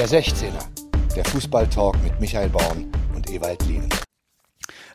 Der 0.00 0.08
16er, 0.08 0.64
der 1.14 1.26
Fußballtalk 1.26 1.94
mit 2.02 2.18
Michael 2.20 2.48
Baum 2.48 2.90
und 3.14 3.30
Ewald 3.30 3.62
Lien. 3.66 3.86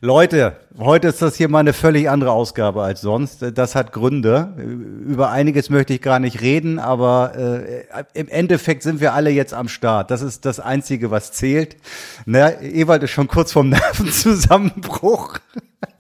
Leute, 0.01 0.57
heute 0.79 1.09
ist 1.09 1.21
das 1.21 1.35
hier 1.35 1.47
mal 1.47 1.59
eine 1.59 1.73
völlig 1.73 2.09
andere 2.09 2.31
Ausgabe 2.31 2.81
als 2.81 3.01
sonst. 3.01 3.45
Das 3.53 3.75
hat 3.75 3.91
Gründe. 3.91 4.55
Über 4.57 5.29
einiges 5.29 5.69
möchte 5.69 5.93
ich 5.93 6.01
gar 6.01 6.17
nicht 6.17 6.41
reden, 6.41 6.79
aber 6.79 7.35
äh, 7.37 7.83
im 8.15 8.27
Endeffekt 8.29 8.81
sind 8.81 8.99
wir 8.99 9.13
alle 9.13 9.29
jetzt 9.29 9.53
am 9.53 9.67
Start. 9.67 10.09
Das 10.09 10.23
ist 10.23 10.43
das 10.43 10.59
Einzige, 10.59 11.11
was 11.11 11.31
zählt. 11.31 11.77
Ne, 12.25 12.59
Ewald 12.63 13.03
ist 13.03 13.11
schon 13.11 13.27
kurz 13.27 13.51
vorm 13.51 13.69
Nervenzusammenbruch. 13.69 15.37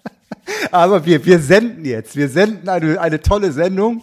aber 0.71 1.05
wir, 1.05 1.23
wir 1.25 1.37
senden 1.37 1.85
jetzt. 1.85 2.15
Wir 2.15 2.27
senden 2.27 2.67
eine, 2.69 2.99
eine 2.99 3.21
tolle 3.21 3.51
Sendung. 3.51 4.01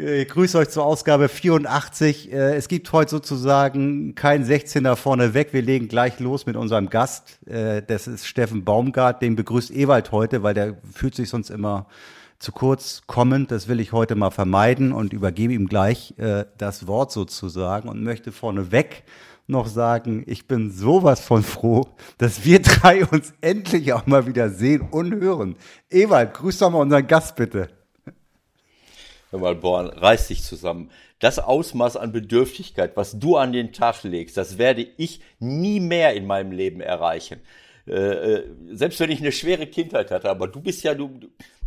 Ich 0.00 0.28
grüße 0.28 0.56
euch 0.56 0.68
zur 0.68 0.84
Ausgabe 0.84 1.28
84. 1.28 2.32
Äh, 2.32 2.54
es 2.54 2.68
gibt 2.68 2.92
heute 2.92 3.10
sozusagen 3.10 4.14
kein 4.14 4.44
16er 4.44 4.94
vorneweg. 4.94 5.52
Wir 5.52 5.60
legen 5.60 5.88
gleich 5.88 6.20
los 6.20 6.46
mit 6.46 6.54
unserem 6.54 6.88
Gast. 6.88 7.40
Äh, 7.48 7.82
das 7.82 8.06
ist 8.06 8.24
Steffen 8.24 8.64
Baumgart. 8.64 9.20
Den 9.22 9.34
begrüßt 9.34 9.72
Ewald 9.72 10.12
heute, 10.12 10.44
weil 10.44 10.54
der 10.54 10.76
fühlt 10.94 11.16
sich 11.16 11.28
sonst 11.28 11.50
immer 11.50 11.88
zu 12.38 12.52
kurz 12.52 13.02
kommend. 13.08 13.50
Das 13.50 13.66
will 13.66 13.80
ich 13.80 13.90
heute 13.90 14.14
mal 14.14 14.30
vermeiden 14.30 14.92
und 14.92 15.12
übergebe 15.12 15.52
ihm 15.52 15.66
gleich 15.66 16.14
äh, 16.16 16.44
das 16.58 16.86
Wort 16.86 17.10
sozusagen 17.10 17.88
und 17.88 18.00
möchte 18.00 18.30
vorneweg 18.30 19.02
noch 19.48 19.66
sagen, 19.66 20.22
ich 20.28 20.46
bin 20.46 20.70
sowas 20.70 21.18
von 21.18 21.42
froh, 21.42 21.88
dass 22.18 22.44
wir 22.44 22.62
drei 22.62 23.04
uns 23.04 23.32
endlich 23.40 23.92
auch 23.92 24.06
mal 24.06 24.28
wieder 24.28 24.50
sehen 24.50 24.82
und 24.92 25.12
hören. 25.12 25.56
Ewald, 25.90 26.34
grüß 26.34 26.58
doch 26.58 26.70
mal 26.70 26.82
unseren 26.82 27.08
Gast 27.08 27.34
bitte. 27.34 27.68
Hör 29.30 29.40
mal, 29.40 29.54
Born, 29.54 29.88
reiß 29.88 30.28
dich 30.28 30.42
zusammen. 30.42 30.90
Das 31.18 31.38
Ausmaß 31.38 31.96
an 31.96 32.12
Bedürftigkeit, 32.12 32.96
was 32.96 33.18
du 33.18 33.36
an 33.36 33.52
den 33.52 33.72
Tag 33.72 34.02
legst, 34.04 34.36
das 34.36 34.56
werde 34.56 34.86
ich 34.96 35.20
nie 35.38 35.80
mehr 35.80 36.14
in 36.14 36.26
meinem 36.26 36.52
Leben 36.52 36.80
erreichen. 36.80 37.40
Äh, 37.86 37.92
äh, 37.92 38.44
selbst 38.72 39.00
wenn 39.00 39.10
ich 39.10 39.20
eine 39.20 39.32
schwere 39.32 39.66
Kindheit 39.66 40.10
hatte, 40.10 40.30
aber 40.30 40.48
du 40.48 40.60
bist 40.60 40.82
ja, 40.82 40.94
du, 40.94 41.10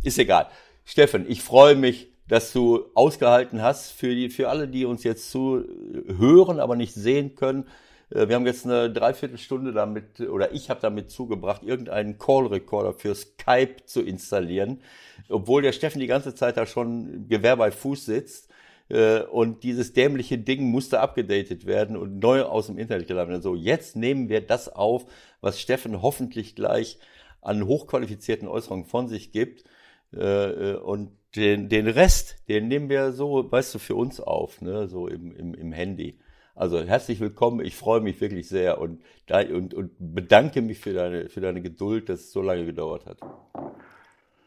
ist 0.02 0.18
egal. 0.18 0.48
Steffen, 0.84 1.24
ich 1.28 1.42
freue 1.42 1.76
mich, 1.76 2.08
dass 2.26 2.52
du 2.52 2.86
ausgehalten 2.94 3.62
hast 3.62 3.92
für 3.92 4.14
die, 4.14 4.30
für 4.30 4.48
alle, 4.48 4.66
die 4.66 4.84
uns 4.84 5.04
jetzt 5.04 5.30
zu 5.30 5.64
hören, 6.06 6.58
aber 6.58 6.76
nicht 6.76 6.94
sehen 6.94 7.34
können. 7.34 7.66
Äh, 8.12 8.28
wir 8.28 8.36
haben 8.36 8.46
jetzt 8.46 8.64
eine 8.64 8.90
Dreiviertelstunde 8.90 9.72
damit, 9.72 10.20
oder 10.20 10.52
ich 10.52 10.70
habe 10.70 10.80
damit 10.80 11.10
zugebracht, 11.10 11.62
irgendeinen 11.62 12.18
Call-Recorder 12.18 12.92
für 12.92 13.14
Skype 13.14 13.84
zu 13.84 14.02
installieren, 14.02 14.80
obwohl 15.28 15.62
der 15.62 15.72
Steffen 15.72 16.00
die 16.00 16.06
ganze 16.06 16.34
Zeit 16.34 16.56
da 16.56 16.66
schon 16.66 17.28
Gewehr 17.28 17.56
bei 17.56 17.70
Fuß 17.70 18.06
sitzt. 18.06 18.50
Äh, 18.88 19.22
und 19.22 19.62
dieses 19.62 19.92
dämliche 19.92 20.38
Ding 20.38 20.70
musste 20.70 21.00
abgedatet 21.00 21.66
werden 21.66 21.96
und 21.96 22.18
neu 22.18 22.42
aus 22.42 22.66
dem 22.66 22.78
Internet 22.78 23.08
geladen 23.08 23.30
werden. 23.30 23.42
So, 23.42 23.54
jetzt 23.54 23.96
nehmen 23.96 24.28
wir 24.28 24.40
das 24.40 24.68
auf, 24.68 25.06
was 25.40 25.60
Steffen 25.60 26.02
hoffentlich 26.02 26.54
gleich 26.54 26.98
an 27.40 27.66
hochqualifizierten 27.66 28.48
Äußerungen 28.48 28.84
von 28.84 29.08
sich 29.08 29.32
gibt. 29.32 29.64
Äh, 30.12 30.74
und 30.74 31.10
den, 31.34 31.70
den 31.70 31.88
Rest, 31.88 32.36
den 32.48 32.68
nehmen 32.68 32.90
wir 32.90 33.12
so, 33.12 33.50
weißt 33.50 33.74
du, 33.74 33.78
für 33.78 33.94
uns 33.94 34.20
auf, 34.20 34.60
ne, 34.60 34.86
so 34.86 35.08
im, 35.08 35.34
im, 35.34 35.54
im 35.54 35.72
Handy. 35.72 36.18
Also 36.54 36.82
herzlich 36.82 37.18
willkommen, 37.18 37.64
ich 37.64 37.76
freue 37.76 38.02
mich 38.02 38.20
wirklich 38.20 38.46
sehr 38.46 38.78
und, 38.78 39.02
und, 39.30 39.72
und 39.72 39.90
bedanke 39.98 40.60
mich 40.60 40.80
für 40.80 40.92
deine, 40.92 41.30
für 41.30 41.40
deine 41.40 41.62
Geduld, 41.62 42.10
dass 42.10 42.20
es 42.20 42.32
so 42.32 42.42
lange 42.42 42.66
gedauert 42.66 43.06
hat. 43.06 43.18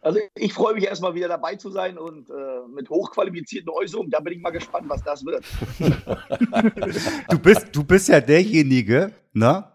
Also 0.01 0.19
ich 0.35 0.53
freue 0.53 0.75
mich 0.75 0.83
erstmal 0.83 1.15
wieder 1.15 1.27
dabei 1.27 1.55
zu 1.55 1.71
sein 1.71 1.97
und 1.97 2.29
äh, 2.29 2.33
mit 2.71 2.91
hochqualifizierten 2.91 3.71
Äußerungen, 3.71 4.11
da 4.11 4.19
bin 4.19 4.33
ich 4.33 4.39
mal 4.39 4.51
gespannt, 4.51 4.87
was 4.87 5.01
das 5.01 5.25
wird. 5.25 5.43
du, 7.29 7.39
bist, 7.39 7.75
du 7.75 7.83
bist 7.83 8.07
ja 8.09 8.21
derjenige, 8.21 9.11
ne, 9.33 9.65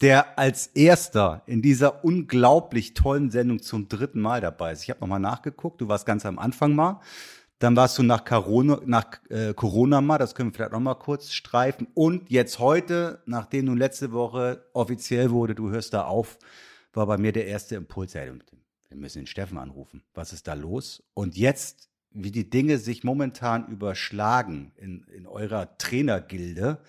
der 0.00 0.38
als 0.38 0.68
erster 0.68 1.42
in 1.44 1.60
dieser 1.60 2.02
unglaublich 2.02 2.94
tollen 2.94 3.30
Sendung 3.30 3.60
zum 3.60 3.88
dritten 3.88 4.22
Mal 4.22 4.40
dabei 4.40 4.72
ist. 4.72 4.84
Ich 4.84 4.90
habe 4.90 5.00
nochmal 5.00 5.20
nachgeguckt, 5.20 5.82
du 5.82 5.88
warst 5.88 6.06
ganz 6.06 6.24
am 6.24 6.38
Anfang 6.38 6.74
mal. 6.74 7.02
Dann 7.58 7.74
warst 7.74 7.98
du 7.98 8.04
nach 8.04 8.24
Corona, 8.24 8.80
nach 8.84 9.06
äh, 9.30 9.52
Corona 9.52 10.00
mal, 10.00 10.18
das 10.18 10.34
können 10.34 10.50
wir 10.50 10.54
vielleicht 10.54 10.72
noch 10.72 10.80
mal 10.80 10.94
kurz 10.94 11.32
streifen. 11.32 11.88
Und 11.94 12.30
jetzt 12.30 12.60
heute, 12.60 13.22
nachdem 13.26 13.64
nun 13.66 13.78
letzte 13.78 14.12
Woche 14.12 14.64
offiziell 14.74 15.30
wurde, 15.30 15.54
du 15.56 15.70
hörst 15.70 15.92
da 15.92 16.04
auf, 16.04 16.38
war 16.92 17.06
bei 17.06 17.18
mir 17.18 17.32
der 17.32 17.46
erste 17.46 17.74
Impuls, 17.74 18.12
ja, 18.12 18.22
wir 18.24 18.96
müssen 18.96 19.18
den 19.18 19.26
Steffen 19.26 19.58
anrufen. 19.58 20.02
Was 20.14 20.32
ist 20.32 20.46
da 20.46 20.54
los? 20.54 21.02
Und 21.14 21.36
jetzt, 21.36 21.90
wie 22.10 22.30
die 22.30 22.48
Dinge 22.48 22.78
sich 22.78 23.04
momentan 23.04 23.66
überschlagen 23.66 24.72
in, 24.76 25.04
in 25.04 25.26
eurer 25.26 25.76
Trainergilde, 25.78 26.80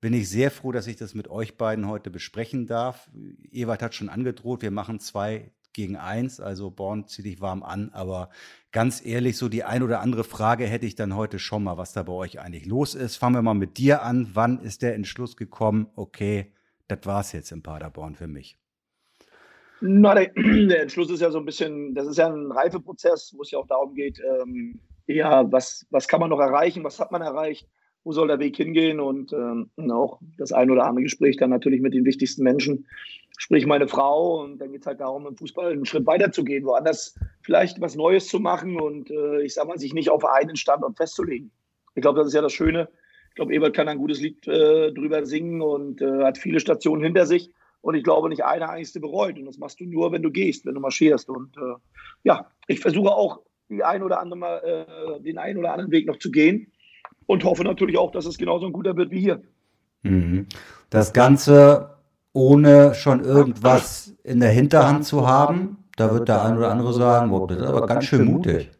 bin 0.00 0.14
ich 0.14 0.28
sehr 0.28 0.50
froh, 0.50 0.72
dass 0.72 0.86
ich 0.86 0.96
das 0.96 1.14
mit 1.14 1.28
euch 1.28 1.56
beiden 1.56 1.86
heute 1.86 2.10
besprechen 2.10 2.66
darf. 2.66 3.10
Ewald 3.50 3.82
hat 3.82 3.94
schon 3.94 4.08
angedroht, 4.08 4.62
wir 4.62 4.70
machen 4.70 5.00
zwei 5.00 5.50
gegen 5.72 5.96
eins, 5.96 6.40
also 6.40 6.70
Born 6.70 7.06
zieh 7.06 7.22
dich 7.22 7.40
warm 7.40 7.62
an, 7.62 7.90
aber 7.92 8.30
ganz 8.72 9.04
ehrlich, 9.04 9.36
so 9.36 9.48
die 9.48 9.64
ein 9.64 9.82
oder 9.82 10.00
andere 10.00 10.24
Frage 10.24 10.66
hätte 10.66 10.86
ich 10.86 10.94
dann 10.94 11.16
heute 11.16 11.38
schon 11.38 11.64
mal, 11.64 11.76
was 11.76 11.92
da 11.92 12.02
bei 12.02 12.12
euch 12.12 12.40
eigentlich 12.40 12.66
los 12.66 12.94
ist. 12.94 13.16
Fangen 13.16 13.36
wir 13.36 13.42
mal 13.42 13.54
mit 13.54 13.78
dir 13.78 14.02
an. 14.02 14.30
Wann 14.34 14.60
ist 14.60 14.82
der 14.82 14.94
Entschluss 14.94 15.36
gekommen? 15.36 15.88
Okay, 15.94 16.52
das 16.88 17.00
war's 17.04 17.32
jetzt 17.32 17.52
in 17.52 17.62
Paderborn 17.62 18.14
für 18.14 18.28
mich. 18.28 18.58
Na, 19.80 20.14
der, 20.14 20.32
der, 20.36 20.82
Entschluss 20.82 21.10
ist 21.10 21.20
ja 21.20 21.30
so 21.30 21.38
ein 21.38 21.44
bisschen, 21.44 21.94
das 21.94 22.06
ist 22.06 22.18
ja 22.18 22.28
ein 22.28 22.50
Reifeprozess, 22.50 23.34
wo 23.36 23.42
es 23.42 23.50
ja 23.50 23.58
auch 23.58 23.66
darum 23.66 23.94
geht, 23.94 24.20
ähm, 24.20 24.80
ja, 25.06 25.50
was, 25.50 25.86
was 25.90 26.08
kann 26.08 26.20
man 26.20 26.30
noch 26.30 26.40
erreichen, 26.40 26.84
was 26.84 27.00
hat 27.00 27.12
man 27.12 27.22
erreicht, 27.22 27.68
wo 28.04 28.12
soll 28.12 28.28
der 28.28 28.38
Weg 28.38 28.56
hingehen 28.56 29.00
und 29.00 29.32
ähm, 29.32 29.70
auch 29.90 30.20
das 30.36 30.52
ein 30.52 30.70
oder 30.70 30.84
andere 30.84 31.04
Gespräch 31.04 31.36
dann 31.36 31.50
natürlich 31.50 31.80
mit 31.80 31.94
den 31.94 32.04
wichtigsten 32.04 32.42
Menschen, 32.42 32.86
sprich 33.38 33.64
meine 33.66 33.88
Frau 33.88 34.42
und 34.42 34.58
dann 34.58 34.72
geht 34.72 34.82
es 34.82 34.86
halt 34.86 35.00
darum, 35.00 35.26
im 35.26 35.36
Fußball 35.36 35.72
einen 35.72 35.86
Schritt 35.86 36.06
weiter 36.06 36.30
zu 36.30 36.44
gehen, 36.44 36.64
woanders 36.64 37.18
vielleicht 37.40 37.80
was 37.80 37.96
Neues 37.96 38.26
zu 38.26 38.40
machen 38.40 38.78
und 38.78 39.10
äh, 39.10 39.42
ich 39.42 39.54
sag 39.54 39.66
mal, 39.66 39.78
sich 39.78 39.94
nicht 39.94 40.10
auf 40.10 40.24
einen 40.24 40.56
Standort 40.56 40.96
festzulegen. 40.96 41.50
Ich 41.94 42.02
glaube, 42.02 42.18
das 42.18 42.28
ist 42.28 42.34
ja 42.34 42.42
das 42.42 42.52
Schöne. 42.52 42.88
Ich 43.30 43.34
glaube, 43.36 43.54
Ebert 43.54 43.74
kann 43.74 43.88
ein 43.88 43.98
gutes 43.98 44.20
Lied 44.20 44.46
äh, 44.48 44.92
drüber 44.92 45.24
singen 45.24 45.62
und 45.62 46.02
äh, 46.02 46.24
hat 46.24 46.36
viele 46.36 46.60
Stationen 46.60 47.02
hinter 47.02 47.24
sich. 47.24 47.50
Und 47.80 47.94
ich 47.94 48.02
glaube, 48.02 48.28
nicht 48.28 48.44
eine 48.44 48.68
einzige 48.68 49.00
bereut. 49.00 49.38
Und 49.38 49.44
das 49.44 49.58
machst 49.58 49.78
du 49.78 49.84
nur, 49.84 50.10
wenn 50.10 50.22
du 50.22 50.32
gehst, 50.32 50.66
wenn 50.66 50.74
du 50.74 50.80
marschierst. 50.80 51.28
Und 51.28 51.56
äh, 51.56 51.76
ja, 52.24 52.50
ich 52.66 52.80
versuche 52.80 53.12
auch 53.12 53.40
die 53.68 53.84
ein 53.84 54.02
oder 54.02 54.18
andere 54.18 54.38
mal, 54.38 54.58
äh, 54.58 55.22
den 55.22 55.38
einen 55.38 55.58
oder 55.58 55.72
anderen 55.72 55.92
Weg 55.92 56.06
noch 56.06 56.18
zu 56.18 56.32
gehen 56.32 56.72
und 57.26 57.44
hoffe 57.44 57.62
natürlich 57.62 57.96
auch, 57.98 58.10
dass 58.10 58.26
es 58.26 58.38
genauso 58.38 58.66
ein 58.66 58.72
guter 58.72 58.96
wird 58.96 59.12
wie 59.12 59.20
hier. 59.20 59.42
Mhm. 60.02 60.46
Das 60.90 61.12
Ganze 61.12 61.97
ohne 62.38 62.94
schon 62.94 63.24
irgendwas 63.24 64.14
in 64.22 64.38
der 64.38 64.50
Hinterhand 64.50 65.04
zu 65.04 65.26
haben, 65.26 65.84
da 65.96 66.14
wird 66.14 66.28
der 66.28 66.44
ein 66.44 66.56
oder 66.56 66.70
andere 66.70 66.92
sagen, 66.92 67.32
wow, 67.32 67.48
das 67.48 67.58
ist 67.58 67.64
aber 67.64 67.84
ganz 67.84 68.04
schön 68.04 68.26
mutig. 68.26 68.70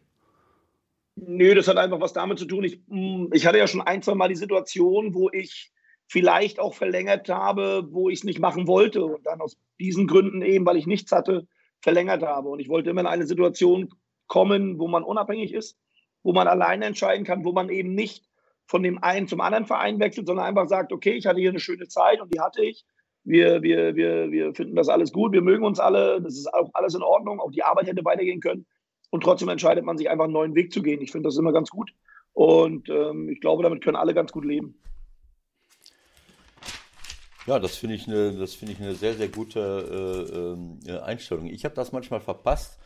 Nö, 1.15 1.53
das 1.53 1.67
hat 1.67 1.75
einfach 1.75 1.99
was 1.99 2.13
damit 2.13 2.39
zu 2.39 2.45
tun. 2.45 2.63
Ich, 2.63 2.79
mm, 2.87 3.25
ich 3.33 3.45
hatte 3.45 3.57
ja 3.57 3.67
schon 3.67 3.81
ein, 3.81 4.01
zwei 4.01 4.15
Mal 4.15 4.29
die 4.29 4.35
Situation, 4.35 5.13
wo 5.13 5.29
ich 5.29 5.73
vielleicht 6.07 6.57
auch 6.57 6.73
verlängert 6.73 7.27
habe, 7.27 7.85
wo 7.91 8.09
ich 8.09 8.19
es 8.19 8.23
nicht 8.23 8.39
machen 8.39 8.65
wollte 8.65 9.03
und 9.03 9.25
dann 9.25 9.41
aus 9.41 9.57
diesen 9.77 10.07
Gründen 10.07 10.41
eben, 10.41 10.65
weil 10.65 10.77
ich 10.77 10.87
nichts 10.87 11.11
hatte, 11.11 11.45
verlängert 11.81 12.23
habe. 12.23 12.47
Und 12.47 12.59
ich 12.59 12.69
wollte 12.69 12.89
immer 12.89 13.01
in 13.01 13.07
eine 13.07 13.27
Situation 13.27 13.89
kommen, 14.27 14.79
wo 14.79 14.87
man 14.87 15.03
unabhängig 15.03 15.53
ist, 15.53 15.77
wo 16.23 16.31
man 16.31 16.47
alleine 16.47 16.85
entscheiden 16.85 17.25
kann, 17.25 17.43
wo 17.43 17.51
man 17.51 17.67
eben 17.67 17.93
nicht 17.93 18.23
von 18.67 18.83
dem 18.83 19.03
einen 19.03 19.27
zum 19.27 19.41
anderen 19.41 19.65
Verein 19.65 19.99
wechselt, 19.99 20.27
sondern 20.27 20.45
einfach 20.45 20.69
sagt, 20.69 20.93
okay, 20.93 21.11
ich 21.11 21.25
hatte 21.25 21.41
hier 21.41 21.49
eine 21.49 21.59
schöne 21.59 21.89
Zeit 21.89 22.21
und 22.21 22.33
die 22.33 22.39
hatte 22.39 22.63
ich. 22.63 22.85
Wir, 23.29 23.61
wir, 23.61 23.95
wir, 23.95 24.31
wir 24.31 24.55
finden 24.55 24.75
das 24.75 24.89
alles 24.89 25.13
gut, 25.13 25.33
wir 25.33 25.43
mögen 25.43 25.63
uns 25.63 25.79
alle, 25.79 26.19
das 26.19 26.33
ist 26.33 26.51
auch 26.51 26.71
alles 26.73 26.95
in 26.95 27.03
Ordnung, 27.03 27.39
auch 27.39 27.51
die 27.51 27.61
Arbeit 27.61 27.85
hätte 27.85 28.03
weitergehen 28.03 28.39
können. 28.41 28.65
Und 29.11 29.21
trotzdem 29.21 29.49
entscheidet 29.49 29.85
man 29.85 29.99
sich 29.99 30.09
einfach 30.09 30.23
einen 30.23 30.33
neuen 30.33 30.55
Weg 30.55 30.73
zu 30.73 30.81
gehen. 30.81 30.99
Ich 30.99 31.11
finde 31.11 31.27
das 31.27 31.37
immer 31.37 31.53
ganz 31.53 31.69
gut. 31.69 31.91
Und 32.33 32.89
ähm, 32.89 33.29
ich 33.29 33.39
glaube, 33.39 33.61
damit 33.61 33.83
können 33.83 33.97
alle 33.97 34.15
ganz 34.15 34.31
gut 34.31 34.45
leben. 34.45 34.81
Ja, 37.45 37.59
das 37.59 37.77
finde 37.77 37.93
ich 37.93 38.07
eine, 38.07 38.33
das 38.33 38.55
finde 38.55 38.73
ich 38.73 38.79
eine 38.79 38.95
sehr, 38.95 39.13
sehr 39.13 39.27
gute 39.27 40.57
äh, 40.87 40.91
äh, 40.91 40.99
Einstellung. 41.01 41.45
Ich 41.45 41.65
habe 41.65 41.75
das 41.75 41.91
manchmal 41.91 42.21
verpasst, 42.21 42.79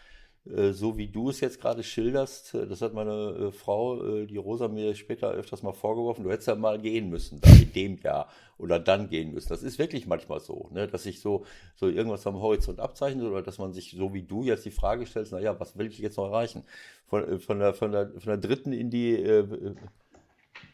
so 0.45 0.97
wie 0.97 1.07
du 1.07 1.29
es 1.29 1.39
jetzt 1.39 1.61
gerade 1.61 1.83
schilderst. 1.83 2.53
Äh, 2.53 2.67
das 2.67 2.81
hat 2.81 2.93
meine 2.93 3.11
äh, 3.11 3.51
Frau, 3.51 4.03
äh, 4.03 4.25
die 4.25 4.37
Rosa, 4.37 4.67
mir 4.67 4.93
später 4.95 5.31
öfters 5.31 5.63
mal 5.63 5.71
vorgeworfen. 5.71 6.23
Du 6.23 6.31
hättest 6.31 6.49
ja 6.49 6.55
mal 6.55 6.79
gehen 6.79 7.09
müssen, 7.09 7.39
da 7.39 7.49
in 7.49 7.71
dem 7.71 7.97
Jahr 7.97 8.27
oder 8.57 8.79
dann 8.79 9.09
gehen 9.09 9.33
müssen. 9.33 9.49
Das 9.49 9.63
ist 9.63 9.79
wirklich 9.79 10.05
manchmal 10.05 10.41
so, 10.41 10.69
ne, 10.73 10.87
dass 10.87 11.03
sich 11.03 11.21
so, 11.21 11.45
so 11.75 11.87
irgendwas 11.87 12.27
am 12.27 12.35
Horizont 12.35 12.79
abzeichnet 12.79 13.25
oder 13.25 13.41
dass 13.41 13.57
man 13.57 13.71
sich, 13.71 13.91
so 13.91 14.13
wie 14.13 14.23
du 14.23 14.43
jetzt 14.43 14.65
die 14.65 14.71
Frage 14.71 15.05
stellst, 15.05 15.31
na 15.31 15.39
ja, 15.39 15.57
was 15.59 15.77
will 15.77 15.87
ich 15.87 15.97
jetzt 15.99 16.17
noch 16.17 16.25
erreichen? 16.25 16.63
Von, 17.07 17.39
von, 17.39 17.59
der, 17.59 17.73
von, 17.73 17.91
der, 17.91 18.07
von 18.09 18.27
der 18.27 18.37
dritten 18.37 18.73
in 18.73 18.89
die 18.89 19.15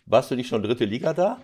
warst 0.10 0.32
du 0.32 0.36
nicht 0.36 0.48
schon 0.48 0.62
dritte 0.64 0.86
Liga 0.86 1.14
da? 1.14 1.40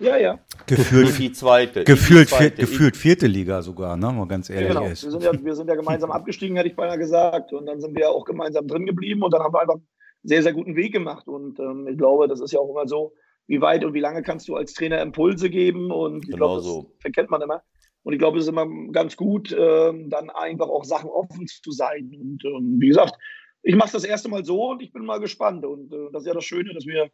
Ja, 0.00 0.16
ja. 0.16 0.38
Gefühlt 0.66 1.18
die 1.18 1.32
zweite. 1.32 1.84
Gefühlt, 1.84 2.30
die 2.30 2.34
zweite. 2.34 2.56
gefühlt 2.56 2.96
vierte 2.96 3.26
Liga 3.26 3.62
sogar, 3.62 3.96
ne? 3.96 4.10
Mal 4.12 4.26
ganz 4.26 4.50
ehrlich. 4.50 4.68
Ja, 4.68 4.80
genau. 4.80 4.90
Ist. 4.90 5.04
Wir, 5.04 5.10
sind 5.10 5.22
ja, 5.22 5.44
wir 5.44 5.54
sind 5.54 5.68
ja 5.68 5.74
gemeinsam 5.74 6.10
abgestiegen, 6.10 6.56
hätte 6.56 6.68
ich 6.68 6.76
beinahe 6.76 6.98
gesagt. 6.98 7.52
Und 7.52 7.66
dann 7.66 7.80
sind 7.80 7.96
wir 7.96 8.10
auch 8.10 8.24
gemeinsam 8.24 8.66
drin 8.66 8.86
geblieben 8.86 9.22
und 9.22 9.32
dann 9.32 9.42
haben 9.42 9.54
wir 9.54 9.60
einfach 9.60 9.74
einen 9.74 9.86
sehr, 10.22 10.42
sehr 10.42 10.52
guten 10.52 10.76
Weg 10.76 10.92
gemacht. 10.92 11.28
Und 11.28 11.60
ähm, 11.60 11.86
ich 11.90 11.98
glaube, 11.98 12.26
das 12.26 12.40
ist 12.40 12.52
ja 12.52 12.58
auch 12.60 12.70
immer 12.70 12.88
so, 12.88 13.12
wie 13.46 13.60
weit 13.60 13.84
und 13.84 13.94
wie 13.94 14.00
lange 14.00 14.22
kannst 14.22 14.48
du 14.48 14.56
als 14.56 14.72
Trainer 14.72 15.00
Impulse 15.00 15.50
geben 15.50 15.90
und 15.92 16.24
ich 16.24 16.30
Genau 16.30 16.46
glaube, 16.46 16.62
so. 16.62 16.82
das 16.82 17.02
verkennt 17.02 17.30
man 17.30 17.42
immer. 17.42 17.62
Und 18.02 18.12
ich 18.12 18.18
glaube, 18.18 18.38
es 18.38 18.44
ist 18.44 18.50
immer 18.50 18.66
ganz 18.92 19.16
gut, 19.16 19.54
ähm, 19.58 20.10
dann 20.10 20.30
einfach 20.30 20.68
auch 20.68 20.84
Sachen 20.84 21.10
offen 21.10 21.46
zu 21.46 21.72
sein. 21.72 22.12
Und 22.20 22.44
ähm, 22.44 22.76
wie 22.78 22.88
gesagt, 22.88 23.14
ich 23.62 23.74
mache 23.74 23.86
es 23.86 23.92
das 23.92 24.04
erste 24.04 24.28
Mal 24.28 24.44
so 24.44 24.70
und 24.70 24.82
ich 24.82 24.92
bin 24.92 25.04
mal 25.04 25.18
gespannt. 25.18 25.64
Und 25.64 25.92
äh, 25.92 26.10
das 26.12 26.22
ist 26.22 26.28
ja 26.28 26.34
das 26.34 26.44
Schöne, 26.44 26.72
dass 26.72 26.86
wir 26.86 27.10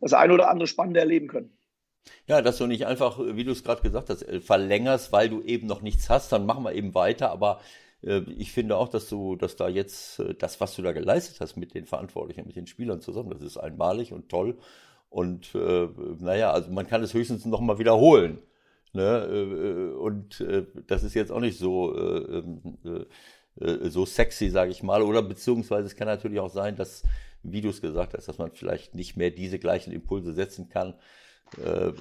das 0.00 0.12
eine 0.12 0.32
oder 0.32 0.50
andere 0.50 0.66
Spannende 0.66 1.00
erleben 1.00 1.28
können. 1.28 1.56
Ja, 2.26 2.42
dass 2.42 2.58
du 2.58 2.66
nicht 2.66 2.86
einfach, 2.86 3.18
wie 3.18 3.44
du 3.44 3.52
es 3.52 3.64
gerade 3.64 3.82
gesagt 3.82 4.08
hast, 4.08 4.22
äh, 4.22 4.40
verlängerst, 4.40 5.12
weil 5.12 5.28
du 5.28 5.42
eben 5.42 5.66
noch 5.66 5.82
nichts 5.82 6.08
hast, 6.08 6.32
dann 6.32 6.46
machen 6.46 6.64
wir 6.64 6.72
eben 6.72 6.94
weiter. 6.94 7.30
Aber 7.30 7.60
äh, 8.02 8.20
ich 8.36 8.52
finde 8.52 8.76
auch, 8.76 8.88
dass 8.88 9.08
du, 9.08 9.36
dass 9.36 9.56
da 9.56 9.68
jetzt 9.68 10.18
äh, 10.20 10.34
das, 10.34 10.60
was 10.60 10.74
du 10.74 10.82
da 10.82 10.92
geleistet 10.92 11.40
hast 11.40 11.56
mit 11.56 11.74
den 11.74 11.86
Verantwortlichen, 11.86 12.46
mit 12.46 12.56
den 12.56 12.66
Spielern 12.66 13.00
zusammen, 13.00 13.30
das 13.30 13.42
ist 13.42 13.58
einmalig 13.58 14.12
und 14.12 14.28
toll. 14.28 14.58
Und 15.08 15.54
äh, 15.54 15.88
naja, 16.18 16.52
also 16.52 16.70
man 16.70 16.86
kann 16.86 17.02
es 17.02 17.14
höchstens 17.14 17.44
noch 17.44 17.60
mal 17.60 17.78
wiederholen. 17.78 18.38
Ne? 18.92 19.94
Und 20.00 20.44
das 20.88 21.04
ist 21.04 21.14
jetzt 21.14 21.30
auch 21.30 21.38
nicht 21.38 21.56
so, 21.56 21.94
äh, 23.60 23.88
so 23.90 24.06
sexy, 24.06 24.50
sage 24.50 24.70
ich 24.70 24.82
mal. 24.82 25.02
Oder 25.02 25.22
beziehungsweise 25.22 25.86
es 25.86 25.96
kann 25.96 26.08
natürlich 26.08 26.40
auch 26.40 26.50
sein, 26.50 26.76
dass, 26.76 27.02
wie 27.42 27.60
du 27.60 27.68
es 27.70 27.80
gesagt 27.80 28.14
hast, 28.14 28.28
dass 28.28 28.38
man 28.38 28.52
vielleicht 28.52 28.94
nicht 28.94 29.16
mehr 29.16 29.30
diese 29.30 29.58
gleichen 29.58 29.92
Impulse 29.92 30.32
setzen 30.32 30.68
kann. 30.68 30.94
Äh, 31.64 31.92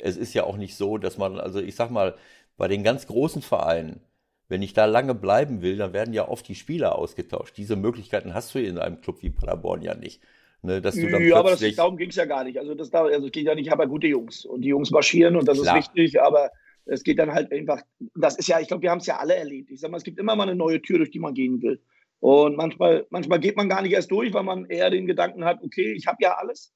es 0.00 0.16
ist 0.16 0.34
ja 0.34 0.44
auch 0.44 0.56
nicht 0.56 0.76
so, 0.76 0.98
dass 0.98 1.18
man, 1.18 1.38
also 1.40 1.60
ich 1.60 1.74
sag 1.74 1.90
mal, 1.90 2.16
bei 2.56 2.68
den 2.68 2.82
ganz 2.82 3.06
großen 3.06 3.42
Vereinen, 3.42 4.00
wenn 4.48 4.62
ich 4.62 4.72
da 4.72 4.86
lange 4.86 5.14
bleiben 5.14 5.62
will, 5.62 5.76
dann 5.76 5.92
werden 5.92 6.14
ja 6.14 6.28
oft 6.28 6.48
die 6.48 6.54
Spieler 6.54 6.96
ausgetauscht. 6.96 7.56
Diese 7.56 7.76
Möglichkeiten 7.76 8.34
hast 8.34 8.54
du 8.54 8.60
in 8.62 8.78
einem 8.78 9.00
Club 9.00 9.22
wie 9.22 9.30
Paderborn 9.30 9.82
ja 9.82 9.94
nicht. 9.94 10.22
Ne, 10.62 10.80
dass 10.80 10.98
du 11.00 11.08
dann 11.08 11.28
Ja, 11.28 11.38
aber 11.38 11.50
das, 11.50 11.60
darum 11.76 11.96
ging 11.96 12.10
es 12.10 12.16
ja 12.16 12.24
gar 12.24 12.44
nicht. 12.44 12.58
Also, 12.58 12.74
das, 12.74 12.90
da- 12.90 13.04
also 13.04 13.26
es 13.26 13.32
geht 13.32 13.46
ja 13.46 13.54
nicht, 13.54 13.66
ich 13.66 13.70
habe 13.70 13.82
ja 13.84 13.88
gute 13.88 14.06
Jungs 14.06 14.44
und 14.44 14.62
die 14.62 14.68
Jungs 14.68 14.90
marschieren 14.90 15.36
und 15.36 15.46
das 15.46 15.58
Klar. 15.58 15.66
ist 15.68 15.74
wichtig, 15.74 16.20
aber 16.20 16.50
es 16.88 17.02
geht 17.02 17.18
dann 17.18 17.32
halt 17.32 17.52
einfach, 17.52 17.82
das 18.14 18.36
ist 18.36 18.48
ja, 18.48 18.60
ich 18.60 18.68
glaube, 18.68 18.82
wir 18.82 18.90
haben 18.90 18.98
es 18.98 19.06
ja 19.06 19.18
alle 19.18 19.36
erlebt. 19.36 19.70
Ich 19.70 19.80
sag 19.80 19.90
mal, 19.90 19.98
es 19.98 20.04
gibt 20.04 20.18
immer 20.18 20.36
mal 20.36 20.44
eine 20.44 20.54
neue 20.54 20.80
Tür, 20.80 20.98
durch 20.98 21.10
die 21.10 21.18
man 21.18 21.34
gehen 21.34 21.60
will. 21.62 21.80
Und 22.20 22.56
manchmal, 22.56 23.06
manchmal 23.10 23.38
geht 23.38 23.56
man 23.56 23.68
gar 23.68 23.82
nicht 23.82 23.92
erst 23.92 24.10
durch, 24.10 24.32
weil 24.32 24.42
man 24.42 24.64
eher 24.66 24.90
den 24.90 25.06
Gedanken 25.06 25.44
hat, 25.44 25.62
okay, 25.62 25.92
ich 25.92 26.06
habe 26.06 26.18
ja 26.20 26.36
alles. 26.36 26.72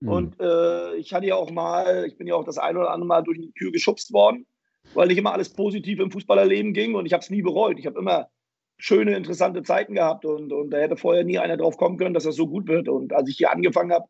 Mhm. 0.00 0.08
Und 0.08 0.40
äh, 0.40 0.96
ich 0.96 1.12
hatte 1.12 1.26
ja 1.26 1.36
auch 1.36 1.50
mal, 1.50 2.06
ich 2.06 2.16
bin 2.16 2.26
ja 2.26 2.34
auch 2.34 2.44
das 2.44 2.58
ein 2.58 2.76
oder 2.76 2.90
andere 2.90 3.06
Mal 3.06 3.22
durch 3.22 3.38
die 3.38 3.52
Tür 3.52 3.70
geschubst 3.70 4.12
worden, 4.12 4.46
weil 4.94 5.08
nicht 5.08 5.18
immer 5.18 5.32
alles 5.32 5.52
positiv 5.52 6.00
im 6.00 6.10
Fußballerleben 6.10 6.72
ging 6.72 6.94
und 6.94 7.06
ich 7.06 7.12
habe 7.12 7.22
es 7.22 7.30
nie 7.30 7.42
bereut. 7.42 7.78
Ich 7.78 7.86
habe 7.86 7.98
immer 7.98 8.28
schöne, 8.78 9.14
interessante 9.14 9.62
Zeiten 9.62 9.94
gehabt 9.94 10.24
und, 10.24 10.52
und 10.52 10.70
da 10.70 10.78
hätte 10.78 10.96
vorher 10.96 11.22
nie 11.22 11.38
einer 11.38 11.58
drauf 11.58 11.76
kommen 11.76 11.98
können, 11.98 12.14
dass 12.14 12.24
das 12.24 12.36
so 12.36 12.48
gut 12.48 12.66
wird. 12.66 12.88
Und 12.88 13.12
als 13.12 13.28
ich 13.28 13.36
hier 13.36 13.52
angefangen 13.52 13.92
habe, 13.92 14.06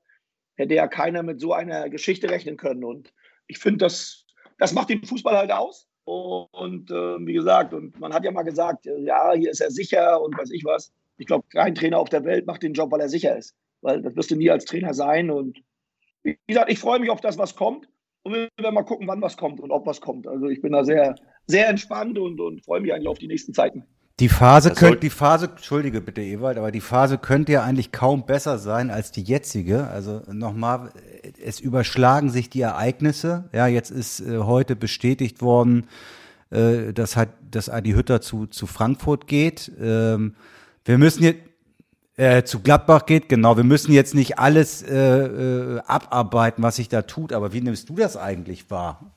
hätte 0.57 0.75
ja 0.75 0.87
keiner 0.87 1.23
mit 1.23 1.41
so 1.41 1.53
einer 1.53 1.91
Geschichte 1.91 2.31
rechnen 2.31 2.57
können. 2.57 2.85
Und 2.85 3.13
ich 3.49 3.59
finde, 3.59 3.79
das, 3.79 4.27
das 4.61 4.73
macht 4.73 4.91
den 4.91 5.05
Fußball 5.05 5.37
halt 5.37 5.51
aus. 5.51 5.89
Und 6.05 6.91
äh, 6.91 7.27
wie 7.27 7.33
gesagt, 7.33 7.73
und 7.73 7.99
man 7.99 8.13
hat 8.13 8.25
ja 8.25 8.31
mal 8.31 8.43
gesagt, 8.43 8.87
äh, 8.87 8.99
ja, 9.01 9.33
hier 9.33 9.51
ist 9.51 9.61
er 9.61 9.71
sicher 9.71 10.21
und 10.23 10.37
weiß 10.37 10.51
ich 10.51 10.65
was. 10.65 10.93
Ich 11.17 11.27
glaube, 11.27 11.45
kein 11.51 11.75
Trainer 11.75 11.99
auf 11.99 12.09
der 12.09 12.25
Welt 12.25 12.47
macht 12.47 12.63
den 12.63 12.75
Job, 12.75 12.91
weil 12.93 13.01
er 13.01 13.09
sicher 13.09 13.37
ist. 13.37 13.55
Weil 13.81 14.03
das 14.03 14.15
wirst 14.17 14.31
du 14.31 14.37
nie 14.37 14.51
als 14.51 14.65
Trainer 14.65 14.95
sein. 14.95 15.31
Und 15.31 15.63
wie 16.23 16.39
gesagt, 16.47 16.71
ich 16.71 16.79
freue 16.79 17.01
mich 17.01 17.11
auf 17.11 17.21
das, 17.21 17.39
was 17.39 17.57
kommt. 17.57 17.89
Und 18.23 18.35
wir 18.35 18.49
werden 18.59 18.75
mal 18.75 18.83
gucken, 18.83 19.09
wann 19.09 19.23
was 19.23 19.37
kommt 19.37 19.61
und 19.61 19.71
ob 19.71 19.87
was 19.87 20.01
kommt. 20.01 20.27
Also 20.27 20.49
ich 20.49 20.61
bin 20.61 20.73
da 20.73 20.85
sehr, 20.85 21.15
sehr 21.47 21.69
entspannt 21.69 22.19
und, 22.19 22.39
und 22.41 22.65
freue 22.65 22.81
mich 22.81 22.93
eigentlich 22.93 23.09
auf 23.09 23.19
die 23.19 23.29
nächsten 23.29 23.55
Zeiten. 23.55 23.87
Die 24.21 24.29
Phase 24.29 24.73
könnte, 24.73 25.01
die 25.01 25.11
Phase, 25.11 25.47
entschuldige 25.47 26.03
bitte 26.03 26.21
Ewald, 26.21 26.59
aber 26.59 26.71
die 26.71 26.83
Phase 26.83 27.17
könnte 27.17 27.53
ja 27.53 27.63
eigentlich 27.63 27.91
kaum 27.91 28.27
besser 28.27 28.59
sein 28.59 28.91
als 28.91 29.13
die 29.13 29.23
jetzige. 29.23 29.89
Also 29.89 30.23
nochmal, 30.31 30.91
es 31.43 31.59
überschlagen 31.59 32.29
sich 32.29 32.51
die 32.51 32.61
Ereignisse. 32.61 33.49
Ja, 33.53 33.67
jetzt 33.67 33.91
ist 33.91 34.21
äh, 34.21 34.39
heute 34.39 34.77
bestätigt 34.77 35.41
worden, 35.41 35.87
äh, 36.51 36.93
dass 36.93 37.17
halt, 37.17 37.31
dass 37.51 37.71
Adi 37.71 37.93
Hütter 37.93 38.21
zu, 38.21 38.47
zu 38.47 38.67
Frankfurt 38.67 39.27
geht. 39.27 39.73
Ähm, 39.81 40.35
wir 40.85 40.99
müssen 40.99 41.25
jetzt, 41.25 41.41
äh, 42.17 42.43
zu 42.43 42.61
Gladbach 42.61 43.07
geht, 43.07 43.31
genau. 43.31 43.57
Wir 43.57 43.65
müssen 43.65 43.93
jetzt 43.93 44.15
nicht 44.15 44.39
alles 44.39 44.83
äh, 44.83 44.97
äh, 44.97 45.81
abarbeiten, 45.87 46.63
was 46.63 46.77
sich 46.77 46.91
da 46.91 47.03
tut, 47.03 47.33
aber 47.33 47.55
wie 47.55 47.63
nimmst 47.63 47.89
du 47.89 47.95
das 47.95 48.19
eigentlich 48.19 48.71
wahr? 48.71 49.15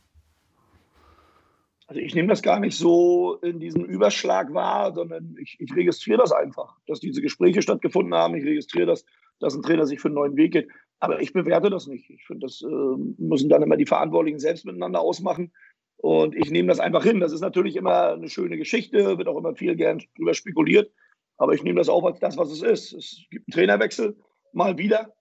Also 1.94 2.02
ich 2.04 2.16
nehme 2.16 2.30
das 2.30 2.42
gar 2.42 2.60
nicht 2.60 2.76
so 2.76 3.36
in 3.44 3.60
diesem 3.60 3.86
Überschlag 3.86 4.52
wahr, 4.52 4.96
sondern 4.96 5.36
ich, 5.40 5.58
ich 5.60 5.76
registriere 5.76 6.18
das 6.18 6.32
einfach, 6.32 6.76
dass 6.88 7.00
diese 7.00 7.22
Gespräche 7.22 7.62
stattgefunden 7.62 8.16
haben. 8.16 8.34
Ich 8.34 8.44
registriere 8.44 8.88
das, 8.88 9.06
dass 9.40 9.54
ein 9.54 9.62
Trainer 9.62 9.86
sich 9.86 10.00
für 10.00 10.08
einen 10.08 10.16
neuen 10.16 10.36
Weg 10.36 10.54
geht. 10.54 10.70
Aber 11.00 11.22
ich 11.22 11.34
bewerte 11.34 11.70
das 11.70 11.86
nicht. 11.86 12.10
Ich 12.10 12.26
finde, 12.26 12.48
das 12.48 12.64
äh, 12.64 12.98
müssen 13.20 13.48
dann 13.48 13.62
immer 13.62 13.78
die 13.78 13.86
Verantwortlichen 13.86 14.40
selbst 14.40 14.66
miteinander 14.66 15.02
ausmachen. 15.02 15.52
Und 15.98 16.36
ich 16.36 16.50
nehme 16.50 16.68
das 16.68 16.80
einfach 16.80 17.04
hin. 17.04 17.20
Das 17.20 17.32
ist 17.32 17.42
natürlich 17.42 17.76
immer 17.76 18.14
eine 18.14 18.28
schöne 18.28 18.58
Geschichte, 18.58 19.20
wird 19.20 19.28
auch 19.28 19.38
immer 19.38 19.54
viel 19.54 19.76
gern 19.76 20.02
drüber 20.18 20.34
spekuliert. 20.34 20.92
Aber 21.38 21.54
ich 21.54 21.62
nehme 21.62 21.78
das 21.78 21.90
auch 21.90 22.06
als 22.06 22.20
das, 22.20 22.38
was 22.38 22.50
es 22.50 22.64
ist. 22.64 22.94
Es 22.94 23.22
gibt 23.30 23.48
einen 23.48 23.54
Trainerwechsel, 23.54 24.18
mal 24.52 24.80
wieder. 24.80 25.14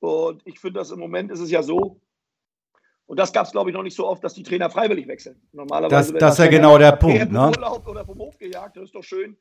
Und 0.00 0.40
ich 0.46 0.58
finde, 0.58 0.80
dass 0.80 0.90
im 0.90 1.00
Moment 1.00 1.30
ist 1.30 1.40
es 1.40 1.50
ja 1.50 1.62
so, 1.62 2.00
und 3.08 3.18
das 3.18 3.32
gab 3.32 3.46
es, 3.46 3.52
glaube 3.52 3.70
ich, 3.70 3.74
noch 3.74 3.82
nicht 3.82 3.96
so 3.96 4.06
oft, 4.06 4.22
dass 4.22 4.34
die 4.34 4.42
Trainer 4.44 4.70
freiwillig 4.70 5.08
wechseln. 5.08 5.34
Normalerweise 5.52 6.12
Das- 6.12 6.20
das 6.20 6.38
ist 6.38 6.44
ja 6.44 6.50
genau 6.50 6.78
der 6.78 6.92
Punkt, 6.92 7.20
im 7.22 7.32
ne? 7.32 7.48
Urlaub 7.48 7.88
oder 7.88 8.04
vom 8.04 8.18
Hof 8.18 8.38
gejagt. 8.38 8.76
Das 8.76 8.84
ist 8.84 8.94
doch 8.94 9.02
schön, 9.02 9.36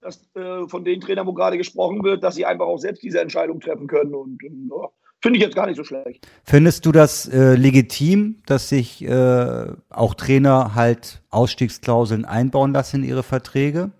dass 0.00 0.22
äh, 0.36 0.68
von 0.68 0.84
den 0.84 1.00
Trainern, 1.00 1.26
wo 1.26 1.32
gerade 1.32 1.58
gesprochen 1.58 2.02
wird, 2.04 2.22
dass 2.22 2.34
sie 2.36 2.46
einfach 2.46 2.66
auch 2.66 2.78
selbst 2.78 3.02
diese 3.02 3.20
Entscheidung 3.20 3.58
treffen 3.60 3.86
können. 3.86 4.14
Und, 4.14 4.42
und 4.44 4.70
ja, 4.70 4.88
finde 5.22 5.38
ich 5.38 5.44
jetzt 5.44 5.54
gar 5.56 5.66
nicht 5.66 5.76
so 5.76 5.84
schlecht. 5.84 6.26
Findest 6.44 6.86
du 6.86 6.92
das 6.92 7.26
äh, 7.28 7.54
legitim, 7.54 8.42
dass 8.46 8.68
sich 8.68 9.02
äh, 9.02 9.66
auch 9.90 10.14
Trainer 10.14 10.74
halt 10.74 11.22
Ausstiegsklauseln 11.30 12.24
einbauen 12.24 12.72
lassen 12.72 13.02
in 13.02 13.08
ihre 13.08 13.22
Verträge? 13.22 13.90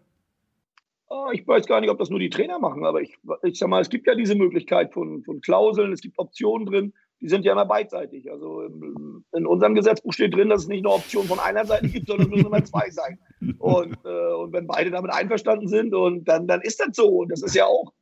Ah, 1.08 1.30
Ich 1.32 1.46
weiß 1.46 1.66
gar 1.66 1.80
nicht, 1.80 1.90
ob 1.90 1.98
das 1.98 2.08
nur 2.10 2.18
die 2.20 2.30
Trainer 2.30 2.58
machen, 2.58 2.84
aber 2.84 3.00
ich, 3.02 3.16
ich 3.42 3.58
sag 3.58 3.68
mal, 3.68 3.80
es 3.80 3.88
gibt 3.90 4.06
ja 4.06 4.14
diese 4.14 4.34
Möglichkeit 4.34 4.92
von, 4.92 5.22
von 5.24 5.40
Klauseln, 5.40 5.92
es 5.92 6.00
gibt 6.02 6.18
Optionen 6.18 6.66
drin, 6.66 6.92
die 7.20 7.28
sind 7.28 7.44
ja 7.44 7.52
immer 7.52 7.66
beidseitig. 7.66 8.30
Also 8.30 8.62
im- 8.62 9.24
in 9.32 9.46
unserem 9.46 9.74
Gesetzbuch 9.74 10.12
steht 10.12 10.34
drin, 10.34 10.48
dass 10.48 10.62
es 10.62 10.68
nicht 10.68 10.84
eine 10.84 10.94
Option 10.94 11.26
von 11.26 11.38
einer 11.38 11.64
Seite 11.64 11.88
gibt, 11.88 12.06
sondern 12.08 12.26
es 12.28 12.30
müssen 12.34 12.46
immer 12.46 12.64
zwei 12.64 12.90
sein. 12.90 13.18
Und, 13.58 13.96
äh, 14.04 14.32
und 14.34 14.52
wenn 14.52 14.66
beide 14.66 14.90
damit 14.90 15.12
einverstanden 15.12 15.68
sind, 15.68 15.94
und 15.94 16.24
dann, 16.28 16.46
dann 16.46 16.60
ist 16.62 16.80
das 16.80 16.88
so. 16.96 17.08
Und 17.08 17.30
das 17.30 17.42
ist 17.42 17.54
ja 17.54 17.64
auch, 17.66 17.92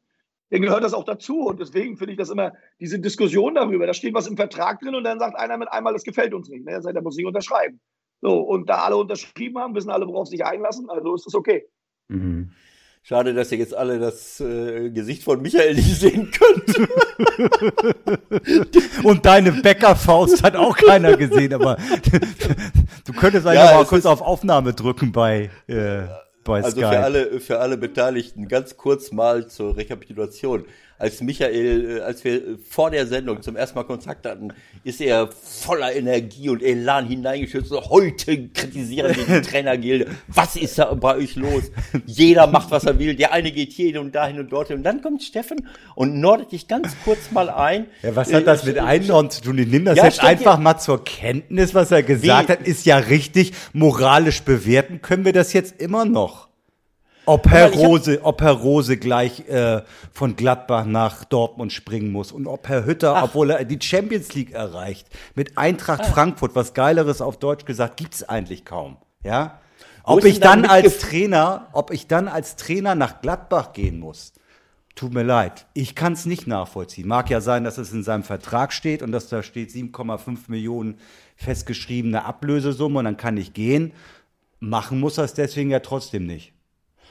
dann 0.51 0.63
gehört 0.63 0.83
das 0.83 0.95
auch 0.95 1.05
dazu. 1.05 1.41
Und 1.47 1.61
deswegen 1.61 1.97
finde 1.97 2.13
ich 2.13 2.19
das 2.19 2.31
immer, 2.31 2.53
diese 2.81 2.99
Diskussion 2.99 3.55
darüber, 3.55 3.87
da 3.87 3.95
steht 3.95 4.15
was 4.15 4.27
im 4.27 4.37
Vertrag 4.37 4.81
drin 4.81 4.95
und 4.95 5.05
dann 5.05 5.19
sagt 5.19 5.37
einer 5.39 5.59
mit 5.59 5.71
einmal, 5.71 5.93
das 5.93 6.05
gefällt 6.05 6.33
uns 6.35 6.49
nicht. 6.49 6.65
Ne? 6.65 6.81
Sagt, 6.83 6.97
er 6.97 7.03
muss 7.03 7.17
nicht 7.17 7.27
unterschreiben. 7.27 7.81
So, 8.21 8.41
und 8.41 8.69
da 8.69 8.83
alle 8.83 8.97
unterschrieben 8.97 9.59
haben, 9.59 9.75
wissen 9.75 9.91
alle, 9.91 10.07
worauf 10.09 10.27
sie 10.27 10.37
sich 10.37 10.45
einlassen, 10.45 10.91
also 10.91 11.15
ist 11.15 11.27
das 11.27 11.35
okay. 11.35 11.69
Mhm. 12.09 12.51
Schade, 13.03 13.35
dass 13.35 13.51
ihr 13.53 13.59
jetzt 13.59 13.75
alle 13.75 13.99
das 13.99 14.41
äh, 14.41 14.91
Gesicht 14.91 15.23
von 15.23 15.41
Michael 15.43 15.75
nicht 15.75 16.01
sehen 16.01 16.31
könnt. 16.31 16.89
Und 19.05 19.25
deine 19.27 19.53
Bäckerfaust 19.53 20.43
hat 20.43 20.57
auch 20.57 20.77
keiner 20.77 21.17
gesehen, 21.17 21.55
aber 21.55 21.77
du 23.07 23.13
könntest 23.13 23.47
eigentlich 23.47 23.65
Ja, 23.65 23.75
mal 23.77 23.85
kurz 23.85 24.07
auf 24.07 24.21
Aufnahme 24.21 24.73
drücken 24.75 25.13
bei, 25.13 25.51
äh, 25.67 26.03
bei 26.45 26.63
Also 26.63 26.81
Sky. 26.81 26.89
für 26.89 26.99
alle, 27.01 27.41
für 27.41 27.59
alle 27.61 27.77
Beteiligten 27.77 28.49
ganz 28.49 28.77
kurz 28.77 29.13
mal 29.13 29.47
zur 29.47 29.77
Rekapitulation. 29.77 30.65
Als 31.01 31.21
Michael, 31.21 31.99
äh, 31.99 32.01
als 32.01 32.25
wir 32.25 32.35
äh, 32.35 32.41
vor 32.69 32.91
der 32.91 33.07
Sendung 33.07 33.41
zum 33.41 33.55
ersten 33.55 33.79
Mal 33.79 33.85
Kontakt 33.85 34.27
hatten, 34.27 34.49
ist 34.83 35.01
er 35.01 35.29
voller 35.31 35.95
Energie 35.95 36.49
und 36.49 36.61
Elan 36.61 37.07
hineingeschützt. 37.07 37.71
Heute 37.73 38.49
kritisieren 38.49 39.15
wir 39.15 39.41
die 39.41 39.49
Trainergilde. 39.49 40.09
Was 40.27 40.57
ist 40.57 40.77
da 40.79 40.93
bei 40.95 41.15
euch 41.17 41.37
los? 41.37 41.71
Jeder 42.07 42.49
macht, 42.49 42.73
was 42.73 42.85
er 42.85 42.99
will. 42.99 43.15
Der 43.15 43.33
eine 43.33 43.53
geht 43.53 43.71
hier 43.73 43.87
hin 43.87 43.99
und 43.99 44.15
dahin 44.15 44.41
und 44.41 44.51
dorthin. 44.51 44.79
Und 44.79 44.83
dann 44.83 45.01
kommt 45.01 45.23
Steffen 45.23 45.69
und 45.95 46.19
nordet 46.21 46.51
dich 46.51 46.67
ganz 46.67 46.97
kurz 47.05 47.31
mal 47.31 47.49
ein. 47.49 47.87
ja, 48.03 48.17
was 48.17 48.33
hat 48.33 48.47
das 48.49 48.65
mit 48.65 48.77
Äh, 48.77 48.81
Einhorn 48.81 49.31
zu 49.31 49.41
tun? 49.41 49.57
Ich 49.59 49.69
nehme 49.69 49.85
das 49.85 49.99
Ja, 49.99 50.05
jetzt 50.07 50.25
einfach 50.25 50.57
hier- 50.57 50.63
mal 50.65 50.79
zur 50.79 51.05
Kenntnis, 51.05 51.75
was 51.75 51.93
er 51.93 52.03
gesagt 52.03 52.49
Wie? 52.49 52.53
hat, 52.53 52.63
ist 52.67 52.87
ja 52.87 52.97
richtig. 52.99 53.53
Moralisch 53.73 54.43
bewerten 54.43 55.01
können 55.01 55.25
wir 55.25 55.33
das 55.33 55.53
jetzt 55.53 55.81
immer 55.81 56.05
noch. 56.05 56.48
Ob 57.29 57.47
Herr 57.51 57.75
Rose, 57.75 58.21
ob 58.23 58.41
Herr 58.41 58.53
Rose 58.53 58.97
gleich 58.97 59.47
äh, 59.51 59.83
von 60.15 60.35
Gladbach 60.35 60.87
nach 60.87 61.25
Dortmund 61.25 61.75
springen 61.75 62.11
muss 62.11 62.33
und 62.33 62.47
ob 62.47 62.67
Herr 62.69 62.87
Hütter, 62.87 63.17
Ach. 63.17 63.25
obwohl 63.25 63.51
er 63.51 63.67
die 63.67 63.79
Champions 63.79 64.33
League 64.33 64.53
erreicht, 64.53 65.07
mit 65.35 65.59
Eintracht 65.59 66.07
Frankfurt, 66.07 66.55
was 66.55 66.73
Geileres 66.73 67.21
auf 67.21 67.37
Deutsch 67.37 67.67
gesagt, 67.67 67.99
gibt's 67.99 68.27
eigentlich 68.27 68.65
kaum. 68.65 68.97
Ja? 69.23 69.61
Ob 70.05 70.25
ich 70.25 70.41
dann 70.41 70.63
da 70.63 70.71
als 70.71 71.01
Trainer, 71.01 71.67
ob 71.73 71.91
ich 71.91 72.07
dann 72.07 72.29
als 72.29 72.57
Trainer 72.57 72.95
nach 72.95 73.21
Gladbach 73.21 73.75
gehen 73.75 74.01
muss, 74.01 74.33
tut 74.95 75.13
mir 75.13 75.23
leid. 75.23 75.67
Ich 75.75 75.95
kann 75.95 76.15
es 76.15 76.25
nicht 76.25 76.47
nachvollziehen. 76.47 77.07
Mag 77.07 77.29
ja 77.29 77.43
sein, 77.43 77.63
dass 77.63 77.77
es 77.77 77.93
in 77.93 78.03
seinem 78.03 78.23
Vertrag 78.23 78.73
steht 78.73 79.03
und 79.03 79.13
dass 79.13 79.29
da 79.29 79.43
steht 79.43 79.69
7,5 79.69 80.45
Millionen 80.47 80.97
festgeschriebene 81.37 82.25
Ablösesumme 82.25 83.01
und 83.01 83.05
dann 83.05 83.19
kann 83.19 83.37
ich 83.37 83.53
gehen. 83.53 83.93
Machen 84.61 84.99
muss 84.99 85.19
er 85.19 85.25
es 85.25 85.35
deswegen 85.35 85.69
ja 85.71 85.81
trotzdem 85.81 86.27
nicht. 86.27 86.55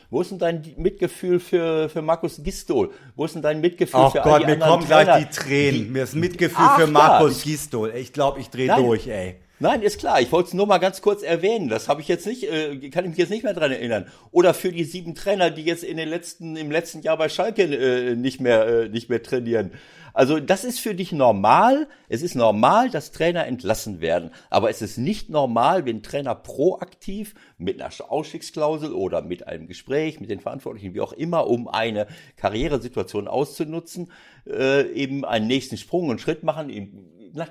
Wo 0.09 0.21
ist 0.21 0.31
denn 0.31 0.39
dein 0.39 0.63
Mitgefühl 0.77 1.39
für, 1.39 1.89
für 1.89 2.01
Markus 2.01 2.41
Gistol? 2.41 2.91
Wo 3.15 3.25
ist 3.25 3.35
denn 3.35 3.41
dein 3.41 3.59
Mitgefühl 3.59 3.99
Ach 3.99 4.11
für 4.13 4.19
Gott, 4.21 4.33
all 4.33 4.39
die 4.39 4.45
mir 4.45 4.59
kommen 4.59 4.85
gleich 4.85 5.25
die 5.27 5.35
Tränen. 5.35 5.91
Mir 5.91 6.03
ist 6.03 6.15
Mitgefühl 6.15 6.57
Ach, 6.65 6.75
für 6.77 6.85
ja, 6.85 6.91
Markus 6.91 7.37
ich- 7.39 7.43
Gistol. 7.43 7.91
Ich 7.93 8.13
glaube, 8.13 8.39
ich 8.39 8.49
drehe 8.49 8.73
durch, 8.75 9.07
ey. 9.07 9.35
Nein, 9.59 9.81
ist 9.81 9.99
klar. 9.99 10.21
Ich 10.21 10.31
wollte 10.31 10.49
es 10.49 10.53
nur 10.53 10.67
mal 10.67 10.77
ganz 10.77 11.01
kurz 11.01 11.23
erwähnen. 11.23 11.67
Das 11.67 11.89
habe 11.89 12.01
ich 12.01 12.07
jetzt 12.07 12.27
nicht, 12.27 12.43
äh, 12.43 12.89
kann 12.89 13.05
ich 13.05 13.09
mich 13.09 13.17
jetzt 13.17 13.31
nicht 13.31 13.43
mehr 13.43 13.55
dran 13.55 13.71
erinnern. 13.71 14.05
Oder 14.31 14.53
für 14.53 14.71
die 14.71 14.83
sieben 14.83 15.15
Trainer, 15.15 15.49
die 15.49 15.63
jetzt 15.63 15.83
in 15.83 15.97
den 15.97 16.09
letzten, 16.09 16.55
im 16.55 16.69
letzten 16.69 17.01
Jahr 17.01 17.17
bei 17.17 17.27
Schalke 17.27 17.63
äh, 17.63 18.15
nicht 18.15 18.39
mehr, 18.39 18.67
äh, 18.67 18.89
nicht 18.89 19.09
mehr 19.09 19.23
trainieren. 19.23 19.71
Also 20.13 20.39
das 20.39 20.63
ist 20.63 20.79
für 20.79 20.93
dich 20.93 21.11
normal. 21.11 21.87
Es 22.07 22.21
ist 22.21 22.35
normal, 22.35 22.91
dass 22.91 23.11
Trainer 23.11 23.47
entlassen 23.47 23.99
werden. 23.99 24.29
Aber 24.51 24.69
es 24.69 24.83
ist 24.83 24.97
nicht 24.97 25.29
normal, 25.31 25.85
wenn 25.85 26.03
Trainer 26.03 26.35
proaktiv 26.35 27.33
mit 27.57 27.81
einer 27.81 27.91
Ausstiegsklausel 28.11 28.93
oder 28.93 29.23
mit 29.23 29.47
einem 29.47 29.67
Gespräch 29.67 30.19
mit 30.19 30.29
den 30.29 30.39
Verantwortlichen, 30.39 30.93
wie 30.93 31.01
auch 31.01 31.13
immer, 31.13 31.47
um 31.47 31.67
eine 31.67 32.05
Karrieresituation 32.35 33.27
auszunutzen, 33.27 34.11
äh, 34.45 34.87
eben 34.91 35.25
einen 35.25 35.47
nächsten 35.47 35.77
Sprung 35.77 36.09
und 36.09 36.21
Schritt 36.21 36.43
machen. 36.43 36.69
Eben, 36.69 37.31
na, 37.33 37.47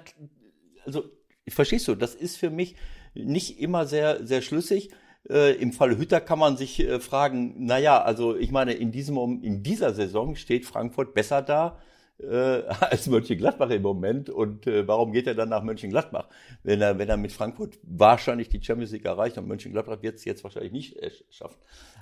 also 0.84 1.04
verstehst 1.48 1.88
du, 1.88 1.94
das 1.94 2.14
ist 2.14 2.36
für 2.36 2.50
mich 2.50 2.76
nicht 3.14 3.60
immer 3.60 3.86
sehr, 3.86 4.26
sehr 4.26 4.42
schlüssig. 4.42 4.90
Äh, 5.28 5.54
Im 5.56 5.72
Falle 5.72 5.98
Hütter 5.98 6.20
kann 6.20 6.38
man 6.38 6.56
sich 6.56 6.80
äh, 6.80 7.00
fragen, 7.00 7.66
naja, 7.66 8.00
also 8.02 8.36
ich 8.36 8.50
meine, 8.50 8.74
in, 8.74 8.92
diesem, 8.92 9.42
in 9.42 9.62
dieser 9.62 9.92
Saison 9.92 10.36
steht 10.36 10.66
Frankfurt 10.66 11.14
besser 11.14 11.42
da 11.42 11.78
äh, 12.18 12.62
als 12.80 13.06
Mönchengladbach 13.06 13.70
im 13.70 13.82
Moment. 13.82 14.30
Und 14.30 14.66
äh, 14.66 14.86
warum 14.86 15.12
geht 15.12 15.26
er 15.26 15.34
dann 15.34 15.48
nach 15.48 15.62
Mönchengladbach? 15.62 16.28
Wenn 16.62 16.80
er, 16.80 16.98
wenn 16.98 17.08
er 17.08 17.16
mit 17.16 17.32
Frankfurt 17.32 17.78
wahrscheinlich 17.82 18.48
die 18.48 18.62
Champions 18.62 18.92
League 18.92 19.04
erreicht 19.04 19.38
und 19.38 19.48
Mönchengladbach 19.48 20.02
wird 20.02 20.16
es 20.16 20.24
jetzt 20.24 20.44
wahrscheinlich 20.44 20.72
nicht 20.72 20.96
äh, 20.96 21.10
schaffen. 21.30 21.58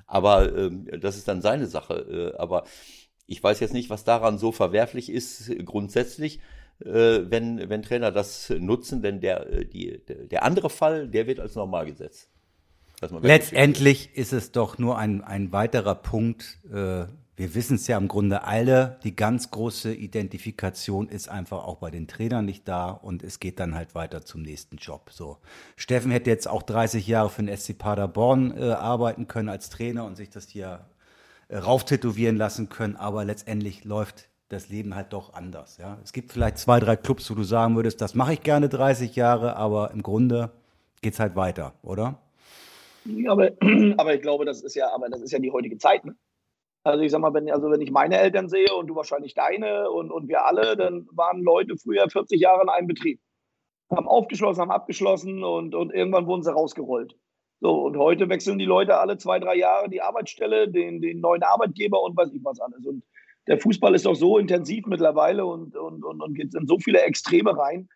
Aber 0.06 0.54
ähm, 0.56 0.88
das 1.00 1.16
ist 1.16 1.28
dann 1.28 1.40
seine 1.40 1.66
Sache. 1.66 2.32
Äh, 2.34 2.38
aber 2.38 2.64
ich 3.26 3.42
weiß 3.42 3.60
jetzt 3.60 3.72
nicht, 3.72 3.90
was 3.90 4.04
daran 4.04 4.38
so 4.38 4.52
verwerflich 4.52 5.10
ist 5.10 5.50
grundsätzlich 5.64 6.40
wenn, 6.80 7.68
wenn 7.68 7.82
Trainer 7.82 8.10
das 8.10 8.50
nutzen, 8.50 9.02
denn 9.02 9.20
der, 9.20 9.50
äh, 9.50 9.64
die, 9.64 10.00
der, 10.06 10.16
der 10.26 10.42
andere 10.42 10.70
Fall, 10.70 11.08
der 11.08 11.26
wird 11.26 11.40
als 11.40 11.54
normal 11.54 11.86
gesetzt. 11.86 12.28
Letztendlich 13.20 14.16
ist 14.16 14.32
es 14.32 14.52
doch 14.52 14.78
nur 14.78 14.98
ein, 14.98 15.22
ein 15.22 15.52
weiterer 15.52 15.94
Punkt. 15.94 16.58
Äh, 16.72 17.06
wir 17.36 17.54
wissen 17.54 17.74
es 17.74 17.86
ja 17.88 17.98
im 17.98 18.06
Grunde 18.06 18.44
alle, 18.44 19.00
die 19.02 19.16
ganz 19.16 19.50
große 19.50 19.92
Identifikation 19.92 21.08
ist 21.08 21.28
einfach 21.28 21.64
auch 21.64 21.78
bei 21.78 21.90
den 21.90 22.06
Trainern 22.06 22.44
nicht 22.44 22.68
da 22.68 22.90
und 22.90 23.24
es 23.24 23.40
geht 23.40 23.58
dann 23.58 23.74
halt 23.74 23.96
weiter 23.96 24.24
zum 24.24 24.42
nächsten 24.42 24.76
Job. 24.76 25.10
So, 25.10 25.38
Steffen 25.76 26.12
hätte 26.12 26.30
jetzt 26.30 26.46
auch 26.46 26.62
30 26.62 27.06
Jahre 27.08 27.30
für 27.30 27.42
den 27.42 27.56
SC 27.56 27.76
Paderborn 27.76 28.56
äh, 28.56 28.70
arbeiten 28.70 29.26
können 29.26 29.48
als 29.48 29.68
Trainer 29.68 30.04
und 30.04 30.16
sich 30.16 30.30
das 30.30 30.48
hier 30.48 30.86
äh, 31.48 31.56
rauftätowieren 31.56 32.36
lassen 32.36 32.68
können, 32.68 32.94
aber 32.94 33.24
letztendlich 33.24 33.84
läuft 33.84 34.28
das 34.48 34.68
Leben 34.68 34.94
halt 34.94 35.12
doch 35.12 35.34
anders. 35.34 35.78
Ja? 35.78 35.98
Es 36.02 36.12
gibt 36.12 36.32
vielleicht 36.32 36.58
zwei, 36.58 36.80
drei 36.80 36.96
Clubs, 36.96 37.30
wo 37.30 37.34
du 37.34 37.42
sagen 37.44 37.76
würdest, 37.76 38.00
das 38.00 38.14
mache 38.14 38.34
ich 38.34 38.42
gerne 38.42 38.68
30 38.68 39.16
Jahre, 39.16 39.56
aber 39.56 39.90
im 39.92 40.02
Grunde 40.02 40.50
geht's 41.00 41.20
halt 41.20 41.36
weiter, 41.36 41.74
oder? 41.82 42.18
Ja, 43.04 43.32
aber, 43.32 43.50
aber 43.96 44.14
ich 44.14 44.22
glaube, 44.22 44.44
das 44.44 44.62
ist 44.62 44.74
ja, 44.74 44.92
aber 44.92 45.08
das 45.08 45.20
ist 45.20 45.32
ja 45.32 45.38
die 45.38 45.50
heutige 45.50 45.78
Zeit. 45.78 46.04
Ne? 46.04 46.16
Also 46.84 47.02
ich 47.02 47.10
sag 47.10 47.20
mal, 47.20 47.32
wenn, 47.32 47.50
also 47.50 47.70
wenn 47.70 47.80
ich 47.80 47.90
meine 47.90 48.18
Eltern 48.18 48.48
sehe 48.48 48.74
und 48.74 48.88
du 48.88 48.94
wahrscheinlich 48.94 49.34
deine 49.34 49.90
und, 49.90 50.10
und 50.10 50.28
wir 50.28 50.44
alle, 50.44 50.76
dann 50.76 51.08
waren 51.12 51.42
Leute 51.42 51.76
früher 51.76 52.08
40 52.08 52.40
Jahre 52.40 52.62
in 52.62 52.68
einem 52.68 52.88
Betrieb. 52.88 53.20
Haben 53.90 54.08
aufgeschlossen, 54.08 54.62
haben 54.62 54.70
abgeschlossen 54.70 55.44
und, 55.44 55.74
und 55.74 55.92
irgendwann 55.92 56.26
wurden 56.26 56.42
sie 56.42 56.52
rausgerollt. 56.52 57.16
So, 57.60 57.72
und 57.82 57.96
heute 57.96 58.28
wechseln 58.28 58.58
die 58.58 58.64
Leute 58.66 58.98
alle 58.98 59.16
zwei, 59.16 59.38
drei 59.38 59.56
Jahre 59.56 59.88
die 59.88 60.02
Arbeitsstelle, 60.02 60.68
den, 60.68 61.00
den 61.00 61.20
neuen 61.20 61.42
Arbeitgeber 61.42 62.02
und 62.02 62.16
weiß 62.16 62.32
ich 62.34 62.44
was 62.44 62.60
alles. 62.60 62.84
Und 62.84 63.02
der 63.46 63.58
Fußball 63.58 63.94
ist 63.94 64.06
doch 64.06 64.14
so 64.14 64.38
intensiv 64.38 64.86
mittlerweile 64.86 65.44
und, 65.44 65.76
und, 65.76 66.04
und, 66.04 66.20
und 66.20 66.34
geht 66.34 66.54
in 66.54 66.66
so 66.66 66.78
viele 66.78 67.02
Extreme 67.02 67.56
rein, 67.56 67.88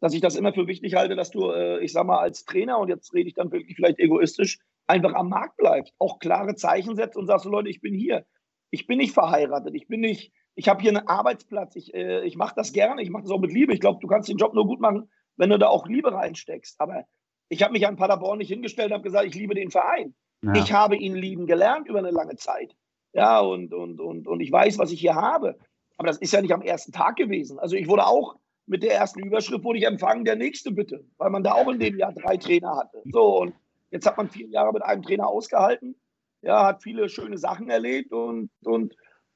dass 0.00 0.14
ich 0.14 0.20
das 0.20 0.36
immer 0.36 0.52
für 0.52 0.66
wichtig 0.66 0.94
halte, 0.94 1.16
dass 1.16 1.30
du, 1.30 1.50
äh, 1.50 1.82
ich 1.82 1.92
sag 1.92 2.06
mal, 2.06 2.18
als 2.18 2.44
Trainer, 2.44 2.78
und 2.78 2.88
jetzt 2.88 3.12
rede 3.14 3.28
ich 3.28 3.34
dann 3.34 3.50
wirklich 3.50 3.76
vielleicht 3.76 3.98
egoistisch, 3.98 4.58
einfach 4.86 5.14
am 5.14 5.30
Markt 5.30 5.56
bleibst, 5.56 5.94
auch 5.98 6.18
klare 6.18 6.54
Zeichen 6.54 6.96
setzt 6.96 7.16
und 7.16 7.26
sagst, 7.26 7.44
so, 7.44 7.50
Leute, 7.50 7.70
ich 7.70 7.80
bin 7.80 7.94
hier. 7.94 8.26
Ich 8.70 8.86
bin 8.86 8.98
nicht 8.98 9.14
verheiratet, 9.14 9.74
ich 9.74 9.86
bin 9.86 10.00
nicht, 10.00 10.32
ich 10.56 10.68
habe 10.68 10.82
hier 10.82 10.90
einen 10.90 11.06
Arbeitsplatz, 11.06 11.76
ich, 11.76 11.94
äh, 11.94 12.24
ich 12.24 12.36
mache 12.36 12.54
das 12.56 12.72
gerne, 12.72 13.02
ich 13.02 13.10
mache 13.10 13.22
das 13.22 13.30
auch 13.30 13.40
mit 13.40 13.52
Liebe. 13.52 13.72
Ich 13.72 13.80
glaube, 13.80 14.00
du 14.00 14.06
kannst 14.06 14.28
den 14.28 14.36
Job 14.36 14.52
nur 14.52 14.66
gut 14.66 14.80
machen, 14.80 15.10
wenn 15.36 15.50
du 15.50 15.58
da 15.58 15.68
auch 15.68 15.86
Liebe 15.86 16.12
reinsteckst. 16.12 16.80
Aber 16.80 17.04
ich 17.48 17.62
habe 17.62 17.72
mich 17.72 17.86
an 17.86 17.96
Paderborn 17.96 18.38
nicht 18.38 18.48
hingestellt 18.48 18.88
und 18.88 18.94
habe 18.94 19.04
gesagt, 19.04 19.26
ich 19.26 19.34
liebe 19.34 19.54
den 19.54 19.70
Verein. 19.70 20.14
Ja. 20.42 20.54
Ich 20.54 20.72
habe 20.72 20.96
ihn 20.96 21.14
lieben 21.14 21.46
gelernt 21.46 21.88
über 21.88 22.00
eine 22.00 22.10
lange 22.10 22.36
Zeit. 22.36 22.74
Ja, 23.14 23.40
und, 23.40 23.72
und, 23.72 24.00
und, 24.00 24.26
und 24.26 24.40
ich 24.40 24.50
weiß, 24.50 24.78
was 24.78 24.92
ich 24.92 25.00
hier 25.00 25.14
habe. 25.14 25.56
Aber 25.96 26.08
das 26.08 26.18
ist 26.18 26.32
ja 26.32 26.42
nicht 26.42 26.52
am 26.52 26.62
ersten 26.62 26.92
Tag 26.92 27.16
gewesen. 27.16 27.58
Also 27.58 27.76
ich 27.76 27.88
wurde 27.88 28.06
auch 28.06 28.36
mit 28.66 28.82
der 28.82 28.94
ersten 28.94 29.20
Überschrift 29.20 29.64
wurde 29.64 29.78
ich 29.78 29.86
empfangen, 29.86 30.24
der 30.24 30.36
nächste 30.36 30.72
bitte, 30.72 31.04
weil 31.18 31.30
man 31.30 31.44
da 31.44 31.52
auch 31.52 31.68
in 31.68 31.78
dem 31.78 31.96
Jahr 31.96 32.12
drei 32.12 32.36
Trainer 32.36 32.76
hatte. 32.76 33.02
So, 33.04 33.40
und 33.40 33.54
jetzt 33.90 34.06
hat 34.06 34.16
man 34.16 34.28
vier 34.28 34.48
Jahre 34.48 34.72
mit 34.72 34.82
einem 34.82 35.02
Trainer 35.02 35.28
ausgehalten, 35.28 35.94
ja, 36.42 36.66
hat 36.66 36.82
viele 36.82 37.08
schöne 37.08 37.38
Sachen 37.38 37.70
erlebt 37.70 38.12
und, 38.12 38.50
und, 38.64 38.94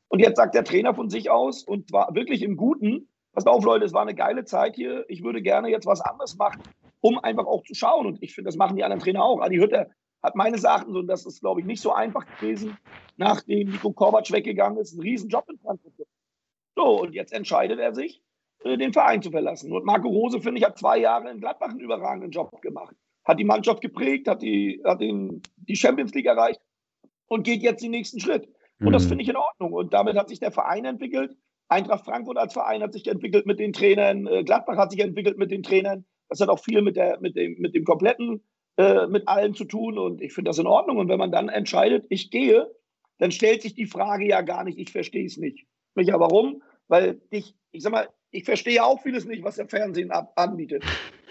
und 0.08 0.18
jetzt 0.20 0.36
sagt 0.36 0.54
der 0.54 0.64
Trainer 0.64 0.94
von 0.94 1.10
sich 1.10 1.30
aus 1.30 1.62
und 1.62 1.92
war 1.92 2.14
wirklich 2.14 2.42
im 2.42 2.56
Guten, 2.56 3.08
passt 3.32 3.46
auf, 3.46 3.64
Leute, 3.64 3.84
es 3.84 3.92
war 3.92 4.02
eine 4.02 4.14
geile 4.14 4.44
Zeit 4.44 4.76
hier, 4.76 5.04
ich 5.08 5.22
würde 5.22 5.42
gerne 5.42 5.68
jetzt 5.68 5.86
was 5.86 6.00
anderes 6.00 6.36
machen, 6.36 6.62
um 7.00 7.18
einfach 7.18 7.46
auch 7.46 7.62
zu 7.64 7.74
schauen. 7.74 8.06
Und 8.06 8.22
ich 8.22 8.34
finde, 8.34 8.48
das 8.48 8.56
machen 8.56 8.76
die 8.76 8.84
anderen 8.84 9.02
Trainer 9.02 9.22
auch. 9.22 9.40
Adi 9.40 9.56
Hütter 9.56 9.88
hat 10.22 10.34
meines 10.34 10.64
Erachtens, 10.64 10.96
und 10.96 11.06
das 11.06 11.26
ist, 11.26 11.40
glaube 11.40 11.60
ich, 11.60 11.66
nicht 11.66 11.82
so 11.82 11.92
einfach 11.92 12.24
gewesen, 12.38 12.76
nachdem 13.16 13.70
Nico 13.70 13.92
Kovac 13.92 14.30
weggegangen 14.32 14.78
ist, 14.78 14.92
einen 14.92 15.02
riesen 15.02 15.28
Job 15.28 15.44
in 15.48 15.58
Frankfurt. 15.58 15.96
gemacht. 15.96 16.10
So, 16.76 17.00
und 17.02 17.12
jetzt 17.14 17.32
entscheidet 17.32 17.78
er 17.78 17.94
sich, 17.94 18.22
äh, 18.64 18.76
den 18.76 18.92
Verein 18.92 19.22
zu 19.22 19.30
verlassen. 19.30 19.72
Und 19.72 19.84
Marco 19.84 20.08
Rose, 20.08 20.40
finde 20.40 20.58
ich, 20.60 20.64
hat 20.64 20.78
zwei 20.78 20.98
Jahre 20.98 21.30
in 21.30 21.40
Gladbach 21.40 21.70
einen 21.70 21.80
überragenden 21.80 22.30
Job 22.30 22.60
gemacht. 22.62 22.94
Hat 23.24 23.38
die 23.38 23.44
Mannschaft 23.44 23.80
geprägt, 23.80 24.28
hat, 24.28 24.42
die, 24.42 24.80
hat 24.84 25.00
den, 25.00 25.42
die 25.56 25.76
Champions 25.76 26.14
League 26.14 26.26
erreicht 26.26 26.60
und 27.26 27.42
geht 27.44 27.62
jetzt 27.62 27.82
den 27.82 27.90
nächsten 27.90 28.20
Schritt. 28.20 28.48
Und 28.80 28.92
das 28.92 29.04
Mhm. 29.04 29.08
finde 29.08 29.22
ich 29.22 29.28
in 29.28 29.36
Ordnung. 29.36 29.72
Und 29.72 29.92
damit 29.92 30.16
hat 30.16 30.28
sich 30.28 30.40
der 30.40 30.52
Verein 30.52 30.84
entwickelt. 30.84 31.36
Eintracht 31.68 32.04
Frankfurt 32.04 32.38
als 32.38 32.52
Verein 32.54 32.82
hat 32.82 32.92
sich 32.92 33.06
entwickelt 33.08 33.44
mit 33.44 33.58
den 33.58 33.72
Trainern. 33.72 34.26
Äh, 34.26 34.44
Gladbach 34.44 34.76
hat 34.76 34.90
sich 34.92 35.00
entwickelt 35.00 35.36
mit 35.36 35.50
den 35.50 35.62
Trainern. 35.62 36.06
Das 36.28 36.40
hat 36.40 36.48
auch 36.48 36.60
viel 36.60 36.80
mit, 36.82 36.96
der, 36.96 37.20
mit, 37.20 37.36
dem, 37.36 37.58
mit 37.58 37.74
dem 37.74 37.84
kompletten, 37.84 38.42
äh, 38.78 39.08
mit 39.08 39.26
allem 39.26 39.54
zu 39.54 39.64
tun. 39.64 39.98
Und 39.98 40.22
ich 40.22 40.32
finde 40.32 40.50
das 40.50 40.58
in 40.58 40.66
Ordnung. 40.66 40.98
Und 40.98 41.08
wenn 41.08 41.18
man 41.18 41.32
dann 41.32 41.48
entscheidet, 41.48 42.06
ich 42.08 42.30
gehe, 42.30 42.70
dann 43.18 43.32
stellt 43.32 43.62
sich 43.62 43.74
die 43.74 43.86
Frage 43.86 44.26
ja 44.26 44.40
gar 44.40 44.62
nicht, 44.62 44.78
ich 44.78 44.92
verstehe 44.92 45.26
es 45.26 45.36
nicht. 45.36 45.66
Micha, 45.94 46.18
warum? 46.20 46.62
Weil 46.86 47.20
ich, 47.30 47.56
ich 47.72 47.82
sag 47.82 47.90
mal, 47.90 48.08
ich 48.30 48.44
verstehe 48.44 48.84
auch 48.84 49.02
vieles 49.02 49.24
nicht, 49.24 49.42
was 49.42 49.56
der 49.56 49.68
Fernsehen 49.68 50.12
ab, 50.12 50.32
anbietet. 50.36 50.84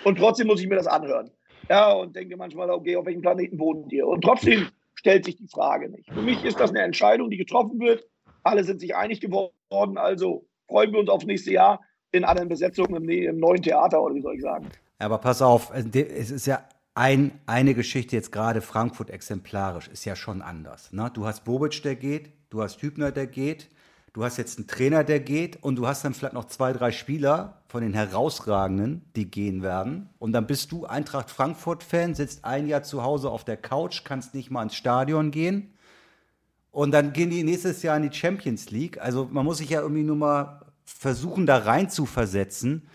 Und 0.03 0.17
trotzdem 0.17 0.47
muss 0.47 0.61
ich 0.61 0.67
mir 0.67 0.75
das 0.75 0.87
anhören. 0.87 1.31
Ja, 1.69 1.93
und 1.93 2.15
denke 2.15 2.35
manchmal, 2.35 2.69
okay, 2.69 2.97
auf 2.97 3.05
welchem 3.05 3.21
Planeten 3.21 3.57
wohnen 3.59 3.89
wir? 3.89 4.07
Und 4.07 4.21
trotzdem 4.21 4.67
stellt 4.95 5.23
sich 5.23 5.37
die 5.37 5.47
Frage 5.47 5.89
nicht. 5.89 6.11
Für 6.11 6.21
mich 6.21 6.43
ist 6.43 6.59
das 6.59 6.71
eine 6.71 6.81
Entscheidung, 6.81 7.29
die 7.29 7.37
getroffen 7.37 7.79
wird. 7.79 8.05
Alle 8.43 8.65
sind 8.65 8.81
sich 8.81 8.93
einig 8.93 9.21
geworden. 9.21 9.97
Also 9.97 10.45
freuen 10.67 10.91
wir 10.91 10.99
uns 10.99 11.09
aufs 11.09 11.25
nächste 11.25 11.53
Jahr 11.53 11.79
in 12.11 12.25
anderen 12.25 12.49
Besetzungen 12.49 12.95
im, 12.95 13.09
im 13.09 13.37
neuen 13.37 13.61
Theater, 13.61 14.01
oder 14.01 14.15
wie 14.15 14.21
soll 14.21 14.35
ich 14.35 14.41
sagen? 14.41 14.67
Aber 14.99 15.17
pass 15.17 15.41
auf, 15.41 15.71
es 15.73 15.85
es 15.93 16.31
ist 16.31 16.45
ja 16.47 16.67
ein, 16.97 17.39
eine 17.45 17.75
Geschichte 17.75 18.15
jetzt 18.15 18.31
gerade 18.31 18.59
Frankfurt 18.59 19.11
exemplarisch, 19.11 19.87
ist 19.87 20.03
ja 20.05 20.15
schon 20.15 20.41
anders. 20.41 20.91
Ne? 20.91 21.11
Du 21.13 21.27
hast 21.27 21.43
Bobic, 21.43 21.83
der 21.83 21.95
geht, 21.95 22.31
du 22.49 22.63
hast 22.63 22.81
Hübner, 22.81 23.11
der 23.11 23.27
geht, 23.27 23.69
du 24.13 24.23
hast 24.23 24.37
jetzt 24.37 24.57
einen 24.57 24.65
Trainer, 24.65 25.03
der 25.03 25.19
geht 25.19 25.61
und 25.63 25.75
du 25.75 25.85
hast 25.85 26.03
dann 26.03 26.15
vielleicht 26.15 26.33
noch 26.33 26.45
zwei, 26.45 26.73
drei 26.73 26.91
Spieler 26.91 27.61
von 27.67 27.83
den 27.83 27.93
herausragenden, 27.93 29.03
die 29.15 29.29
gehen 29.29 29.61
werden. 29.61 30.09
Und 30.17 30.33
dann 30.33 30.47
bist 30.47 30.71
du 30.71 30.87
Eintracht 30.87 31.29
Frankfurt-Fan, 31.29 32.15
sitzt 32.15 32.43
ein 32.45 32.65
Jahr 32.65 32.81
zu 32.81 33.03
Hause 33.03 33.29
auf 33.29 33.45
der 33.45 33.57
Couch, 33.57 34.03
kannst 34.03 34.33
nicht 34.33 34.49
mal 34.49 34.63
ins 34.63 34.75
Stadion 34.75 35.29
gehen. 35.29 35.75
Und 36.71 36.89
dann 36.91 37.13
gehen 37.13 37.29
die 37.29 37.43
nächstes 37.43 37.83
Jahr 37.83 37.97
in 37.97 38.09
die 38.09 38.15
Champions 38.15 38.71
League. 38.71 38.99
Also 38.99 39.29
man 39.31 39.45
muss 39.45 39.59
sich 39.59 39.69
ja 39.69 39.81
irgendwie 39.81 40.03
nur 40.03 40.15
mal 40.15 40.65
versuchen, 40.83 41.45
da 41.45 41.59
rein 41.59 41.91
zu 41.91 42.07
versetzen. 42.07 42.87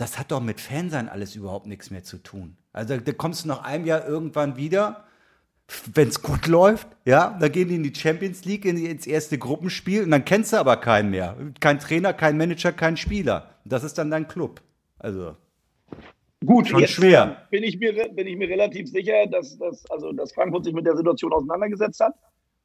Das 0.00 0.18
hat 0.18 0.32
doch 0.32 0.40
mit 0.40 0.62
Fansein 0.62 1.10
alles 1.10 1.36
überhaupt 1.36 1.66
nichts 1.66 1.90
mehr 1.90 2.02
zu 2.02 2.16
tun. 2.16 2.56
Also 2.72 2.96
da 2.96 3.12
kommst 3.12 3.44
du 3.44 3.48
nach 3.48 3.64
einem 3.64 3.84
Jahr 3.84 4.08
irgendwann 4.08 4.56
wieder, 4.56 5.04
wenn 5.92 6.08
es 6.08 6.22
gut 6.22 6.46
läuft, 6.46 6.88
ja, 7.04 7.36
dann 7.38 7.52
gehen 7.52 7.68
die 7.68 7.74
in 7.74 7.82
die 7.82 7.94
Champions 7.94 8.46
League, 8.46 8.64
in 8.64 8.76
die, 8.76 8.86
ins 8.86 9.06
erste 9.06 9.36
Gruppenspiel 9.36 10.04
und 10.04 10.10
dann 10.10 10.24
kennst 10.24 10.54
du 10.54 10.56
aber 10.56 10.78
keinen 10.78 11.10
mehr. 11.10 11.36
Kein 11.60 11.78
Trainer, 11.78 12.14
kein 12.14 12.38
Manager, 12.38 12.72
kein 12.72 12.96
Spieler. 12.96 13.50
Das 13.66 13.84
ist 13.84 13.98
dann 13.98 14.10
dein 14.10 14.26
Club. 14.26 14.62
Also 14.98 15.36
Gut, 16.46 16.68
Schon 16.68 16.86
schwer. 16.86 17.46
Bin 17.50 17.62
ich, 17.62 17.78
mir, 17.78 18.08
bin 18.08 18.26
ich 18.26 18.38
mir 18.38 18.48
relativ 18.48 18.88
sicher, 18.88 19.26
dass, 19.26 19.58
dass, 19.58 19.84
also, 19.90 20.12
dass 20.12 20.32
Frankfurt 20.32 20.64
sich 20.64 20.72
mit 20.72 20.86
der 20.86 20.96
Situation 20.96 21.30
auseinandergesetzt 21.34 22.00
hat. 22.00 22.14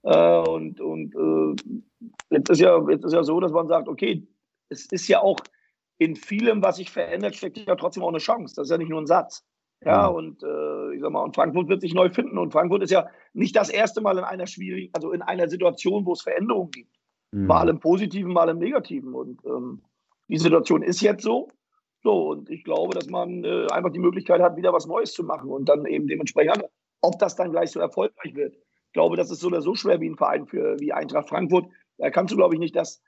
Äh, 0.03 0.49
und 0.49 0.79
und 0.79 1.13
äh, 1.13 1.81
jetzt, 2.29 2.49
ist 2.49 2.61
ja, 2.61 2.81
jetzt 2.89 3.03
ist 3.03 3.11
ja 3.11 3.23
so, 3.23 3.41
dass 3.41 3.51
man 3.51 3.67
sagt, 3.67 3.89
okay, 3.89 4.25
es 4.69 4.85
ist 4.85 5.09
ja 5.09 5.19
auch 5.19 5.37
in 5.97 6.15
vielem, 6.15 6.61
was 6.61 6.77
sich 6.77 6.91
verändert, 6.91 7.35
steckt 7.35 7.57
ja 7.57 7.75
trotzdem 7.75 8.03
auch 8.03 8.09
eine 8.09 8.17
Chance. 8.17 8.55
Das 8.55 8.67
ist 8.67 8.71
ja 8.71 8.77
nicht 8.77 8.89
nur 8.89 9.01
ein 9.01 9.07
Satz. 9.07 9.45
Ja, 9.83 10.07
und 10.07 10.41
äh, 10.41 10.95
ich 10.95 11.01
sag 11.01 11.11
mal, 11.11 11.21
und 11.21 11.35
Frankfurt 11.35 11.67
wird 11.67 11.81
sich 11.81 11.93
neu 11.93 12.09
finden. 12.09 12.37
Und 12.37 12.51
Frankfurt 12.51 12.81
ist 12.81 12.91
ja 12.91 13.07
nicht 13.33 13.55
das 13.55 13.69
erste 13.69 14.01
Mal 14.01 14.17
in 14.17 14.23
einer 14.23 14.47
schwierigen, 14.47 14.91
also 14.93 15.11
in 15.11 15.21
einer 15.21 15.47
Situation, 15.47 16.05
wo 16.05 16.13
es 16.13 16.23
Veränderungen 16.23 16.71
gibt. 16.71 16.95
Mhm. 17.31 17.45
Mal 17.45 17.69
im 17.69 17.79
Positiven, 17.79 18.33
mal 18.33 18.49
im 18.49 18.57
Negativen. 18.57 19.13
Und 19.13 19.45
ähm, 19.45 19.83
die 20.27 20.37
Situation 20.37 20.81
ist 20.81 21.01
jetzt 21.01 21.23
so. 21.23 21.49
So, 22.01 22.29
und 22.29 22.49
ich 22.49 22.63
glaube, 22.63 22.93
dass 22.93 23.07
man 23.09 23.43
äh, 23.43 23.67
einfach 23.71 23.91
die 23.91 23.99
Möglichkeit 23.99 24.41
hat, 24.41 24.57
wieder 24.57 24.73
was 24.73 24.87
Neues 24.87 25.13
zu 25.13 25.23
machen 25.23 25.49
und 25.49 25.67
dann 25.67 25.85
eben 25.85 26.07
dementsprechend, 26.07 26.63
ob 27.01 27.17
das 27.19 27.35
dann 27.35 27.51
gleich 27.51 27.71
so 27.71 27.79
erfolgreich 27.79 28.35
wird. 28.35 28.55
Ich 28.55 28.93
glaube, 28.93 29.17
das 29.17 29.31
ist 29.31 29.39
so 29.39 29.47
oder 29.47 29.61
so 29.61 29.75
schwer 29.75 29.99
wie 29.99 30.09
ein 30.09 30.15
Verein 30.15 30.45
für 30.45 30.79
wie 30.79 30.93
Eintracht 30.93 31.29
Frankfurt. 31.29 31.65
Da 31.97 32.09
kannst 32.09 32.31
du, 32.31 32.37
glaube 32.37 32.53
ich, 32.53 32.59
nicht 32.59 32.75
das, 32.75 33.01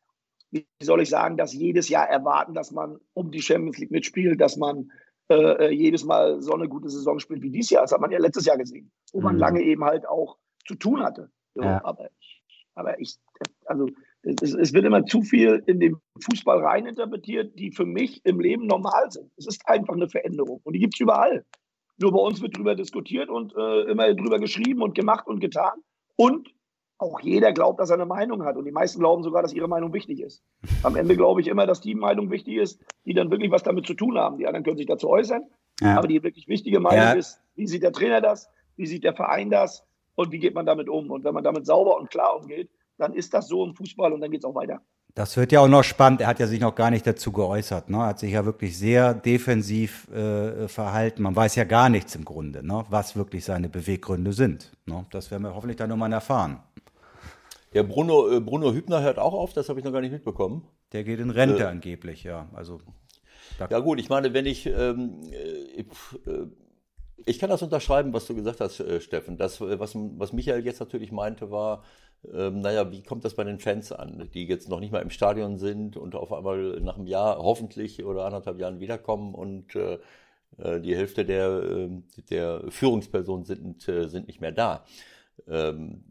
wie 0.57 0.85
soll 0.85 1.01
ich 1.01 1.09
sagen, 1.09 1.37
das 1.37 1.53
jedes 1.53 1.89
Jahr 1.89 2.07
erwarten, 2.07 2.53
dass 2.53 2.71
man 2.71 2.97
um 3.13 3.31
die 3.31 3.41
Champions 3.41 3.77
League 3.77 3.91
mitspielt, 3.91 4.39
dass 4.39 4.57
man 4.57 4.91
äh, 5.29 5.67
äh, 5.67 5.71
jedes 5.71 6.05
Mal 6.05 6.41
so 6.41 6.53
eine 6.53 6.69
gute 6.69 6.89
Saison 6.89 7.19
spielt 7.19 7.41
wie 7.41 7.49
dieses 7.49 7.71
Jahr. 7.71 7.83
Das 7.83 7.91
hat 7.91 7.99
man 7.99 8.11
ja 8.11 8.19
letztes 8.19 8.45
Jahr 8.45 8.57
gesehen, 8.57 8.91
wo 9.11 9.21
man 9.21 9.35
mhm. 9.35 9.41
lange 9.41 9.61
eben 9.61 9.83
halt 9.83 10.07
auch 10.07 10.37
zu 10.65 10.75
tun 10.75 11.03
hatte. 11.03 11.29
So, 11.53 11.63
ja. 11.63 11.83
aber, 11.83 12.09
aber 12.75 12.99
ich, 12.99 13.17
also 13.65 13.87
es, 14.21 14.53
es, 14.53 14.73
wird 14.73 14.85
immer 14.85 15.05
zu 15.05 15.21
viel 15.21 15.63
in 15.65 15.79
den 15.79 15.97
Fußball 16.23 16.59
reininterpretiert, 16.59 17.57
die 17.59 17.71
für 17.71 17.85
mich 17.85 18.21
im 18.25 18.39
Leben 18.39 18.67
normal 18.67 19.11
sind. 19.11 19.31
Es 19.37 19.47
ist 19.47 19.67
einfach 19.67 19.95
eine 19.95 20.07
Veränderung 20.07 20.61
und 20.63 20.73
die 20.73 20.79
gibt 20.79 20.95
es 20.95 20.99
überall. 20.99 21.45
Nur 21.99 22.11
bei 22.11 22.19
uns 22.19 22.41
wird 22.41 22.55
darüber 22.55 22.75
diskutiert 22.75 23.29
und 23.29 23.53
äh, 23.55 23.91
immer 23.91 24.13
darüber 24.13 24.39
geschrieben 24.39 24.81
und 24.81 24.95
gemacht 24.95 25.27
und 25.27 25.39
getan. 25.39 25.79
Und 26.15 26.49
auch 26.99 27.19
jeder 27.19 27.53
glaubt, 27.53 27.79
dass 27.79 27.89
er 27.89 27.95
eine 27.95 28.05
Meinung 28.05 28.43
hat. 28.43 28.57
Und 28.57 28.65
die 28.65 28.71
meisten 28.71 28.99
glauben 28.99 29.23
sogar, 29.23 29.41
dass 29.41 29.53
ihre 29.53 29.67
Meinung 29.67 29.93
wichtig 29.93 30.19
ist. 30.19 30.43
Am 30.83 30.95
Ende 30.95 31.15
glaube 31.15 31.41
ich 31.41 31.47
immer, 31.47 31.67
dass 31.67 31.81
die 31.81 31.95
Meinung 31.95 32.31
wichtig 32.31 32.55
ist, 32.55 32.81
die 33.05 33.13
dann 33.13 33.29
wirklich 33.29 33.51
was 33.51 33.63
damit 33.63 33.85
zu 33.85 33.93
tun 33.93 34.17
haben. 34.17 34.37
Die 34.37 34.47
anderen 34.47 34.63
können 34.63 34.77
sich 34.77 34.87
dazu 34.87 35.09
äußern. 35.09 35.43
Ja. 35.81 35.97
Aber 35.97 36.07
die 36.07 36.23
wirklich 36.23 36.47
wichtige 36.47 36.79
Meinung 36.79 37.05
ja. 37.05 37.11
ist, 37.13 37.39
wie 37.55 37.67
sieht 37.67 37.83
der 37.83 37.91
Trainer 37.91 38.21
das? 38.21 38.49
Wie 38.75 38.87
sieht 38.87 39.03
der 39.03 39.13
Verein 39.13 39.49
das? 39.49 39.83
Und 40.15 40.31
wie 40.31 40.39
geht 40.39 40.55
man 40.55 40.65
damit 40.65 40.89
um? 40.89 41.11
Und 41.11 41.23
wenn 41.23 41.33
man 41.33 41.43
damit 41.43 41.65
sauber 41.67 41.97
und 41.97 42.09
klar 42.09 42.35
umgeht, 42.35 42.69
dann 42.97 43.13
ist 43.13 43.33
das 43.33 43.47
so 43.47 43.63
im 43.63 43.75
Fußball 43.75 44.11
und 44.11 44.21
dann 44.21 44.31
geht 44.31 44.41
es 44.41 44.45
auch 44.45 44.55
weiter. 44.55 44.81
Das 45.13 45.35
wird 45.35 45.51
ja 45.51 45.61
auch 45.61 45.67
noch 45.67 45.83
spannend. 45.83 46.21
Er 46.21 46.27
hat 46.27 46.39
ja 46.39 46.47
sich 46.47 46.59
noch 46.59 46.75
gar 46.75 46.91
nicht 46.91 47.05
dazu 47.05 47.31
geäußert. 47.31 47.89
Ne? 47.89 47.97
Er 47.97 48.05
hat 48.07 48.19
sich 48.19 48.33
ja 48.33 48.45
wirklich 48.45 48.77
sehr 48.77 49.15
defensiv 49.15 50.07
äh, 50.11 50.67
verhalten. 50.67 51.23
Man 51.23 51.35
weiß 51.35 51.55
ja 51.55 51.63
gar 51.63 51.89
nichts 51.89 52.13
im 52.15 52.25
Grunde, 52.25 52.65
ne? 52.65 52.85
was 52.89 53.15
wirklich 53.15 53.43
seine 53.43 53.69
Beweggründe 53.69 54.33
sind. 54.33 54.71
Ne? 54.85 55.05
Das 55.11 55.31
werden 55.31 55.43
wir 55.43 55.55
hoffentlich 55.55 55.77
dann 55.77 55.89
nochmal 55.89 56.13
erfahren. 56.13 56.59
Ja, 57.73 57.83
Bruno, 57.83 58.29
äh, 58.29 58.39
Bruno 58.39 58.73
Hübner 58.73 59.01
hört 59.01 59.19
auch 59.19 59.33
auf, 59.33 59.53
das 59.53 59.69
habe 59.69 59.79
ich 59.79 59.85
noch 59.85 59.91
gar 59.91 60.01
nicht 60.01 60.11
mitbekommen. 60.11 60.67
Der 60.93 61.03
geht 61.03 61.19
in 61.19 61.29
Rente 61.29 61.63
äh, 61.63 61.67
angeblich, 61.67 62.23
ja. 62.23 62.49
Also, 62.53 62.79
ja 63.69 63.79
gut, 63.79 63.99
ich 63.99 64.09
meine, 64.09 64.33
wenn 64.33 64.45
ich, 64.45 64.65
ähm, 64.65 65.21
äh, 65.31 65.81
äh, 65.81 66.47
ich 67.25 67.39
kann 67.39 67.49
das 67.49 67.61
unterschreiben, 67.61 68.13
was 68.13 68.27
du 68.27 68.35
gesagt 68.35 68.61
hast, 68.61 68.81
Steffen. 69.01 69.37
Das, 69.37 69.59
was, 69.59 69.95
was 69.95 70.33
Michael 70.33 70.63
jetzt 70.63 70.79
natürlich 70.79 71.11
meinte, 71.11 71.51
war, 71.51 71.83
ähm, 72.31 72.61
naja, 72.61 72.91
wie 72.91 73.03
kommt 73.03 73.25
das 73.25 73.33
bei 73.33 73.43
den 73.43 73.59
Fans 73.59 73.91
an, 73.91 74.29
die 74.33 74.45
jetzt 74.45 74.69
noch 74.69 74.79
nicht 74.79 74.91
mal 74.91 75.01
im 75.01 75.09
Stadion 75.09 75.57
sind 75.57 75.97
und 75.97 76.15
auf 76.15 76.31
einmal 76.31 76.79
nach 76.79 76.95
einem 76.95 77.07
Jahr 77.07 77.37
hoffentlich 77.39 78.05
oder 78.05 78.25
anderthalb 78.25 78.59
Jahren 78.59 78.79
wiederkommen 78.79 79.33
und 79.33 79.75
äh, 79.75 79.99
die 80.79 80.95
Hälfte 80.95 81.25
der, 81.25 81.89
der 82.29 82.63
Führungspersonen 82.69 83.45
sind, 83.45 83.81
sind 83.81 84.27
nicht 84.27 84.41
mehr 84.41 84.53
da. 84.53 84.85
Ähm, 85.47 86.03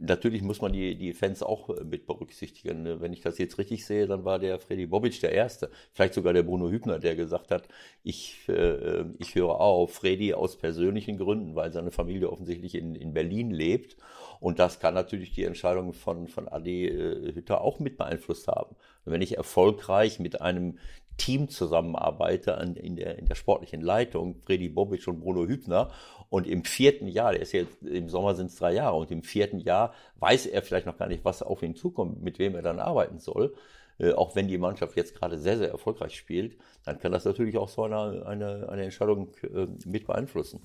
natürlich 0.00 0.42
muss 0.42 0.60
man 0.60 0.72
die, 0.72 0.96
die 0.96 1.12
Fans 1.12 1.42
auch 1.42 1.68
äh, 1.70 1.84
mit 1.84 2.06
berücksichtigen. 2.06 2.82
Ne? 2.82 3.00
Wenn 3.00 3.12
ich 3.12 3.20
das 3.20 3.38
jetzt 3.38 3.58
richtig 3.58 3.84
sehe, 3.86 4.06
dann 4.06 4.24
war 4.24 4.38
der 4.38 4.58
Freddy 4.58 4.86
Bobic 4.86 5.20
der 5.20 5.32
Erste. 5.32 5.70
Vielleicht 5.92 6.14
sogar 6.14 6.32
der 6.32 6.42
Bruno 6.42 6.70
Hübner, 6.70 6.98
der 6.98 7.14
gesagt 7.14 7.50
hat, 7.50 7.68
ich, 8.02 8.48
äh, 8.48 9.04
ich 9.18 9.34
höre 9.34 9.60
auf. 9.60 9.92
Freddy 9.92 10.34
aus 10.34 10.56
persönlichen 10.56 11.18
Gründen, 11.18 11.54
weil 11.54 11.72
seine 11.72 11.90
Familie 11.90 12.30
offensichtlich 12.30 12.74
in, 12.74 12.94
in 12.94 13.12
Berlin 13.12 13.50
lebt. 13.50 13.96
Und 14.40 14.58
das 14.58 14.80
kann 14.80 14.94
natürlich 14.94 15.32
die 15.32 15.44
Entscheidung 15.44 15.92
von, 15.92 16.26
von 16.26 16.48
Adi 16.48 16.86
äh, 16.86 17.34
Hütter 17.34 17.60
auch 17.60 17.78
mit 17.78 17.98
beeinflusst 17.98 18.48
haben. 18.48 18.74
Wenn 19.04 19.22
ich 19.22 19.36
erfolgreich 19.36 20.18
mit 20.18 20.40
einem 20.40 20.78
Team 21.20 21.50
zusammenarbeite 21.50 22.56
an, 22.56 22.76
in, 22.76 22.96
der, 22.96 23.18
in 23.18 23.26
der 23.26 23.34
sportlichen 23.34 23.82
Leitung, 23.82 24.40
Freddy 24.46 24.70
Bobic 24.70 25.06
und 25.06 25.20
Bruno 25.20 25.46
Hübner. 25.46 25.90
Und 26.30 26.46
im 26.46 26.64
vierten 26.64 27.08
Jahr, 27.08 27.32
der 27.32 27.42
ist 27.42 27.52
jetzt, 27.52 27.82
im 27.82 28.08
Sommer 28.08 28.34
sind 28.34 28.46
es 28.46 28.56
drei 28.56 28.72
Jahre, 28.72 28.96
und 28.96 29.10
im 29.10 29.22
vierten 29.22 29.58
Jahr 29.58 29.92
weiß 30.16 30.46
er 30.46 30.62
vielleicht 30.62 30.86
noch 30.86 30.96
gar 30.96 31.08
nicht, 31.08 31.24
was 31.24 31.42
auf 31.42 31.62
ihn 31.62 31.74
zukommt, 31.74 32.22
mit 32.22 32.38
wem 32.38 32.54
er 32.54 32.62
dann 32.62 32.80
arbeiten 32.80 33.18
soll. 33.18 33.54
Äh, 33.98 34.12
auch 34.12 34.34
wenn 34.34 34.48
die 34.48 34.56
Mannschaft 34.56 34.96
jetzt 34.96 35.14
gerade 35.14 35.38
sehr, 35.38 35.58
sehr 35.58 35.70
erfolgreich 35.70 36.16
spielt, 36.16 36.56
dann 36.84 36.98
kann 36.98 37.12
das 37.12 37.26
natürlich 37.26 37.58
auch 37.58 37.68
so 37.68 37.84
eine, 37.84 38.24
eine, 38.26 38.68
eine 38.70 38.84
Entscheidung 38.84 39.28
äh, 39.42 39.66
mit 39.84 40.06
beeinflussen. 40.06 40.62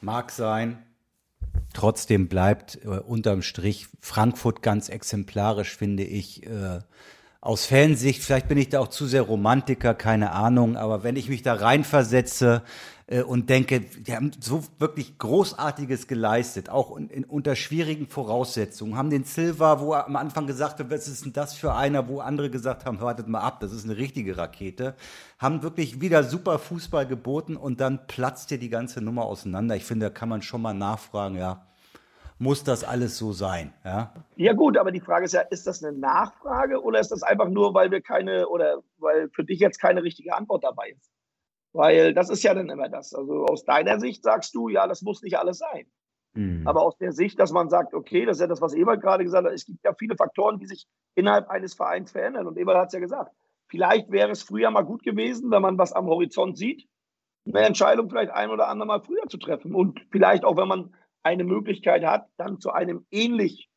Mag 0.00 0.32
sein. 0.32 0.84
Trotzdem 1.72 2.26
bleibt 2.28 2.84
äh, 2.84 2.88
unterm 2.88 3.42
Strich 3.42 3.86
Frankfurt 4.00 4.62
ganz 4.62 4.88
exemplarisch, 4.88 5.76
finde 5.76 6.02
ich. 6.02 6.44
Äh, 6.44 6.80
aus 7.44 7.66
Fansicht, 7.66 8.22
vielleicht 8.22 8.48
bin 8.48 8.56
ich 8.56 8.70
da 8.70 8.80
auch 8.80 8.88
zu 8.88 9.06
sehr 9.06 9.20
Romantiker, 9.20 9.92
keine 9.92 10.32
Ahnung, 10.32 10.78
aber 10.78 11.04
wenn 11.04 11.14
ich 11.16 11.28
mich 11.28 11.42
da 11.42 11.52
reinversetze 11.52 12.62
äh, 13.06 13.22
und 13.22 13.50
denke, 13.50 13.80
die 13.80 14.16
haben 14.16 14.30
so 14.40 14.64
wirklich 14.78 15.18
Großartiges 15.18 16.06
geleistet, 16.06 16.70
auch 16.70 16.96
in, 16.96 17.10
in, 17.10 17.24
unter 17.24 17.54
schwierigen 17.54 18.08
Voraussetzungen, 18.08 18.96
haben 18.96 19.10
den 19.10 19.24
Silva, 19.24 19.80
wo 19.80 19.92
er 19.92 20.06
am 20.06 20.16
Anfang 20.16 20.46
gesagt 20.46 20.80
hat, 20.80 20.90
was 20.90 21.06
ist 21.06 21.26
denn 21.26 21.34
das 21.34 21.52
für 21.52 21.74
einer, 21.74 22.08
wo 22.08 22.20
andere 22.20 22.48
gesagt 22.48 22.86
haben, 22.86 22.98
wartet 23.02 23.28
mal 23.28 23.40
ab, 23.40 23.60
das 23.60 23.72
ist 23.72 23.84
eine 23.84 23.98
richtige 23.98 24.38
Rakete, 24.38 24.94
haben 25.38 25.62
wirklich 25.62 26.00
wieder 26.00 26.24
super 26.24 26.58
Fußball 26.58 27.06
geboten 27.06 27.58
und 27.58 27.78
dann 27.78 28.06
platzt 28.06 28.52
dir 28.52 28.58
die 28.58 28.70
ganze 28.70 29.02
Nummer 29.02 29.26
auseinander. 29.26 29.76
Ich 29.76 29.84
finde, 29.84 30.06
da 30.06 30.10
kann 30.10 30.30
man 30.30 30.40
schon 30.40 30.62
mal 30.62 30.72
nachfragen, 30.72 31.36
ja, 31.36 31.66
muss 32.44 32.62
das 32.62 32.84
alles 32.84 33.16
so 33.16 33.32
sein? 33.32 33.72
Ja? 33.84 34.12
ja, 34.36 34.52
gut, 34.52 34.76
aber 34.76 34.92
die 34.92 35.00
Frage 35.00 35.24
ist 35.24 35.32
ja, 35.32 35.40
ist 35.40 35.66
das 35.66 35.82
eine 35.82 35.96
Nachfrage 35.96 36.80
oder 36.82 37.00
ist 37.00 37.10
das 37.10 37.22
einfach 37.22 37.48
nur, 37.48 37.74
weil 37.74 37.90
wir 37.90 38.02
keine 38.02 38.48
oder 38.48 38.82
weil 38.98 39.30
für 39.30 39.44
dich 39.44 39.58
jetzt 39.58 39.80
keine 39.80 40.02
richtige 40.02 40.34
Antwort 40.36 40.62
dabei 40.62 40.90
ist? 40.90 41.10
Weil 41.72 42.12
das 42.14 42.28
ist 42.30 42.44
ja 42.44 42.54
dann 42.54 42.68
immer 42.68 42.88
das. 42.88 43.14
Also 43.14 43.46
aus 43.46 43.64
deiner 43.64 43.98
Sicht 43.98 44.22
sagst 44.22 44.54
du, 44.54 44.68
ja, 44.68 44.86
das 44.86 45.02
muss 45.02 45.22
nicht 45.22 45.38
alles 45.38 45.58
sein. 45.58 45.86
Mhm. 46.34 46.68
Aber 46.68 46.82
aus 46.82 46.98
der 46.98 47.12
Sicht, 47.12 47.40
dass 47.40 47.50
man 47.50 47.70
sagt, 47.70 47.94
okay, 47.94 48.26
das 48.26 48.36
ist 48.36 48.42
ja 48.42 48.46
das, 48.46 48.60
was 48.60 48.74
Ebert 48.74 49.00
gerade 49.00 49.24
gesagt 49.24 49.46
hat, 49.46 49.52
es 49.54 49.64
gibt 49.64 49.82
ja 49.82 49.94
viele 49.94 50.14
Faktoren, 50.14 50.58
die 50.58 50.66
sich 50.66 50.86
innerhalb 51.14 51.48
eines 51.48 51.74
Vereins 51.74 52.12
verändern. 52.12 52.46
Und 52.46 52.58
Ebert 52.58 52.76
hat 52.76 52.88
es 52.88 52.92
ja 52.92 53.00
gesagt. 53.00 53.32
Vielleicht 53.68 54.10
wäre 54.12 54.30
es 54.30 54.42
früher 54.42 54.70
mal 54.70 54.84
gut 54.84 55.02
gewesen, 55.02 55.50
wenn 55.50 55.62
man 55.62 55.78
was 55.78 55.94
am 55.94 56.06
Horizont 56.06 56.58
sieht, 56.58 56.86
eine 57.46 57.60
Entscheidung 57.60 58.10
vielleicht 58.10 58.32
ein 58.32 58.50
oder 58.50 58.68
andere 58.68 58.86
Mal 58.86 59.00
früher 59.00 59.26
zu 59.28 59.38
treffen. 59.38 59.74
Und 59.74 60.06
vielleicht 60.10 60.44
auch, 60.44 60.56
wenn 60.56 60.68
man 60.68 60.94
eine 61.24 61.44
Möglichkeit 61.44 62.04
hat, 62.04 62.26
dann 62.36 62.60
zu 62.60 62.70
einem 62.70 63.06
ähnlich, 63.10 63.68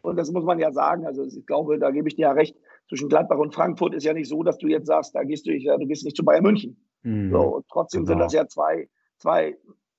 und 0.00 0.16
das 0.16 0.30
muss 0.30 0.44
man 0.44 0.58
ja 0.58 0.72
sagen, 0.72 1.06
also 1.06 1.24
ich 1.24 1.46
glaube, 1.46 1.78
da 1.78 1.90
gebe 1.90 2.08
ich 2.08 2.16
dir 2.16 2.22
ja 2.22 2.32
recht, 2.32 2.56
zwischen 2.88 3.08
Gladbach 3.08 3.38
und 3.38 3.54
Frankfurt 3.54 3.94
ist 3.94 4.04
ja 4.04 4.12
nicht 4.12 4.28
so, 4.28 4.42
dass 4.42 4.58
du 4.58 4.66
jetzt 4.66 4.86
sagst, 4.86 5.14
da 5.14 5.22
gehst 5.22 5.46
du, 5.46 5.52
ja, 5.52 5.76
du 5.76 5.86
gehst 5.86 6.04
nicht 6.04 6.16
zu 6.16 6.24
Bayern 6.24 6.42
München. 6.42 6.76
Mhm. 7.02 7.30
So, 7.30 7.40
und 7.56 7.66
trotzdem 7.68 8.04
genau. 8.04 8.10
sind 8.10 8.18
das 8.20 8.32
ja 8.32 8.46
zwei, 8.48 8.88
zwei 9.18 9.56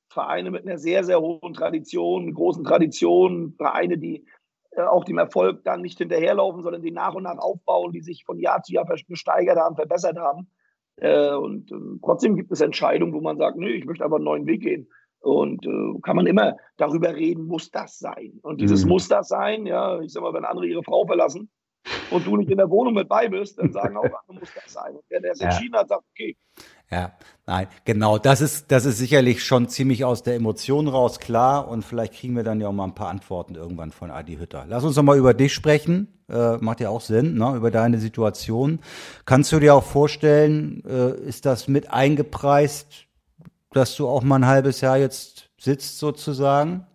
Vereine 0.10 0.52
mit 0.52 0.65
einer 0.65 0.78
sehr, 0.78 1.04
sehr 1.04 1.19
hohen 1.19 1.54
Tradition, 1.54 2.34
großen 2.34 2.63
Tradition, 2.63 3.54
Vereine, 3.58 3.97
die 3.97 4.26
äh, 4.71 4.82
auch 4.82 5.04
dem 5.06 5.17
Erfolg 5.17 5.63
dann 5.63 5.82
nicht 5.82 5.97
hinterherlaufen, 5.97 6.62
sondern 6.62 6.82
die 6.82 6.91
nach 6.91 7.15
und 7.15 7.23
nach 7.23 7.38
aufbauen, 7.38 7.91
die 7.91 8.02
sich 8.02 8.23
von 8.26 8.39
Jahr 8.39 8.62
zu 8.62 8.73
Jahr 8.73 8.86
gesteigert 8.86 9.58
haben, 9.58 9.76
verbessert 9.76 10.17
haben. 10.17 10.47
Äh, 10.97 11.34
und 11.34 11.71
äh, 11.71 11.76
trotzdem 12.04 12.36
gibt 12.36 12.52
es 12.52 12.62
Entscheidungen, 12.62 13.13
wo 13.13 13.21
man 13.21 13.38
sagt, 13.38 13.58
nö, 13.58 13.69
ich 13.69 13.86
möchte 13.86 14.06
aber 14.06 14.17
einen 14.17 14.26
neuen 14.26 14.45
Weg 14.45 14.62
gehen. 14.62 14.88
Und 15.23 15.65
äh, 15.65 16.01
kann 16.01 16.17
man 16.17 16.27
immer 16.27 16.57
darüber 16.75 17.15
reden, 17.15 17.47
muss 17.47 17.71
das 17.71 17.97
sein? 17.97 18.39
Und 18.41 18.59
dieses 18.59 18.83
mhm. 18.83 18.89
muss 18.89 19.07
das 19.07 19.29
sein, 19.29 19.65
ja, 19.65 20.01
ich 20.01 20.12
sag 20.12 20.21
mal, 20.21 20.33
wenn 20.33 20.43
andere 20.43 20.67
ihre 20.67 20.83
Frau 20.83 21.05
verlassen 21.05 21.49
und 22.12 22.27
du 22.27 22.36
nicht 22.36 22.51
in 22.51 22.57
der 22.57 22.69
Wohnung 22.69 22.93
mit 22.93 23.07
bei 23.07 23.29
bist, 23.29 23.57
dann 23.57 23.71
sagen 23.71 23.95
auch 23.95 24.03
andere, 24.03 24.39
muss 24.39 24.49
das 24.53 24.73
sein. 24.73 24.93
Und 24.95 25.03
der, 25.09 25.21
der 25.21 25.31
es 25.31 25.39
ja. 25.39 25.47
entschieden 25.47 25.75
hat, 25.75 25.88
sagt, 25.88 26.03
okay. 26.12 26.36
Ja, 26.91 27.13
nein, 27.45 27.67
genau, 27.86 28.17
das 28.17 28.41
ist, 28.41 28.69
das 28.69 28.86
ist 28.86 28.97
sicherlich 28.97 29.43
schon 29.45 29.69
ziemlich 29.69 30.03
aus 30.03 30.23
der 30.23 30.36
Emotion 30.36 30.89
raus, 30.89 31.19
klar. 31.19 31.69
Und 31.69 31.83
vielleicht 31.83 32.13
kriegen 32.13 32.36
wir 32.36 32.43
dann 32.43 32.59
ja 32.59 32.67
auch 32.67 32.73
mal 32.73 32.83
ein 32.83 32.95
paar 32.95 33.09
Antworten 33.09 33.55
irgendwann 33.55 33.91
von 33.91 34.12
Adi 34.12 34.36
Hütter. 34.36 34.65
Lass 34.67 34.83
uns 34.83 34.97
noch 34.97 35.03
mal 35.03 35.17
über 35.17 35.33
dich 35.33 35.53
sprechen. 35.53 36.19
Äh, 36.29 36.57
macht 36.57 36.81
ja 36.81 36.89
auch 36.89 37.01
Sinn, 37.01 37.36
ne? 37.36 37.55
über 37.55 37.71
deine 37.71 37.97
Situation. 37.99 38.79
Kannst 39.25 39.53
du 39.53 39.59
dir 39.59 39.73
auch 39.73 39.83
vorstellen, 39.83 40.83
äh, 40.86 41.15
ist 41.21 41.45
das 41.45 41.69
mit 41.69 41.91
eingepreist, 41.91 43.07
dass 43.73 43.95
du 43.95 44.07
auch 44.07 44.23
mal 44.23 44.38
ein 44.38 44.47
halbes 44.47 44.81
Jahr 44.81 44.97
jetzt 44.97 45.49
sitzt 45.57 45.99
sozusagen 45.99 46.86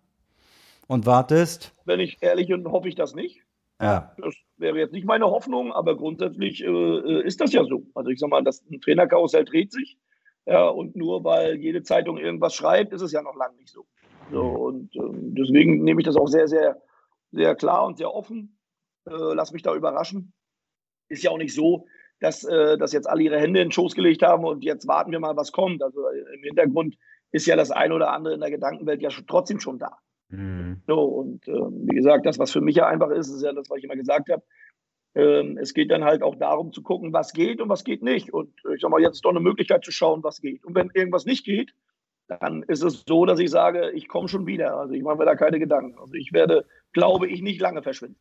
und 0.86 1.06
wartest? 1.06 1.74
Wenn 1.84 2.00
ich 2.00 2.18
ehrlich 2.20 2.48
bin, 2.48 2.70
hoffe 2.70 2.88
ich 2.88 2.94
das 2.94 3.14
nicht. 3.14 3.42
Ja. 3.80 4.12
Das 4.18 4.34
wäre 4.56 4.78
jetzt 4.78 4.92
nicht 4.92 5.06
meine 5.06 5.26
Hoffnung, 5.26 5.72
aber 5.72 5.96
grundsätzlich 5.96 6.64
äh, 6.64 6.66
äh 6.66 7.24
ist 7.24 7.40
das 7.40 7.52
ja 7.52 7.64
so. 7.64 7.84
Also 7.94 8.10
ich 8.10 8.18
sag 8.18 8.30
mal, 8.30 8.42
das 8.42 8.64
ein 8.70 8.80
Trainerkarussell 8.80 9.44
dreht 9.44 9.72
sich. 9.72 9.98
Ja, 10.46 10.68
und 10.68 10.96
nur 10.96 11.24
weil 11.24 11.56
jede 11.56 11.82
Zeitung 11.82 12.16
irgendwas 12.16 12.54
schreibt, 12.54 12.92
ist 12.92 13.02
es 13.02 13.12
ja 13.12 13.22
noch 13.22 13.36
lange 13.36 13.56
nicht 13.56 13.68
so. 13.68 13.86
so 14.32 14.40
und 14.40 14.96
äh, 14.96 15.00
deswegen 15.12 15.84
nehme 15.84 16.00
ich 16.00 16.06
das 16.06 16.16
auch 16.16 16.26
sehr, 16.26 16.48
sehr, 16.48 16.80
sehr 17.32 17.54
klar 17.54 17.86
und 17.86 17.98
sehr 17.98 18.12
offen. 18.12 18.58
Äh, 19.06 19.12
lass 19.12 19.52
mich 19.52 19.62
da 19.62 19.74
überraschen. 19.74 20.32
Ist 21.08 21.22
ja 21.22 21.30
auch 21.30 21.38
nicht 21.38 21.54
so, 21.54 21.86
dass, 22.20 22.44
äh, 22.44 22.76
dass 22.78 22.92
jetzt 22.92 23.08
alle 23.08 23.22
ihre 23.22 23.38
Hände 23.38 23.60
in 23.60 23.68
den 23.68 23.72
Schoß 23.72 23.94
gelegt 23.94 24.22
haben 24.22 24.44
und 24.44 24.64
jetzt 24.64 24.88
warten 24.88 25.12
wir 25.12 25.20
mal, 25.20 25.36
was 25.36 25.52
kommt. 25.52 25.82
Also 25.82 26.00
äh, 26.08 26.34
im 26.34 26.42
Hintergrund 26.42 26.96
ist 27.30 27.46
ja 27.46 27.56
das 27.56 27.70
eine 27.70 27.94
oder 27.94 28.12
andere 28.12 28.34
in 28.34 28.40
der 28.40 28.50
Gedankenwelt 28.50 29.02
ja 29.02 29.10
schon, 29.10 29.26
trotzdem 29.26 29.60
schon 29.60 29.78
da. 29.78 29.98
Mhm. 30.30 30.82
So, 30.86 31.00
und 31.04 31.46
äh, 31.48 31.52
wie 31.52 31.94
gesagt, 31.94 32.26
das, 32.26 32.38
was 32.38 32.50
für 32.50 32.60
mich 32.60 32.76
ja 32.76 32.86
einfach 32.86 33.10
ist, 33.10 33.28
ist 33.28 33.42
ja 33.42 33.52
das, 33.52 33.70
was 33.70 33.78
ich 33.78 33.84
immer 33.84 33.96
gesagt 33.96 34.30
habe. 34.30 34.42
Ähm, 35.14 35.58
es 35.58 35.74
geht 35.74 35.90
dann 35.90 36.04
halt 36.04 36.22
auch 36.22 36.36
darum 36.36 36.72
zu 36.72 36.82
gucken, 36.82 37.12
was 37.12 37.32
geht 37.32 37.60
und 37.60 37.68
was 37.68 37.84
geht 37.84 38.02
nicht. 38.02 38.32
Und 38.32 38.52
äh, 38.64 38.74
ich 38.74 38.80
sag 38.80 38.90
mal, 38.90 39.00
jetzt 39.00 39.16
ist 39.16 39.24
doch 39.24 39.30
eine 39.30 39.40
Möglichkeit 39.40 39.84
zu 39.84 39.90
schauen, 39.90 40.22
was 40.22 40.40
geht. 40.40 40.64
Und 40.64 40.74
wenn 40.74 40.90
irgendwas 40.94 41.24
nicht 41.24 41.44
geht, 41.44 41.72
dann 42.28 42.62
ist 42.64 42.82
es 42.82 43.04
so, 43.06 43.24
dass 43.24 43.40
ich 43.40 43.50
sage, 43.50 43.90
ich 43.92 44.06
komme 44.06 44.28
schon 44.28 44.46
wieder. 44.46 44.76
Also 44.76 44.92
ich 44.92 45.02
mache 45.02 45.16
mir 45.16 45.24
da 45.24 45.34
keine 45.34 45.58
Gedanken. 45.58 45.98
Also 45.98 46.12
ich 46.14 46.32
werde, 46.32 46.66
glaube 46.92 47.26
ich, 47.26 47.40
nicht 47.40 47.60
lange 47.60 47.82
verschwinden. 47.82 48.20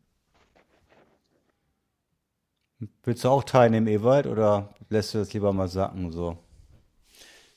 Willst 3.03 3.23
du 3.23 3.29
auch 3.29 3.43
teilnehmen, 3.43 3.87
Ewald, 3.87 4.27
oder 4.27 4.73
lässt 4.89 5.13
du 5.13 5.19
das 5.19 5.33
lieber 5.33 5.51
mal 5.53 5.67
sacken 5.67 6.11
so? 6.11 6.37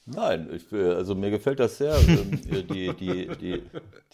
Nein, 0.07 0.49
ich, 0.53 0.73
also 0.73 1.15
mir 1.15 1.31
gefällt 1.31 1.61
das 1.61 1.79
sehr, 1.79 1.95
ähm, 1.95 2.41
die, 2.43 2.95
die, 2.95 2.97
die, 2.97 3.63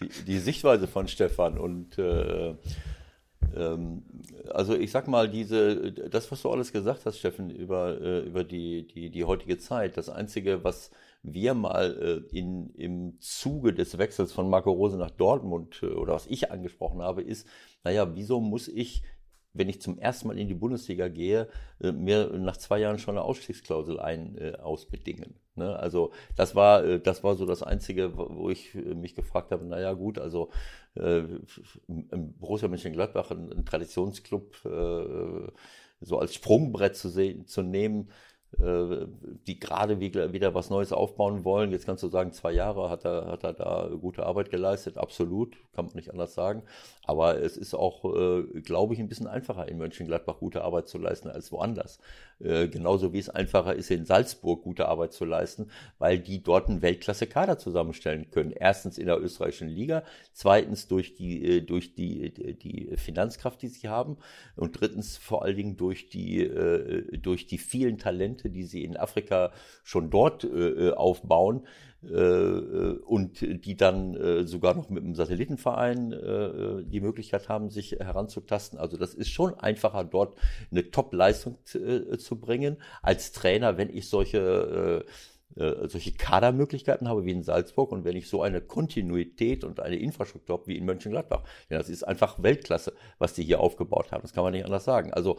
die, 0.01 0.09
die 0.27 0.39
Sichtweise 0.39 0.87
von 0.87 1.09
Stefan. 1.09 1.59
Und 1.59 1.97
äh, 1.99 2.55
ähm, 3.55 4.03
also 4.53 4.75
ich 4.75 4.91
sag 4.91 5.09
mal, 5.09 5.29
diese, 5.29 5.93
das, 5.93 6.31
was 6.31 6.43
du 6.43 6.51
alles 6.51 6.73
gesagt 6.73 7.07
hast, 7.07 7.19
Steffen, 7.19 7.51
über, 7.51 8.01
äh, 8.01 8.21
über 8.21 8.45
die, 8.45 8.87
die, 8.87 9.11
die 9.11 9.25
heutige 9.25 9.59
Zeit, 9.59 9.97
das 9.97 10.09
Einzige, 10.09 10.65
was 10.65 10.91
wir 11.23 11.55
mal 11.55 12.25
äh, 12.33 12.37
in, 12.37 12.71
im 12.75 13.21
Zuge 13.21 13.73
des 13.73 13.97
Wechsels 13.97 14.33
von 14.33 14.51
Marco 14.51 14.73
Rose 14.73 14.97
nach 14.97 15.11
Dortmund 15.11 15.81
äh, 15.83 15.87
oder 15.87 16.15
was 16.15 16.27
ich 16.27 16.51
angesprochen 16.51 17.01
habe, 17.01 17.23
ist, 17.23 17.49
naja, 17.85 18.15
wieso 18.15 18.41
muss 18.41 18.69
ich 18.69 19.03
wenn 19.57 19.69
ich 19.69 19.81
zum 19.81 19.99
ersten 19.99 20.29
Mal 20.29 20.39
in 20.39 20.49
die 20.49 20.55
Bundesliga 20.55 21.09
gehe, 21.09 21.49
äh, 21.81 21.93
mir 21.93 22.31
nach 22.39 22.57
zwei 22.57 22.79
Jahren 22.79 22.99
schon 22.99 23.17
eine 23.17 23.25
Ausstiegsklausel 23.25 23.99
ein, 24.01 24.37
äh, 24.39 24.55
ausbedingen. 24.59 25.35
Ne? 25.55 25.77
Also 25.77 26.13
das 26.37 26.55
war, 26.55 26.85
äh, 26.85 27.01
das 27.01 27.25
war 27.25 27.35
so 27.35 27.47
das 27.47 27.63
Einzige, 27.63 28.17
wo 28.17 28.51
ich 28.51 28.75
äh, 28.75 28.95
mich 28.95 29.15
gefragt 29.15 29.51
habe, 29.53 29.65
naja 29.65 29.93
gut, 29.93 30.19
also 30.19 30.51
äh, 30.95 31.23
Borussia 31.89 32.69
Mönchengladbach, 32.69 33.31
ein, 33.31 33.53
ein 33.53 33.65
Traditionsclub, 33.65 34.65
äh, 34.65 35.51
so 36.01 36.19
als 36.19 36.35
Sprungbrett 36.35 36.97
zu, 36.97 37.09
sehen, 37.09 37.47
zu 37.47 37.63
nehmen, 37.63 38.11
die 38.59 39.61
gerade 39.61 40.01
wieder 40.01 40.55
was 40.55 40.71
Neues 40.71 40.93
aufbauen 40.93 41.45
wollen. 41.45 41.73
Jetzt 41.73 41.85
kannst 41.85 42.03
du 42.03 42.09
sagen, 42.09 42.33
zwei 42.33 42.53
Jahre 42.53 42.89
hat 42.89 43.05
er, 43.05 43.27
hat 43.27 43.45
er 43.45 43.53
da 43.53 43.91
gute 44.01 44.25
Arbeit 44.25 44.51
geleistet, 44.51 44.97
absolut, 44.97 45.57
kann 45.75 45.85
man 45.85 45.95
nicht 45.95 46.11
anders 46.11 46.35
sagen. 46.35 46.63
Aber 47.05 47.39
es 47.41 47.57
ist 47.57 47.75
auch, 47.75 48.05
äh, 48.05 48.61
glaube 48.63 48.95
ich, 48.95 49.01
ein 49.01 49.09
bisschen 49.09 49.27
einfacher 49.27 49.69
in 49.69 49.79
Mönchengladbach 49.79 50.39
gute 50.39 50.63
Arbeit 50.65 50.89
zu 50.89 50.97
leisten 50.97 51.29
als 51.29 51.53
woanders. 51.53 51.99
Äh, 52.39 52.69
genauso 52.69 53.13
wie 53.13 53.19
es 53.19 53.29
einfacher 53.29 53.75
ist, 53.75 53.91
in 53.91 54.07
Salzburg 54.07 54.63
gute 54.63 54.89
Arbeit 54.89 55.13
zu 55.13 55.25
leisten, 55.25 55.71
weil 55.99 56.19
die 56.19 56.43
dort 56.43 56.69
einen 56.69 56.83
Weltklasse-Kader 56.83 57.59
zusammenstellen 57.59 58.31
können. 58.31 58.53
Erstens 58.53 58.97
in 58.97 59.07
der 59.07 59.21
österreichischen 59.21 59.69
Liga, 59.69 60.03
zweitens 60.33 60.89
durch 60.89 61.15
die, 61.15 61.67
durch 61.67 61.95
die, 61.95 62.33
die 62.33 62.97
Finanzkraft, 62.97 63.61
die 63.61 63.69
sie 63.69 63.89
haben 63.89 64.17
und 64.55 64.81
drittens 64.81 65.17
vor 65.17 65.45
allen 65.45 65.57
Dingen 65.57 65.77
durch 65.77 66.09
die, 66.09 66.49
durch 67.21 67.47
die 67.47 67.59
vielen 67.59 67.99
Talente, 67.99 68.36
Projekte, 68.37 68.51
die 68.51 68.65
sie 68.65 68.85
in 68.85 68.97
Afrika 68.97 69.53
schon 69.83 70.11
dort 70.11 70.45
äh, 70.45 70.89
äh 70.89 70.93
aufbauen 70.93 71.67
äh, 72.03 72.15
äh, 72.15 72.99
und 73.05 73.41
die 73.41 73.77
dann 73.77 74.47
sogar 74.47 74.75
noch 74.75 74.91
mit 74.91 75.03
einem 75.03 75.15
Satellitenverein 75.15 76.85
die 76.87 77.01
Möglichkeit 77.01 77.49
haben, 77.49 77.71
sich 77.71 77.93
heranzutasten. 77.93 78.79
Also 78.79 78.97
das 78.97 79.15
ist 79.15 79.31
schon 79.31 79.55
einfacher, 79.55 80.05
dort 80.05 80.37
eine 80.71 80.91
Top-Leistung 80.91 81.59
zu 81.65 82.41
bringen 82.41 82.77
als 83.03 83.33
Trainer, 83.33 83.77
wenn 83.79 83.91
ich 83.91 84.09
solche 84.09 85.05
äh, 85.57 85.89
solche 85.89 86.13
Kadermöglichkeiten 86.13 87.09
habe 87.09 87.25
wie 87.25 87.31
in 87.31 87.43
Salzburg 87.43 87.93
und 87.93 88.05
wenn 88.05 88.17
ich 88.17 88.29
so 88.29 88.43
eine 88.43 88.61
Kontinuität 88.61 89.65
und 89.65 89.81
eine 89.81 89.97
Infrastruktur 89.97 90.59
habe 90.59 90.67
wie 90.67 90.77
in 90.77 90.85
Mönchengladbach. 90.85 91.43
Denn 91.71 91.79
das 91.79 91.89
ist 91.89 92.03
einfach 92.03 92.43
Weltklasse, 92.43 92.93
was 93.19 93.35
die 93.35 93.43
hier 93.43 93.61
aufgebaut 93.61 94.13
haben. 94.13 94.23
Das 94.23 94.35
kann 94.35 94.45
man 94.45 94.53
nicht 94.53 94.65
anders 94.65 94.85
sagen. 94.85 95.15
Also, 95.15 95.39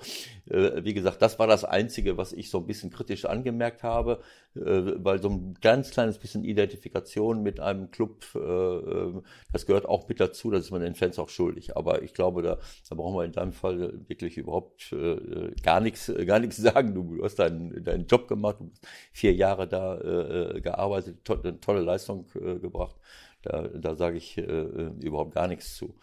äh, 0.49 0.84
wie 0.84 0.93
gesagt, 0.93 1.21
das 1.21 1.38
war 1.39 1.47
das 1.47 1.63
Einzige, 1.65 2.17
was 2.17 2.34
ich 2.34 2.49
so 2.49 2.60
ein 2.60 2.67
bisschen 2.67 2.89
kritisch 2.89 3.25
angemerkt 3.25 3.84
habe, 3.84 4.21
äh, 4.56 4.60
weil 4.97 5.21
so 5.21 5.30
ein 5.30 5.56
ganz 5.62 5.91
kleines 5.91 6.17
bisschen 6.17 6.43
Identifikation 6.43 7.43
mit 7.43 7.60
einem 7.60 7.91
Club, 7.91 8.25
äh, 8.36 8.39
äh 8.39 9.21
das 9.53 9.65
gehört 9.65 9.86
auch 9.86 10.08
mit 10.10 10.19
dazu, 10.19 10.51
das 10.51 10.65
ist 10.65 10.71
man 10.71 10.82
den 10.82 10.95
Fans 10.95 11.19
auch 11.19 11.30
schuldig. 11.30 11.77
Aber 11.77 12.01
ich 12.01 12.13
glaube, 12.13 12.41
da, 12.41 12.58
da 12.89 12.95
brauchen 12.95 13.15
wir 13.15 13.25
in 13.25 13.32
deinem 13.34 13.53
Fall 13.53 13.93
wirklich 14.08 14.38
überhaupt 14.38 14.91
äh, 14.93 15.51
gar 15.62 15.80
nichts, 15.80 16.12
gar 16.25 16.39
nichts 16.39 16.58
sagen. 16.67 16.95
Du 16.95 17.23
hast 17.23 17.36
deinen, 17.36 17.84
deinen 17.84 18.08
Job 18.08 18.27
gemacht, 18.27 18.58
du 18.60 18.65
bist 18.65 18.88
vier 19.12 19.34
Jahre 19.34 19.67
da 19.67 19.99
äh, 20.07 20.61
gearbeitet, 20.61 21.23
to 21.23 21.39
eine 21.41 21.59
tolle 21.59 21.81
Leistung 21.81 22.27
äh, 22.35 22.59
gebracht. 22.59 22.95
Da, 23.43 23.67
da 23.67 23.95
sage 23.95 24.17
ich 24.17 24.37
äh, 24.37 24.41
äh, 24.41 24.91
überhaupt 24.99 25.33
gar 25.33 25.47
nichts 25.47 25.75
zu. 25.75 25.95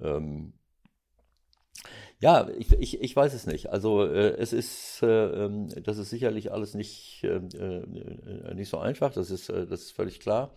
Ähm, 0.00 0.52
ja, 2.20 2.48
ich, 2.58 2.72
ich, 2.72 3.00
ich 3.00 3.14
weiß 3.14 3.32
es 3.32 3.46
nicht. 3.46 3.70
Also 3.70 4.04
äh, 4.04 4.36
es 4.38 4.52
ist, 4.52 5.02
äh, 5.02 5.44
ähm, 5.44 5.68
das 5.84 5.98
ist 5.98 6.10
sicherlich 6.10 6.52
alles 6.52 6.74
nicht, 6.74 7.22
äh, 7.22 7.36
äh, 7.36 8.54
nicht 8.54 8.68
so 8.68 8.78
einfach, 8.78 9.12
das 9.12 9.30
ist, 9.30 9.48
äh, 9.50 9.66
das 9.66 9.82
ist 9.82 9.92
völlig 9.92 10.18
klar. 10.18 10.52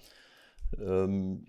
Ähm, 0.80 1.46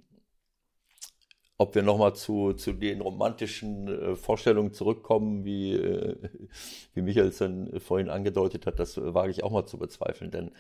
ob 1.63 1.77
wir 1.77 1.83
nochmal 1.83 2.15
zu, 2.15 2.55
zu 2.55 2.73
den 2.73 3.01
romantischen 3.01 3.87
äh, 3.87 4.17
Vorstellungen 4.17 4.73
zurückkommen, 4.73 5.45
wie, 5.45 5.75
äh, 5.75 6.17
wie 6.95 7.15
dann 7.39 7.81
vorhin 7.81 8.11
angedeutet 8.11 8.67
hat, 8.67 8.81
das 8.81 8.97
wage 9.01 9.31
ich 9.31 9.45
auch 9.45 9.53
mal 9.53 9.65
zu 9.65 9.79
bezweifeln. 9.79 10.33
Denn 10.33 10.51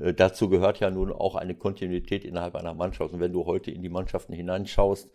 äh, 0.00 0.14
dazu 0.14 0.48
gehört 0.48 0.80
ja 0.80 0.90
nun 0.90 1.12
auch 1.12 1.34
eine 1.34 1.54
Kontinuität 1.54 2.24
innerhalb 2.24 2.56
einer 2.56 2.72
Mannschaft. 2.72 3.12
Und 3.12 3.20
wenn 3.20 3.32
du 3.32 3.44
heute 3.44 3.70
in 3.70 3.82
die 3.82 3.90
Mannschaften 3.90 4.32
hineinschaust, 4.32 5.12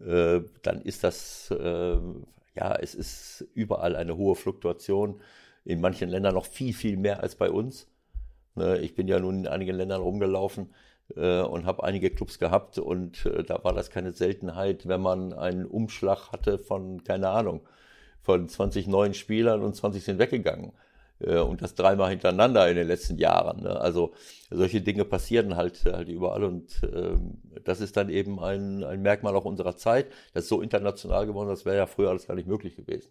äh, 0.00 0.40
dann 0.62 0.80
ist 0.82 1.02
das, 1.02 1.50
äh, 1.50 1.96
ja, 2.54 2.76
es 2.80 2.94
ist 2.94 3.46
überall 3.54 3.96
eine 3.96 4.16
hohe 4.16 4.36
Fluktuation. 4.36 5.20
In 5.64 5.80
manchen 5.80 6.08
Ländern 6.08 6.34
noch 6.34 6.46
viel, 6.46 6.72
viel 6.72 6.96
mehr 6.96 7.20
als 7.20 7.34
bei 7.34 7.50
uns. 7.50 7.88
Ne, 8.54 8.78
ich 8.78 8.94
bin 8.94 9.08
ja 9.08 9.18
nun 9.18 9.40
in 9.40 9.46
einigen 9.48 9.76
Ländern 9.76 10.00
rumgelaufen 10.00 10.70
und 11.14 11.66
habe 11.66 11.84
einige 11.84 12.10
Clubs 12.10 12.38
gehabt 12.38 12.78
und 12.78 13.24
äh, 13.26 13.42
da 13.42 13.62
war 13.64 13.72
das 13.72 13.90
keine 13.90 14.12
Seltenheit, 14.12 14.86
wenn 14.86 15.00
man 15.00 15.32
einen 15.32 15.66
Umschlag 15.66 16.32
hatte 16.32 16.58
von, 16.58 17.02
keine 17.04 17.30
Ahnung, 17.30 17.62
von 18.22 18.48
20 18.48 18.86
neuen 18.88 19.14
Spielern 19.14 19.62
und 19.62 19.74
20 19.74 20.04
sind 20.04 20.18
weggegangen. 20.18 20.72
Äh, 21.20 21.38
und 21.38 21.62
das 21.62 21.74
dreimal 21.74 22.10
hintereinander 22.10 22.68
in 22.68 22.76
den 22.76 22.86
letzten 22.86 23.16
Jahren. 23.16 23.62
Ne? 23.62 23.80
Also 23.80 24.12
solche 24.50 24.80
Dinge 24.80 25.04
passieren 25.04 25.56
halt, 25.56 25.84
halt 25.86 26.08
überall 26.08 26.44
und 26.44 26.80
ähm, 26.92 27.38
das 27.64 27.80
ist 27.80 27.96
dann 27.96 28.10
eben 28.10 28.38
ein, 28.40 28.84
ein 28.84 29.02
Merkmal 29.02 29.34
auch 29.34 29.44
unserer 29.44 29.76
Zeit. 29.76 30.06
Das 30.34 30.44
ist 30.44 30.50
so 30.50 30.60
international 30.60 31.26
geworden, 31.26 31.48
das 31.48 31.64
wäre 31.64 31.76
ja 31.76 31.86
früher 31.86 32.10
alles 32.10 32.26
gar 32.26 32.34
nicht 32.34 32.48
möglich 32.48 32.76
gewesen 32.76 33.08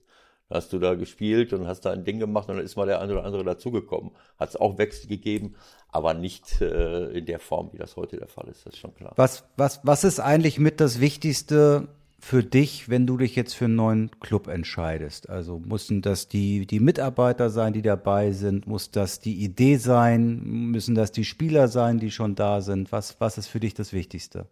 hast 0.49 0.71
du 0.73 0.79
da 0.79 0.95
gespielt 0.95 1.53
und 1.53 1.67
hast 1.67 1.81
da 1.81 1.91
ein 1.91 2.03
Ding 2.03 2.19
gemacht 2.19 2.49
und 2.49 2.57
dann 2.57 2.65
ist 2.65 2.75
mal 2.75 2.85
der 2.85 3.01
eine 3.01 3.13
oder 3.13 3.25
andere 3.25 3.43
dazugekommen. 3.43 4.11
Hat 4.39 4.49
es 4.49 4.55
auch 4.55 4.77
Wechsel 4.77 5.07
gegeben, 5.07 5.55
aber 5.91 6.13
nicht 6.13 6.61
äh, 6.61 7.09
in 7.11 7.25
der 7.25 7.39
Form, 7.39 7.69
wie 7.73 7.77
das 7.77 7.95
heute 7.95 8.17
der 8.17 8.27
Fall 8.27 8.47
ist, 8.49 8.65
das 8.65 8.73
ist 8.73 8.79
schon 8.79 8.93
klar. 8.93 9.13
Was, 9.15 9.43
was, 9.57 9.81
was 9.83 10.03
ist 10.03 10.19
eigentlich 10.19 10.59
mit 10.59 10.79
das 10.79 11.01
Wichtigste 11.01 11.89
für 12.19 12.43
dich, 12.43 12.89
wenn 12.89 13.05
du 13.05 13.17
dich 13.17 13.35
jetzt 13.35 13.53
für 13.53 13.65
einen 13.65 13.75
neuen 13.75 14.11
Club 14.19 14.47
entscheidest? 14.47 15.29
Also 15.29 15.59
müssen 15.59 16.01
das 16.01 16.27
die, 16.27 16.65
die 16.65 16.79
Mitarbeiter 16.79 17.49
sein, 17.49 17.73
die 17.73 17.81
dabei 17.81 18.31
sind? 18.31 18.67
Muss 18.67 18.91
das 18.91 19.19
die 19.19 19.43
Idee 19.43 19.77
sein? 19.77 20.41
Müssen 20.43 20.95
das 20.95 21.11
die 21.11 21.25
Spieler 21.25 21.67
sein, 21.67 21.99
die 21.99 22.11
schon 22.11 22.35
da 22.35 22.61
sind? 22.61 22.91
Was, 22.91 23.19
was 23.19 23.37
ist 23.37 23.47
für 23.47 23.59
dich 23.59 23.73
das 23.73 23.93
Wichtigste? 23.93 24.47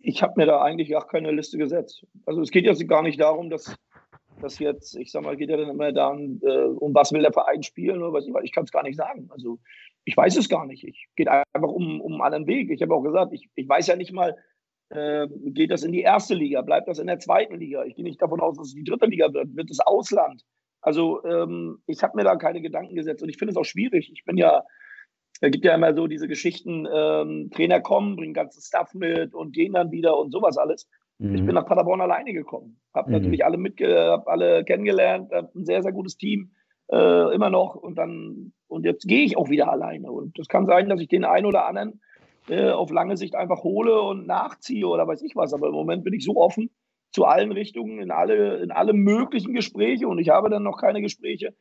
Ich 0.00 0.22
habe 0.22 0.34
mir 0.36 0.46
da 0.46 0.62
eigentlich 0.62 0.96
auch 0.96 1.08
keine 1.08 1.32
Liste 1.32 1.58
gesetzt. 1.58 2.06
Also 2.24 2.40
es 2.40 2.50
geht 2.50 2.64
jetzt 2.64 2.86
gar 2.88 3.02
nicht 3.02 3.20
darum, 3.20 3.50
dass 3.50 3.76
das 4.42 4.58
jetzt, 4.58 4.96
ich 4.96 5.10
sag 5.10 5.22
mal, 5.22 5.36
geht 5.36 5.50
ja 5.50 5.56
dann 5.56 5.70
immer 5.70 5.92
dann, 5.92 6.40
äh, 6.42 6.64
um 6.64 6.94
was 6.94 7.12
will 7.12 7.22
der 7.22 7.32
Verein 7.32 7.62
spielen 7.62 8.02
oder 8.02 8.12
was 8.12 8.26
ich, 8.26 8.34
ich 8.42 8.52
kann 8.52 8.64
es 8.64 8.72
gar 8.72 8.82
nicht 8.82 8.96
sagen. 8.96 9.28
Also 9.30 9.58
ich 10.04 10.16
weiß 10.16 10.36
es 10.36 10.48
gar 10.48 10.66
nicht. 10.66 10.84
Ich 10.84 11.06
geht 11.16 11.28
einfach 11.28 11.68
um, 11.68 12.00
um 12.00 12.12
einen 12.12 12.22
anderen 12.22 12.46
Weg. 12.46 12.70
Ich 12.70 12.82
habe 12.82 12.94
auch 12.94 13.02
gesagt, 13.02 13.32
ich, 13.32 13.48
ich 13.54 13.68
weiß 13.68 13.86
ja 13.88 13.96
nicht 13.96 14.12
mal, 14.12 14.36
äh, 14.90 15.26
geht 15.50 15.70
das 15.70 15.82
in 15.82 15.92
die 15.92 16.00
erste 16.00 16.34
Liga, 16.34 16.62
bleibt 16.62 16.88
das 16.88 16.98
in 16.98 17.06
der 17.06 17.18
zweiten 17.18 17.58
Liga? 17.58 17.84
Ich 17.84 17.94
gehe 17.94 18.04
nicht 18.04 18.22
davon 18.22 18.40
aus, 18.40 18.56
dass 18.56 18.68
es 18.68 18.74
die 18.74 18.84
dritte 18.84 19.06
Liga 19.06 19.32
wird, 19.32 19.54
wird 19.54 19.70
es 19.70 19.80
Ausland. 19.80 20.44
Also 20.80 21.22
ähm, 21.24 21.82
ich 21.86 22.02
habe 22.02 22.16
mir 22.16 22.24
da 22.24 22.36
keine 22.36 22.62
Gedanken 22.62 22.94
gesetzt 22.94 23.22
und 23.22 23.28
ich 23.28 23.36
finde 23.36 23.52
es 23.52 23.56
auch 23.56 23.64
schwierig. 23.64 24.10
Ich 24.12 24.24
bin 24.24 24.36
ja, 24.36 24.64
es 25.40 25.50
gibt 25.50 25.64
ja 25.64 25.74
immer 25.74 25.94
so 25.94 26.06
diese 26.06 26.28
Geschichten, 26.28 26.88
ähm, 26.90 27.50
Trainer 27.54 27.80
kommen, 27.80 28.16
bringen 28.16 28.34
ganzen 28.34 28.62
Stuff 28.62 28.94
mit 28.94 29.34
und 29.34 29.52
gehen 29.52 29.74
dann 29.74 29.90
wieder 29.90 30.16
und 30.16 30.30
sowas 30.30 30.56
alles. 30.56 30.88
Mhm. 31.18 31.34
Ich 31.34 31.44
bin 31.44 31.54
nach 31.54 31.66
Paderborn 31.66 32.00
alleine 32.00 32.32
gekommen. 32.32 32.80
Habe 32.94 33.10
mhm. 33.10 33.16
natürlich 33.16 33.44
alle 33.44 33.58
mitge 33.58 34.10
hab 34.10 34.28
alle 34.28 34.64
kennengelernt, 34.64 35.30
hab 35.32 35.54
ein 35.54 35.64
sehr, 35.64 35.82
sehr 35.82 35.92
gutes 35.92 36.16
Team 36.16 36.52
äh, 36.90 37.34
immer 37.34 37.50
noch. 37.50 37.74
Und 37.74 37.96
dann, 37.96 38.52
und 38.68 38.84
jetzt 38.84 39.06
gehe 39.06 39.24
ich 39.24 39.36
auch 39.36 39.50
wieder 39.50 39.70
alleine. 39.70 40.10
Und 40.10 40.38
es 40.38 40.48
kann 40.48 40.66
sein, 40.66 40.88
dass 40.88 41.00
ich 41.00 41.08
den 41.08 41.24
einen 41.24 41.46
oder 41.46 41.66
anderen 41.66 42.00
äh, 42.48 42.70
auf 42.70 42.90
lange 42.90 43.16
Sicht 43.16 43.34
einfach 43.34 43.62
hole 43.62 44.00
und 44.00 44.26
nachziehe 44.26 44.86
oder 44.86 45.06
weiß 45.06 45.22
ich 45.22 45.36
was. 45.36 45.52
Aber 45.52 45.68
im 45.68 45.74
Moment 45.74 46.04
bin 46.04 46.14
ich 46.14 46.24
so 46.24 46.36
offen, 46.36 46.70
zu 47.10 47.24
allen 47.24 47.52
Richtungen, 47.52 48.00
in 48.00 48.10
alle, 48.10 48.58
in 48.58 48.70
alle 48.70 48.92
möglichen 48.92 49.54
Gespräche 49.54 50.08
und 50.08 50.18
ich 50.18 50.28
habe 50.28 50.50
dann 50.50 50.62
noch 50.62 50.78
keine 50.78 51.00
Gespräche 51.00 51.54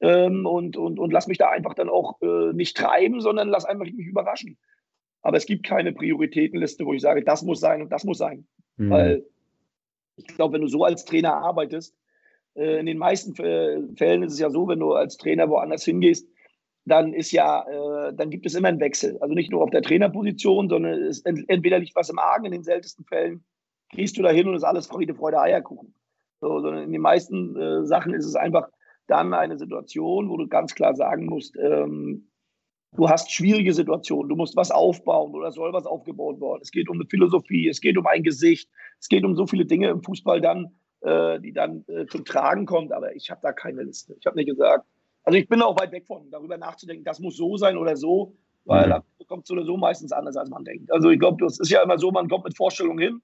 ähm, 0.00 0.46
und, 0.46 0.76
und, 0.76 0.98
und 0.98 1.12
lass 1.12 1.26
mich 1.26 1.38
da 1.38 1.50
einfach 1.50 1.74
dann 1.74 1.88
auch 1.88 2.20
äh, 2.22 2.52
nicht 2.52 2.76
treiben, 2.76 3.20
sondern 3.20 3.48
lass 3.48 3.64
einfach 3.64 3.84
mich 3.84 4.06
überraschen. 4.06 4.58
Aber 5.22 5.36
es 5.36 5.46
gibt 5.46 5.64
keine 5.66 5.92
Prioritätenliste, 5.92 6.84
wo 6.84 6.92
ich 6.92 7.02
sage, 7.02 7.24
das 7.24 7.42
muss 7.42 7.60
sein 7.60 7.82
und 7.82 7.90
das 7.90 8.04
muss 8.04 8.18
sein. 8.18 8.46
Mhm. 8.76 8.90
Weil 8.90 9.26
ich 10.16 10.26
glaube, 10.26 10.54
wenn 10.54 10.62
du 10.62 10.68
so 10.68 10.84
als 10.84 11.04
Trainer 11.04 11.34
arbeitest, 11.34 11.96
äh, 12.54 12.78
in 12.80 12.86
den 12.86 12.98
meisten 12.98 13.34
Fällen 13.34 14.22
ist 14.22 14.34
es 14.34 14.38
ja 14.38 14.50
so, 14.50 14.68
wenn 14.68 14.78
du 14.78 14.92
als 14.92 15.16
Trainer 15.16 15.48
woanders 15.48 15.84
hingehst, 15.84 16.28
dann 16.86 17.14
ist 17.14 17.32
ja, 17.32 17.64
äh, 17.66 18.14
dann 18.14 18.30
gibt 18.30 18.46
es 18.46 18.54
immer 18.54 18.68
einen 18.68 18.80
Wechsel. 18.80 19.18
Also 19.20 19.34
nicht 19.34 19.50
nur 19.50 19.62
auf 19.62 19.70
der 19.70 19.82
Trainerposition, 19.82 20.68
sondern 20.68 21.02
es 21.02 21.20
entweder 21.22 21.78
liegt 21.78 21.96
was 21.96 22.10
im 22.10 22.18
Argen 22.18 22.46
in 22.46 22.52
den 22.52 22.62
seltensten 22.62 23.04
Fällen, 23.06 23.44
gehst 23.90 24.18
du 24.18 24.22
da 24.22 24.30
hin 24.30 24.48
und 24.48 24.54
ist 24.54 24.64
alles 24.64 24.86
Friede, 24.86 25.14
Freude, 25.14 25.40
Eierkuchen. 25.40 25.94
So, 26.40 26.60
sondern 26.60 26.82
in 26.82 26.92
den 26.92 27.00
meisten 27.00 27.56
äh, 27.56 27.86
Sachen 27.86 28.12
ist 28.12 28.26
es 28.26 28.34
einfach 28.34 28.68
dann 29.06 29.32
eine 29.32 29.56
Situation, 29.56 30.28
wo 30.28 30.36
du 30.36 30.46
ganz 30.46 30.74
klar 30.74 30.94
sagen 30.94 31.26
musst, 31.26 31.56
ähm, 31.56 32.28
du 32.96 33.08
hast 33.08 33.30
schwierige 33.30 33.72
Situationen, 33.72 34.28
du 34.28 34.36
musst 34.36 34.56
was 34.56 34.70
aufbauen 34.70 35.34
oder 35.34 35.50
soll 35.52 35.72
was 35.72 35.86
aufgebaut 35.86 36.40
werden. 36.40 36.60
Es 36.62 36.70
geht 36.70 36.88
um 36.88 36.96
eine 36.96 37.06
Philosophie, 37.08 37.68
es 37.68 37.80
geht 37.80 37.98
um 37.98 38.06
ein 38.06 38.22
Gesicht, 38.22 38.68
es 39.00 39.08
geht 39.08 39.24
um 39.24 39.34
so 39.34 39.46
viele 39.46 39.66
Dinge 39.66 39.88
im 39.88 40.02
Fußball 40.02 40.40
dann, 40.40 40.74
äh, 41.00 41.40
die 41.40 41.52
dann 41.52 41.84
äh, 41.88 42.06
zum 42.06 42.24
Tragen 42.24 42.66
kommt. 42.66 42.92
Aber 42.92 43.14
ich 43.14 43.30
habe 43.30 43.40
da 43.42 43.52
keine 43.52 43.82
Liste. 43.82 44.14
Ich 44.18 44.26
habe 44.26 44.36
nicht 44.36 44.48
gesagt, 44.48 44.86
also 45.24 45.38
ich 45.38 45.48
bin 45.48 45.62
auch 45.62 45.78
weit 45.80 45.92
weg 45.92 46.06
von, 46.06 46.30
darüber 46.30 46.56
nachzudenken, 46.56 47.04
das 47.04 47.18
muss 47.18 47.36
so 47.36 47.56
sein 47.56 47.76
oder 47.76 47.96
so, 47.96 48.36
weil 48.64 48.86
mhm. 48.86 48.90
da 48.90 49.04
kommt 49.26 49.44
es 49.44 49.50
oder 49.50 49.64
so 49.64 49.76
meistens 49.76 50.12
anders, 50.12 50.36
als 50.36 50.50
man 50.50 50.64
denkt. 50.64 50.92
Also 50.92 51.10
ich 51.10 51.18
glaube, 51.18 51.42
das 51.42 51.58
ist 51.58 51.70
ja 51.70 51.82
immer 51.82 51.98
so, 51.98 52.10
man 52.10 52.28
kommt 52.28 52.44
mit 52.44 52.56
Vorstellungen 52.56 52.98
hin. 52.98 53.22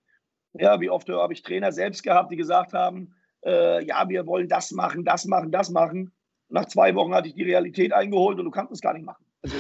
Ja, 0.55 0.81
wie 0.81 0.91
oft 0.91 1.09
habe 1.09 1.33
ich 1.33 1.43
Trainer 1.43 1.71
selbst 1.71 2.03
gehabt, 2.03 2.33
die 2.33 2.37
gesagt 2.37 2.73
haben, 2.73 3.15
äh, 3.45 3.85
ja, 3.85 4.09
wir 4.09 4.27
wollen 4.27 4.49
das 4.49 4.73
machen, 4.73 5.05
das 5.05 5.27
machen, 5.27 5.53
das 5.53 5.71
machen. 5.71 6.13
Nach 6.49 6.65
zwei 6.65 6.95
Wochen 6.97 7.15
hatte 7.15 7.29
ich 7.29 7.35
die 7.35 7.45
Realität 7.45 7.93
eingeholt 7.93 8.39
und 8.39 8.47
du 8.47 8.51
kannst 8.51 8.73
es 8.73 8.81
gar 8.81 8.95
nicht 8.95 9.05
machen. 9.05 9.25
Also 9.43 9.57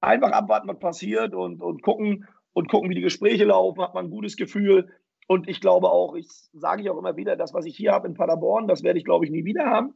einfach 0.00 0.30
abwarten, 0.30 0.68
was 0.68 0.78
passiert 0.78 1.34
und, 1.34 1.60
und 1.60 1.82
gucken 1.82 2.26
und 2.52 2.68
gucken, 2.68 2.90
wie 2.90 2.94
die 2.94 3.00
Gespräche 3.00 3.44
laufen, 3.44 3.82
hat 3.82 3.94
man 3.94 4.06
ein 4.06 4.10
gutes 4.10 4.36
Gefühl. 4.36 4.88
Und 5.26 5.48
ich 5.48 5.60
glaube 5.60 5.90
auch, 5.90 6.14
ich 6.14 6.28
sage 6.52 6.82
ich 6.82 6.90
auch 6.90 6.98
immer 6.98 7.16
wieder, 7.16 7.36
das, 7.36 7.52
was 7.52 7.66
ich 7.66 7.76
hier 7.76 7.92
habe 7.92 8.08
in 8.08 8.14
Paderborn, 8.14 8.66
das 8.66 8.82
werde 8.82 8.98
ich, 8.98 9.04
glaube 9.04 9.24
ich, 9.24 9.30
nie 9.30 9.44
wieder 9.44 9.66
haben. 9.66 9.94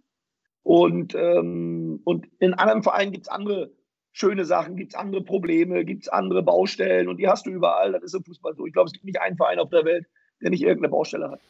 Und, 0.63 1.15
ähm, 1.15 2.01
und 2.05 2.29
in 2.39 2.55
anderen 2.55 2.83
Vereinen 2.83 3.13
gibt 3.13 3.27
es 3.27 3.33
andere 3.33 3.73
schöne 4.13 4.45
Sachen, 4.45 4.77
gibt 4.77 4.93
es 4.93 4.99
andere 4.99 5.25
Probleme, 5.25 5.85
gibt 5.85 6.03
es 6.03 6.09
andere 6.09 6.43
Baustellen 6.43 7.09
und 7.09 7.17
die 7.17 7.29
hast 7.29 7.47
du 7.47 7.51
überall. 7.51 7.93
Das 7.93 8.03
ist 8.03 8.15
im 8.15 8.25
Fußball 8.25 8.55
so. 8.55 8.67
Ich 8.67 8.73
glaube, 8.73 8.87
es 8.87 8.93
gibt 8.93 9.05
nicht 9.05 9.21
einen 9.21 9.37
Verein 9.37 9.59
auf 9.59 9.71
der 9.71 9.85
Welt, 9.85 10.07
der 10.43 10.51
nicht 10.51 10.63
irgendeine 10.63 10.91
Baustelle 10.91 11.31
hat. 11.31 11.41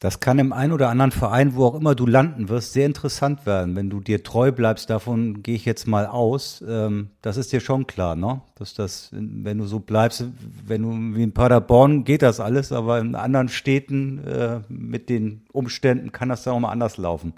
Das 0.00 0.20
kann 0.20 0.38
im 0.38 0.52
einen 0.52 0.72
oder 0.72 0.90
anderen 0.90 1.10
Verein, 1.10 1.56
wo 1.56 1.64
auch 1.64 1.74
immer 1.74 1.96
du 1.96 2.06
landen 2.06 2.48
wirst, 2.48 2.72
sehr 2.72 2.86
interessant 2.86 3.46
werden. 3.46 3.74
Wenn 3.74 3.90
du 3.90 3.98
dir 3.98 4.22
treu 4.22 4.52
bleibst, 4.52 4.90
davon 4.90 5.42
gehe 5.42 5.56
ich 5.56 5.64
jetzt 5.64 5.88
mal 5.88 6.06
aus. 6.06 6.64
Ähm, 6.66 7.10
das 7.20 7.36
ist 7.36 7.52
dir 7.52 7.58
schon 7.58 7.88
klar, 7.88 8.14
ne? 8.14 8.40
Dass 8.54 8.74
das, 8.74 9.10
wenn 9.12 9.58
du 9.58 9.64
so 9.64 9.80
bleibst, 9.80 10.24
wenn 10.64 10.82
du 10.82 11.16
wie 11.16 11.24
in 11.24 11.32
Paderborn 11.32 12.04
geht 12.04 12.22
das 12.22 12.38
alles, 12.38 12.70
aber 12.70 13.00
in 13.00 13.16
anderen 13.16 13.48
Städten 13.48 14.18
äh, 14.24 14.60
mit 14.68 15.08
den 15.08 15.42
Umständen 15.52 16.12
kann 16.12 16.28
das 16.28 16.44
dann 16.44 16.54
auch 16.54 16.60
mal 16.60 16.70
anders 16.70 16.96
laufen. 16.96 17.32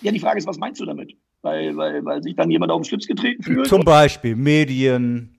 Ja, 0.00 0.10
die 0.10 0.20
Frage 0.20 0.38
ist, 0.38 0.48
was 0.48 0.58
meinst 0.58 0.80
du 0.80 0.86
damit? 0.86 1.16
Weil, 1.42 1.76
weil, 1.76 2.04
weil 2.04 2.22
sich 2.24 2.34
dann 2.34 2.50
jemand 2.50 2.72
auf 2.72 2.80
den 2.80 2.86
Schlips 2.86 3.06
getreten 3.06 3.44
fühlt? 3.44 3.68
Zum 3.68 3.84
Beispiel 3.84 4.34
Medien, 4.34 5.38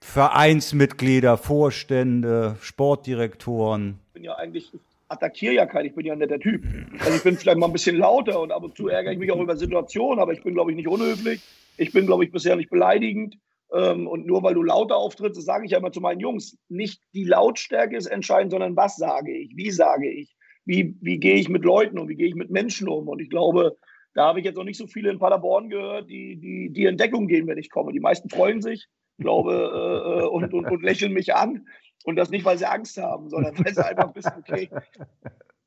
Vereinsmitglieder, 0.00 1.38
Vorstände, 1.38 2.56
Sportdirektoren. 2.60 4.00
Ich 4.08 4.12
bin 4.12 4.24
ja 4.24 4.34
eigentlich, 4.34 4.74
ich 4.74 4.80
attackiere 5.08 5.54
ja 5.54 5.66
keinen, 5.66 5.86
ich 5.86 5.94
bin 5.94 6.06
ja 6.06 6.12
ein 6.12 6.18
netter 6.18 6.38
Typ. 6.38 6.64
Also 7.00 7.14
ich 7.16 7.22
bin 7.22 7.36
vielleicht 7.36 7.58
mal 7.58 7.66
ein 7.66 7.72
bisschen 7.72 7.96
lauter 7.96 8.40
und 8.40 8.52
ab 8.52 8.62
und 8.62 8.76
zu 8.76 8.88
ärgere 8.88 9.12
ich 9.12 9.18
mich 9.18 9.32
auch 9.32 9.40
über 9.40 9.56
Situationen, 9.56 10.20
aber 10.20 10.32
ich 10.32 10.42
bin, 10.42 10.54
glaube 10.54 10.70
ich, 10.70 10.76
nicht 10.76 10.88
unhöflich. 10.88 11.40
Ich 11.76 11.92
bin, 11.92 12.06
glaube 12.06 12.24
ich, 12.24 12.30
bisher 12.30 12.56
nicht 12.56 12.70
beleidigend. 12.70 13.36
Ähm, 13.72 14.06
und 14.06 14.26
nur 14.26 14.42
weil 14.42 14.54
du 14.54 14.62
lauter 14.62 14.96
auftrittst, 14.96 15.42
sage 15.42 15.66
ich 15.66 15.72
ja 15.72 15.78
immer 15.78 15.92
zu 15.92 16.00
meinen 16.00 16.20
Jungs, 16.20 16.58
nicht 16.68 17.02
die 17.14 17.24
Lautstärke 17.24 17.96
ist 17.96 18.06
entscheidend, 18.06 18.52
sondern 18.52 18.76
was 18.76 18.96
sage 18.96 19.36
ich, 19.36 19.56
wie 19.56 19.70
sage 19.70 20.10
ich, 20.10 20.34
wie, 20.64 20.96
wie 21.00 21.18
gehe 21.18 21.36
ich 21.36 21.48
mit 21.48 21.64
Leuten 21.64 21.98
um, 21.98 22.08
wie 22.08 22.14
gehe 22.14 22.28
ich 22.28 22.34
mit 22.34 22.50
Menschen 22.50 22.88
um. 22.88 23.08
Und 23.08 23.20
ich 23.20 23.30
glaube, 23.30 23.76
da 24.14 24.26
habe 24.26 24.40
ich 24.40 24.44
jetzt 24.44 24.56
noch 24.56 24.64
nicht 24.64 24.78
so 24.78 24.86
viele 24.86 25.10
in 25.10 25.18
Paderborn 25.18 25.70
gehört, 25.70 26.10
die, 26.10 26.36
die, 26.36 26.70
die 26.70 26.84
in 26.84 26.96
gehen, 26.96 27.46
wenn 27.46 27.58
ich 27.58 27.70
komme. 27.70 27.92
Die 27.92 28.00
meisten 28.00 28.28
freuen 28.28 28.62
sich, 28.62 28.88
glaube, 29.18 29.52
äh, 29.54 30.20
äh, 30.20 30.26
und, 30.26 30.52
und, 30.52 30.66
und 30.66 30.82
lächeln 30.82 31.12
mich 31.12 31.34
an. 31.34 31.66
Und 32.04 32.16
das 32.16 32.30
nicht, 32.30 32.44
weil 32.44 32.58
sie 32.58 32.66
Angst 32.66 32.96
haben, 32.98 33.28
sondern 33.28 33.58
weil 33.58 33.74
sie 33.74 33.84
einfach 33.84 34.14
wissen, 34.14 34.32
okay, 34.38 34.70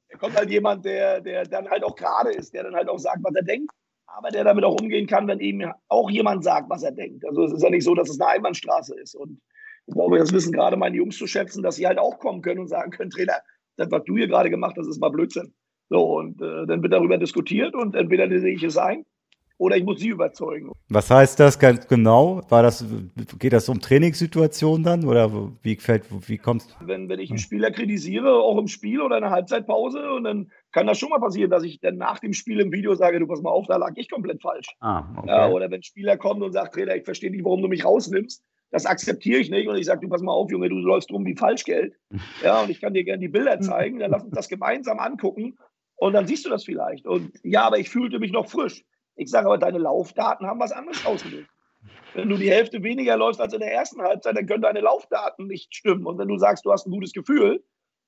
da 0.09 0.17
kommt 0.17 0.35
halt 0.35 0.49
jemand, 0.49 0.85
der, 0.85 1.21
der 1.21 1.43
dann 1.45 1.69
halt 1.69 1.83
auch 1.83 1.95
gerade 1.95 2.31
ist, 2.31 2.53
der 2.53 2.63
dann 2.63 2.75
halt 2.75 2.89
auch 2.89 2.99
sagt, 2.99 3.23
was 3.23 3.35
er 3.35 3.43
denkt, 3.43 3.71
aber 4.05 4.29
der 4.29 4.43
damit 4.43 4.63
auch 4.63 4.79
umgehen 4.79 5.07
kann, 5.07 5.27
wenn 5.27 5.39
eben 5.39 5.71
auch 5.87 6.09
jemand 6.09 6.43
sagt, 6.43 6.69
was 6.69 6.83
er 6.83 6.91
denkt. 6.91 7.25
Also 7.25 7.45
es 7.45 7.53
ist 7.53 7.63
ja 7.63 7.69
nicht 7.69 7.83
so, 7.83 7.95
dass 7.95 8.09
es 8.09 8.19
eine 8.19 8.29
Einbahnstraße 8.29 8.95
ist. 8.99 9.15
Und 9.15 9.41
ich 9.87 9.93
glaube, 9.93 10.17
das 10.17 10.33
wissen 10.33 10.51
gerade 10.51 10.77
meine 10.77 10.97
Jungs 10.97 11.17
zu 11.17 11.27
schätzen, 11.27 11.63
dass 11.63 11.75
sie 11.75 11.87
halt 11.87 11.97
auch 11.97 12.19
kommen 12.19 12.41
können 12.41 12.61
und 12.61 12.67
sagen 12.67 12.91
können, 12.91 13.09
Trainer, 13.09 13.37
das, 13.77 13.89
was 13.91 14.03
du 14.05 14.17
hier 14.17 14.27
gerade 14.27 14.49
gemacht 14.49 14.75
hast, 14.77 14.87
ist 14.87 14.99
mal 14.99 15.09
Blödsinn. 15.09 15.53
So, 15.89 16.17
und 16.17 16.41
äh, 16.41 16.65
dann 16.67 16.81
wird 16.81 16.93
darüber 16.93 17.17
diskutiert 17.17 17.73
und 17.73 17.95
entweder 17.95 18.27
sehe 18.27 18.53
ich 18.53 18.63
es 18.63 18.77
ein 18.77 19.05
oder 19.61 19.77
ich 19.77 19.83
muss 19.83 19.99
sie 19.99 20.07
überzeugen. 20.07 20.71
Was 20.89 21.11
heißt 21.11 21.39
das 21.39 21.59
ganz 21.59 21.87
genau? 21.87 22.41
War 22.49 22.63
das, 22.63 22.83
geht 23.37 23.53
das 23.53 23.69
um 23.69 23.79
Trainingssituationen 23.79 24.83
dann 24.83 25.05
oder 25.05 25.31
wie 25.61 25.75
fällt, 25.75 26.05
wie 26.27 26.39
kommst 26.39 26.75
Wenn, 26.79 27.07
wenn 27.09 27.19
ich 27.19 27.29
einen 27.29 27.37
Spieler 27.37 27.69
kritisiere, 27.69 28.33
auch 28.33 28.57
im 28.57 28.67
Spiel 28.67 29.01
oder 29.01 29.19
in 29.19 29.23
einer 29.23 29.31
Halbzeitpause, 29.31 30.13
und 30.13 30.23
dann 30.23 30.51
kann 30.71 30.87
das 30.87 30.97
schon 30.97 31.09
mal 31.09 31.19
passieren, 31.19 31.51
dass 31.51 31.63
ich 31.63 31.79
dann 31.79 31.97
nach 31.97 32.17
dem 32.17 32.33
Spiel 32.33 32.59
im 32.59 32.71
Video 32.71 32.95
sage, 32.95 33.19
du 33.19 33.27
pass 33.27 33.43
mal 33.43 33.51
auf, 33.51 33.67
da 33.67 33.77
lag 33.77 33.91
ich 33.97 34.09
komplett 34.09 34.41
falsch. 34.41 34.67
Ah, 34.79 35.03
okay. 35.15 35.27
ja, 35.27 35.49
oder 35.49 35.69
wenn 35.69 35.81
ein 35.81 35.83
Spieler 35.83 36.17
kommt 36.17 36.41
und 36.41 36.53
sagt, 36.53 36.73
Trainer, 36.73 36.95
ich 36.95 37.03
verstehe 37.03 37.29
nicht, 37.29 37.45
warum 37.45 37.61
du 37.61 37.67
mich 37.67 37.85
rausnimmst, 37.85 38.43
das 38.71 38.87
akzeptiere 38.87 39.41
ich 39.41 39.51
nicht. 39.51 39.67
Und 39.67 39.77
ich 39.77 39.85
sage, 39.85 40.01
du 40.01 40.09
pass 40.09 40.23
mal 40.23 40.31
auf, 40.31 40.49
Junge, 40.49 40.69
du 40.69 40.77
läufst 40.77 41.11
rum 41.11 41.23
wie 41.25 41.35
Falschgeld. 41.35 41.93
Ja, 42.43 42.63
und 42.63 42.71
ich 42.71 42.81
kann 42.81 42.95
dir 42.95 43.03
gerne 43.03 43.19
die 43.19 43.27
Bilder 43.27 43.59
zeigen, 43.59 43.99
dann 43.99 44.09
lass 44.09 44.23
uns 44.23 44.33
das 44.33 44.49
gemeinsam 44.49 44.97
angucken 44.97 45.59
und 45.97 46.13
dann 46.13 46.25
siehst 46.25 46.45
du 46.45 46.49
das 46.49 46.65
vielleicht. 46.65 47.05
Und 47.05 47.31
ja, 47.43 47.61
aber 47.61 47.77
ich 47.77 47.89
fühlte 47.89 48.17
mich 48.17 48.31
noch 48.31 48.49
frisch. 48.49 48.83
Ich 49.15 49.29
sage 49.29 49.47
aber, 49.47 49.57
deine 49.57 49.77
Laufdaten 49.77 50.47
haben 50.47 50.59
was 50.59 50.71
anderes 50.71 51.05
ausgelöst. 51.05 51.49
Wenn 52.13 52.29
du 52.29 52.37
die 52.37 52.51
Hälfte 52.51 52.83
weniger 52.83 53.17
läufst 53.17 53.39
als 53.39 53.53
in 53.53 53.59
der 53.59 53.73
ersten 53.73 54.01
Halbzeit, 54.01 54.35
dann 54.35 54.45
können 54.45 54.61
deine 54.61 54.81
Laufdaten 54.81 55.47
nicht 55.47 55.73
stimmen. 55.73 56.05
Und 56.05 56.17
wenn 56.17 56.27
du 56.27 56.37
sagst, 56.37 56.65
du 56.65 56.71
hast 56.71 56.85
ein 56.85 56.91
gutes 56.91 57.13
Gefühl, 57.13 57.63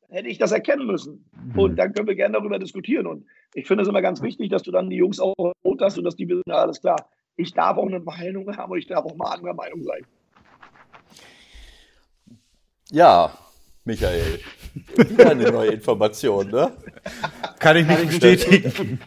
hätte 0.09 0.27
ich 0.27 0.37
das 0.37 0.51
erkennen 0.51 0.85
müssen. 0.85 1.29
Mhm. 1.31 1.59
Und 1.59 1.75
dann 1.77 1.93
können 1.93 2.07
wir 2.07 2.15
gerne 2.15 2.33
darüber 2.33 2.59
diskutieren. 2.59 3.07
Und 3.07 3.25
ich 3.53 3.67
finde 3.67 3.83
es 3.83 3.89
immer 3.89 4.01
ganz 4.01 4.21
wichtig, 4.21 4.49
dass 4.49 4.63
du 4.63 4.71
dann 4.71 4.89
die 4.89 4.97
Jungs 4.97 5.19
auch 5.19 5.33
rot 5.37 5.81
hast 5.81 5.97
und 5.97 6.03
dass 6.03 6.15
die 6.15 6.27
wissen, 6.27 6.51
alles 6.51 6.81
klar, 6.81 7.09
ich 7.35 7.53
darf 7.53 7.77
auch 7.77 7.87
eine 7.87 7.99
Meinung 7.99 8.55
haben 8.55 8.71
und 8.71 8.77
ich 8.77 8.87
darf 8.87 9.05
auch 9.05 9.15
mal 9.15 9.31
anderer 9.33 9.53
Meinung 9.53 9.83
sein. 9.83 10.05
Ja, 12.91 13.31
Michael. 13.85 14.39
Wieder 14.95 15.31
eine 15.31 15.51
neue 15.51 15.71
Information, 15.71 16.49
ne? 16.49 16.77
Kann 17.59 17.77
ich 17.77 17.87
nicht 17.87 18.07
bestätigen. 18.07 18.99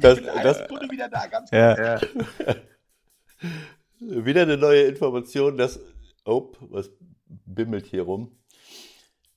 das, 0.00 0.20
das, 0.20 0.60
wieder 0.90 1.08
da, 1.08 1.26
ganz 1.26 1.50
ja. 1.50 1.96
ja. 1.96 2.00
Wieder 4.00 4.42
eine 4.42 4.56
neue 4.56 4.82
Information, 4.82 5.56
dass. 5.56 5.78
Oh, 6.24 6.52
was 6.60 6.90
bimmelt 7.26 7.86
hier 7.86 8.02
rum? 8.02 8.36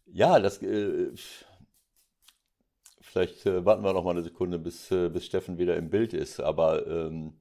Ja, 0.05 0.39
das. 0.39 0.61
Äh, 0.63 1.11
vielleicht 3.01 3.45
äh, 3.45 3.63
warten 3.63 3.83
wir 3.83 3.93
noch 3.93 4.03
mal 4.03 4.11
eine 4.11 4.23
Sekunde, 4.23 4.57
bis, 4.57 4.89
äh, 4.89 5.09
bis 5.09 5.25
Steffen 5.25 5.59
wieder 5.59 5.75
im 5.75 5.91
Bild 5.91 6.13
ist. 6.13 6.39
Aber 6.39 6.87
ähm, 6.87 7.39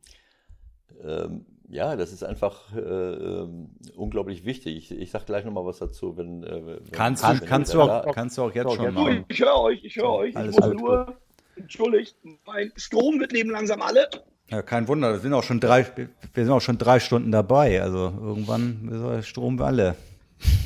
ähm, 1.02 1.46
ja, 1.68 1.96
das 1.96 2.12
ist 2.12 2.22
einfach 2.22 2.74
äh, 2.74 2.81
ähm, 2.81 3.70
unglaublich 3.96 4.44
wichtig. 4.44 4.77
Ich, 4.77 4.98
ich 4.98 5.11
sage 5.11 5.24
gleich 5.24 5.44
nochmal 5.44 5.64
was 5.64 5.79
dazu, 5.79 6.16
wenn, 6.16 6.44
äh, 6.44 6.66
wenn 6.66 6.90
kannst, 6.92 7.27
wenn 7.27 7.38
du, 7.38 7.46
kannst, 7.46 7.74
du 7.74 7.81
auch, 7.81 8.14
kannst 8.14 8.38
du 8.38 8.42
auch 8.42 8.55
jetzt 8.55 8.74
schon 8.74 8.94
machen. 8.94 9.24
Ich 9.29 9.40
höre 9.40 9.57
euch, 9.57 9.85
ich 9.85 9.96
höre 9.96 10.11
euch. 10.11 10.37
Alles 10.37 10.57
ich 10.57 10.64
muss 10.64 10.74
nur, 10.74 11.07
gut. 11.07 11.16
entschuldigt, 11.57 12.16
mein 12.46 12.72
Strom 12.77 13.18
wird 13.18 13.33
neben 13.33 13.50
langsam 13.50 13.83
alle. 13.83 14.09
Ja, 14.50 14.62
kein 14.62 14.87
Wunder, 14.88 15.12
wir 15.12 15.20
sind 15.20 15.33
auch 15.33 15.42
schon 15.42 15.59
drei, 15.59 15.87
wir 16.35 16.44
sind 16.44 16.53
auch 16.53 16.61
schon 16.61 16.77
drei 16.77 17.00
Stunden 17.00 17.33
dabei. 17.33 17.81
Also 17.81 18.12
irgendwann 18.20 18.88
ist 18.92 19.03
der 19.03 19.22
Strom 19.22 19.61
alle. 19.61 19.96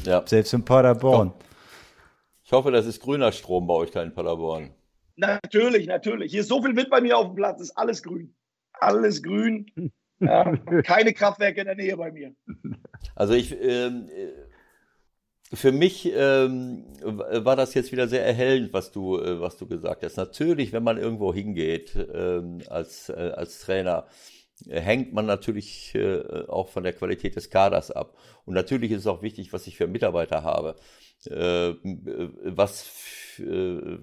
Ja. 0.05 0.25
Selbst 0.27 0.53
in 0.53 0.65
Paderborn. 0.65 1.33
Ich 2.45 2.53
hoffe, 2.53 2.73
das 2.73 2.87
ist 2.87 3.01
grüner 3.01 3.31
Strom 3.31 3.67
bei 3.67 3.75
euch 3.75 3.91
da 3.91 4.03
in 4.03 4.13
Paderborn. 4.13 4.71
Natürlich, 5.17 5.87
natürlich. 5.87 6.33
Hier 6.33 6.41
ist 6.41 6.49
so 6.49 6.63
viel 6.63 6.75
Wind 6.75 6.91
bei 6.91 7.01
mir 7.01 7.19
auf 7.19 7.27
dem 7.27 7.35
Platz, 7.35 7.61
ist 7.61 7.77
alles 7.77 8.03
grün. 8.03 8.35
Alles 8.73 9.23
grün. 9.23 9.67
Ja, 10.21 10.53
keine 10.85 11.13
Kraftwerke 11.13 11.61
in 11.61 11.67
der 11.67 11.77
Nähe 11.77 11.97
bei 11.97 12.11
mir. 12.11 12.35
Also 13.15 13.35
ich, 13.35 13.57
ähm, 13.61 14.09
für 15.53 15.73
mich 15.73 16.11
ähm, 16.15 16.85
war 17.03 17.57
das 17.57 17.75
jetzt 17.75 17.93
wieder 17.93 18.09
sehr 18.09 18.25
erhellend, 18.25 18.73
was 18.73 18.93
du, 18.93 19.19
äh, 19.19 19.41
was 19.41 19.57
du 19.57 19.67
gesagt 19.67 20.03
hast. 20.03 20.17
Natürlich, 20.17 20.73
wenn 20.73 20.83
man 20.83 20.99
irgendwo 20.99 21.33
hingeht 21.33 21.97
ähm, 22.13 22.63
als, 22.69 23.09
äh, 23.09 23.33
als 23.35 23.61
Trainer, 23.61 24.07
hängt 24.69 25.13
man 25.13 25.27
natürlich 25.27 25.95
äh, 25.95 26.47
auch 26.49 26.69
von 26.69 26.83
der 26.83 26.93
Qualität 26.93 27.37
des 27.37 27.49
Kaders 27.49 27.91
ab. 27.91 28.17
Und 28.45 28.55
natürlich 28.55 28.91
ist 28.91 29.01
es 29.01 29.07
auch 29.07 29.23
wichtig, 29.23 29.53
was 29.53 29.67
ich 29.67 29.77
für 29.77 29.87
Mitarbeiter 29.87 30.43
habe. 30.43 30.77
Äh, 31.27 31.75
was 32.45 33.39
äh, 33.39 33.99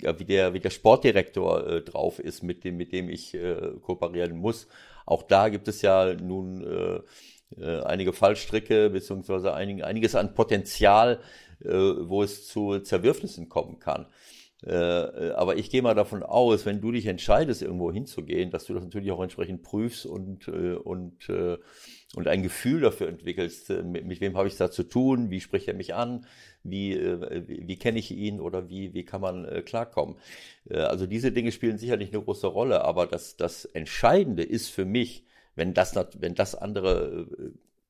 ja, 0.00 0.18
wie 0.18 0.24
der, 0.24 0.54
wie 0.54 0.60
der 0.60 0.70
Sportdirektor 0.70 1.66
äh, 1.66 1.82
drauf 1.82 2.18
ist, 2.18 2.42
mit 2.42 2.64
dem, 2.64 2.76
mit 2.76 2.92
dem 2.92 3.08
ich 3.08 3.34
äh, 3.34 3.72
kooperieren 3.82 4.36
muss. 4.36 4.68
Auch 5.08 5.22
da 5.22 5.48
gibt 5.48 5.68
es 5.68 5.80
ja 5.80 6.14
nun 6.14 6.62
äh, 6.62 7.00
äh, 7.58 7.82
einige 7.82 8.12
Fallstricke 8.12 8.90
beziehungsweise 8.90 9.54
einig, 9.54 9.82
einiges 9.82 10.14
an 10.14 10.34
Potenzial, 10.34 11.20
äh, 11.64 11.70
wo 11.70 12.22
es 12.22 12.46
zu 12.46 12.80
Zerwürfnissen 12.80 13.48
kommen 13.48 13.78
kann. 13.78 14.04
Äh, 14.66 14.72
äh, 14.74 15.30
aber 15.32 15.56
ich 15.56 15.70
gehe 15.70 15.80
mal 15.80 15.94
davon 15.94 16.22
aus, 16.22 16.66
wenn 16.66 16.82
du 16.82 16.92
dich 16.92 17.06
entscheidest, 17.06 17.62
irgendwo 17.62 17.90
hinzugehen, 17.90 18.50
dass 18.50 18.66
du 18.66 18.74
das 18.74 18.84
natürlich 18.84 19.10
auch 19.10 19.22
entsprechend 19.22 19.62
prüfst 19.62 20.04
und, 20.04 20.46
äh, 20.48 20.74
und, 20.74 21.30
und 22.14 22.28
ein 22.28 22.42
Gefühl 22.42 22.82
dafür 22.82 23.08
entwickelst, 23.08 23.70
mit, 23.70 24.04
mit 24.04 24.20
wem 24.20 24.36
habe 24.36 24.46
ich 24.46 24.54
es 24.54 24.58
da 24.58 24.70
zu 24.70 24.82
tun, 24.82 25.30
wie 25.30 25.40
spricht 25.40 25.68
er 25.68 25.74
mich 25.74 25.94
an, 25.94 26.26
wie, 26.64 26.96
wie, 26.96 27.68
wie 27.68 27.76
kenne 27.76 27.98
ich 27.98 28.10
ihn 28.10 28.40
oder 28.40 28.68
wie, 28.68 28.94
wie 28.94 29.04
kann 29.04 29.20
man 29.20 29.64
klarkommen. 29.64 30.16
Also 30.70 31.06
diese 31.06 31.32
Dinge 31.32 31.52
spielen 31.52 31.78
sicherlich 31.78 32.12
eine 32.12 32.22
große 32.22 32.46
Rolle, 32.46 32.84
aber 32.84 33.06
das, 33.06 33.36
das 33.36 33.64
Entscheidende 33.64 34.42
ist 34.42 34.68
für 34.68 34.84
mich, 34.84 35.24
wenn 35.54 35.74
das, 35.74 35.94
wenn 36.18 36.34
das 36.34 36.54
andere 36.54 37.26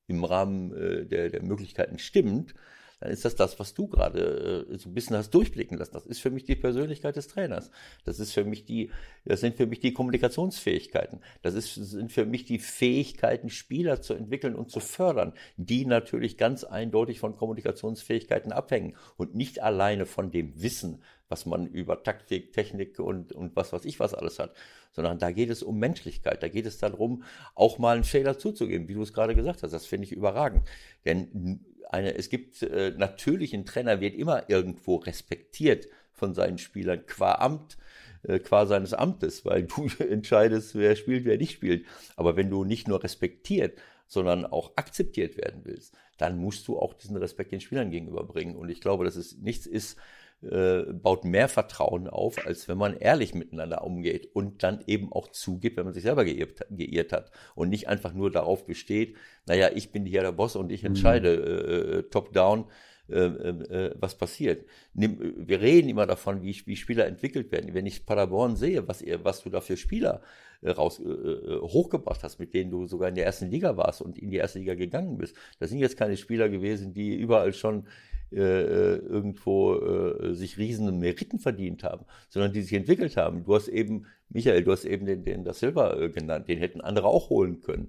im 0.06 0.24
Rahmen 0.24 1.08
der, 1.08 1.30
der 1.30 1.42
Möglichkeiten 1.42 1.98
stimmt, 1.98 2.54
dann 3.00 3.10
ist 3.10 3.24
das 3.24 3.36
das, 3.36 3.58
was 3.58 3.74
du 3.74 3.86
gerade 3.86 4.66
äh, 4.70 4.78
so 4.78 4.88
ein 4.88 4.94
bisschen 4.94 5.16
hast 5.16 5.30
durchblicken 5.30 5.78
lassen. 5.78 5.92
Das 5.92 6.06
ist 6.06 6.20
für 6.20 6.30
mich 6.30 6.44
die 6.44 6.56
Persönlichkeit 6.56 7.16
des 7.16 7.28
Trainers. 7.28 7.70
Das 8.04 8.18
ist 8.18 8.32
für 8.32 8.44
mich 8.44 8.64
die, 8.64 8.90
das 9.24 9.40
sind 9.40 9.56
für 9.56 9.66
mich 9.66 9.80
die 9.80 9.92
Kommunikationsfähigkeiten. 9.92 11.20
Das 11.42 11.54
ist, 11.54 11.74
sind 11.74 12.12
für 12.12 12.26
mich 12.26 12.44
die 12.44 12.58
Fähigkeiten, 12.58 13.50
Spieler 13.50 14.02
zu 14.02 14.14
entwickeln 14.14 14.54
und 14.54 14.70
zu 14.70 14.80
fördern, 14.80 15.32
die 15.56 15.86
natürlich 15.86 16.36
ganz 16.36 16.64
eindeutig 16.64 17.20
von 17.20 17.36
Kommunikationsfähigkeiten 17.36 18.52
abhängen 18.52 18.96
und 19.16 19.34
nicht 19.34 19.62
alleine 19.62 20.06
von 20.06 20.30
dem 20.30 20.60
Wissen, 20.60 21.02
was 21.28 21.46
man 21.46 21.66
über 21.66 22.02
Taktik, 22.02 22.52
Technik 22.52 22.98
und, 22.98 23.32
und 23.32 23.54
was 23.54 23.72
weiß 23.72 23.84
ich 23.84 24.00
was 24.00 24.14
alles 24.14 24.38
hat, 24.38 24.54
sondern 24.92 25.18
da 25.18 25.30
geht 25.30 25.50
es 25.50 25.62
um 25.62 25.78
Menschlichkeit, 25.78 26.42
da 26.42 26.48
geht 26.48 26.66
es 26.66 26.78
darum, 26.78 27.22
auch 27.54 27.78
mal 27.78 27.96
einen 27.96 28.04
Fehler 28.04 28.38
zuzugeben, 28.38 28.88
wie 28.88 28.94
du 28.94 29.02
es 29.02 29.12
gerade 29.12 29.34
gesagt 29.34 29.62
hast. 29.62 29.72
Das 29.72 29.86
finde 29.86 30.06
ich 30.06 30.12
überragend. 30.12 30.66
Denn 31.04 31.60
eine, 31.88 32.14
es 32.14 32.28
gibt 32.28 32.62
äh, 32.62 32.92
natürlich 32.96 33.54
ein 33.54 33.64
Trainer 33.64 34.00
wird 34.00 34.14
immer 34.14 34.48
irgendwo 34.48 34.96
respektiert 34.96 35.88
von 36.12 36.34
seinen 36.34 36.58
Spielern 36.58 37.06
qua 37.06 37.36
Amt, 37.36 37.78
äh, 38.22 38.38
qua 38.38 38.66
seines 38.66 38.92
Amtes, 38.92 39.44
weil 39.44 39.64
du 39.64 39.88
entscheidest, 39.98 40.74
wer 40.74 40.96
spielt, 40.96 41.24
wer 41.24 41.38
nicht 41.38 41.52
spielt. 41.52 41.86
Aber 42.16 42.36
wenn 42.36 42.50
du 42.50 42.64
nicht 42.64 42.88
nur 42.88 43.02
respektiert, 43.02 43.78
sondern 44.06 44.46
auch 44.46 44.72
akzeptiert 44.76 45.36
werden 45.36 45.62
willst, 45.64 45.94
dann 46.16 46.38
musst 46.38 46.66
du 46.66 46.78
auch 46.78 46.94
diesen 46.94 47.16
Respekt 47.16 47.52
den 47.52 47.60
Spielern 47.60 47.90
gegenüberbringen. 47.90 48.56
Und 48.56 48.70
ich 48.70 48.80
glaube, 48.80 49.04
dass 49.04 49.16
es 49.16 49.36
nichts 49.38 49.66
ist, 49.66 49.98
äh, 50.42 50.92
baut 50.92 51.24
mehr 51.24 51.48
Vertrauen 51.48 52.08
auf, 52.08 52.46
als 52.46 52.68
wenn 52.68 52.78
man 52.78 52.96
ehrlich 52.96 53.34
miteinander 53.34 53.82
umgeht 53.84 54.28
und 54.34 54.62
dann 54.62 54.84
eben 54.86 55.12
auch 55.12 55.28
zugibt, 55.28 55.76
wenn 55.76 55.84
man 55.84 55.94
sich 55.94 56.04
selber 56.04 56.24
geirrt, 56.24 56.64
geirrt 56.70 57.12
hat 57.12 57.32
und 57.54 57.70
nicht 57.70 57.88
einfach 57.88 58.12
nur 58.12 58.30
darauf 58.30 58.64
besteht, 58.64 59.16
naja, 59.46 59.70
ich 59.74 59.90
bin 59.90 60.06
hier 60.06 60.22
der 60.22 60.32
Boss 60.32 60.54
und 60.54 60.70
ich 60.70 60.82
mhm. 60.82 60.88
entscheide 60.88 61.34
äh, 61.34 61.98
äh, 61.98 62.02
top-down, 62.04 62.66
äh, 63.10 63.24
äh, 63.24 63.94
was 63.98 64.16
passiert. 64.16 64.66
Nimm, 64.92 65.34
wir 65.38 65.60
reden 65.60 65.88
immer 65.88 66.06
davon, 66.06 66.42
wie, 66.42 66.54
wie 66.66 66.76
Spieler 66.76 67.06
entwickelt 67.06 67.50
werden. 67.50 67.72
Wenn 67.72 67.86
ich 67.86 68.04
Paderborn 68.04 68.54
sehe, 68.54 68.86
was, 68.86 69.02
was 69.22 69.42
du 69.42 69.50
da 69.50 69.62
für 69.62 69.78
Spieler 69.78 70.20
äh, 70.60 70.70
raus, 70.70 71.00
äh, 71.00 71.58
hochgebracht 71.60 72.22
hast, 72.22 72.38
mit 72.38 72.52
denen 72.52 72.70
du 72.70 72.86
sogar 72.86 73.08
in 73.08 73.14
der 73.14 73.24
ersten 73.24 73.50
Liga 73.50 73.76
warst 73.76 74.02
und 74.02 74.18
in 74.18 74.30
die 74.30 74.36
erste 74.36 74.58
Liga 74.58 74.74
gegangen 74.74 75.16
bist, 75.16 75.34
das 75.58 75.70
sind 75.70 75.78
jetzt 75.78 75.96
keine 75.96 76.18
Spieler 76.18 76.50
gewesen, 76.50 76.92
die 76.92 77.16
überall 77.16 77.54
schon 77.54 77.86
äh, 78.30 78.40
äh, 78.40 78.96
irgendwo 78.96 79.74
äh, 79.76 80.34
sich 80.34 80.58
riesen 80.58 80.98
Meriten 80.98 81.38
verdient 81.38 81.82
haben, 81.82 82.04
sondern 82.28 82.52
die 82.52 82.62
sich 82.62 82.74
entwickelt 82.74 83.16
haben. 83.16 83.44
Du 83.44 83.54
hast 83.54 83.68
eben, 83.68 84.04
Michael, 84.28 84.64
du 84.64 84.72
hast 84.72 84.84
eben 84.84 85.06
den, 85.06 85.24
den 85.24 85.44
das 85.44 85.60
Silber 85.60 85.98
äh, 85.98 86.10
genannt, 86.10 86.48
den 86.48 86.58
hätten 86.58 86.80
andere 86.80 87.06
auch 87.06 87.30
holen 87.30 87.60
können. 87.60 87.88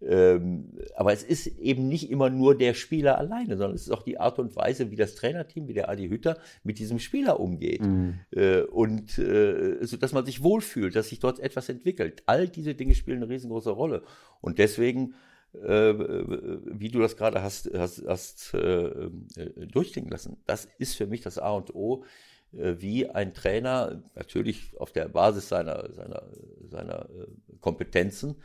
Ähm, 0.00 0.74
aber 0.94 1.12
es 1.12 1.24
ist 1.24 1.46
eben 1.58 1.88
nicht 1.88 2.10
immer 2.10 2.30
nur 2.30 2.56
der 2.56 2.74
Spieler 2.74 3.18
alleine, 3.18 3.56
sondern 3.56 3.74
es 3.74 3.82
ist 3.82 3.90
auch 3.90 4.02
die 4.02 4.20
Art 4.20 4.38
und 4.38 4.54
Weise, 4.54 4.90
wie 4.90 4.96
das 4.96 5.14
Trainerteam, 5.14 5.66
wie 5.66 5.74
der 5.74 5.88
Adi 5.88 6.08
Hütter 6.08 6.36
mit 6.62 6.78
diesem 6.78 6.98
Spieler 6.98 7.40
umgeht. 7.40 7.80
Mhm. 7.80 8.20
Äh, 8.30 8.60
und 8.60 9.18
äh, 9.18 9.78
so, 9.80 9.96
dass 9.96 10.12
man 10.12 10.24
sich 10.24 10.42
wohlfühlt, 10.42 10.94
dass 10.94 11.08
sich 11.08 11.18
dort 11.18 11.40
etwas 11.40 11.68
entwickelt. 11.68 12.22
All 12.26 12.48
diese 12.48 12.74
Dinge 12.74 12.94
spielen 12.94 13.22
eine 13.22 13.28
riesengroße 13.28 13.70
Rolle. 13.70 14.02
Und 14.40 14.58
deswegen 14.58 15.14
wie 15.52 16.88
du 16.88 17.00
das 17.00 17.16
gerade 17.16 17.42
hast, 17.42 17.70
hast, 17.74 18.04
hast 18.06 18.54
äh, 18.54 18.86
äh, 18.86 19.66
durchklingen 19.66 20.10
lassen. 20.10 20.36
Das 20.46 20.68
ist 20.78 20.96
für 20.96 21.06
mich 21.06 21.22
das 21.22 21.38
A 21.38 21.50
und 21.52 21.74
O, 21.74 22.04
äh, 22.52 22.74
wie 22.78 23.08
ein 23.08 23.34
Trainer 23.34 24.02
natürlich 24.14 24.78
auf 24.78 24.92
der 24.92 25.08
Basis 25.08 25.48
seiner, 25.48 25.92
seiner, 25.92 26.22
seiner 26.68 27.08
äh, 27.10 27.26
Kompetenzen 27.60 28.36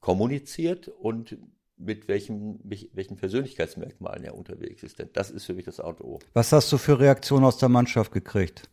kommuniziert 0.00 0.88
und 0.88 1.38
mit 1.76 2.06
welchen, 2.08 2.60
welchen 2.92 3.16
Persönlichkeitsmerkmalen 3.16 4.22
er 4.22 4.36
unterwegs 4.36 4.82
ist. 4.82 4.98
Denn 4.98 5.08
das 5.12 5.30
ist 5.30 5.44
für 5.44 5.54
mich 5.54 5.64
das 5.64 5.80
A 5.80 5.88
und 5.88 6.00
O. 6.02 6.18
Was 6.32 6.52
hast 6.52 6.70
du 6.70 6.78
für 6.78 7.00
Reaktionen 7.00 7.44
aus 7.44 7.58
der 7.58 7.68
Mannschaft 7.68 8.12
gekriegt? 8.12 8.70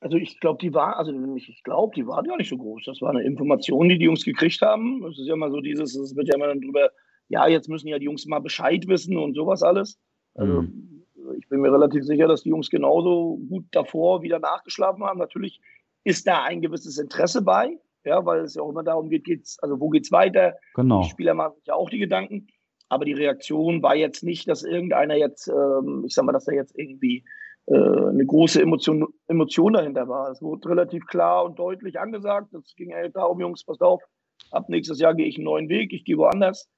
Also 0.00 0.16
ich 0.16 0.38
glaube, 0.38 0.58
die 0.60 0.72
war, 0.74 0.96
also 0.96 1.12
ich 1.36 1.62
glaube, 1.64 1.94
die 1.94 2.06
war 2.06 2.22
gar 2.22 2.36
nicht 2.36 2.48
so 2.48 2.56
groß. 2.56 2.84
Das 2.86 3.00
war 3.00 3.10
eine 3.10 3.24
Information, 3.24 3.88
die 3.88 3.98
die 3.98 4.04
Jungs 4.04 4.24
gekriegt 4.24 4.62
haben. 4.62 5.04
Es 5.04 5.18
ist 5.18 5.26
ja 5.26 5.34
immer 5.34 5.50
so 5.50 5.60
dieses, 5.60 5.96
es 5.96 6.14
wird 6.14 6.28
ja 6.28 6.36
immer 6.36 6.46
dann 6.46 6.60
drüber, 6.60 6.90
ja, 7.28 7.48
jetzt 7.48 7.68
müssen 7.68 7.88
ja 7.88 7.98
die 7.98 8.04
Jungs 8.04 8.26
mal 8.26 8.38
Bescheid 8.38 8.86
wissen 8.86 9.16
und 9.16 9.34
sowas 9.34 9.62
alles. 9.62 9.98
Also 10.34 10.62
mhm. 10.62 11.04
ich 11.38 11.48
bin 11.48 11.60
mir 11.60 11.72
relativ 11.72 12.04
sicher, 12.04 12.28
dass 12.28 12.44
die 12.44 12.50
Jungs 12.50 12.70
genauso 12.70 13.38
gut 13.48 13.64
davor 13.72 14.22
wieder 14.22 14.38
nachgeschlafen 14.38 15.02
haben. 15.02 15.18
Natürlich 15.18 15.60
ist 16.04 16.26
da 16.26 16.44
ein 16.44 16.62
gewisses 16.62 16.98
Interesse 16.98 17.42
bei, 17.42 17.76
ja, 18.04 18.24
weil 18.24 18.42
es 18.42 18.54
ja 18.54 18.62
auch 18.62 18.70
immer 18.70 18.84
darum 18.84 19.10
geht, 19.10 19.24
geht's, 19.24 19.58
also 19.58 19.80
wo 19.80 19.88
geht's 19.88 20.12
weiter? 20.12 20.54
Genau. 20.74 21.02
Die 21.02 21.08
Spieler 21.08 21.34
machen 21.34 21.56
sich 21.56 21.66
ja 21.66 21.74
auch 21.74 21.90
die 21.90 21.98
Gedanken. 21.98 22.46
Aber 22.88 23.04
die 23.04 23.12
Reaktion 23.12 23.82
war 23.82 23.96
jetzt 23.96 24.22
nicht, 24.22 24.48
dass 24.48 24.62
irgendeiner 24.62 25.16
jetzt, 25.16 25.48
ähm, 25.48 26.04
ich 26.06 26.14
sag 26.14 26.24
mal, 26.24 26.32
dass 26.32 26.48
er 26.48 26.54
jetzt 26.54 26.78
irgendwie 26.78 27.24
eine 27.70 28.24
große 28.24 28.62
Emotion, 28.62 29.06
Emotion 29.26 29.74
dahinter 29.74 30.08
war. 30.08 30.30
Es 30.30 30.40
wurde 30.40 30.70
relativ 30.70 31.06
klar 31.06 31.44
und 31.44 31.58
deutlich 31.58 31.98
angesagt. 32.00 32.54
Es 32.54 32.74
ging 32.76 32.94
halt 32.94 33.14
darum, 33.14 33.40
Jungs, 33.40 33.64
passt 33.64 33.82
auf, 33.82 34.02
ab 34.50 34.68
nächstes 34.68 35.00
Jahr 35.00 35.14
gehe 35.14 35.26
ich 35.26 35.36
einen 35.36 35.44
neuen 35.44 35.68
Weg, 35.68 35.92
ich 35.92 36.04
gehe 36.04 36.16
woanders. 36.16 36.68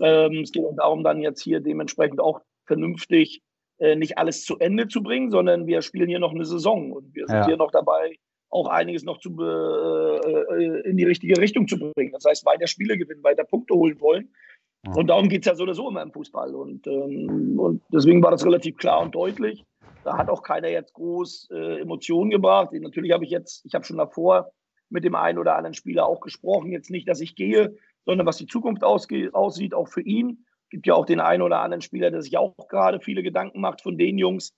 Ähm, 0.00 0.42
es 0.42 0.52
geht 0.52 0.64
auch 0.64 0.76
darum, 0.76 1.02
dann 1.02 1.20
jetzt 1.20 1.42
hier 1.42 1.60
dementsprechend 1.60 2.20
auch 2.20 2.40
vernünftig 2.66 3.42
äh, 3.78 3.96
nicht 3.96 4.18
alles 4.18 4.44
zu 4.44 4.58
Ende 4.58 4.88
zu 4.88 5.02
bringen, 5.02 5.30
sondern 5.30 5.66
wir 5.66 5.82
spielen 5.82 6.08
hier 6.08 6.18
noch 6.18 6.32
eine 6.32 6.44
Saison 6.44 6.92
und 6.92 7.14
wir 7.14 7.26
sind 7.26 7.36
ja. 7.36 7.46
hier 7.46 7.56
noch 7.56 7.70
dabei, 7.70 8.16
auch 8.50 8.68
einiges 8.68 9.04
noch 9.04 9.18
zu, 9.18 9.30
äh, 9.40 10.88
in 10.88 10.96
die 10.96 11.04
richtige 11.04 11.40
Richtung 11.40 11.66
zu 11.66 11.78
bringen. 11.78 12.12
Das 12.12 12.24
heißt, 12.24 12.46
weiter 12.46 12.66
Spiele 12.66 12.96
gewinnen, 12.96 13.22
weiter 13.22 13.44
Punkte 13.44 13.74
holen 13.74 14.00
wollen. 14.00 14.30
Und 14.94 15.08
darum 15.08 15.28
geht 15.28 15.40
es 15.40 15.46
ja 15.46 15.54
so 15.54 15.64
oder 15.64 15.74
so 15.74 15.88
immer 15.88 16.02
im 16.02 16.12
Fußball. 16.12 16.54
Und, 16.54 16.86
ähm, 16.86 17.58
und 17.58 17.82
deswegen 17.92 18.22
war 18.22 18.30
das 18.30 18.46
relativ 18.46 18.76
klar 18.76 19.00
und 19.02 19.14
deutlich. 19.14 19.64
Da 20.06 20.16
hat 20.16 20.30
auch 20.30 20.44
keiner 20.44 20.68
jetzt 20.68 20.94
groß 20.94 21.48
äh, 21.50 21.80
Emotionen 21.80 22.30
gebracht. 22.30 22.70
Natürlich 22.72 23.10
habe 23.10 23.24
ich 23.24 23.30
jetzt, 23.30 23.66
ich 23.66 23.74
habe 23.74 23.84
schon 23.84 23.96
davor 23.96 24.52
mit 24.88 25.02
dem 25.02 25.16
einen 25.16 25.36
oder 25.36 25.56
anderen 25.56 25.74
Spieler 25.74 26.06
auch 26.06 26.20
gesprochen. 26.20 26.70
Jetzt 26.70 26.90
nicht, 26.90 27.08
dass 27.08 27.20
ich 27.20 27.34
gehe, 27.34 27.76
sondern 28.04 28.24
was 28.24 28.36
die 28.36 28.46
Zukunft 28.46 28.84
aussieht, 28.84 29.34
auch 29.34 29.88
für 29.88 30.02
ihn. 30.02 30.46
Gibt 30.70 30.86
ja 30.86 30.94
auch 30.94 31.06
den 31.06 31.18
einen 31.18 31.42
oder 31.42 31.60
anderen 31.60 31.80
Spieler, 31.80 32.12
der 32.12 32.22
sich 32.22 32.38
auch 32.38 32.54
gerade 32.68 33.00
viele 33.00 33.24
Gedanken 33.24 33.60
macht 33.60 33.82
von 33.82 33.98
den 33.98 34.16
Jungs, 34.16 34.54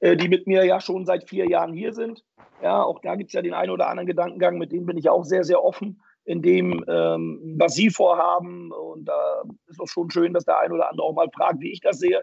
äh, 0.00 0.18
die 0.18 0.28
mit 0.28 0.46
mir 0.46 0.66
ja 0.66 0.82
schon 0.82 1.06
seit 1.06 1.26
vier 1.26 1.48
Jahren 1.48 1.72
hier 1.72 1.94
sind. 1.94 2.22
Ja, 2.62 2.82
auch 2.82 3.00
da 3.00 3.14
gibt 3.14 3.30
es 3.30 3.32
ja 3.34 3.40
den 3.40 3.54
einen 3.54 3.70
oder 3.70 3.88
anderen 3.88 4.06
Gedankengang, 4.06 4.58
mit 4.58 4.70
dem 4.70 4.84
bin 4.84 4.98
ich 4.98 5.08
auch 5.08 5.24
sehr, 5.24 5.44
sehr 5.44 5.64
offen, 5.64 6.02
in 6.26 6.42
dem, 6.42 6.84
ähm, 6.88 7.56
was 7.58 7.72
sie 7.72 7.88
vorhaben. 7.88 8.70
Und 8.70 9.06
da 9.06 9.44
äh, 9.44 9.70
ist 9.70 9.80
auch 9.80 9.88
schon 9.88 10.10
schön, 10.10 10.34
dass 10.34 10.44
der 10.44 10.58
ein 10.58 10.72
oder 10.72 10.90
andere 10.90 11.06
auch 11.06 11.14
mal 11.14 11.30
fragt, 11.34 11.60
wie 11.60 11.72
ich 11.72 11.80
das 11.80 12.00
sehe. 12.00 12.22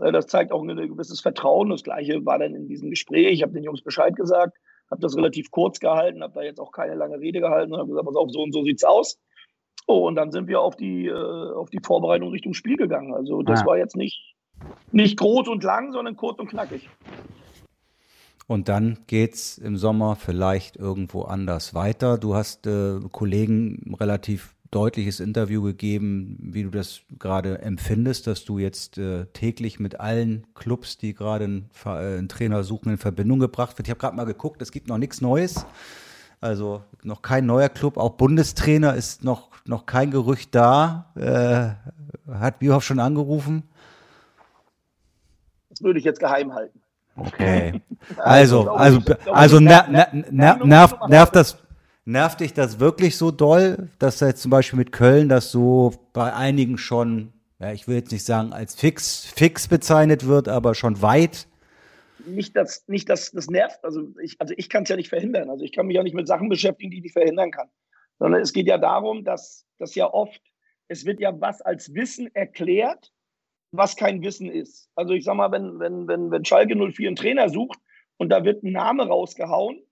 Äh, 0.00 0.12
das 0.12 0.26
zeigt 0.26 0.52
auch 0.52 0.62
ein 0.62 0.76
gewisses 0.76 1.20
Vertrauen. 1.20 1.70
Das 1.70 1.82
Gleiche 1.82 2.24
war 2.24 2.38
dann 2.38 2.54
in 2.54 2.68
diesem 2.68 2.90
Gespräch. 2.90 3.32
Ich 3.32 3.42
habe 3.42 3.52
den 3.52 3.64
Jungs 3.64 3.82
Bescheid 3.82 4.14
gesagt, 4.16 4.56
habe 4.90 5.00
das 5.00 5.16
relativ 5.16 5.50
kurz 5.50 5.80
gehalten, 5.80 6.22
habe 6.22 6.34
da 6.34 6.42
jetzt 6.42 6.60
auch 6.60 6.72
keine 6.72 6.94
lange 6.94 7.18
Rede 7.18 7.40
gehalten 7.40 7.72
und 7.72 7.78
habe 7.78 7.88
gesagt, 7.88 8.06
pass 8.06 8.16
auf, 8.16 8.30
so 8.30 8.42
und 8.42 8.52
so 8.52 8.62
sieht's 8.62 8.84
aus. 8.84 9.18
Oh, 9.86 10.06
und 10.06 10.14
dann 10.14 10.30
sind 10.30 10.46
wir 10.48 10.60
auf 10.60 10.76
die, 10.76 11.06
äh, 11.06 11.52
auf 11.54 11.68
die 11.68 11.80
Vorbereitung 11.82 12.30
Richtung 12.30 12.54
Spiel 12.54 12.76
gegangen. 12.76 13.14
Also 13.14 13.42
das 13.42 13.60
ja. 13.60 13.66
war 13.66 13.76
jetzt 13.76 13.96
nicht, 13.96 14.34
nicht 14.92 15.18
groß 15.18 15.48
und 15.48 15.62
lang, 15.62 15.92
sondern 15.92 16.16
kurz 16.16 16.38
und 16.38 16.48
knackig. 16.48 16.88
Und 18.46 18.68
dann 18.68 18.98
geht's 19.06 19.56
im 19.58 19.76
Sommer 19.76 20.16
vielleicht 20.16 20.76
irgendwo 20.76 21.22
anders 21.22 21.74
weiter. 21.74 22.18
Du 22.18 22.34
hast 22.34 22.66
äh, 22.66 23.00
Kollegen 23.10 23.94
relativ 23.98 24.53
deutliches 24.74 25.20
Interview 25.20 25.62
gegeben, 25.62 26.36
wie 26.40 26.64
du 26.64 26.70
das 26.70 27.02
gerade 27.18 27.60
empfindest, 27.62 28.26
dass 28.26 28.44
du 28.44 28.58
jetzt 28.58 28.98
äh, 28.98 29.26
täglich 29.26 29.78
mit 29.78 30.00
allen 30.00 30.46
Clubs, 30.54 30.98
die 30.98 31.14
gerade 31.14 31.44
einen, 31.44 31.70
äh, 31.84 31.88
einen, 31.88 32.28
Trainer 32.28 32.64
suchen, 32.64 32.90
in 32.90 32.98
Verbindung 32.98 33.38
gebracht 33.38 33.78
wird. 33.78 33.86
Ich 33.86 33.90
habe 33.90 34.00
gerade 34.00 34.16
mal 34.16 34.24
geguckt, 34.24 34.60
es 34.62 34.72
gibt 34.72 34.88
noch 34.88 34.98
nichts 34.98 35.20
Neues. 35.20 35.66
Also 36.40 36.82
noch 37.02 37.22
kein 37.22 37.46
neuer 37.46 37.68
Club, 37.68 37.96
auch 37.96 38.10
Bundestrainer 38.10 38.94
ist 38.94 39.24
noch, 39.24 39.50
noch 39.64 39.86
kein 39.86 40.10
Gerücht 40.10 40.54
da. 40.54 41.12
Äh, 41.14 42.32
hat 42.34 42.58
Bierhoff 42.58 42.84
schon 42.84 43.00
angerufen? 43.00 43.62
Das 45.70 45.82
würde 45.82 45.98
ich 45.98 46.04
jetzt 46.04 46.20
geheim 46.20 46.52
halten. 46.52 46.80
Okay. 47.16 47.80
Also, 48.18 48.70
also, 48.70 49.00
also 49.32 49.60
ner 49.60 49.86
ner 49.88 50.08
ner 50.30 50.64
nervt, 50.64 51.08
nervt 51.08 51.36
das, 51.36 51.56
nervt 52.04 52.40
dich 52.40 52.52
das 52.52 52.80
wirklich 52.80 53.16
so 53.16 53.30
doll, 53.30 53.90
dass 53.98 54.18
da 54.18 54.28
jetzt 54.28 54.42
zum 54.42 54.50
Beispiel 54.50 54.78
mit 54.78 54.92
Köln 54.92 55.28
das 55.28 55.50
so 55.50 55.92
bei 56.12 56.32
einigen 56.32 56.78
schon, 56.78 57.32
ja, 57.58 57.72
ich 57.72 57.88
will 57.88 57.96
jetzt 57.96 58.12
nicht 58.12 58.24
sagen 58.24 58.52
als 58.52 58.74
fix, 58.74 59.24
fix 59.24 59.68
bezeichnet 59.68 60.26
wird, 60.26 60.48
aber 60.48 60.74
schon 60.74 61.00
weit? 61.02 61.46
Nicht, 62.26 62.56
dass, 62.56 62.86
nicht, 62.88 63.08
dass 63.08 63.32
das 63.32 63.48
nervt. 63.48 63.84
Also 63.84 64.14
ich, 64.22 64.40
also 64.40 64.54
ich 64.56 64.68
kann 64.68 64.84
es 64.84 64.88
ja 64.88 64.96
nicht 64.96 65.08
verhindern. 65.08 65.50
Also 65.50 65.64
ich 65.64 65.72
kann 65.72 65.86
mich 65.86 65.96
ja 65.96 66.02
nicht 66.02 66.14
mit 66.14 66.26
Sachen 66.26 66.48
beschäftigen, 66.48 66.90
die 66.90 66.98
ich 66.98 67.02
nicht 67.02 67.12
verhindern 67.12 67.50
kann. 67.50 67.68
Sondern 68.18 68.40
es 68.40 68.52
geht 68.52 68.66
ja 68.66 68.78
darum, 68.78 69.24
dass 69.24 69.66
das 69.78 69.94
ja 69.94 70.12
oft, 70.12 70.40
es 70.88 71.04
wird 71.04 71.20
ja 71.20 71.38
was 71.40 71.60
als 71.60 71.92
Wissen 71.92 72.34
erklärt, 72.34 73.12
was 73.72 73.96
kein 73.96 74.22
Wissen 74.22 74.50
ist. 74.50 74.88
Also 74.94 75.14
ich 75.14 75.24
sag 75.24 75.34
mal, 75.34 75.50
wenn, 75.50 75.78
wenn, 75.80 76.06
wenn, 76.06 76.30
wenn 76.30 76.44
Schalke 76.44 76.76
04 76.76 77.08
einen 77.08 77.16
Trainer 77.16 77.48
sucht 77.48 77.78
und 78.16 78.30
da 78.30 78.44
wird 78.44 78.62
ein 78.62 78.72
Name 78.72 79.06
rausgehauen, 79.06 79.82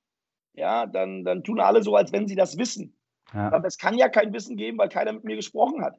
ja, 0.54 0.86
dann, 0.86 1.24
dann 1.24 1.44
tun 1.44 1.60
alle 1.60 1.82
so, 1.82 1.96
als 1.96 2.12
wenn 2.12 2.28
sie 2.28 2.34
das 2.34 2.58
wissen. 2.58 2.96
Ja. 3.32 3.50
Aber 3.52 3.66
es 3.66 3.78
kann 3.78 3.96
ja 3.96 4.08
kein 4.08 4.32
Wissen 4.32 4.56
geben, 4.56 4.78
weil 4.78 4.88
keiner 4.88 5.12
mit 5.12 5.24
mir 5.24 5.36
gesprochen 5.36 5.82
hat. 5.82 5.96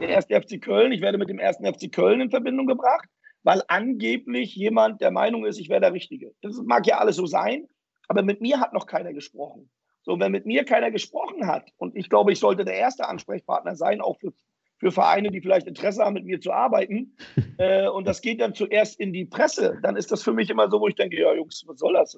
Der 0.00 0.08
erste 0.08 0.40
FC 0.40 0.60
Köln, 0.60 0.92
ich 0.92 1.00
werde 1.00 1.18
mit 1.18 1.28
dem 1.28 1.38
ersten 1.38 1.66
FC 1.66 1.92
Köln 1.92 2.20
in 2.20 2.30
Verbindung 2.30 2.66
gebracht, 2.66 3.08
weil 3.42 3.62
angeblich 3.68 4.54
jemand 4.54 5.00
der 5.00 5.10
Meinung 5.10 5.44
ist, 5.46 5.58
ich 5.58 5.68
wäre 5.68 5.80
der 5.80 5.92
Richtige. 5.92 6.32
Das 6.42 6.60
mag 6.64 6.86
ja 6.86 6.98
alles 6.98 7.16
so 7.16 7.26
sein, 7.26 7.68
aber 8.08 8.22
mit 8.22 8.40
mir 8.40 8.60
hat 8.60 8.72
noch 8.72 8.86
keiner 8.86 9.12
gesprochen. 9.12 9.70
So, 10.02 10.18
wenn 10.20 10.32
mit 10.32 10.46
mir 10.46 10.64
keiner 10.64 10.90
gesprochen 10.90 11.46
hat, 11.46 11.70
und 11.76 11.96
ich 11.96 12.10
glaube, 12.10 12.32
ich 12.32 12.38
sollte 12.38 12.64
der 12.64 12.74
erste 12.74 13.08
Ansprechpartner 13.08 13.74
sein, 13.74 14.00
auch 14.00 14.18
für 14.18 14.32
für 14.78 14.92
Vereine, 14.92 15.30
die 15.30 15.40
vielleicht 15.40 15.66
Interesse 15.66 16.04
haben, 16.04 16.14
mit 16.14 16.26
mir 16.26 16.40
zu 16.40 16.52
arbeiten. 16.52 17.16
äh, 17.58 17.88
und 17.88 18.06
das 18.06 18.20
geht 18.20 18.40
dann 18.40 18.54
zuerst 18.54 19.00
in 19.00 19.12
die 19.12 19.24
Presse. 19.24 19.78
Dann 19.82 19.96
ist 19.96 20.12
das 20.12 20.22
für 20.22 20.32
mich 20.32 20.50
immer 20.50 20.70
so, 20.70 20.80
wo 20.80 20.88
ich 20.88 20.94
denke, 20.94 21.18
ja, 21.18 21.32
Jungs, 21.34 21.64
was 21.66 21.78
soll 21.78 21.94
das? 21.94 22.12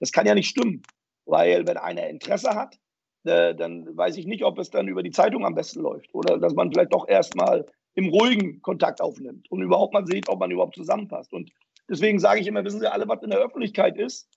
Das, 0.00 0.12
kann 0.12 0.26
ja 0.26 0.34
nicht 0.34 0.48
stimmen. 0.48 0.82
Weil 1.28 1.66
wenn 1.66 1.76
einer 1.76 2.08
Interesse 2.08 2.54
hat, 2.54 2.78
äh, 3.24 3.54
dann 3.54 3.96
weiß 3.96 4.16
ich 4.16 4.26
nicht, 4.26 4.44
ob 4.44 4.58
es 4.58 4.70
dann 4.70 4.88
über 4.88 5.02
die 5.02 5.10
Zeitung 5.10 5.44
am 5.44 5.54
besten 5.54 5.82
läuft. 5.82 6.14
Oder 6.14 6.38
dass 6.38 6.54
man 6.54 6.72
vielleicht 6.72 6.94
doch 6.94 7.06
erstmal 7.06 7.66
im 7.94 8.08
ruhigen 8.08 8.62
Kontakt 8.62 9.00
aufnimmt 9.00 9.50
und 9.50 9.60
überhaupt 9.60 9.92
mal 9.92 10.06
sieht, 10.06 10.28
ob 10.28 10.40
man 10.40 10.50
überhaupt 10.50 10.74
zusammenpasst. 10.74 11.32
Und 11.34 11.50
deswegen 11.88 12.18
sage 12.18 12.40
ich 12.40 12.46
immer, 12.46 12.64
wissen 12.64 12.80
Sie 12.80 12.90
alle, 12.90 13.06
was 13.08 13.22
in 13.22 13.30
der 13.30 13.40
Öffentlichkeit 13.40 13.98
ist, 13.98 14.28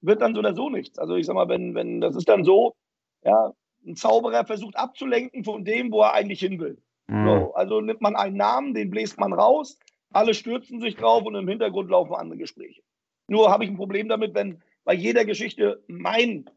wird 0.00 0.20
dann 0.20 0.34
so 0.34 0.40
oder 0.40 0.54
so 0.54 0.70
nichts. 0.70 0.98
Also 0.98 1.14
ich 1.14 1.26
sag 1.26 1.34
mal, 1.34 1.48
wenn, 1.48 1.74
wenn 1.74 2.00
das 2.00 2.16
ist 2.16 2.28
dann 2.28 2.44
so, 2.44 2.74
ja, 3.24 3.52
ein 3.86 3.94
Zauberer 3.94 4.44
versucht 4.44 4.76
abzulenken 4.76 5.44
von 5.44 5.64
dem, 5.64 5.92
wo 5.92 6.02
er 6.02 6.14
eigentlich 6.14 6.40
hin 6.40 6.58
will. 6.58 6.82
Mhm. 7.06 7.26
So, 7.26 7.54
also 7.54 7.80
nimmt 7.80 8.00
man 8.00 8.16
einen 8.16 8.36
Namen, 8.36 8.74
den 8.74 8.90
bläst 8.90 9.20
man 9.20 9.32
raus, 9.32 9.78
alle 10.12 10.34
stürzen 10.34 10.80
sich 10.80 10.96
drauf 10.96 11.24
und 11.24 11.36
im 11.36 11.46
Hintergrund 11.46 11.90
laufen 11.90 12.14
andere 12.14 12.38
Gespräche. 12.38 12.82
Nur 13.28 13.50
habe 13.50 13.64
ich 13.64 13.70
ein 13.70 13.76
Problem 13.76 14.08
damit, 14.08 14.34
wenn 14.34 14.62
bei 14.88 14.94
jeder 14.94 15.26
Geschichte 15.26 15.84
meinen, 15.86 16.48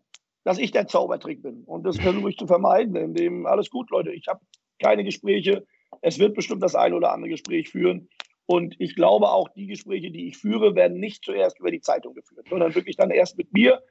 dass 0.46 0.58
ich 0.58 0.72
der 0.72 0.88
Zaubertrick 0.88 1.42
bin. 1.42 1.66
Und 1.66 1.84
das 1.84 2.00
versuche 2.00 2.30
ich 2.30 2.38
zu 2.38 2.48
vermeiden, 2.48 2.96
indem 2.96 3.46
alles 3.46 3.70
gut, 3.70 3.90
Leute, 3.90 4.14
ich 4.14 4.30
habe 4.30 4.40
keine 4.82 5.04
Gespräche. 5.04 5.66
Es 6.02 6.18
wird 6.18 6.34
bestimmt 6.34 6.64
das 6.64 6.74
ein 6.74 6.94
oder 6.94 7.12
andere 7.12 7.32
Gespräch 7.32 7.68
führen. 7.68 8.08
Und 8.46 8.74
ich 8.80 8.96
glaube 8.96 9.28
auch, 9.28 9.50
die 9.50 9.68
Gespräche, 9.68 10.12
die 10.12 10.30
ich 10.30 10.38
führe, 10.38 10.76
werden 10.76 10.98
nicht 10.98 11.26
zuerst 11.26 11.60
über 11.60 11.72
die 11.72 11.82
Zeitung 11.82 12.14
geführt, 12.14 12.48
sondern 12.50 12.74
wirklich 12.74 12.96
dann 12.96 13.12
erst 13.12 13.38
mit 13.38 13.52
mir. 13.52 13.84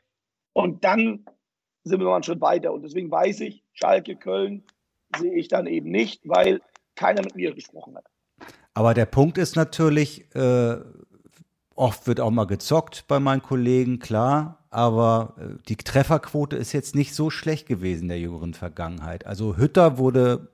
Und 0.55 0.84
dann 0.84 1.26
sind 1.84 2.01
wir 2.01 2.07
noch 2.07 2.14
einen 2.14 2.22
Schritt 2.22 2.41
weiter. 2.41 2.72
Und 2.72 2.80
deswegen 2.80 3.11
weiß 3.11 3.41
ich, 3.41 3.62
Schalke, 3.74 4.16
Köln, 4.16 4.64
sehe 5.18 5.34
ich 5.34 5.49
dann 5.49 5.66
eben 5.66 5.91
nicht, 5.91 6.26
weil 6.26 6.62
keiner 6.95 7.20
mit 7.20 7.36
mir 7.36 7.53
gesprochen 7.53 7.95
hat. 7.95 8.07
Aber 8.72 8.95
der 8.95 9.05
Punkt 9.05 9.36
ist 9.36 9.55
natürlich, 9.55 10.34
äh, 10.34 10.78
oft 11.81 12.07
wird 12.07 12.20
auch 12.20 12.31
mal 12.31 12.45
gezockt 12.45 13.05
bei 13.09 13.18
meinen 13.18 13.43
Kollegen, 13.43 13.99
klar, 13.99 14.59
aber 14.70 15.35
äh, 15.39 15.62
die 15.68 15.76
Trefferquote 15.76 16.57
ist 16.57 16.72
jetzt 16.72 16.95
nicht 16.95 17.14
so 17.14 17.31
schlecht 17.31 17.66
gewesen 17.66 18.03
in 18.03 18.09
der 18.09 18.20
jüngeren 18.20 18.55
Vergangenheit. 18.55 19.26
Also 19.26 19.57
Hütter 19.57 19.99
wurde 19.99 20.49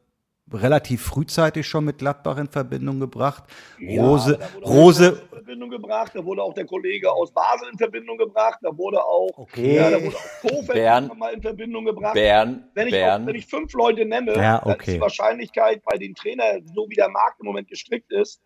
relativ 0.52 1.02
frühzeitig 1.02 1.66
schon 1.66 1.84
mit 1.84 1.98
Gladbach 1.98 2.38
in 2.38 2.46
Verbindung 2.46 3.00
gebracht. 3.00 3.42
Rose, 3.80 4.38
ja, 4.40 4.60
Rose. 4.64 5.08
In 5.08 5.28
Verbindung 5.28 5.70
gebracht, 5.70 6.12
da 6.14 6.24
wurde 6.24 6.42
auch 6.44 6.54
der 6.54 6.66
Kollege 6.66 7.10
aus 7.10 7.32
Basel 7.32 7.68
in 7.72 7.78
Verbindung 7.78 8.16
gebracht, 8.16 8.60
da 8.62 8.76
wurde 8.76 9.04
auch, 9.04 9.36
okay. 9.36 9.76
ja, 9.76 9.90
da 9.90 10.00
wurde 10.00 10.16
auch 10.16 10.48
Kofeld 10.48 11.18
mal 11.18 11.34
in 11.34 11.42
Verbindung 11.42 11.84
gebracht. 11.84 12.14
Bern, 12.14 12.70
wenn, 12.74 12.86
ich 12.86 12.94
Bern. 12.94 13.22
Auch, 13.22 13.26
wenn 13.26 13.34
ich 13.34 13.46
fünf 13.46 13.72
Leute 13.72 14.04
nenne, 14.04 14.36
ja, 14.36 14.58
okay. 14.58 14.68
dann 14.68 14.78
ist 14.78 14.86
die 14.86 15.00
Wahrscheinlichkeit 15.00 15.82
bei 15.84 15.98
den 15.98 16.14
Trainern, 16.14 16.64
so 16.72 16.86
wie 16.88 16.94
der 16.94 17.08
Markt 17.08 17.40
im 17.40 17.46
Moment 17.46 17.66
gestrickt 17.66 18.12
ist, 18.12 18.40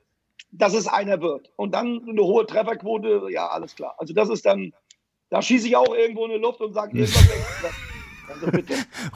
dass 0.50 0.74
es 0.74 0.86
einer 0.86 1.20
wird. 1.20 1.50
Und 1.56 1.74
dann 1.74 2.02
eine 2.08 2.22
hohe 2.22 2.46
Trefferquote, 2.46 3.28
ja, 3.30 3.48
alles 3.48 3.74
klar. 3.74 3.94
Also 3.98 4.14
das 4.14 4.28
ist 4.28 4.46
dann, 4.46 4.72
da 5.28 5.42
schieße 5.42 5.68
ich 5.68 5.76
auch 5.76 5.94
irgendwo 5.94 6.24
in 6.26 6.32
die 6.32 6.38
Luft 6.38 6.60
und 6.60 6.72
sage, 6.72 6.98
irgendwas 6.98 7.26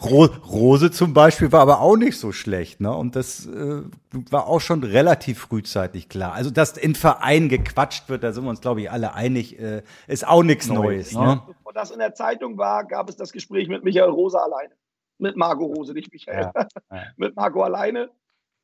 also 0.00 0.24
Rose 0.50 0.90
zum 0.90 1.14
Beispiel 1.14 1.52
war 1.52 1.60
aber 1.60 1.80
auch 1.80 1.96
nicht 1.96 2.18
so 2.18 2.32
schlecht, 2.32 2.80
ne? 2.80 2.94
Und 2.94 3.16
das 3.16 3.46
äh, 3.46 3.82
war 4.30 4.48
auch 4.48 4.60
schon 4.60 4.82
relativ 4.82 5.38
frühzeitig 5.38 6.08
klar. 6.08 6.32
Also, 6.32 6.50
dass 6.50 6.76
in 6.76 6.94
Verein 6.94 7.48
gequatscht 7.48 8.08
wird, 8.08 8.24
da 8.24 8.32
sind 8.32 8.44
wir 8.44 8.50
uns, 8.50 8.60
glaube 8.60 8.82
ich, 8.82 8.90
alle 8.90 9.14
einig, 9.14 9.58
äh, 9.58 9.82
ist 10.06 10.26
auch 10.26 10.42
nichts 10.42 10.68
Neues. 10.68 11.12
Neues 11.12 11.36
ne? 11.36 11.42
Bevor 11.46 11.72
das 11.72 11.90
in 11.90 11.98
der 11.98 12.14
Zeitung 12.14 12.58
war, 12.58 12.84
gab 12.84 13.08
es 13.08 13.16
das 13.16 13.32
Gespräch 13.32 13.68
mit 13.68 13.84
Michael 13.84 14.10
Rose 14.10 14.40
alleine. 14.40 14.74
Mit 15.18 15.36
Marco 15.36 15.66
Rose, 15.66 15.92
nicht 15.92 16.12
Michael. 16.12 16.50
Ja, 16.54 16.66
ja. 16.90 17.02
mit 17.16 17.36
Marco 17.36 17.62
alleine. 17.62 18.10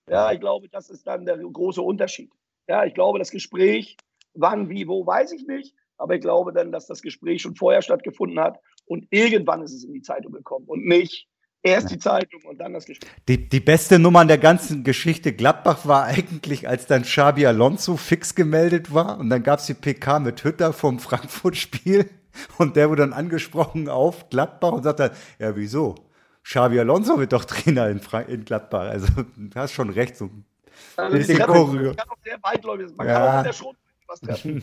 Ja, 0.09 0.33
ich 0.33 0.41
glaube, 0.41 0.69
das 0.69 0.91
ist 0.91 1.07
dann 1.07 1.25
der 1.25 1.39
große 1.39 1.81
Unterschied. 1.81 2.33
Ja, 2.71 2.85
ich 2.85 2.95
glaube, 2.95 3.19
das 3.19 3.33
Gespräch, 3.33 3.97
wann, 4.33 4.69
wie, 4.69 4.87
wo, 4.87 5.05
weiß 5.05 5.33
ich 5.33 5.45
nicht. 5.45 5.75
Aber 5.99 6.15
ich 6.15 6.21
glaube 6.21 6.53
dann, 6.53 6.71
dass 6.71 6.87
das 6.87 7.03
Gespräch 7.03 7.43
schon 7.43 7.57
vorher 7.57 7.83
stattgefunden 7.83 8.39
hat 8.39 8.61
und 8.87 9.09
irgendwann 9.11 9.61
ist 9.63 9.75
es 9.75 9.83
in 9.83 9.93
die 9.93 10.03
Zeitung 10.03 10.31
gekommen 10.31 10.67
und 10.69 10.87
nicht 10.87 11.27
erst 11.65 11.91
die 11.91 11.99
Zeitung 11.99 12.41
und 12.45 12.59
dann 12.59 12.73
das 12.73 12.85
Gespräch. 12.85 13.11
Die, 13.27 13.49
die 13.49 13.59
beste 13.59 13.99
Nummer 13.99 14.21
an 14.21 14.29
der 14.29 14.39
ganzen 14.39 14.85
Geschichte 14.85 15.33
Gladbach 15.33 15.85
war 15.85 16.05
eigentlich, 16.05 16.69
als 16.69 16.87
dann 16.87 17.03
Xabi 17.03 17.45
Alonso 17.45 17.97
fix 17.97 18.37
gemeldet 18.37 18.95
war 18.95 19.19
und 19.19 19.31
dann 19.31 19.43
gab 19.43 19.59
es 19.59 19.67
die 19.67 19.75
PK 19.75 20.21
mit 20.21 20.45
Hütter 20.45 20.73
vom 20.73 21.01
Frankfurt-Spiel 21.01 22.09
und 22.59 22.77
der 22.77 22.89
wurde 22.89 23.03
dann 23.03 23.13
angesprochen 23.13 23.89
auf 23.89 24.31
Gladbach 24.31 24.71
und 24.71 24.85
sagt 24.85 25.01
dann, 25.01 25.11
ja 25.41 25.57
wieso? 25.57 25.97
Xabi 26.45 26.79
Alonso 26.79 27.19
wird 27.19 27.33
doch 27.33 27.45
Trainer 27.45 27.89
in, 27.89 27.99
Frank 27.99 28.29
in 28.29 28.45
Gladbach. 28.45 28.89
Also 28.89 29.09
du 29.37 29.55
hast 29.57 29.73
schon 29.73 29.91
recht, 29.91 30.17
so 30.17 30.27
ein 30.27 30.45
also, 30.97 31.17
bisschen 31.17 31.39
kann, 31.39 31.51
auch 31.51 31.73
sehr 31.73 32.39
weitläufig 32.43 32.89
sein. 32.89 32.97
Man 32.97 33.07
ja. 33.07 33.15
kann 33.15 33.29
auch 33.29 33.39
in 33.39 33.45
der 33.45 33.53
was 34.11 34.21
treffen. 34.21 34.63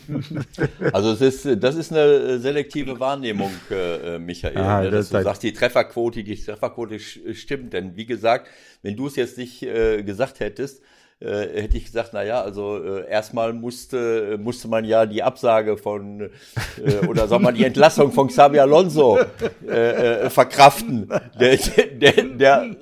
Also 0.92 1.12
es 1.12 1.20
ist, 1.44 1.62
das 1.62 1.74
ist 1.76 1.92
eine 1.92 2.38
selektive 2.38 3.00
Wahrnehmung, 3.00 3.52
äh, 3.70 4.16
äh 4.16 4.18
Michael. 4.18 4.58
Ah, 4.58 4.82
ne, 4.82 4.90
dass 4.90 5.08
du 5.08 5.22
sagst, 5.22 5.42
die 5.42 5.52
Trefferquote, 5.52 6.22
die 6.22 6.36
Trefferquote 6.36 6.98
stimmt. 7.00 7.72
Denn 7.72 7.96
wie 7.96 8.06
gesagt, 8.06 8.48
wenn 8.82 8.96
du 8.96 9.06
es 9.06 9.16
jetzt 9.16 9.38
nicht 9.38 9.62
äh, 9.62 10.02
gesagt 10.02 10.40
hättest, 10.40 10.82
äh, 11.20 11.62
hätte 11.62 11.76
ich 11.76 11.86
gesagt, 11.86 12.10
na 12.12 12.22
ja, 12.22 12.40
also 12.42 12.82
äh, 12.82 13.08
erstmal 13.08 13.52
musste 13.52 14.38
musste 14.38 14.68
man 14.68 14.84
ja 14.84 15.04
die 15.04 15.22
Absage 15.22 15.76
von 15.76 16.20
äh, 16.20 17.06
oder 17.08 17.26
soll 17.26 17.40
man 17.40 17.56
die 17.56 17.64
Entlassung 17.64 18.12
von 18.12 18.28
Xabi 18.28 18.60
Alonso 18.60 19.18
äh, 19.66 20.26
äh, 20.26 20.30
verkraften, 20.30 21.08
der, 21.40 21.56
der, 21.56 22.12
der 22.22 22.76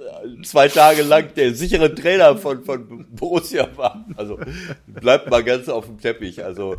zwei 0.45 0.69
Tage 0.69 1.03
lang 1.03 1.33
der 1.35 1.55
sichere 1.55 1.95
Trainer 1.95 2.37
von 2.37 2.63
von 2.63 3.07
Borussia 3.11 3.69
war. 3.77 4.05
Also 4.17 4.39
bleibt 4.87 5.31
mal 5.31 5.43
ganz 5.43 5.71
auf 5.71 5.87
dem 5.87 5.99
Teppich. 5.99 6.45
Also 6.45 6.77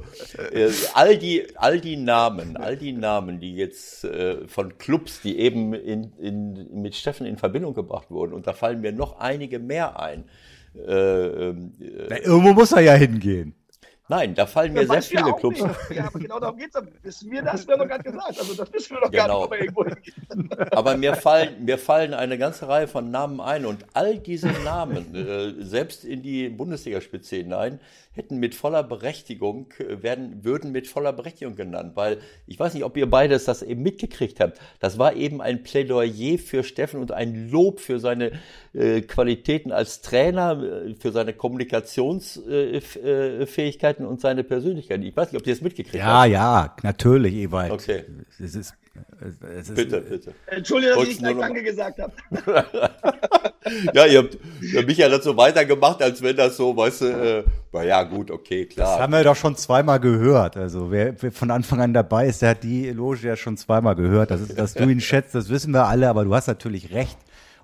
äh, 0.51 0.69
all 0.93 1.17
die 1.17 1.47
all 1.55 1.79
die 1.79 1.97
Namen, 1.97 2.55
all 2.57 2.77
die 2.77 2.93
Namen, 2.93 3.39
die 3.39 3.55
jetzt 3.55 4.03
äh, 4.03 4.47
von 4.47 4.77
Clubs, 4.77 5.21
die 5.21 5.39
eben 5.39 5.73
in, 5.73 6.11
in, 6.19 6.81
mit 6.81 6.95
Steffen 6.95 7.25
in 7.25 7.37
Verbindung 7.37 7.73
gebracht 7.73 8.11
wurden, 8.11 8.33
und 8.33 8.45
da 8.45 8.53
fallen 8.53 8.81
mir 8.81 8.91
noch 8.91 9.19
einige 9.19 9.57
mehr 9.57 9.99
ein 9.99 10.25
äh, 10.85 11.49
ähm, 11.49 11.73
äh, 11.79 12.19
irgendwo 12.19 12.53
muss 12.53 12.71
er 12.71 12.81
ja 12.81 12.93
hingehen. 12.93 13.53
Nein, 14.09 14.35
da 14.35 14.45
fallen 14.45 14.71
mir 14.71 14.87
sehr 14.87 15.01
viele 15.01 15.33
Clubs. 15.33 15.59
Ja, 15.93 16.07
aber 16.07 16.19
genau 16.19 16.39
darum 16.39 16.57
geht 16.57 16.69
es. 16.73 16.81
Wissen 17.03 17.29
wir 17.29 17.41
das? 17.41 17.67
Wir 17.67 17.75
noch 17.75 17.87
gar 17.89 17.97
nicht 17.97 18.05
gesagt. 18.05 18.39
Also 18.39 18.53
das 18.53 18.71
wissen 18.71 18.95
wir 18.95 19.01
doch 19.01 19.11
genau. 19.11 19.27
gar 19.27 19.35
nicht, 19.35 19.45
ob 19.45 19.51
er 19.51 19.59
irgendwo 19.59 19.83
hingeht. 19.83 20.73
Aber 20.73 20.95
mir 20.95 21.15
fallen, 21.15 21.65
mir 21.65 21.77
fallen 21.77 22.13
eine 22.13 22.37
ganze 22.37 22.69
Reihe 22.69 22.87
von 22.87 23.11
Namen 23.11 23.41
ein 23.41 23.65
und 23.65 23.85
all 23.93 24.17
diese 24.17 24.47
Namen, 24.63 25.13
äh, 25.13 25.61
selbst 25.63 26.05
in 26.05 26.21
die 26.21 26.47
Bundesligaspitze 26.47 27.35
hinein, 27.35 27.81
hätten 28.17 28.37
mit 28.37 28.55
voller 28.55 28.83
Berechtigung, 28.83 29.67
äh, 29.79 30.01
werden, 30.03 30.43
würden 30.43 30.71
mit 30.71 30.87
voller 30.87 31.13
Berechtigung 31.13 31.55
genannt, 31.55 31.93
weil 31.95 32.17
ich 32.47 32.59
weiß 32.59 32.73
nicht, 32.73 32.83
ob 32.83 32.97
ihr 32.97 33.09
beides 33.09 33.45
das 33.45 33.61
eben 33.61 33.83
mitgekriegt 33.83 34.39
habt. 34.39 34.59
Das 34.79 34.97
war 34.97 35.15
eben 35.15 35.41
ein 35.41 35.63
Plädoyer 35.63 36.37
für 36.37 36.63
Steffen 36.63 36.99
und 36.99 37.11
ein 37.11 37.49
Lob 37.49 37.79
für 37.79 37.99
seine 37.99 38.31
äh, 38.73 39.01
Qualitäten 39.01 39.71
als 39.71 40.01
Trainer, 40.01 40.61
äh, 40.61 40.95
für 40.95 41.11
seine 41.11 41.33
Kommunikationsfähigkeit. 41.33 43.47
Fähigkeiten 43.47 44.05
und 44.05 44.21
seine 44.21 44.43
Persönlichkeit. 44.43 45.03
Ich 45.03 45.15
weiß 45.15 45.31
nicht, 45.31 45.41
ob 45.41 45.47
ihr 45.47 45.53
das 45.53 45.61
mitgekriegt 45.61 45.95
Ja, 45.95 46.21
habt. 46.21 46.31
ja, 46.31 46.75
natürlich, 46.83 47.33
Ewald. 47.35 47.71
Okay. 47.71 48.03
Es 48.39 48.55
ist, 48.55 48.73
ist, 49.59 49.75
Bitte, 49.75 50.01
bitte. 50.01 50.33
Entschuldige, 50.47 50.93
dass 50.93 51.03
ich 51.03 51.09
nicht 51.09 51.19
gleich 51.19 51.37
Danke 51.37 51.63
gesagt 51.63 51.99
habe. 51.99 52.13
Ja, 53.93 54.05
ihr 54.05 54.19
habt, 54.19 54.37
der 54.73 54.85
Michael 54.85 55.11
hat 55.11 55.23
so 55.23 55.35
weitergemacht, 55.35 56.01
als 56.01 56.21
wenn 56.21 56.37
das 56.37 56.55
so, 56.55 56.75
weißt 56.75 57.01
du, 57.01 57.05
äh, 57.05 57.43
na 57.73 57.83
ja, 57.83 58.03
gut, 58.03 58.31
okay, 58.31 58.65
Das 58.65 58.75
klar. 58.75 58.99
haben 58.99 59.11
wir 59.11 59.23
doch 59.23 59.35
schon 59.35 59.55
zweimal 59.57 59.99
gehört. 59.99 60.55
Also 60.57 60.89
wer, 60.89 61.21
wer 61.21 61.31
von 61.31 61.51
Anfang 61.51 61.81
an 61.81 61.93
dabei 61.93 62.27
ist, 62.27 62.41
der 62.41 62.51
hat 62.51 62.63
die 62.63 62.87
Eloge 62.87 63.27
ja 63.27 63.35
schon 63.35 63.57
zweimal 63.57 63.95
gehört. 63.95 64.31
Das 64.31 64.41
ist, 64.41 64.57
dass 64.57 64.73
du 64.73 64.83
ihn 64.87 65.01
schätzt, 65.01 65.35
das 65.35 65.49
wissen 65.49 65.73
wir 65.73 65.85
alle, 65.85 66.07
aber 66.09 66.23
du 66.23 66.33
hast 66.33 66.47
natürlich 66.47 66.93
recht. 66.93 67.17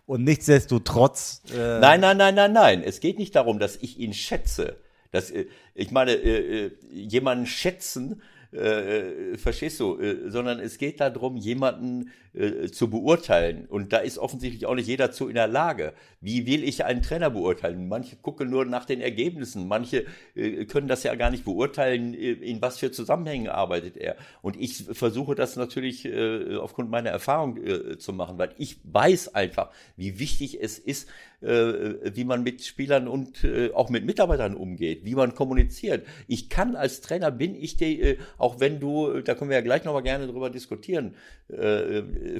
Und 0.06 0.26
nichtsdestotrotz. 0.26 1.42
Äh, 1.56 1.80
Nein, 1.80 2.02
nein, 2.02 2.18
nein, 2.18 2.36
nein, 2.36 2.52
nein. 2.52 2.84
Es 2.84 3.00
geht 3.00 3.18
nicht 3.18 3.36
darum, 3.36 3.58
dass 3.60 3.78
ich 3.78 3.98
ihn 4.00 4.14
schätze. 4.14 4.76
Das, 5.12 5.32
äh, 5.32 5.46
ich 5.74 5.92
meine, 5.92 6.12
äh, 6.12 6.66
äh, 6.66 6.72
jemanden 6.92 7.46
schätzen, 7.46 8.22
äh, 8.54 9.38
verstehst 9.38 9.80
du, 9.80 10.00
äh, 10.00 10.30
sondern 10.30 10.60
es 10.60 10.78
geht 10.78 11.00
darum, 11.00 11.38
jemanden 11.38 12.12
äh, 12.34 12.68
zu 12.70 12.90
beurteilen. 12.90 13.66
Und 13.68 13.94
da 13.94 13.98
ist 13.98 14.18
offensichtlich 14.18 14.66
auch 14.66 14.76
nicht 14.76 14.88
jeder 14.88 15.12
zu 15.12 15.28
in 15.28 15.36
der 15.36 15.48
Lage. 15.48 15.94
Wie 16.24 16.46
will 16.46 16.64
ich 16.64 16.86
einen 16.86 17.02
Trainer 17.02 17.30
beurteilen? 17.30 17.90
Manche 17.90 18.16
gucken 18.16 18.50
nur 18.50 18.64
nach 18.64 18.86
den 18.86 19.02
Ergebnissen, 19.02 19.68
manche 19.68 20.06
äh, 20.36 20.64
können 20.66 20.88
das 20.88 21.04
ja 21.04 21.14
gar 21.16 21.30
nicht 21.30 21.44
beurteilen, 21.44 22.14
äh, 22.14 22.32
in 22.32 22.62
was 22.62 22.80
für 22.80 22.92
Zusammenhängen 22.92 23.50
arbeitet 23.50 23.98
er. 23.98 24.16
Und 24.42 24.56
ich 24.56 24.86
versuche 24.92 25.36
das 25.36 25.58
natürlich 25.58 26.06
äh, 26.06 26.56
aufgrund 26.56 26.90
meiner 26.90 27.10
Erfahrung 27.10 27.58
äh, 27.58 27.98
zu 27.98 28.14
machen, 28.14 28.38
weil 28.38 28.52
ich 28.58 28.78
weiß 28.84 29.36
einfach, 29.36 29.72
wie 29.98 30.18
wichtig 30.18 30.60
es 30.62 30.80
ist, 30.80 31.10
äh, 31.44 32.16
wie 32.16 32.24
man 32.24 32.42
mit 32.44 32.64
Spielern 32.64 33.10
und 33.10 33.44
äh, 33.44 33.72
auch 33.74 33.90
mit 33.90 34.06
Mitarbeitern 34.06 34.56
umgeht, 34.56 35.04
wie 35.04 35.14
man 35.14 35.36
kommuniziert. 35.36 36.08
Ich 36.28 36.50
kann 36.50 36.78
als 36.78 37.02
Trainer 37.02 37.32
bin 37.32 37.54
ich 37.54 37.82
äh, 37.82 38.18
auch 38.38 38.62
wenn 38.62 38.80
du, 38.80 39.20
da 39.20 39.36
können 39.36 39.50
wir 39.50 39.58
ja 39.58 39.64
gleich 39.64 39.84
noch 39.84 39.92
mal 39.92 40.02
gerne 40.02 40.28
drüber 40.28 40.50
diskutieren, 40.50 41.16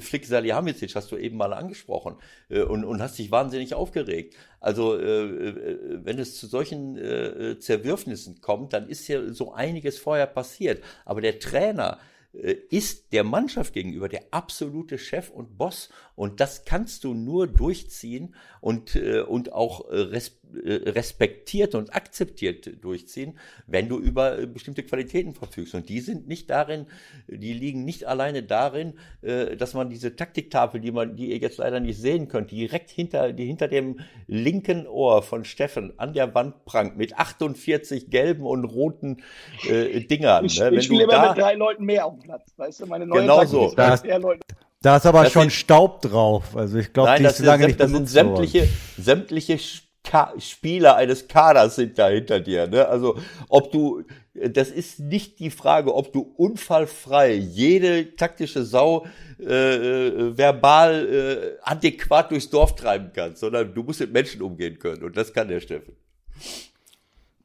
Flick 0.00 0.24
Salihamidzic 0.24 0.94
hast 0.94 1.12
du 1.12 1.16
eben 1.16 1.36
mal 1.36 1.52
angesprochen 1.52 2.16
und, 2.48 2.84
und 2.84 3.02
hast 3.02 3.18
dich 3.18 3.30
wahnsinnig 3.30 3.73
aufgeregt. 3.74 4.34
Also 4.60 4.98
äh, 4.98 5.04
äh, 5.04 6.00
wenn 6.04 6.18
es 6.18 6.38
zu 6.38 6.46
solchen 6.46 6.96
äh, 6.96 7.58
Zerwürfnissen 7.58 8.40
kommt, 8.40 8.72
dann 8.72 8.88
ist 8.88 9.08
ja 9.08 9.32
so 9.32 9.52
einiges 9.52 9.98
vorher 9.98 10.26
passiert. 10.26 10.82
Aber 11.04 11.20
der 11.20 11.38
Trainer 11.38 11.98
äh, 12.34 12.56
ist 12.70 13.12
der 13.12 13.24
Mannschaft 13.24 13.74
gegenüber 13.74 14.08
der 14.08 14.24
absolute 14.30 14.98
Chef 14.98 15.30
und 15.30 15.56
Boss. 15.56 15.88
Und 16.16 16.40
das 16.40 16.64
kannst 16.64 17.04
du 17.04 17.14
nur 17.14 17.46
durchziehen 17.46 18.34
und, 18.60 18.96
äh, 18.96 19.20
und 19.20 19.52
auch 19.52 19.88
äh, 19.90 19.96
res, 19.96 20.28
äh, 20.28 20.32
respektiert 20.54 21.74
und 21.74 21.94
akzeptiert 21.94 22.82
durchziehen, 22.82 23.38
wenn 23.66 23.88
du 23.88 23.98
über 23.98 24.38
äh, 24.38 24.46
bestimmte 24.46 24.82
Qualitäten 24.82 25.34
verfügst. 25.34 25.74
Und 25.74 25.88
die 25.88 26.00
sind 26.00 26.28
nicht 26.28 26.50
darin, 26.50 26.86
die 27.28 27.52
liegen 27.52 27.84
nicht 27.84 28.04
alleine 28.04 28.42
darin, 28.42 28.94
äh, 29.22 29.56
dass 29.56 29.74
man 29.74 29.90
diese 29.90 30.16
Taktiktafel, 30.16 30.80
die 30.80 30.92
man, 30.92 31.16
die 31.16 31.30
ihr 31.30 31.38
jetzt 31.38 31.58
leider 31.58 31.80
nicht 31.80 31.98
sehen 32.00 32.28
könnt, 32.28 32.50
direkt 32.50 32.90
hinter, 32.90 33.32
die 33.32 33.46
hinter 33.46 33.68
dem 33.68 34.00
linken 34.26 34.86
Ohr 34.86 35.22
von 35.22 35.44
Steffen 35.44 35.98
an 35.98 36.12
der 36.12 36.34
Wand 36.34 36.64
prangt 36.64 36.96
mit 36.96 37.16
48 37.18 38.10
gelben 38.10 38.44
und 38.46 38.64
roten 38.64 39.18
äh, 39.68 40.00
Dingern. 40.00 40.44
Ich, 40.44 40.58
ne? 40.58 40.70
Ich 40.74 40.84
spiele 40.84 41.04
immer 41.04 41.12
da, 41.12 41.28
mit 41.34 41.42
drei 41.42 41.54
Leuten 41.54 41.84
mehr 41.84 42.06
auf 42.06 42.14
dem 42.14 42.22
Platz. 42.22 42.52
Weißt 42.56 42.80
du, 42.80 42.86
meine 42.86 43.06
neue 43.06 43.22
Genau 43.22 43.36
Taktik 43.38 43.50
so. 43.50 43.64
ist 43.66 43.70
mit 43.70 43.78
Das- 43.78 44.02
mehr 44.04 44.18
Leuten. 44.18 44.40
Da 44.82 44.98
ist 44.98 45.06
aber 45.06 45.22
Das 45.22 45.32
schon 45.32 45.42
sind- 45.44 45.52
Staub 45.52 46.02
drauf. 46.02 46.54
Also 46.54 46.76
ich 46.76 46.92
glaube, 46.92 47.14
die 47.16 47.22
das, 47.22 47.40
ist 47.40 47.46
lange 47.46 47.62
sind, 47.62 47.68
nicht 47.68 47.80
das 47.80 47.88
sind 47.90 47.96
worden. 48.00 48.06
sämtliche, 48.46 48.68
sämtliche 48.98 49.58
Ka 50.04 50.34
Spieler 50.38 50.96
eines 50.96 51.26
Kaders 51.26 51.76
sind 51.76 51.98
da 51.98 52.08
hinter 52.08 52.38
dir. 52.38 52.66
Ne? 52.66 52.86
Also 52.86 53.18
ob 53.48 53.72
du, 53.72 54.04
das 54.34 54.70
ist 54.70 55.00
nicht 55.00 55.40
die 55.40 55.50
Frage, 55.50 55.94
ob 55.94 56.12
du 56.12 56.34
unfallfrei 56.36 57.34
jede 57.34 58.14
taktische 58.14 58.64
Sau 58.64 59.06
äh, 59.40 60.06
äh, 60.06 60.38
verbal 60.38 61.08
äh, 61.08 61.58
adäquat 61.62 62.30
durchs 62.30 62.50
Dorf 62.50 62.76
treiben 62.76 63.10
kannst, 63.14 63.40
sondern 63.40 63.74
du 63.74 63.82
musst 63.82 64.00
mit 64.00 64.12
Menschen 64.12 64.42
umgehen 64.42 64.78
können. 64.78 65.02
Und 65.02 65.16
das 65.16 65.32
kann 65.32 65.48
der 65.48 65.60
Steffen. 65.60 65.96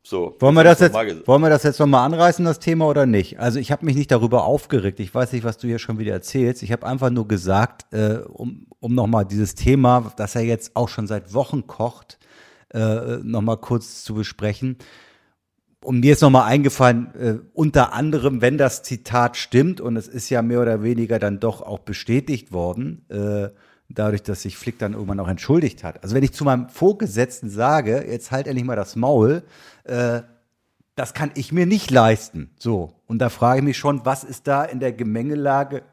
So. 0.03 0.35
Wollen 0.39 0.55
wir 0.55 0.63
das 0.63 0.79
jetzt, 0.79 0.95
wollen 0.95 1.41
wir 1.41 1.49
das 1.49 1.61
jetzt 1.61 1.79
nochmal 1.79 2.03
anreißen, 2.05 2.43
das 2.43 2.59
Thema, 2.59 2.87
oder 2.87 3.05
nicht? 3.05 3.39
Also 3.39 3.59
ich 3.59 3.71
habe 3.71 3.85
mich 3.85 3.95
nicht 3.95 4.09
darüber 4.09 4.43
aufgeregt. 4.43 4.99
Ich 4.99 5.13
weiß 5.13 5.33
nicht, 5.33 5.43
was 5.43 5.59
du 5.59 5.67
hier 5.67 5.77
schon 5.77 5.99
wieder 5.99 6.13
erzählst. 6.13 6.63
Ich 6.63 6.71
habe 6.71 6.87
einfach 6.87 7.11
nur 7.11 7.27
gesagt, 7.27 7.85
äh, 7.93 8.19
um, 8.27 8.65
um 8.79 8.95
nochmal 8.95 9.25
dieses 9.25 9.53
Thema, 9.53 10.11
das 10.17 10.35
er 10.35 10.41
jetzt 10.41 10.75
auch 10.75 10.89
schon 10.89 11.05
seit 11.05 11.33
Wochen 11.35 11.67
kocht, 11.67 12.17
äh, 12.73 13.17
nochmal 13.23 13.57
kurz 13.57 14.03
zu 14.03 14.13
besprechen. 14.13 14.77
Und 15.81 16.01
mir 16.01 16.13
ist 16.13 16.21
nochmal 16.21 16.43
eingefallen, 16.43 17.15
äh, 17.15 17.39
unter 17.53 17.93
anderem, 17.93 18.41
wenn 18.41 18.57
das 18.57 18.83
Zitat 18.83 19.37
stimmt, 19.37 19.79
und 19.79 19.95
es 19.95 20.07
ist 20.07 20.29
ja 20.29 20.41
mehr 20.41 20.61
oder 20.61 20.83
weniger 20.83 21.19
dann 21.19 21.39
doch 21.39 21.61
auch 21.61 21.79
bestätigt 21.79 22.51
worden, 22.51 23.05
äh, 23.09 23.49
dadurch, 23.87 24.21
dass 24.21 24.41
sich 24.41 24.57
Flick 24.57 24.77
dann 24.77 24.93
irgendwann 24.93 25.19
auch 25.19 25.27
entschuldigt 25.27 25.83
hat. 25.83 26.03
Also 26.03 26.15
wenn 26.15 26.23
ich 26.23 26.33
zu 26.33 26.43
meinem 26.43 26.69
Vorgesetzten 26.69 27.49
sage, 27.49 28.05
jetzt 28.07 28.31
halt 28.31 28.47
endlich 28.47 28.65
mal 28.65 28.75
das 28.75 28.95
Maul, 28.95 29.43
äh, 29.85 30.21
das 30.95 31.13
kann 31.13 31.31
ich 31.35 31.53
mir 31.53 31.65
nicht 31.65 31.91
leisten. 31.91 32.51
So. 32.57 32.93
Und 33.07 33.19
da 33.19 33.29
frage 33.29 33.59
ich 33.59 33.65
mich 33.65 33.77
schon, 33.77 34.05
was 34.05 34.25
ist 34.25 34.47
da 34.47 34.65
in 34.65 34.81
der 34.81 34.91
Gemengelage? 34.91 35.83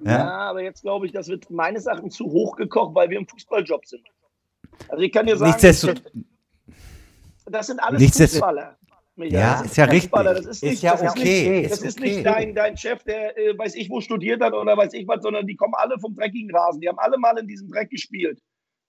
Ja, 0.00 0.50
aber 0.50 0.62
jetzt 0.62 0.82
glaube 0.82 1.06
ich, 1.06 1.12
das 1.12 1.28
wird 1.28 1.50
meines 1.50 1.86
Erachtens 1.86 2.14
zu 2.14 2.26
hoch 2.26 2.56
gekocht, 2.56 2.94
weil 2.94 3.10
wir 3.10 3.18
im 3.18 3.26
Fußballjob 3.26 3.86
sind. 3.86 4.06
Also 4.88 5.02
ich 5.02 5.12
kann 5.12 5.26
dir 5.26 5.36
sagen, 5.36 5.52
das 7.46 7.66
sind 7.66 7.80
alles 7.80 8.16
Fußballer. 8.16 8.76
Ja, 9.16 9.60
ist 9.60 9.76
ja 9.76 9.84
richtig. 9.84 10.10
Das 10.10 10.40
ist, 10.40 10.48
Ist 10.48 10.62
nicht, 10.62 10.82
ja 10.82 10.96
das 10.96 11.10
okay, 11.12 11.20
Ist 11.20 11.50
nicht, 11.50 11.70
das 11.70 11.78
ist 11.78 11.84
ist 11.84 11.98
okay. 11.98 12.10
nicht 12.10 12.26
dein, 12.26 12.54
dein 12.54 12.76
Chef, 12.76 13.04
der 13.04 13.38
äh, 13.38 13.56
weiß 13.56 13.76
ich 13.76 13.88
wo 13.88 14.00
studiert 14.00 14.42
hat 14.42 14.54
oder 14.54 14.76
weiß 14.76 14.92
ich 14.94 15.06
was, 15.06 15.22
sondern 15.22 15.46
die 15.46 15.54
kommen 15.54 15.74
alle 15.76 15.98
vom 16.00 16.16
dreckigen 16.16 16.54
Rasen. 16.54 16.80
Die 16.80 16.88
haben 16.88 16.98
alle 16.98 17.16
mal 17.18 17.38
in 17.38 17.46
diesem 17.46 17.70
Dreck 17.70 17.90
gespielt. 17.90 18.40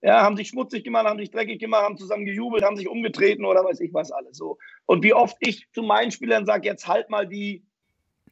Ja, 0.01 0.23
haben 0.23 0.35
sich 0.35 0.49
schmutzig 0.49 0.83
gemacht, 0.83 1.05
haben 1.05 1.19
sich 1.19 1.31
dreckig 1.31 1.59
gemacht, 1.59 1.83
haben 1.83 1.97
zusammen 1.97 2.25
gejubelt, 2.25 2.63
haben 2.63 2.75
sich 2.75 2.87
umgetreten 2.87 3.45
oder 3.45 3.63
weiß 3.63 3.79
ich 3.81 3.93
was 3.93 4.11
alles 4.11 4.37
so. 4.37 4.57
Und 4.85 5.03
wie 5.03 5.13
oft 5.13 5.37
ich 5.39 5.67
zu 5.73 5.83
meinen 5.83 6.11
Spielern 6.11 6.45
sage, 6.45 6.67
jetzt 6.67 6.87
halt 6.87 7.09
mal 7.09 7.27
die 7.27 7.63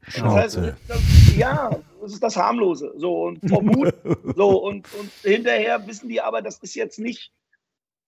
Schnauze. 0.08 0.78
das, 0.88 1.02
ja, 1.38 1.76
das 2.02 2.14
ist 2.14 2.24
das 2.24 2.36
harmlose. 2.36 2.94
So 2.98 3.24
und 3.24 3.44
Mut. 3.44 3.94
so 4.36 4.64
und, 4.64 4.88
und 4.96 5.12
hinterher 5.24 5.86
wissen 5.88 6.10
die 6.10 6.22
aber, 6.22 6.42
das 6.42 6.60
ist 6.60 6.76
jetzt 6.76 7.00
nicht 7.00 7.32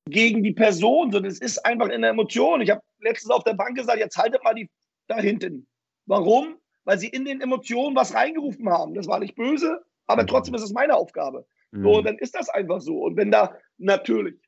gegen 0.08 0.44
die 0.44 0.54
Person, 0.54 1.12
sondern 1.12 1.32
es 1.32 1.40
ist 1.40 1.66
einfach 1.66 1.90
in 1.90 2.02
der 2.02 2.12
Emotion. 2.12 2.62
Ich 2.62 2.70
habe 2.70 2.82
letztens 3.00 3.32
auf 3.32 3.44
der 3.44 3.54
Bank 3.54 3.76
gesagt, 3.76 4.00
jetzt 4.00 4.18
haltet 4.18 4.44
mal 4.44 4.54
die 4.54 4.70
da 5.08 5.18
hinten. 5.18 5.68
Warum? 6.06 6.58
Weil 6.84 7.00
sie 7.00 7.08
in 7.08 7.26
den 7.26 7.42
Emotionen 7.42 7.96
was 7.96 8.14
reingerufen 8.14 8.70
haben. 8.70 8.94
Das 8.94 9.08
war 9.08 9.20
nicht 9.20 9.36
böse, 9.36 9.84
aber 10.06 10.26
trotzdem 10.26 10.54
ist 10.56 10.64
es 10.64 10.74
meine 10.74 10.96
Aufgabe. 10.96 11.46
So, 11.72 11.98
und 11.98 12.06
dann 12.06 12.18
ist 12.18 12.36
das 12.36 12.48
einfach 12.50 12.80
so. 12.80 13.04
Und 13.04 13.18
wenn 13.18 13.32
da 13.32 13.58
natürlich, 13.78 14.40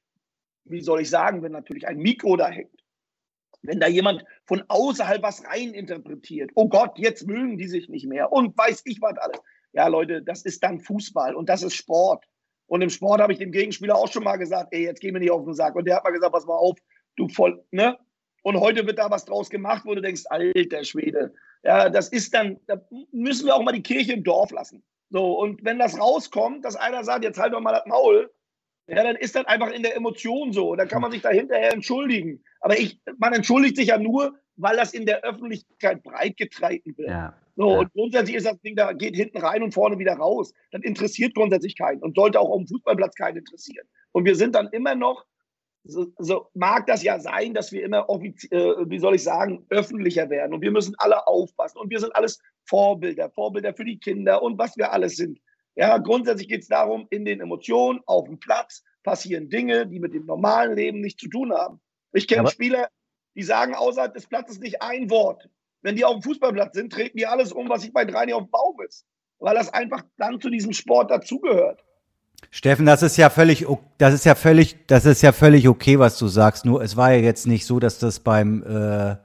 wie 0.66 0.82
soll 0.82 1.02
ich 1.02 1.10
sagen, 1.10 1.44
wenn 1.44 1.52
natürlich 1.52 1.86
ein 1.88 1.98
Mikro 1.98 2.38
da 2.38 2.48
hängt, 2.48 2.72
wenn 3.62 3.80
da 3.80 3.88
jemand 3.88 4.24
von 4.46 4.64
außerhalb 4.68 5.22
was 5.22 5.44
reininterpretiert, 5.46 6.52
oh 6.56 6.68
Gott, 6.70 6.98
jetzt 6.98 7.28
mögen 7.28 7.58
die 7.58 7.68
sich 7.68 7.90
nicht 7.90 8.08
mehr 8.08 8.32
und 8.32 8.58
weiß 8.58 8.82
ich 8.86 9.02
was 9.02 9.18
alles. 9.18 9.40
Ja, 9.74 9.88
Leute, 9.88 10.22
das 10.22 10.44
ist 10.44 10.64
dann 10.64 10.80
Fußball 10.80 11.36
und 11.36 11.50
das 11.50 11.64
ist 11.64 11.76
Sport. 11.76 12.26
Und 12.68 12.82
im 12.82 12.90
Sport 12.90 13.22
habe 13.22 13.32
ich 13.32 13.40
dem 13.40 13.52
Gegenspieler 13.52 13.96
auch 13.96 14.12
schon 14.12 14.24
mal 14.24 14.38
gesagt, 14.38 14.70
ey, 14.72 14.84
jetzt 14.84 15.00
geh 15.00 15.12
mir 15.12 15.20
nicht 15.20 15.32
auf 15.32 15.44
den 15.44 15.54
Sack. 15.54 15.76
Und 15.76 15.86
der 15.86 15.96
hat 15.96 16.04
mal 16.04 16.12
gesagt, 16.12 16.34
pass 16.34 16.46
mal 16.46 16.56
auf, 16.56 16.78
du 17.16 17.28
voll, 17.30 17.64
ne? 17.72 17.98
Und 18.44 18.60
heute 18.60 18.86
wird 18.86 19.00
da 19.00 19.10
was 19.10 19.26
draus 19.26 19.50
gemacht, 19.50 19.84
wo 19.86 19.94
du 19.96 20.02
denkst, 20.02 20.24
alter 20.30 20.84
Schwede. 20.84 21.34
Ja, 21.64 21.90
das 21.90 22.10
ist 22.10 22.34
dann, 22.34 22.60
da 22.68 22.82
müssen 23.12 23.46
wir 23.46 23.56
auch 23.56 23.64
mal 23.64 23.74
die 23.74 23.84
Kirche 23.84 24.14
im 24.14 24.24
Dorf 24.24 24.52
lassen. 24.52 24.84
So, 25.10 25.38
und 25.40 25.64
wenn 25.64 25.80
das 25.80 26.00
rauskommt, 26.00 26.64
dass 26.64 26.76
einer 26.76 27.04
sagt, 27.04 27.24
jetzt 27.24 27.40
halt 27.40 27.54
doch 27.54 27.62
mal 27.62 27.74
das 27.74 27.86
Maul, 27.88 28.32
ja, 28.88 29.04
dann 29.04 29.16
ist 29.18 29.36
das 29.36 29.46
einfach 29.46 29.72
in 29.72 29.84
der 29.84 29.96
Emotion 29.96 30.54
so. 30.54 30.76
Da 30.76 30.86
kann 30.86 31.02
man 31.02 31.12
sich 31.12 31.22
da 31.22 31.30
hinterher 31.30 31.74
entschuldigen. 31.74 32.44
Aber 32.62 32.78
ich, 32.80 33.00
man 33.18 33.34
entschuldigt 33.34 33.76
sich 33.76 33.88
ja 33.88 33.98
nur, 33.98 34.38
weil 34.56 34.76
das 34.78 34.94
in 34.94 35.06
der 35.06 35.24
Öffentlichkeit 35.24 36.04
breit 36.04 36.38
getreten 36.38 36.98
wird. 36.98 37.10
Ja. 37.10 37.34
So, 37.56 37.72
Ja. 37.72 37.80
und 37.80 37.92
grundsätzlich 37.94 38.36
ist 38.38 38.46
das 38.46 38.60
Ding, 38.62 38.76
da 38.76 38.94
geht 38.94 39.16
hinten 39.16 39.40
rein 39.40 39.62
und 39.64 39.74
vorne 39.74 40.00
wieder 40.00 40.14
raus. 40.14 40.54
Das 40.72 40.82
interessiert 40.84 41.36
grundsätzlich 41.36 41.78
keinen 41.78 42.02
und 42.02 42.16
sollte 42.16 42.40
auch 42.40 42.50
auf 42.50 42.58
dem 42.60 42.68
Fußballplatz 42.68 43.16
keinen 43.16 43.38
interessieren. 43.38 43.88
Und 44.12 44.26
wir 44.26 44.36
sind 44.36 44.56
dann 44.56 44.68
immer 44.70 44.96
noch, 44.96 45.26
so, 45.84 46.08
so 46.18 46.48
mag 46.54 46.86
das 46.88 47.04
ja 47.04 47.20
sein, 47.20 47.54
dass 47.54 47.72
wir 47.72 47.84
immer, 47.84 48.08
äh, 48.10 48.76
wie 48.90 49.00
soll 49.00 49.16
ich 49.16 49.24
sagen, 49.24 49.66
öffentlicher 49.70 50.30
werden. 50.30 50.54
Und 50.54 50.62
wir 50.62 50.72
müssen 50.72 50.96
alle 50.98 51.28
aufpassen. 51.28 51.78
Und 51.78 51.90
wir 51.90 52.00
sind 52.00 52.16
alles 52.16 52.40
Vorbilder, 52.66 53.30
Vorbilder 53.32 53.74
für 53.74 53.86
die 53.86 53.98
Kinder 53.98 54.42
und 54.44 54.58
was 54.58 54.76
wir 54.78 54.92
alles 54.92 55.16
sind. 55.16 55.40
Ja, 55.78 56.00
grundsätzlich 56.00 56.48
geht 56.48 56.64
es 56.64 56.68
darum, 56.68 57.06
in 57.12 57.24
den 57.24 57.40
Emotionen, 57.40 58.02
auf 58.08 58.26
dem 58.26 58.40
Platz 58.40 58.84
passieren 59.04 59.48
Dinge, 59.48 59.86
die 59.86 60.00
mit 60.00 60.14
dem 60.14 60.26
normalen 60.26 60.76
Leben 60.76 61.02
nichts 61.02 61.22
zu 61.22 61.30
tun 61.30 61.54
haben. 61.54 61.80
Ich 62.14 62.28
kenne 62.28 62.50
Spieler, 62.50 62.90
die 63.36 63.44
sagen 63.44 63.76
außerhalb 63.76 64.12
des 64.12 64.26
Platzes 64.26 64.60
nicht 64.60 64.82
ein 64.82 65.12
Wort. 65.12 65.48
Wenn 65.84 65.96
die 65.96 66.04
auf 66.04 66.14
dem 66.14 66.24
Fußballplatz 66.24 66.74
sind, 66.74 66.92
treten 66.92 67.18
die 67.18 67.28
alles 67.28 67.52
um, 67.52 67.70
was 67.70 67.84
sich 67.84 67.94
bei 67.94 68.06
drei 68.06 68.26
nicht 68.26 68.34
auf 68.34 68.46
dem 68.46 68.50
Baum 68.50 68.82
ist. 68.88 69.06
Weil 69.38 69.54
das 69.54 69.72
einfach 69.72 70.04
dann 70.18 70.42
zu 70.42 70.50
diesem 70.50 70.74
Sport 70.74 71.12
dazugehört. 71.12 71.84
Steffen, 72.50 72.88
das 72.88 73.04
ist 73.04 73.18
ja 73.18 73.30
völlig, 73.30 73.66
das 74.00 74.16
ist 74.16 74.26
ja 74.26 74.34
völlig, 74.34 74.88
das 74.88 75.06
ist 75.06 75.22
ja 75.22 75.32
völlig 75.32 75.68
okay, 75.68 76.00
was 76.00 76.18
du 76.18 76.28
sagst. 76.28 76.66
Nur 76.66 76.82
es 76.82 76.98
war 76.98 77.14
ja 77.14 77.20
jetzt 77.20 77.46
nicht 77.46 77.68
so, 77.68 77.80
dass 77.80 78.00
das 78.00 78.20
beim 78.20 78.64
äh, 78.64 79.18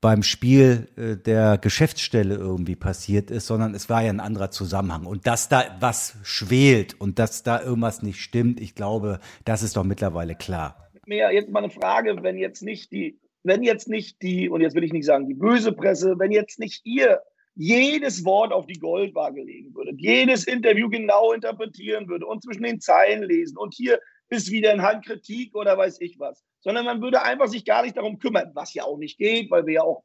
beim 0.00 0.22
Spiel 0.22 0.88
äh, 0.96 1.16
der 1.16 1.58
Geschäftsstelle 1.58 2.34
irgendwie 2.34 2.76
passiert 2.76 3.30
ist, 3.30 3.46
sondern 3.46 3.74
es 3.74 3.88
war 3.88 4.02
ja 4.02 4.10
ein 4.10 4.20
anderer 4.20 4.50
Zusammenhang. 4.50 5.06
Und 5.06 5.26
dass 5.26 5.48
da 5.48 5.76
was 5.80 6.16
schwelt 6.22 7.00
und 7.00 7.18
dass 7.18 7.42
da 7.42 7.62
irgendwas 7.62 8.02
nicht 8.02 8.20
stimmt, 8.20 8.60
ich 8.60 8.74
glaube, 8.74 9.18
das 9.44 9.62
ist 9.62 9.76
doch 9.76 9.84
mittlerweile 9.84 10.34
klar. 10.34 10.90
Mehr 11.06 11.32
jetzt 11.32 11.50
mal 11.50 11.64
eine 11.64 11.72
Frage, 11.72 12.22
wenn 12.22 12.36
jetzt 12.36 12.62
nicht 12.62 12.92
die, 12.92 13.18
wenn 13.42 13.62
jetzt 13.62 13.88
nicht 13.88 14.22
die, 14.22 14.48
und 14.48 14.60
jetzt 14.60 14.76
will 14.76 14.84
ich 14.84 14.92
nicht 14.92 15.06
sagen 15.06 15.26
die 15.26 15.34
böse 15.34 15.72
Presse, 15.72 16.18
wenn 16.18 16.30
jetzt 16.30 16.58
nicht 16.58 16.84
ihr 16.84 17.20
jedes 17.54 18.24
Wort 18.24 18.52
auf 18.52 18.66
die 18.66 18.78
Goldwaage 18.78 19.42
legen 19.42 19.74
würdet, 19.74 20.00
jedes 20.00 20.46
Interview 20.46 20.88
genau 20.88 21.32
interpretieren 21.32 22.06
würde 22.08 22.24
und 22.26 22.42
zwischen 22.42 22.62
den 22.62 22.80
Zeilen 22.80 23.24
lesen 23.24 23.56
und 23.56 23.74
hier 23.74 23.98
ist 24.28 24.52
wieder 24.52 24.70
ein 24.70 24.82
Handkritik 24.82 25.56
oder 25.56 25.76
weiß 25.76 26.00
ich 26.00 26.20
was, 26.20 26.44
sondern 26.68 26.84
man 26.84 27.00
würde 27.00 27.22
einfach 27.22 27.48
sich 27.48 27.64
gar 27.64 27.82
nicht 27.82 27.96
darum 27.96 28.18
kümmern, 28.18 28.50
was 28.52 28.74
ja 28.74 28.84
auch 28.84 28.98
nicht 28.98 29.16
geht, 29.16 29.50
weil 29.50 29.64
wir 29.64 29.72
ja 29.72 29.82
auch 29.84 30.04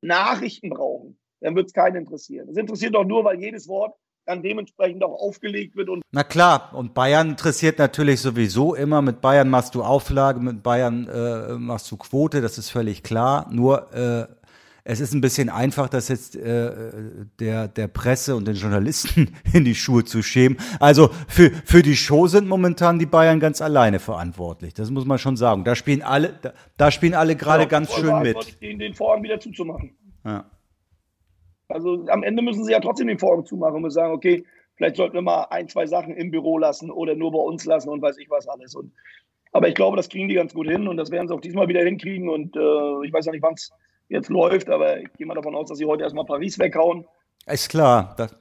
Nachrichten 0.00 0.70
brauchen. 0.70 1.18
Dann 1.42 1.54
wird 1.54 1.66
es 1.66 1.74
keinen 1.74 1.96
interessieren. 1.96 2.48
Es 2.48 2.56
interessiert 2.56 2.94
doch 2.94 3.04
nur, 3.04 3.24
weil 3.24 3.38
jedes 3.38 3.68
Wort 3.68 3.94
dann 4.24 4.42
dementsprechend 4.42 5.04
auch 5.04 5.20
aufgelegt 5.20 5.76
wird. 5.76 5.90
Und 5.90 6.02
Na 6.10 6.24
klar, 6.24 6.70
und 6.72 6.94
Bayern 6.94 7.32
interessiert 7.32 7.78
natürlich 7.78 8.22
sowieso 8.22 8.74
immer. 8.74 9.02
Mit 9.02 9.20
Bayern 9.20 9.50
machst 9.50 9.74
du 9.74 9.82
Auflage, 9.82 10.40
mit 10.40 10.62
Bayern 10.62 11.06
äh, 11.08 11.58
machst 11.58 11.90
du 11.90 11.98
Quote, 11.98 12.40
das 12.40 12.56
ist 12.56 12.70
völlig 12.70 13.02
klar. 13.02 13.46
Nur 13.50 13.92
äh, 13.92 14.28
es 14.90 15.00
ist 15.00 15.12
ein 15.12 15.20
bisschen 15.20 15.50
einfach, 15.50 15.90
das 15.90 16.08
jetzt 16.08 16.34
äh, 16.34 16.72
der, 17.38 17.68
der 17.68 17.88
Presse 17.88 18.34
und 18.34 18.48
den 18.48 18.54
Journalisten 18.54 19.36
in 19.52 19.66
die 19.66 19.74
Schuhe 19.74 20.02
zu 20.02 20.22
schämen. 20.22 20.56
Also 20.80 21.10
für, 21.28 21.50
für 21.50 21.82
die 21.82 21.94
Show 21.94 22.26
sind 22.26 22.48
momentan 22.48 22.98
die 22.98 23.04
Bayern 23.04 23.38
ganz 23.38 23.60
alleine 23.60 23.98
verantwortlich. 23.98 24.72
Das 24.72 24.90
muss 24.90 25.04
man 25.04 25.18
schon 25.18 25.36
sagen. 25.36 25.62
Da 25.64 25.74
spielen 25.74 26.00
alle, 26.00 26.38
da, 26.40 26.54
da 26.78 26.90
spielen 26.90 27.12
alle 27.12 27.36
gerade 27.36 27.64
ja, 27.64 27.68
ganz 27.68 27.92
schön 27.92 28.22
mit. 28.22 28.62
Den, 28.62 28.78
den 28.78 28.94
Vorhang 28.94 29.22
wieder 29.22 29.38
zuzumachen. 29.38 29.94
Ja. 30.24 30.46
Also 31.68 32.06
am 32.08 32.22
Ende 32.22 32.40
müssen 32.40 32.64
sie 32.64 32.72
ja 32.72 32.80
trotzdem 32.80 33.08
den 33.08 33.18
Vorhang 33.18 33.44
zumachen 33.44 33.84
und 33.84 33.90
sagen, 33.90 34.14
okay, 34.14 34.46
vielleicht 34.76 34.96
sollten 34.96 35.16
wir 35.16 35.22
mal 35.22 35.48
ein, 35.50 35.68
zwei 35.68 35.84
Sachen 35.84 36.16
im 36.16 36.30
Büro 36.30 36.56
lassen 36.56 36.90
oder 36.90 37.14
nur 37.14 37.32
bei 37.32 37.40
uns 37.40 37.66
lassen 37.66 37.90
und 37.90 38.00
weiß 38.00 38.16
ich 38.16 38.30
was 38.30 38.48
alles. 38.48 38.74
Und, 38.74 38.94
aber 39.52 39.68
ich 39.68 39.74
glaube, 39.74 39.98
das 39.98 40.08
kriegen 40.08 40.30
die 40.30 40.34
ganz 40.34 40.54
gut 40.54 40.66
hin 40.66 40.88
und 40.88 40.96
das 40.96 41.10
werden 41.10 41.28
sie 41.28 41.34
auch 41.34 41.42
diesmal 41.42 41.68
wieder 41.68 41.82
hinkriegen. 41.82 42.30
Und 42.30 42.56
äh, 42.56 43.06
ich 43.06 43.12
weiß 43.12 43.26
ja 43.26 43.32
nicht, 43.32 43.42
wann 43.42 43.52
es 43.52 43.70
jetzt 44.08 44.28
läuft, 44.28 44.68
aber 44.68 45.00
ich 45.00 45.12
gehe 45.14 45.26
mal 45.26 45.34
davon 45.34 45.54
aus, 45.54 45.68
dass 45.68 45.78
sie 45.78 45.86
heute 45.86 46.02
erstmal 46.02 46.24
Paris 46.24 46.58
weghauen. 46.58 47.06
Ist 47.46 47.68
klar, 47.68 48.14
das, 48.16 48.34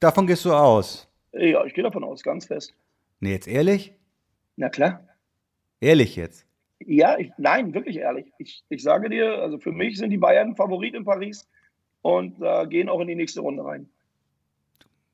davon 0.00 0.26
gehst 0.26 0.44
du 0.44 0.52
aus. 0.52 1.08
Ja, 1.32 1.64
ich 1.64 1.74
gehe 1.74 1.84
davon 1.84 2.04
aus, 2.04 2.22
ganz 2.22 2.46
fest. 2.46 2.74
Nee, 3.20 3.32
jetzt 3.32 3.48
ehrlich? 3.48 3.92
Na 4.56 4.68
klar. 4.68 5.06
Ehrlich 5.80 6.16
jetzt? 6.16 6.46
Ja, 6.80 7.18
ich, 7.18 7.30
nein, 7.38 7.74
wirklich 7.74 7.96
ehrlich. 7.96 8.26
Ich, 8.38 8.64
ich 8.68 8.82
sage 8.82 9.08
dir, 9.08 9.38
also 9.38 9.58
für 9.58 9.72
mich 9.72 9.98
sind 9.98 10.10
die 10.10 10.18
Bayern 10.18 10.56
Favorit 10.56 10.94
in 10.94 11.04
Paris 11.04 11.48
und 12.02 12.40
äh, 12.40 12.66
gehen 12.66 12.88
auch 12.88 13.00
in 13.00 13.08
die 13.08 13.14
nächste 13.14 13.40
Runde 13.40 13.64
rein. 13.64 13.88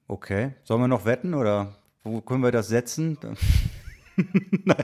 Okay. 0.08 0.52
Sollen 0.64 0.80
wir 0.80 0.88
noch 0.88 1.04
wetten 1.04 1.34
oder 1.34 1.74
wo 2.02 2.20
können 2.20 2.42
wir 2.42 2.50
das 2.50 2.68
setzen? 2.68 3.18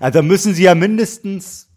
also 0.00 0.22
müssen 0.22 0.54
sie 0.54 0.64
ja 0.64 0.74
mindestens 0.74 1.69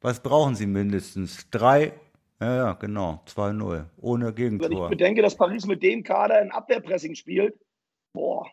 was 0.00 0.22
brauchen 0.22 0.54
Sie 0.54 0.66
mindestens? 0.66 1.48
Drei? 1.50 1.92
Ja, 2.40 2.56
ja, 2.56 2.72
genau. 2.72 3.20
2-0. 3.26 3.84
Ohne 3.98 4.32
Gegentor. 4.32 4.70
Wenn 4.70 4.76
ich 4.78 4.88
bedenke, 4.88 5.22
dass 5.22 5.36
Paris 5.36 5.66
mit 5.66 5.82
dem 5.82 6.02
Kader 6.02 6.36
ein 6.36 6.50
Abwehrpressing 6.50 7.14
spielt, 7.14 7.54
boah, 8.14 8.46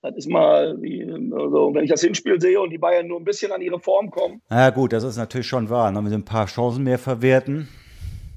das 0.00 0.16
ist 0.16 0.28
mal, 0.28 0.80
wie, 0.80 1.02
also 1.02 1.74
wenn 1.74 1.84
ich 1.84 1.90
das 1.90 2.00
Hinspiel 2.00 2.40
sehe 2.40 2.60
und 2.60 2.70
die 2.70 2.78
Bayern 2.78 3.06
nur 3.06 3.18
ein 3.18 3.24
bisschen 3.24 3.52
an 3.52 3.60
ihre 3.60 3.80
Form 3.80 4.10
kommen. 4.10 4.40
Ja, 4.50 4.70
gut, 4.70 4.92
das 4.92 5.04
ist 5.04 5.16
natürlich 5.16 5.46
schon 5.46 5.68
wahr. 5.70 5.86
Dann 5.86 5.96
haben 5.96 6.10
wir 6.10 6.16
ein 6.16 6.24
paar 6.24 6.46
Chancen 6.46 6.84
mehr 6.84 6.98
verwerten. 6.98 7.68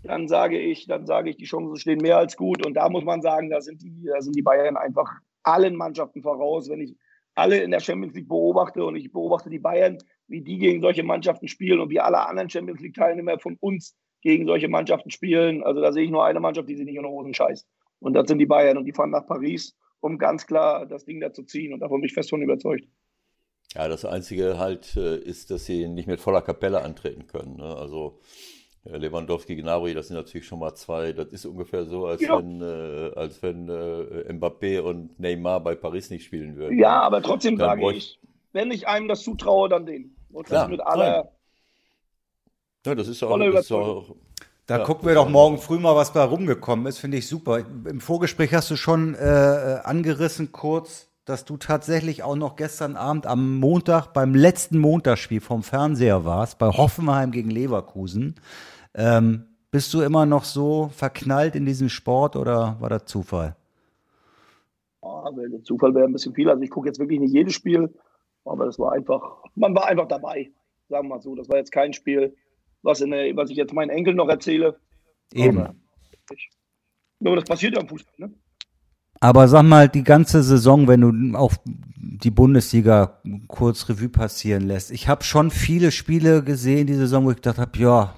Dann 0.04 0.28
sage 0.28 0.60
ich, 0.60 0.88
dann 0.88 1.06
sage 1.06 1.30
ich, 1.30 1.38
die 1.38 1.46
Chancen 1.46 1.76
stehen 1.78 2.00
mehr 2.00 2.18
als 2.18 2.38
gut. 2.38 2.66
Und 2.66 2.76
da 2.76 2.90
muss 2.90 3.04
man 3.04 3.22
sagen, 3.22 3.50
da 3.50 3.62
sind 3.62 3.82
die, 3.82 4.06
da 4.06 4.22
sind 4.22 4.36
die 4.36 4.42
Bayern 4.42 4.78
einfach 4.78 5.10
allen 5.44 5.76
Mannschaften 5.76 6.22
voraus. 6.22 6.70
Wenn 6.70 6.82
ich 6.82 6.96
alle 7.36 7.58
in 7.58 7.72
der 7.72 7.80
Champions 7.80 8.16
League 8.16 8.30
beobachte 8.30 8.84
und 8.86 8.96
ich 8.96 9.12
beobachte 9.12 9.50
die 9.50 9.60
Bayern, 9.60 9.98
wie 10.28 10.42
die 10.42 10.58
gegen 10.58 10.82
solche 10.82 11.04
Mannschaften 11.04 11.48
spielen 11.48 11.80
und 11.80 11.90
wie 11.90 12.00
alle 12.00 12.28
anderen 12.28 12.50
Champions 12.50 12.82
League-Teilnehmer 12.82 13.40
von 13.40 13.58
uns 13.60 13.96
gegen 14.22 14.46
solche 14.46 14.68
Mannschaften 14.68 15.10
spielen. 15.10 15.64
Also 15.64 15.82
da 15.82 15.92
sehe 15.92 16.04
ich 16.04 16.12
nur 16.12 16.26
eine 16.26 16.40
Mannschaft, 16.40 16.70
die 16.70 16.76
sich 16.76 16.86
nicht 16.86 16.96
in 16.96 17.04
den 17.04 17.12
Hosen 17.12 17.34
scheißt. 17.34 17.66
Und 18.00 18.14
das 18.14 18.28
sind 18.28 18.40
die 18.40 18.46
Bayern. 18.46 18.78
Und 18.78 18.86
die 18.86 18.94
fahren 18.94 19.12
nach 19.12 19.26
Paris, 19.26 19.76
um 20.00 20.18
ganz 20.18 20.46
klar 20.46 20.86
das 20.86 21.06
Ding 21.06 21.20
da 21.20 21.32
zu 21.34 21.44
ziehen. 21.44 21.74
Und 21.74 21.80
davon 21.80 22.02
bin 22.02 22.08
ich 22.08 22.14
fest 22.14 22.30
von 22.30 22.42
überzeugt. 22.42 22.86
Ja, 23.74 23.88
das 23.88 24.06
Einzige 24.06 24.58
halt 24.58 24.96
äh, 24.96 25.18
ist, 25.18 25.52
dass 25.52 25.66
sie 25.66 25.88
nicht 25.88 26.08
mit 26.08 26.20
voller 26.20 26.42
Kapelle 26.42 26.82
antreten 26.82 27.28
können. 27.28 27.58
Ne? 27.58 27.76
Also 27.76 28.20
äh, 28.86 28.98
Lewandowski, 28.98 29.56
Gnabry, 29.56 29.94
das 29.94 30.08
sind 30.08 30.18
natürlich 30.18 30.48
schon 30.48 30.60
mal 30.60 30.74
zwei. 30.76 31.14
Das 31.14 31.28
ist 31.28 31.46
ungefähr 31.46 31.86
so, 31.86 32.06
als 32.06 32.22
ja. 32.22 32.38
wenn, 32.38 32.62
äh, 32.62 33.12
als 33.16 33.42
wenn 33.44 33.70
äh, 33.70 34.32
Mbappé 34.34 34.82
und 34.82 35.20
Neymar 35.20 35.62
bei 35.62 35.76
Paris 35.76 36.10
nicht 36.10 36.26
spielen 36.26 36.56
würden. 36.56 36.78
Ja, 36.78 37.02
aber 37.02 37.22
trotzdem 37.22 37.58
sage 37.58 37.94
ich, 37.94 38.20
wenn 38.54 38.72
ich 38.72 38.88
einem 38.88 39.08
das 39.08 39.24
zutraue, 39.24 39.70
dann 39.70 39.86
den. 39.86 40.17
Und 40.32 40.46
Klar, 40.46 40.68
mit 40.68 40.82
aller. 40.82 41.32
Ja, 42.86 42.96
das 42.96 43.08
ist 43.08 43.24
auch. 43.24 43.38
Das 43.38 43.66
ist 43.66 43.72
auch 43.72 44.16
da 44.68 44.80
ja, 44.80 44.84
gucken 44.84 45.08
wir 45.08 45.16
doch 45.16 45.30
morgen 45.30 45.60
früh 45.60 45.80
mal, 45.80 45.96
was 45.96 46.12
da 46.12 46.26
rumgekommen 46.26 46.88
ist. 46.88 46.98
Finde 46.98 47.16
ich 47.16 47.28
super. 47.28 47.60
Im 47.60 48.02
Vorgespräch 48.02 48.54
hast 48.54 48.70
du 48.70 48.76
schon 48.76 49.16
äh, 49.16 49.80
angerissen 49.82 50.52
kurz, 50.52 51.08
dass 51.24 51.46
du 51.46 51.56
tatsächlich 51.56 52.22
auch 52.22 52.36
noch 52.36 52.58
gestern 52.58 52.98
Abend 52.98 53.28
am 53.28 53.60
Montag 53.60 54.08
beim 54.08 54.36
letzten 54.36 54.78
Montagsspiel 54.78 55.40
vom 55.40 55.64
Fernseher 55.64 56.26
warst, 56.26 56.60
bei 56.60 56.68
Hoffenheim 56.68 57.32
gegen 57.32 57.50
Leverkusen. 57.50 58.36
Ähm, 58.94 59.46
bist 59.72 59.94
du 59.94 60.02
immer 60.02 60.26
noch 60.26 60.44
so 60.44 60.90
verknallt 60.94 61.56
in 61.56 61.66
diesen 61.66 61.88
Sport 61.88 62.36
oder 62.36 62.76
war 62.82 62.90
das 62.90 63.06
Zufall? 63.06 63.56
Oh, 65.00 65.24
Zufall 65.64 65.96
wäre 65.96 66.06
ein 66.06 66.14
bisschen 66.14 66.34
viel. 66.34 66.50
Also 66.50 66.62
ich 66.62 66.70
gucke 66.70 66.88
jetzt 66.88 67.00
wirklich 67.00 67.22
nicht 67.22 67.34
jedes 67.34 67.54
Spiel. 67.54 67.94
Aber 68.50 68.66
das 68.66 68.80
war 68.80 68.94
einfach, 68.94 69.44
man 69.56 69.76
war 69.76 69.88
einfach 69.88 70.08
dabei, 70.08 70.52
sagen 70.90 71.08
wir 71.08 71.16
mal 71.16 71.22
so. 71.22 71.36
Das 71.36 71.50
war 71.50 71.58
jetzt 71.58 71.72
kein 71.72 71.94
Spiel, 71.94 72.36
was, 72.82 73.02
in 73.02 73.12
der, 73.12 73.36
was 73.36 73.50
ich 73.50 73.58
jetzt 73.58 73.74
meinen 73.74 73.90
Enkeln 73.90 74.18
noch 74.18 74.30
erzähle. 74.30 74.80
Eben. 75.34 75.60
Aber, 75.60 75.76
aber 77.26 77.36
das 77.36 77.46
passiert 77.46 77.76
ja 77.76 77.82
im 77.82 77.88
Fußball, 77.88 78.14
ne? 78.18 78.34
Aber 79.20 79.48
sag 79.48 79.64
mal, 79.64 79.90
die 79.90 80.04
ganze 80.04 80.44
Saison, 80.44 80.88
wenn 80.88 81.02
du 81.02 81.38
auch 81.38 81.54
die 81.66 82.30
Bundesliga 82.30 83.20
kurz 83.48 83.90
Revue 83.90 84.10
passieren 84.10 84.68
lässt. 84.68 84.92
Ich 84.92 85.08
habe 85.08 85.24
schon 85.24 85.50
viele 85.50 85.92
Spiele 85.92 86.44
gesehen, 86.44 86.86
die 86.86 86.94
Saison, 86.94 87.26
wo 87.26 87.32
ich 87.32 87.38
gedacht 87.38 87.58
habe, 87.58 87.78
ja, 87.80 88.14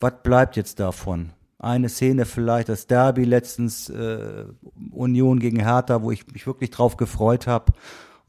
was 0.00 0.14
bleibt 0.22 0.56
jetzt 0.56 0.80
davon? 0.80 1.32
Eine 1.58 1.90
Szene 1.90 2.24
vielleicht, 2.24 2.70
das 2.70 2.86
Derby 2.86 3.24
letztens, 3.24 3.90
äh, 3.90 4.46
Union 4.90 5.38
gegen 5.38 5.60
Hertha, 5.60 6.02
wo 6.02 6.10
ich 6.10 6.26
mich 6.32 6.46
wirklich 6.46 6.70
drauf 6.70 6.96
gefreut 6.96 7.46
habe 7.46 7.72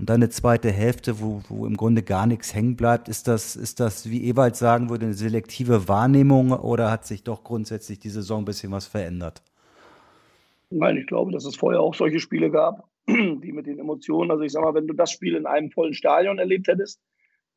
und 0.01 0.09
dann 0.09 0.15
eine 0.15 0.29
zweite 0.29 0.71
Hälfte, 0.71 1.21
wo, 1.21 1.43
wo 1.47 1.67
im 1.67 1.77
Grunde 1.77 2.01
gar 2.01 2.25
nichts 2.25 2.55
hängen 2.55 2.75
bleibt. 2.75 3.07
Ist 3.07 3.27
das, 3.27 3.55
ist 3.55 3.79
das, 3.79 4.09
wie 4.09 4.27
Ewald 4.27 4.55
sagen 4.55 4.89
würde, 4.89 5.05
eine 5.05 5.13
selektive 5.13 5.87
Wahrnehmung 5.87 6.53
oder 6.53 6.89
hat 6.89 7.05
sich 7.05 7.23
doch 7.23 7.43
grundsätzlich 7.43 7.99
die 7.99 8.09
Saison 8.09 8.41
ein 8.41 8.45
bisschen 8.45 8.71
was 8.71 8.87
verändert? 8.87 9.43
Nein, 10.71 10.97
ich 10.97 11.05
glaube, 11.05 11.31
dass 11.31 11.45
es 11.45 11.55
vorher 11.55 11.81
auch 11.81 11.93
solche 11.93 12.19
Spiele 12.19 12.49
gab, 12.49 12.89
die 13.07 13.51
mit 13.51 13.67
den 13.67 13.77
Emotionen, 13.77 14.31
also 14.31 14.41
ich 14.41 14.51
sag 14.51 14.63
mal, 14.63 14.73
wenn 14.73 14.87
du 14.87 14.95
das 14.95 15.11
Spiel 15.11 15.35
in 15.35 15.45
einem 15.45 15.69
vollen 15.69 15.93
Stadion 15.93 16.39
erlebt 16.39 16.67
hättest, 16.67 16.99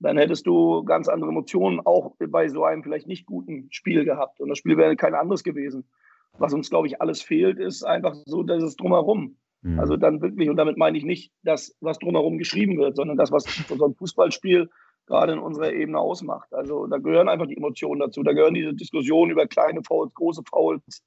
dann 0.01 0.19
hättest 0.19 0.47
du 0.47 0.85
ganz 0.85 1.09
andere 1.09 1.31
Emotionen 1.31 1.81
auch 1.81 2.15
bei 2.19 2.49
so 2.49 2.63
einem 2.65 2.83
vielleicht 2.83 3.07
nicht 3.07 3.25
guten 3.25 3.69
Spiel 3.71 4.05
gehabt. 4.05 4.39
Und 4.43 4.51
das 4.51 4.59
Spiel 4.59 4.77
wäre 4.77 4.97
kein 4.97 5.15
anderes 5.15 5.45
gewesen. 5.45 5.89
Was 6.37 6.53
uns, 6.53 6.69
glaube 6.69 6.89
ich, 6.89 7.01
alles 7.01 7.23
fehlt, 7.23 7.59
ist 7.59 7.85
einfach 7.85 8.15
so, 8.27 8.43
dass 8.43 8.63
es 8.63 8.77
drumherum. 8.77 9.39
Mhm. 9.65 9.81
Also 9.81 9.97
dann 9.97 10.21
wirklich, 10.21 10.49
und 10.51 10.57
damit 10.57 10.77
meine 10.77 10.97
ich 10.97 11.05
nicht 11.05 11.33
das, 11.43 11.75
was 11.81 11.99
drumherum 11.99 12.39
geschrieben 12.39 12.79
wird, 12.79 12.97
sondern 12.97 13.17
das, 13.17 13.33
was 13.33 13.45
so 13.45 13.85
ein 13.85 13.95
Fußballspiel 13.95 14.69
gerade 15.07 15.33
in 15.33 15.39
unserer 15.39 15.73
Ebene 15.73 15.99
ausmacht. 15.99 16.53
Also 16.53 16.87
da 16.87 16.99
gehören 16.99 17.29
einfach 17.29 17.47
die 17.47 17.57
Emotionen 17.57 18.01
dazu. 18.01 18.23
Da 18.23 18.33
gehören 18.33 18.55
diese 18.55 18.75
Diskussionen 18.75 19.33
über 19.33 19.47
kleine 19.47 19.83
Fouls, 19.83 20.15
große 20.15 20.43
Fouls, 20.49 21.03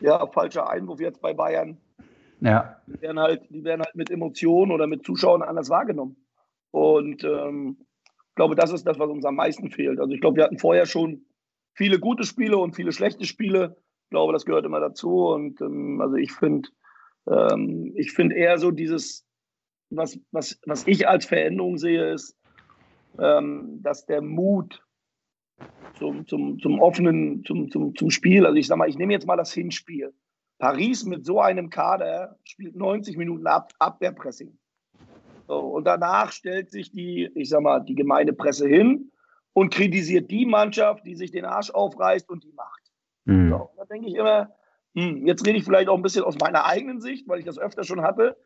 ja, 0.00 0.26
falscher 0.26 0.68
Einwurf 0.68 1.00
jetzt 1.00 1.20
bei 1.20 1.34
Bayern. 1.34 1.76
Ja. 2.40 2.80
Die 2.86 3.00
werden 3.02 3.20
halt, 3.20 3.42
die 3.50 3.64
werden 3.64 3.82
halt 3.82 3.94
mit 3.94 4.10
Emotionen 4.10 4.72
oder 4.72 4.86
mit 4.86 5.04
Zuschauern 5.04 5.42
anders 5.42 5.68
wahrgenommen. 5.68 6.16
Und 6.70 7.22
ähm, 7.24 7.76
ich 8.28 8.34
glaube, 8.34 8.54
das 8.54 8.72
ist 8.72 8.86
das, 8.86 8.98
was 8.98 9.10
uns 9.10 9.26
am 9.26 9.34
meisten 9.34 9.70
fehlt. 9.70 10.00
Also 10.00 10.14
ich 10.14 10.22
glaube, 10.22 10.36
wir 10.36 10.44
hatten 10.44 10.58
vorher 10.58 10.86
schon 10.86 11.26
viele 11.74 11.98
gute 11.98 12.24
Spiele 12.24 12.56
und 12.56 12.74
viele 12.74 12.92
schlechte 12.92 13.26
Spiele. 13.26 13.76
Ich 14.04 14.10
glaube, 14.10 14.32
das 14.32 14.46
gehört 14.46 14.64
immer 14.64 14.80
dazu. 14.80 15.26
Und 15.26 15.60
ähm, 15.60 16.00
also 16.00 16.16
ich 16.16 16.32
finde, 16.32 16.70
ähm, 17.28 17.92
ich 17.96 18.12
finde 18.12 18.36
eher 18.36 18.58
so 18.58 18.70
dieses, 18.70 19.26
was, 19.90 20.18
was, 20.30 20.58
was 20.66 20.86
ich 20.86 21.08
als 21.08 21.26
Veränderung 21.26 21.78
sehe, 21.78 22.12
ist, 22.12 22.36
ähm, 23.18 23.80
dass 23.82 24.06
der 24.06 24.22
Mut 24.22 24.82
zum, 25.94 26.26
zum, 26.26 26.58
zum 26.60 26.80
offenen, 26.80 27.44
zum, 27.44 27.70
zum, 27.70 27.94
zum 27.94 28.10
Spiel, 28.10 28.46
also 28.46 28.56
ich 28.56 28.66
sag 28.66 28.78
mal, 28.78 28.88
ich 28.88 28.98
nehme 28.98 29.12
jetzt 29.12 29.26
mal 29.26 29.36
das 29.36 29.52
Hinspiel. 29.52 30.14
Paris 30.58 31.04
mit 31.04 31.24
so 31.24 31.40
einem 31.40 31.70
Kader 31.70 32.38
spielt 32.44 32.76
90 32.76 33.16
Minuten 33.16 33.46
Ab 33.46 33.72
Abwehrpressing. 33.78 34.56
So, 35.48 35.58
und 35.58 35.84
danach 35.84 36.32
stellt 36.32 36.70
sich 36.70 36.92
die, 36.92 37.30
ich 37.34 37.48
sag 37.48 37.62
mal, 37.62 37.80
die 37.80 37.94
gemeine 37.94 38.32
Presse 38.32 38.68
hin 38.68 39.10
und 39.52 39.74
kritisiert 39.74 40.30
die 40.30 40.46
Mannschaft, 40.46 41.04
die 41.06 41.16
sich 41.16 41.32
den 41.32 41.44
Arsch 41.44 41.70
aufreißt 41.70 42.28
und 42.30 42.44
die 42.44 42.52
macht. 42.52 42.82
Mhm. 43.24 43.50
So, 43.50 43.70
da 43.76 43.84
denke 43.86 44.08
ich 44.08 44.14
immer, 44.14 44.54
jetzt 44.94 45.46
rede 45.46 45.58
ich 45.58 45.64
vielleicht 45.64 45.88
auch 45.88 45.96
ein 45.96 46.02
bisschen 46.02 46.24
aus 46.24 46.38
meiner 46.38 46.66
eigenen 46.66 47.00
Sicht, 47.00 47.28
weil 47.28 47.38
ich 47.38 47.44
das 47.44 47.58
öfter 47.58 47.84
schon 47.84 48.02
hatte, 48.02 48.36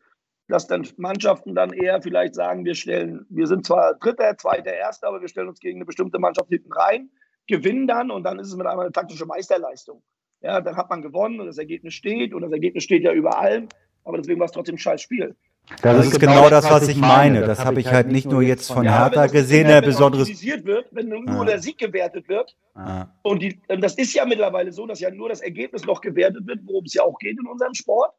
dass 0.47 0.67
dann 0.67 0.87
Mannschaften 0.97 1.55
dann 1.55 1.73
eher 1.73 2.01
vielleicht 2.01 2.35
sagen, 2.35 2.65
wir 2.65 2.75
stellen, 2.75 3.25
wir 3.29 3.47
sind 3.47 3.65
zwar 3.65 3.95
Dritter, 3.95 4.37
Zweiter, 4.37 4.73
Erster, 4.73 5.07
aber 5.07 5.21
wir 5.21 5.27
stellen 5.27 5.47
uns 5.47 5.59
gegen 5.59 5.79
eine 5.79 5.85
bestimmte 5.85 6.19
Mannschaft 6.19 6.49
hinten 6.49 6.71
rein, 6.71 7.09
gewinnen 7.47 7.87
dann 7.87 8.11
und 8.11 8.23
dann 8.23 8.39
ist 8.39 8.49
es 8.49 8.55
mit 8.55 8.67
einmal 8.67 8.85
eine 8.85 8.93
taktische 8.93 9.25
Meisterleistung. 9.25 10.03
Ja, 10.41 10.61
dann 10.61 10.77
hat 10.77 10.89
man 10.89 11.01
gewonnen 11.01 11.39
und 11.39 11.47
das 11.47 11.57
Ergebnis 11.57 11.95
steht 11.95 12.33
und 12.33 12.43
das 12.43 12.51
Ergebnis 12.51 12.83
steht 12.83 13.03
ja 13.03 13.11
über 13.11 13.39
allem, 13.39 13.67
aber 14.03 14.17
deswegen 14.17 14.39
war 14.39 14.45
es 14.45 14.51
trotzdem 14.51 14.75
ein 14.75 14.79
scheiß 14.79 15.01
Spiel. 15.01 15.35
Das, 15.81 15.97
das 15.97 16.07
ist 16.07 16.19
genau, 16.19 16.33
genau 16.33 16.49
das, 16.49 16.69
was 16.69 16.87
ich 16.87 16.97
meine. 16.97 17.39
Das, 17.41 17.57
das 17.57 17.65
habe 17.65 17.79
ich 17.79 17.87
halt 17.87 18.07
nicht 18.07 18.27
nur 18.27 18.41
jetzt 18.41 18.71
von 18.71 18.87
Hertha 18.87 19.27
gesehen, 19.27 19.67
der 19.67 19.81
besonderes. 19.81 20.27
Wird, 20.27 20.87
wenn 20.91 21.09
nur 21.09 21.41
ah. 21.41 21.45
der 21.45 21.59
Sieg 21.59 21.77
gewertet 21.77 22.29
wird. 22.29 22.55
Ah. 22.75 23.07
Und 23.23 23.41
die, 23.41 23.59
das 23.67 23.95
ist 23.95 24.13
ja 24.13 24.25
mittlerweile 24.25 24.71
so, 24.71 24.85
dass 24.85 24.99
ja 24.99 25.09
nur 25.09 25.29
das 25.29 25.41
Ergebnis 25.41 25.85
noch 25.85 26.01
gewertet 26.01 26.45
wird, 26.45 26.59
worum 26.65 26.85
es 26.85 26.93
ja 26.93 27.03
auch 27.03 27.17
geht 27.17 27.39
in 27.39 27.47
unserem 27.47 27.73
Sport. 27.73 28.13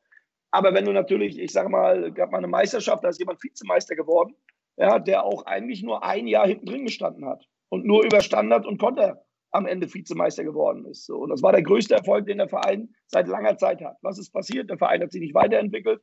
Aber 0.51 0.75
wenn 0.75 0.85
du 0.85 0.93
natürlich, 0.93 1.39
ich 1.39 1.53
sage 1.53 1.69
mal, 1.69 2.11
gab 2.13 2.31
mal 2.33 2.39
eine 2.39 2.49
Meisterschaft, 2.49 3.05
da 3.05 3.09
ist 3.09 3.19
jemand 3.19 3.43
Vizemeister 3.43 3.95
geworden, 3.95 4.35
ja, 4.77 4.99
der 4.99 5.25
auch 5.25 5.47
eigentlich 5.47 5.83
nur 5.83 6.05
ein 6.05 6.27
Jahr 6.27 6.47
hinten 6.47 6.67
drin 6.67 6.85
gestanden 6.85 7.27
hat 7.27 7.47
und 7.69 7.85
nur 7.85 8.05
über 8.05 8.21
Standard 8.21 8.67
und 8.67 8.79
Konter 8.79 9.23
am 9.53 9.67
Ende 9.67 9.93
Vizemeister 9.93 10.45
geworden 10.45 10.85
ist. 10.87 11.07
So, 11.07 11.19
und 11.19 11.31
das 11.31 11.43
war 11.43 11.53
der 11.53 11.63
größte 11.63 11.95
Erfolg, 11.95 12.27
den 12.27 12.39
der 12.39 12.49
Verein 12.49 12.89
seit 13.07 13.29
langer 13.29 13.57
Zeit 13.57 13.81
hat. 13.83 13.97
Was 14.03 14.19
ist 14.19 14.33
passiert? 14.33 14.69
Der 14.69 14.79
Verein 14.79 15.03
hat 15.03 15.13
sich 15.13 15.21
nicht 15.21 15.35
weiterentwickelt 15.35 16.01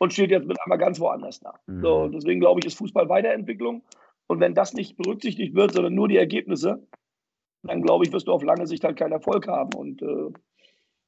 und 0.00 0.14
steht 0.14 0.30
jetzt 0.30 0.48
mit 0.48 0.58
einmal 0.62 0.78
ganz 0.78 0.98
woanders 0.98 1.40
da. 1.40 1.60
Mhm. 1.66 1.82
So, 1.82 2.08
deswegen 2.08 2.40
glaube 2.40 2.60
ich, 2.60 2.66
ist 2.66 2.78
Fußball 2.78 3.08
Weiterentwicklung. 3.10 3.82
Und 4.26 4.40
wenn 4.40 4.54
das 4.54 4.72
nicht 4.72 4.96
berücksichtigt 4.96 5.54
wird, 5.54 5.72
sondern 5.72 5.94
nur 5.94 6.08
die 6.08 6.16
Ergebnisse, 6.16 6.86
dann 7.62 7.82
glaube 7.82 8.04
ich, 8.04 8.12
wirst 8.12 8.26
du 8.26 8.32
auf 8.32 8.42
lange 8.42 8.66
Sicht 8.66 8.82
halt 8.82 8.96
keinen 8.96 9.12
Erfolg 9.12 9.46
haben. 9.46 9.74
Und 9.74 10.00
äh, 10.00 10.30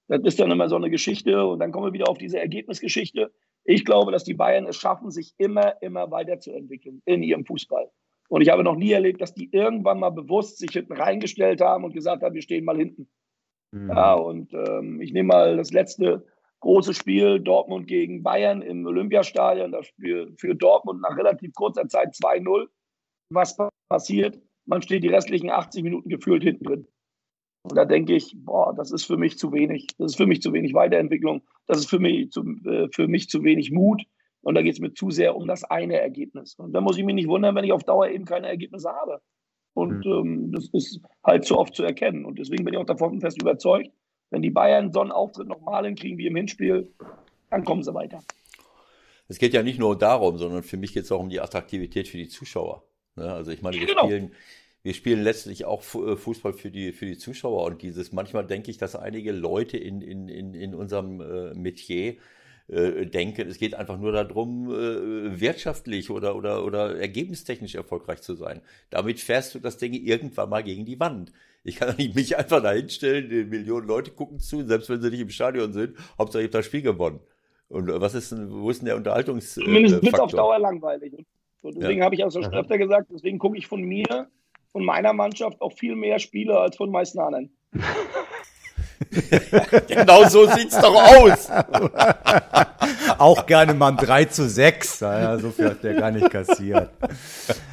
das 0.09 0.20
ist 0.24 0.40
dann 0.40 0.51
immer 0.51 0.68
so 0.68 0.76
eine 0.76 0.90
Geschichte. 0.90 1.47
Und 1.47 1.61
dann 1.61 1.72
kommen 1.72 1.86
wir 1.86 1.95
wieder 1.95 2.11
auf 2.11 2.18
diese 2.18 2.38
Ergebnisgeschichte. 2.38 3.32
Ich 3.64 3.86
glaube, 3.86 4.12
dass 4.12 4.24
die 4.24 4.34
Bayern 4.34 4.66
es 4.66 4.76
schaffen, 4.76 5.11
sich 5.11 5.32
immer, 5.38 5.80
immer 5.80 6.11
weiterzuentwickeln 6.11 7.01
in 7.07 7.22
ihrem 7.22 7.47
Fußball. 7.47 7.90
Und 8.28 8.43
ich 8.43 8.51
habe 8.51 8.62
noch 8.62 8.76
nie 8.76 8.93
erlebt, 8.93 9.22
dass 9.22 9.32
die 9.32 9.49
irgendwann 9.53 10.01
mal 10.01 10.11
bewusst 10.11 10.59
sich 10.59 10.72
hinten 10.72 10.93
reingestellt 10.93 11.62
haben 11.62 11.84
und 11.84 11.95
gesagt 11.95 12.22
haben, 12.22 12.34
wir 12.34 12.43
stehen 12.43 12.66
mal 12.66 12.76
hinten. 12.76 13.09
Mhm. 13.70 13.88
Ja, 13.88 14.14
und 14.14 14.53
ähm, 14.53 15.01
ich 15.01 15.14
nehme 15.14 15.28
mal 15.28 15.57
das 15.57 15.72
letzte 15.72 16.26
große 16.62 16.94
Spiel 16.94 17.40
Dortmund 17.40 17.86
gegen 17.86 18.22
Bayern 18.22 18.62
im 18.62 18.86
Olympiastadion. 18.86 19.72
Das 19.72 19.86
Spiel 19.86 20.34
für 20.38 20.54
Dortmund 20.54 21.02
nach 21.02 21.16
relativ 21.16 21.52
kurzer 21.54 21.86
Zeit 21.88 22.14
2-0. 22.14 22.68
Was 23.30 23.56
passiert? 23.88 24.40
Man 24.64 24.80
steht 24.80 25.02
die 25.02 25.08
restlichen 25.08 25.50
80 25.50 25.82
Minuten 25.82 26.08
gefühlt 26.08 26.42
hinten 26.42 26.64
drin. 26.64 26.88
Und 27.64 27.76
da 27.76 27.84
denke 27.84 28.14
ich, 28.14 28.34
boah, 28.36 28.74
das 28.74 28.90
ist 28.90 29.04
für 29.04 29.16
mich 29.16 29.38
zu 29.38 29.52
wenig. 29.52 29.88
Das 29.98 30.12
ist 30.12 30.16
für 30.16 30.26
mich 30.26 30.40
zu 30.40 30.52
wenig 30.52 30.74
Weiterentwicklung. 30.74 31.42
Das 31.66 31.78
ist 31.78 31.90
für 31.90 31.98
mich 31.98 32.30
zu, 32.30 32.42
äh, 32.64 32.88
für 32.92 33.06
mich 33.06 33.28
zu 33.28 33.44
wenig 33.44 33.70
Mut. 33.70 34.02
Und 34.42 34.54
da 34.54 34.62
geht 34.62 34.74
es 34.74 34.80
mir 34.80 34.92
zu 34.94 35.10
sehr 35.10 35.36
um 35.36 35.46
das 35.46 35.62
eine 35.64 36.00
Ergebnis. 36.00 36.54
Und 36.56 36.72
da 36.72 36.80
muss 36.80 36.98
ich 36.98 37.04
mich 37.04 37.14
nicht 37.14 37.28
wundern, 37.28 37.54
wenn 37.54 37.64
ich 37.64 37.72
auf 37.72 37.84
Dauer 37.84 38.08
eben 38.08 38.24
keine 38.24 38.48
Ergebnisse 38.48 38.90
habe. 38.90 39.20
Und 39.74 40.04
mhm. 40.04 40.12
ähm, 40.12 40.52
das 40.52 40.68
ist 40.72 41.00
halt 41.24 41.44
zu 41.44 41.58
oft 41.58 41.74
zu 41.74 41.84
erkennen. 41.84 42.24
Und 42.24 42.38
deswegen 42.38 42.64
bin 42.64 42.74
ich 42.74 42.80
auch 42.80 42.86
davon 42.86 43.20
fest 43.20 43.40
überzeugt, 43.40 43.90
wenn 44.33 44.43
die 44.43 44.51
Bayern 44.51 44.93
so 44.93 45.01
einen 45.01 45.12
Auftritt 45.12 45.47
nochmal 45.47 45.85
hinkriegen 45.85 46.18
wie 46.18 46.26
im 46.26 46.35
Hinspiel, 46.35 46.91
dann 47.51 47.64
kommen 47.64 47.83
sie 47.83 47.95
weiter. 47.95 48.20
Es 49.28 49.39
geht 49.39 49.55
ja 49.55 49.62
nicht 49.62 49.78
nur 49.78 49.97
darum, 49.97 50.39
sondern 50.39 50.62
für 50.62 50.76
mich 50.76 50.93
geht 50.93 51.05
es 51.05 51.12
auch 51.12 51.20
um 51.20 51.28
die 51.28 51.41
Attraktivität 51.41 52.09
für 52.09 52.16
die 52.16 52.28
Zuschauer. 52.28 52.83
Ne? 53.14 53.33
Also 53.33 53.51
ich 53.51 53.62
meine, 53.62 53.78
wir 53.78 53.87
genau. 53.87 54.05
spielen, 54.05 54.35
wir 54.83 54.95
spielen 54.95 55.22
letztlich 55.22 55.64
auch 55.66 55.83
äh, 55.95 56.16
Fußball 56.16 56.55
für 56.55 56.70
die, 56.70 56.93
für 56.93 57.07
die 57.07 57.18
Zuschauer 57.18 57.64
und 57.64 57.83
dieses, 57.83 58.12
manchmal 58.12 58.47
denke 58.47 58.70
ich, 58.70 58.78
dass 58.78 58.97
einige 58.97 59.33
Leute 59.33 59.76
in, 59.76 60.01
in, 60.01 60.28
in, 60.28 60.55
in 60.55 60.74
unserem 60.74 61.20
äh, 61.20 61.55
Metier 61.55 62.16
äh, 62.68 63.06
denken, 63.06 63.48
es 63.48 63.58
geht 63.58 63.74
einfach 63.74 63.98
nur 63.98 64.12
darum, 64.12 64.70
äh, 64.70 65.40
wirtschaftlich 65.40 66.10
oder, 66.10 66.36
oder, 66.36 66.64
oder 66.64 66.98
ergebnistechnisch 66.98 67.74
erfolgreich 67.74 68.22
zu 68.22 68.34
sein. 68.34 68.60
Damit 68.90 69.20
fährst 69.20 69.54
du 69.54 69.58
das 69.58 69.78
Ding 69.78 69.92
irgendwann 69.94 70.50
mal 70.50 70.62
gegen 70.62 70.84
die 70.84 71.00
Wand. 71.00 71.32
Ich 71.64 71.76
kann 71.76 71.88
doch 71.88 71.98
nicht 71.98 72.14
mich 72.14 72.36
einfach 72.36 72.62
da 72.62 72.72
hinstellen, 72.72 73.48
Millionen 73.48 73.86
Leute 73.86 74.10
gucken 74.10 74.40
zu, 74.40 74.66
selbst 74.66 74.88
wenn 74.90 75.00
sie 75.00 75.10
nicht 75.10 75.20
im 75.20 75.30
Stadion 75.30 75.72
sind, 75.72 75.96
Hauptsache 76.18 76.42
ich 76.42 76.48
habe 76.48 76.58
das 76.58 76.66
Spiel 76.66 76.82
gewonnen. 76.82 77.20
Und 77.68 77.88
was 77.88 78.14
ist 78.14 78.32
denn, 78.32 78.50
wo 78.50 78.68
ist 78.70 78.80
denn 78.80 78.86
der 78.86 78.96
Unterhaltungs 78.96 79.54
Zumindest 79.54 80.02
wird 80.02 80.14
es 80.14 80.20
auf 80.20 80.32
Dauer 80.32 80.58
langweilig. 80.58 81.14
Und 81.62 81.76
deswegen 81.76 82.00
ja. 82.00 82.04
habe 82.04 82.14
ich 82.14 82.24
auch 82.24 82.30
schon 82.30 82.44
öfter 82.52 82.76
gesagt, 82.76 83.08
deswegen 83.12 83.38
gucke 83.38 83.56
ich 83.56 83.66
von 83.66 83.82
mir, 83.82 84.28
von 84.72 84.84
meiner 84.84 85.12
Mannschaft 85.12 85.60
auch 85.60 85.72
viel 85.72 85.94
mehr 85.94 86.18
Spiele 86.18 86.58
als 86.58 86.76
von 86.76 86.90
meisten 86.90 87.20
anderen. 87.20 87.50
genau 89.88 90.28
so 90.28 90.46
sieht's 90.46 90.78
doch 90.78 90.94
aus. 90.94 91.50
Auch 93.18 93.46
gerne 93.46 93.74
mal 93.74 93.92
ein 93.92 93.96
3 93.96 94.24
zu 94.26 94.48
6. 94.48 95.00
Ja, 95.00 95.38
so 95.38 95.50
viel 95.50 95.70
hat 95.70 95.82
der 95.82 95.94
gar 95.94 96.11
nicht 96.11 96.30
kassiert. 96.30 96.90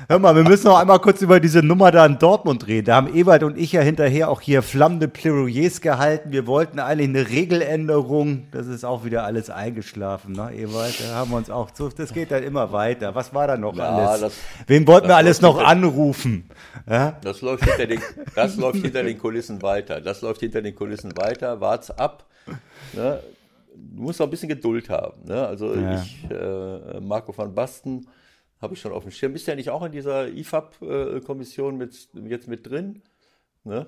Hör 0.07 0.19
mal, 0.19 0.35
wir 0.35 0.43
müssen 0.43 0.67
noch 0.67 0.79
einmal 0.79 0.99
kurz 0.99 1.21
über 1.21 1.39
diese 1.39 1.63
Nummer 1.63 1.91
da 1.91 2.05
in 2.05 2.19
Dortmund 2.19 2.67
reden. 2.67 2.85
Da 2.85 2.95
haben 2.95 3.15
Ewald 3.15 3.43
und 3.43 3.57
ich 3.57 3.71
ja 3.71 3.81
hinterher 3.81 4.29
auch 4.29 4.41
hier 4.41 4.61
flammende 4.61 5.07
Plädoyers 5.07 5.81
gehalten. 5.81 6.31
Wir 6.31 6.47
wollten 6.47 6.79
eigentlich 6.79 7.09
eine 7.09 7.29
Regeländerung. 7.29 8.47
Das 8.51 8.67
ist 8.67 8.83
auch 8.83 9.05
wieder 9.05 9.23
alles 9.23 9.49
eingeschlafen, 9.49 10.33
ne, 10.33 10.51
Ewald? 10.55 10.95
Da 10.99 11.15
haben 11.15 11.31
wir 11.31 11.37
uns 11.37 11.49
auch, 11.49 11.69
so, 11.73 11.89
das 11.89 12.13
geht 12.13 12.31
dann 12.31 12.43
immer 12.43 12.71
weiter. 12.71 13.15
Was 13.15 13.33
war 13.33 13.47
da 13.47 13.57
noch 13.57 13.75
ja, 13.75 13.83
alles? 13.83 14.21
Das, 14.21 14.33
Wen 14.67 14.87
wollten 14.87 15.07
wir 15.07 15.15
alles 15.15 15.41
noch 15.41 15.63
anrufen? 15.63 16.49
Ja? 16.89 17.17
Das 17.23 17.41
läuft 17.41 17.65
hinter 17.65 17.87
den, 17.87 18.01
das 18.35 18.57
läuft 18.57 18.81
hinter 18.81 19.03
den 19.03 19.17
Kulissen 19.17 19.61
weiter. 19.61 20.01
Das 20.01 20.21
läuft 20.21 20.41
hinter 20.41 20.61
den 20.61 20.75
Kulissen 20.75 21.11
weiter. 21.17 21.18
Wart's 21.19 21.91
ab. 21.91 22.25
Ne? 22.93 23.21
Du 23.75 24.01
musst 24.01 24.19
auch 24.21 24.25
ein 24.25 24.31
bisschen 24.31 24.49
Geduld 24.49 24.89
haben. 24.89 25.23
Ne? 25.25 25.47
Also 25.47 25.75
ja. 25.75 26.01
ich, 26.01 26.29
äh, 26.29 26.99
Marco 26.99 27.37
van 27.37 27.53
Basten, 27.53 28.07
habe 28.61 28.73
ich 28.73 28.81
schon 28.81 28.91
auf 28.91 29.03
dem 29.03 29.11
Schirm. 29.11 29.33
Bist 29.33 29.47
du 29.47 29.51
ja 29.51 29.55
nicht 29.55 29.69
auch 29.69 29.83
in 29.85 29.91
dieser 29.91 30.27
IFAB-Kommission 30.27 31.77
mit, 31.77 32.09
jetzt 32.13 32.47
mit 32.47 32.69
drin? 32.69 33.01
Ne? 33.63 33.87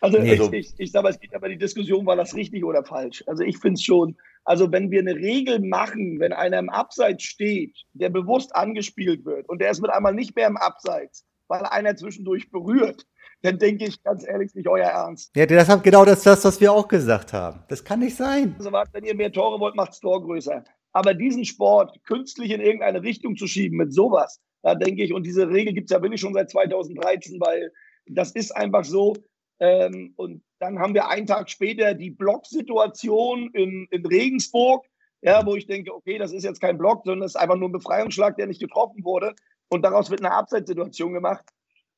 Also, 0.00 0.18
nee. 0.18 0.34
ich, 0.34 0.52
ich, 0.52 0.74
ich 0.78 0.92
sage, 0.92 1.08
es 1.08 1.20
geht 1.20 1.34
aber 1.34 1.48
die 1.48 1.58
Diskussion, 1.58 2.06
war 2.06 2.16
das 2.16 2.34
richtig 2.34 2.64
oder 2.64 2.84
falsch? 2.84 3.22
Also 3.26 3.44
ich 3.44 3.58
finde 3.58 3.74
es 3.74 3.82
schon, 3.82 4.16
also 4.44 4.72
wenn 4.72 4.90
wir 4.90 5.00
eine 5.00 5.14
Regel 5.14 5.60
machen, 5.60 6.18
wenn 6.20 6.32
einer 6.32 6.58
im 6.58 6.70
Abseits 6.70 7.24
steht, 7.24 7.76
der 7.92 8.08
bewusst 8.08 8.54
angespielt 8.56 9.24
wird 9.24 9.48
und 9.48 9.60
der 9.60 9.70
ist 9.70 9.80
mit 9.80 9.90
einmal 9.90 10.14
nicht 10.14 10.34
mehr 10.34 10.46
im 10.46 10.56
Abseits, 10.56 11.24
weil 11.48 11.64
einer 11.64 11.96
zwischendurch 11.96 12.50
berührt, 12.50 13.06
dann 13.42 13.58
denke 13.58 13.84
ich 13.86 14.02
ganz 14.02 14.26
ehrlich, 14.26 14.54
nicht 14.54 14.68
euer 14.68 14.86
Ernst. 14.86 15.34
Ja, 15.36 15.46
das 15.46 15.68
hat 15.68 15.82
genau 15.84 16.04
das, 16.04 16.22
das, 16.22 16.44
was 16.44 16.60
wir 16.60 16.72
auch 16.72 16.88
gesagt 16.88 17.32
haben. 17.32 17.62
Das 17.68 17.84
kann 17.84 18.00
nicht 18.00 18.16
sein. 18.16 18.56
Also, 18.58 18.72
wenn 18.92 19.04
ihr 19.04 19.14
mehr 19.14 19.32
Tore 19.32 19.60
wollt, 19.60 19.76
macht 19.76 19.90
das 19.90 20.00
Tor 20.00 20.22
größer. 20.22 20.64
Aber 20.92 21.14
diesen 21.14 21.44
Sport 21.44 22.02
künstlich 22.04 22.50
in 22.50 22.60
irgendeine 22.60 23.02
Richtung 23.02 23.36
zu 23.36 23.46
schieben 23.46 23.78
mit 23.78 23.92
sowas, 23.92 24.40
da 24.62 24.74
denke 24.74 25.04
ich, 25.04 25.12
und 25.12 25.24
diese 25.24 25.48
Regel 25.48 25.72
gibt 25.72 25.90
es 25.90 25.94
ja 25.94 26.02
wirklich 26.02 26.20
schon 26.20 26.34
seit 26.34 26.50
2013, 26.50 27.40
weil 27.40 27.72
das 28.06 28.32
ist 28.32 28.50
einfach 28.56 28.84
so. 28.84 29.14
Ähm, 29.60 30.14
und 30.16 30.42
dann 30.58 30.78
haben 30.78 30.94
wir 30.94 31.08
einen 31.08 31.26
Tag 31.26 31.50
später 31.50 31.94
die 31.94 32.10
Blocksituation 32.10 33.50
in, 33.52 33.86
in 33.90 34.06
Regensburg, 34.06 34.86
ja, 35.22 35.44
wo 35.46 35.54
ich 35.54 35.66
denke, 35.66 35.94
okay, 35.94 36.18
das 36.18 36.32
ist 36.32 36.44
jetzt 36.44 36.60
kein 36.60 36.78
Block, 36.78 37.02
sondern 37.04 37.22
das 37.22 37.32
ist 37.32 37.40
einfach 37.40 37.56
nur 37.56 37.68
ein 37.68 37.72
Befreiungsschlag, 37.72 38.36
der 38.36 38.46
nicht 38.46 38.60
getroffen 38.60 39.04
wurde. 39.04 39.34
Und 39.68 39.82
daraus 39.82 40.10
wird 40.10 40.24
eine 40.24 40.32
Abseitssituation 40.32 41.12
gemacht. 41.12 41.44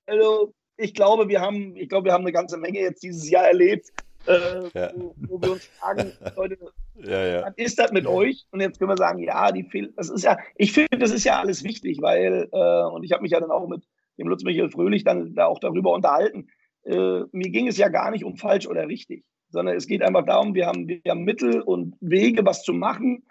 Also 0.06 0.54
ich 0.80 0.94
glaube, 0.94 1.28
wir 1.28 1.40
haben, 1.40 1.76
ich 1.76 1.88
glaube, 1.88 2.06
wir 2.06 2.12
haben 2.12 2.24
eine 2.24 2.32
ganze 2.32 2.56
Menge 2.56 2.80
jetzt 2.80 3.02
dieses 3.02 3.28
Jahr 3.28 3.46
erlebt, 3.46 3.92
äh, 4.26 4.68
ja. 4.74 4.90
wo, 4.94 5.14
wo, 5.28 5.42
wir 5.42 5.52
uns 5.52 5.64
fragen, 5.66 6.12
Leute, 6.36 6.58
ja, 6.96 7.26
ja. 7.26 7.42
was 7.42 7.54
ist 7.56 7.78
das 7.78 7.92
mit 7.92 8.06
euch? 8.06 8.46
Und 8.50 8.60
jetzt 8.60 8.78
können 8.78 8.90
wir 8.90 8.96
sagen, 8.96 9.20
ja, 9.20 9.52
die 9.52 9.64
Fehl 9.64 9.92
das 9.96 10.10
ist 10.10 10.24
ja, 10.24 10.36
ich 10.56 10.72
finde, 10.72 10.98
das 10.98 11.10
ist 11.10 11.24
ja 11.24 11.40
alles 11.40 11.64
wichtig, 11.64 12.00
weil, 12.00 12.48
äh, 12.52 12.84
und 12.92 13.04
ich 13.04 13.12
habe 13.12 13.22
mich 13.22 13.32
ja 13.32 13.40
dann 13.40 13.50
auch 13.50 13.68
mit 13.68 13.82
dem 14.18 14.28
Lutz 14.28 14.44
Michael 14.44 14.70
Fröhlich 14.70 15.04
dann 15.04 15.34
da 15.34 15.46
auch 15.46 15.58
darüber 15.58 15.92
unterhalten. 15.92 16.48
Äh, 16.84 17.22
mir 17.32 17.50
ging 17.50 17.68
es 17.68 17.78
ja 17.78 17.88
gar 17.88 18.10
nicht 18.10 18.24
um 18.24 18.36
falsch 18.36 18.66
oder 18.66 18.86
richtig, 18.88 19.24
sondern 19.48 19.76
es 19.76 19.86
geht 19.86 20.02
einfach 20.02 20.24
darum, 20.24 20.54
wir 20.54 20.66
haben, 20.66 20.88
wir 20.88 21.00
haben 21.08 21.24
Mittel 21.24 21.60
und 21.60 21.96
Wege, 22.00 22.44
was 22.44 22.62
zu 22.62 22.72
machen. 22.72 23.24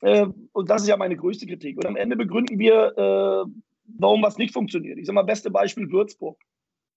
Äh, 0.00 0.26
und 0.52 0.70
das 0.70 0.82
ist 0.82 0.88
ja 0.88 0.96
meine 0.96 1.16
größte 1.16 1.46
Kritik. 1.46 1.78
Und 1.78 1.86
am 1.86 1.96
Ende 1.96 2.16
begründen 2.16 2.58
wir, 2.58 2.96
äh, 2.96 3.50
warum 3.98 4.22
was 4.22 4.38
nicht 4.38 4.52
funktioniert. 4.52 4.98
Ich 4.98 5.06
sage 5.06 5.14
mal, 5.14 5.22
beste 5.22 5.50
Beispiel 5.50 5.90
Würzburg. 5.90 6.38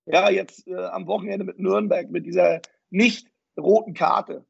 Ja, 0.06 0.30
jetzt 0.30 0.68
äh, 0.68 0.76
am 0.76 1.08
Wochenende 1.08 1.46
mit 1.46 1.60
Nürnberg, 1.60 2.10
mit 2.10 2.26
dieser 2.26 2.62
nicht 2.90 3.28
roten 3.58 3.94
Karte. 3.94 4.46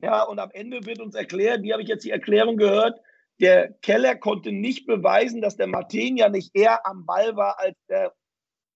Ja, 0.00 0.22
und 0.24 0.38
am 0.38 0.50
Ende 0.52 0.84
wird 0.86 1.00
uns 1.00 1.14
erklärt, 1.14 1.62
wie 1.62 1.72
habe 1.72 1.82
ich 1.82 1.88
jetzt 1.88 2.04
die 2.04 2.10
Erklärung 2.10 2.56
gehört, 2.56 3.00
der 3.40 3.72
Keller 3.82 4.16
konnte 4.16 4.52
nicht 4.52 4.86
beweisen, 4.86 5.40
dass 5.40 5.56
der 5.56 5.66
Martin 5.68 6.16
ja 6.16 6.28
nicht 6.28 6.54
eher 6.54 6.86
am 6.86 7.06
Ball 7.06 7.36
war 7.36 7.58
als 7.58 7.76
der 7.88 8.12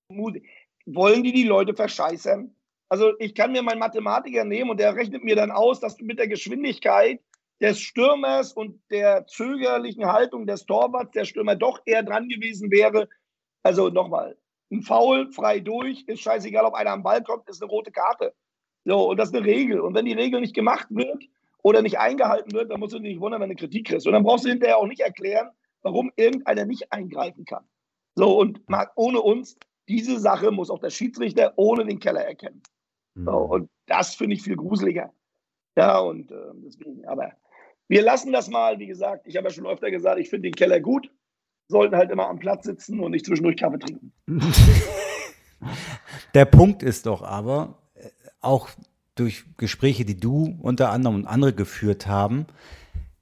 Muse. 0.08 0.42
Wollen 0.86 1.22
die 1.22 1.32
die 1.32 1.44
Leute 1.44 1.74
verscheißern? 1.74 2.54
Also 2.88 3.18
ich 3.18 3.34
kann 3.34 3.52
mir 3.52 3.62
meinen 3.62 3.78
Mathematiker 3.78 4.44
nehmen 4.44 4.70
und 4.70 4.78
der 4.78 4.94
rechnet 4.94 5.24
mir 5.24 5.34
dann 5.34 5.50
aus, 5.50 5.80
dass 5.80 5.96
du 5.96 6.04
mit 6.04 6.18
der 6.18 6.28
Geschwindigkeit 6.28 7.20
des 7.60 7.80
Stürmers 7.80 8.52
und 8.52 8.82
der 8.90 9.26
zögerlichen 9.26 10.06
Haltung 10.06 10.46
des 10.46 10.66
Torwarts 10.66 11.12
der 11.12 11.24
Stürmer 11.24 11.56
doch 11.56 11.80
eher 11.86 12.02
dran 12.02 12.28
gewesen 12.28 12.70
wäre. 12.70 13.08
Also 13.62 13.88
nochmal, 13.88 14.36
ein 14.72 14.82
Foul 14.82 15.30
frei 15.32 15.60
durch, 15.60 16.04
ist 16.06 16.20
scheißegal, 16.20 16.64
ob 16.64 16.74
einer 16.74 16.90
am 16.90 17.02
Ball 17.02 17.22
kommt, 17.22 17.48
ist 17.48 17.62
eine 17.62 17.70
rote 17.70 17.92
Karte. 17.92 18.34
So, 18.84 19.10
und 19.10 19.18
das 19.18 19.28
ist 19.28 19.36
eine 19.36 19.46
Regel. 19.46 19.80
Und 19.80 19.94
wenn 19.94 20.06
die 20.06 20.12
Regel 20.12 20.40
nicht 20.40 20.54
gemacht 20.54 20.86
wird 20.90 21.24
oder 21.62 21.82
nicht 21.82 21.98
eingehalten 21.98 22.52
wird, 22.52 22.70
dann 22.70 22.80
musst 22.80 22.94
du 22.94 22.98
dich 22.98 23.12
nicht 23.12 23.20
wundern, 23.20 23.40
wenn 23.40 23.50
du 23.50 23.56
Kritik 23.56 23.86
kriegst. 23.86 24.06
Und 24.06 24.14
dann 24.14 24.24
brauchst 24.24 24.44
du 24.44 24.48
hinterher 24.48 24.78
auch 24.78 24.86
nicht 24.86 25.00
erklären, 25.00 25.50
warum 25.82 26.10
irgendeiner 26.16 26.64
nicht 26.64 26.92
eingreifen 26.92 27.44
kann. 27.44 27.64
So, 28.14 28.38
und 28.38 28.60
ohne 28.96 29.20
uns, 29.20 29.56
diese 29.88 30.18
Sache 30.18 30.50
muss 30.50 30.70
auch 30.70 30.80
der 30.80 30.90
Schiedsrichter 30.90 31.52
ohne 31.56 31.84
den 31.84 32.00
Keller 32.00 32.24
erkennen. 32.24 32.62
So, 33.14 33.20
mhm. 33.22 33.50
und 33.50 33.70
das 33.86 34.14
finde 34.14 34.34
ich 34.34 34.42
viel 34.42 34.56
gruseliger. 34.56 35.12
Ja, 35.76 35.98
und 35.98 36.30
äh, 36.30 36.52
deswegen, 36.54 37.04
aber 37.06 37.32
wir 37.88 38.02
lassen 38.02 38.32
das 38.32 38.48
mal, 38.48 38.78
wie 38.78 38.86
gesagt, 38.86 39.26
ich 39.26 39.36
habe 39.36 39.48
ja 39.48 39.54
schon 39.54 39.66
öfter 39.66 39.90
gesagt, 39.90 40.18
ich 40.18 40.30
finde 40.30 40.48
den 40.48 40.54
Keller 40.54 40.80
gut, 40.80 41.10
sollten 41.72 41.96
halt 41.96 42.10
immer 42.10 42.28
am 42.28 42.38
Platz 42.38 42.64
sitzen 42.64 43.00
und 43.00 43.10
nicht 43.10 43.26
zwischendurch 43.26 43.56
Kaffee 43.56 43.78
trinken. 43.78 44.12
Der 46.34 46.44
Punkt 46.44 46.82
ist 46.82 47.06
doch 47.06 47.22
aber, 47.22 47.78
äh, 47.94 48.08
auch 48.40 48.68
durch 49.14 49.44
Gespräche, 49.56 50.04
die 50.04 50.18
du 50.18 50.56
unter 50.60 50.90
anderem 50.90 51.16
und 51.16 51.26
andere 51.26 51.52
geführt 51.52 52.06
haben, 52.06 52.46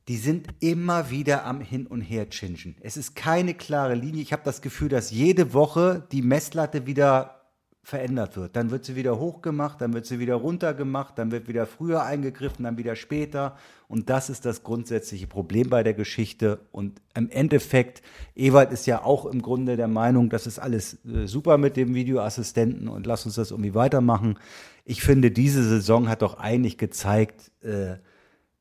die 0.09 0.17
sind 0.17 0.49
immer 0.61 1.11
wieder 1.11 1.45
am 1.45 1.61
Hin 1.61 1.87
und 1.87 2.01
Her 2.01 2.29
chingen. 2.31 2.77
Es 2.81 2.97
ist 2.97 3.15
keine 3.15 3.55
klare 3.55 3.95
Linie. 3.95 4.23
Ich 4.23 4.33
habe 4.33 4.43
das 4.45 4.61
Gefühl, 4.61 4.89
dass 4.89 5.11
jede 5.11 5.55
Woche 5.55 6.07
die 6.11 6.23
Messlatte 6.23 6.87
wieder 6.87 7.40
verändert 7.83 8.37
wird. 8.37 8.57
Dann 8.57 8.71
wird 8.71 8.85
sie 8.85 8.95
wieder 8.95 9.19
hochgemacht, 9.19 9.81
dann 9.81 9.95
wird 9.95 10.07
sie 10.07 10.19
wieder 10.19 10.35
runtergemacht, 10.35 11.19
dann 11.19 11.31
wird 11.33 11.49
wieder 11.49 11.67
früher 11.67 12.05
eingegriffen, 12.05 12.65
dann 12.65 12.77
wieder 12.77 12.95
später. 12.95 13.57
Und 13.89 14.11
das 14.11 14.29
ist 14.29 14.45
das 14.45 14.63
grundsätzliche 14.63 15.27
Problem 15.27 15.71
bei 15.71 15.83
der 15.83 15.95
Geschichte. 15.95 16.61
Und 16.73 17.01
im 17.15 17.31
Endeffekt, 17.31 18.03
Ewald 18.37 18.71
ist 18.71 18.87
ja 18.87 19.03
auch 19.03 19.25
im 19.25 19.41
Grunde 19.41 19.77
der 19.77 19.89
Meinung, 19.89 20.29
das 20.29 20.47
ist 20.47 20.59
alles 20.59 21.05
äh, 21.05 21.27
super 21.27 21.59
mit 21.59 21.77
dem 21.77 21.95
Videoassistenten 21.95 22.89
und 22.89 23.07
lass 23.07 23.25
uns 23.25 23.37
das 23.37 23.51
irgendwie 23.51 23.75
weitermachen. 23.75 24.39
Ich 24.85 25.03
finde, 25.03 25.31
diese 25.31 25.63
Saison 25.63 26.09
hat 26.09 26.23
doch 26.23 26.39
eigentlich 26.39 26.77
gezeigt, 26.77 27.51
äh, 27.63 27.97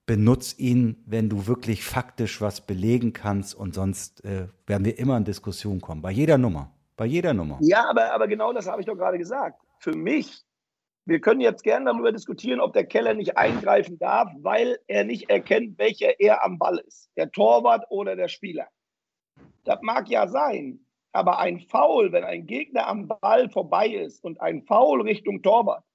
benutz 0.05 0.55
ihn, 0.57 1.03
wenn 1.05 1.30
du 1.30 1.45
wirklich 1.45 1.84
faktisch 1.84 2.41
was 2.41 2.61
belegen 2.61 3.13
kannst 3.13 3.53
und 3.53 3.76
sonst 3.76 4.24
äh, 4.26 4.47
werden 4.65 4.86
wir 4.86 4.97
immer 4.97 5.17
in 5.17 5.26
Diskussion 5.26 5.82
kommen, 5.82 6.01
bei 6.01 6.09
jeder 6.09 6.39
Nummer. 6.39 6.72
Bei 6.99 7.05
jeder 7.05 7.33
Nummer. 7.33 7.57
Ja, 7.61 7.89
aber, 7.89 8.11
aber 8.11 8.27
genau 8.27 8.51
das 8.51 8.67
habe 8.67 8.81
ich 8.81 8.85
doch 8.85 8.97
gerade 8.97 9.17
gesagt. 9.17 9.57
Für 9.79 9.95
mich, 9.95 10.43
wir 11.05 11.21
können 11.21 11.39
jetzt 11.39 11.63
gerne 11.63 11.85
darüber 11.85 12.11
diskutieren, 12.11 12.59
ob 12.59 12.73
der 12.73 12.85
Keller 12.85 13.13
nicht 13.13 13.37
eingreifen 13.37 13.97
darf, 13.97 14.29
weil 14.41 14.77
er 14.87 15.05
nicht 15.05 15.29
erkennt, 15.29 15.79
welcher 15.79 16.19
er 16.19 16.43
am 16.43 16.59
Ball 16.59 16.77
ist. 16.85 17.09
Der 17.15 17.31
Torwart 17.31 17.85
oder 17.89 18.17
der 18.17 18.27
Spieler. 18.27 18.67
Das 19.63 19.79
mag 19.81 20.09
ja 20.09 20.27
sein, 20.27 20.85
aber 21.13 21.39
ein 21.39 21.61
Foul, 21.61 22.11
wenn 22.11 22.25
ein 22.25 22.45
Gegner 22.45 22.85
am 22.87 23.07
Ball 23.07 23.49
vorbei 23.49 23.87
ist 23.87 24.21
und 24.21 24.41
ein 24.41 24.63
Foul 24.63 25.01
Richtung 25.01 25.41
Torwart 25.41 25.85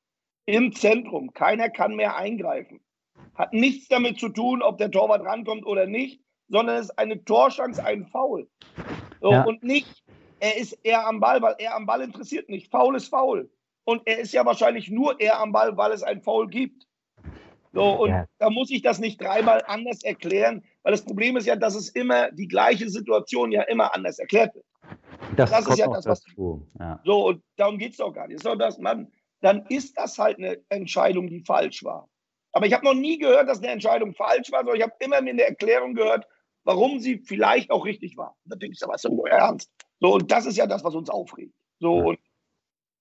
im 0.47 0.73
Zentrum, 0.73 1.35
keiner 1.35 1.69
kann 1.69 1.97
mehr 1.97 2.17
eingreifen, 2.17 2.81
hat 3.35 3.53
nichts 3.53 3.89
damit 3.89 4.19
zu 4.19 4.31
tun, 4.31 4.63
ob 4.63 4.79
der 4.79 4.91
Torwart 4.91 5.27
rankommt 5.27 5.67
oder 5.67 5.85
nicht, 5.85 6.23
sondern 6.49 6.77
es 6.77 6.87
ist 6.87 6.99
eine 6.99 7.23
Torschance, 7.25 7.85
ein 7.85 8.07
Foul. 8.07 8.49
So, 9.21 9.33
ja. 9.33 9.45
Und 9.45 9.63
nicht, 9.63 10.04
er 10.45 10.59
ist 10.59 10.79
eher 10.83 11.07
am 11.07 11.21
Ball, 11.21 11.41
weil 11.41 11.55
er 11.59 11.75
am 11.75 11.87
Ball 11.87 12.03
interessiert 12.03 12.51
nicht. 12.51 12.71
Foul 12.71 12.97
ist 12.97 13.09
faul. 13.09 13.51
Und 13.85 14.03
er 14.05 14.19
ist 14.19 14.35
ja 14.35 14.45
wahrscheinlich 14.45 14.91
nur 14.91 15.19
eher 15.19 15.41
am 15.41 15.53
Ball, 15.53 15.75
weil 15.79 15.93
es 15.93 16.03
ein 16.03 16.21
Foul 16.21 16.49
gibt. 16.49 16.87
So, 17.73 18.03
und 18.03 18.11
ja. 18.11 18.27
da 18.39 18.51
muss 18.51 18.71
ich 18.71 18.83
das 18.83 18.99
nicht 18.99 19.21
dreimal 19.21 19.63
anders 19.67 20.05
erklären, 20.05 20.63
weil 20.83 20.93
das 20.93 21.05
Problem 21.05 21.39
ist 21.39 21.47
ja, 21.47 21.57
dass 21.57 21.75
es 21.75 21.89
immer 21.89 22.31
die 22.31 22.47
gleiche 22.47 22.91
Situation 22.91 23.53
ja 23.53 23.63
immer 23.63 23.95
anders 23.95 24.19
erklärt 24.19 24.55
wird. 24.55 24.67
Das, 25.35 25.51
das 25.51 25.67
ist 25.67 25.79
ja 25.79 25.89
das, 25.89 26.05
was. 26.05 26.23
Ja. 26.79 27.01
So, 27.05 27.29
und 27.29 27.43
darum 27.57 27.79
geht 27.79 27.93
es 27.93 27.97
doch 27.97 28.13
gar 28.13 28.29
nicht. 28.29 28.43
So, 28.43 28.55
dass 28.55 28.79
man, 28.79 29.11
dann 29.41 29.65
ist 29.71 29.97
das 29.97 30.19
halt 30.19 30.37
eine 30.39 30.59
Entscheidung, 30.69 31.27
die 31.29 31.41
falsch 31.41 31.83
war. 31.83 32.07
Aber 32.53 32.67
ich 32.67 32.75
habe 32.75 32.85
noch 32.85 32.95
nie 32.95 33.19
gehört, 33.19 33.49
dass 33.49 33.59
eine 33.59 33.73
Entscheidung 33.73 34.13
falsch 34.13 34.53
war, 34.53 34.61
sondern 34.61 34.77
ich 34.77 34.83
habe 34.83 34.95
immer 35.01 35.19
in 35.19 35.37
der 35.39 35.49
Erklärung 35.49 35.95
gehört, 35.95 36.27
warum 36.65 37.01
sie 37.01 37.19
vielleicht 37.19 37.71
auch 37.71 37.87
richtig 37.87 38.17
war. 38.19 38.37
Da 38.45 38.57
denke 38.57 38.77
ich, 38.79 38.87
was 38.87 39.03
ist 39.03 39.11
denn 39.11 39.19
euer 39.19 39.31
Ernst? 39.31 39.71
So, 40.01 40.15
und 40.15 40.31
das 40.31 40.47
ist 40.47 40.57
ja 40.57 40.67
das, 40.67 40.85
was 40.85 40.95
uns 40.95 41.11
aufregt. 41.11 41.55
So, 41.81 41.97
und 41.97 42.19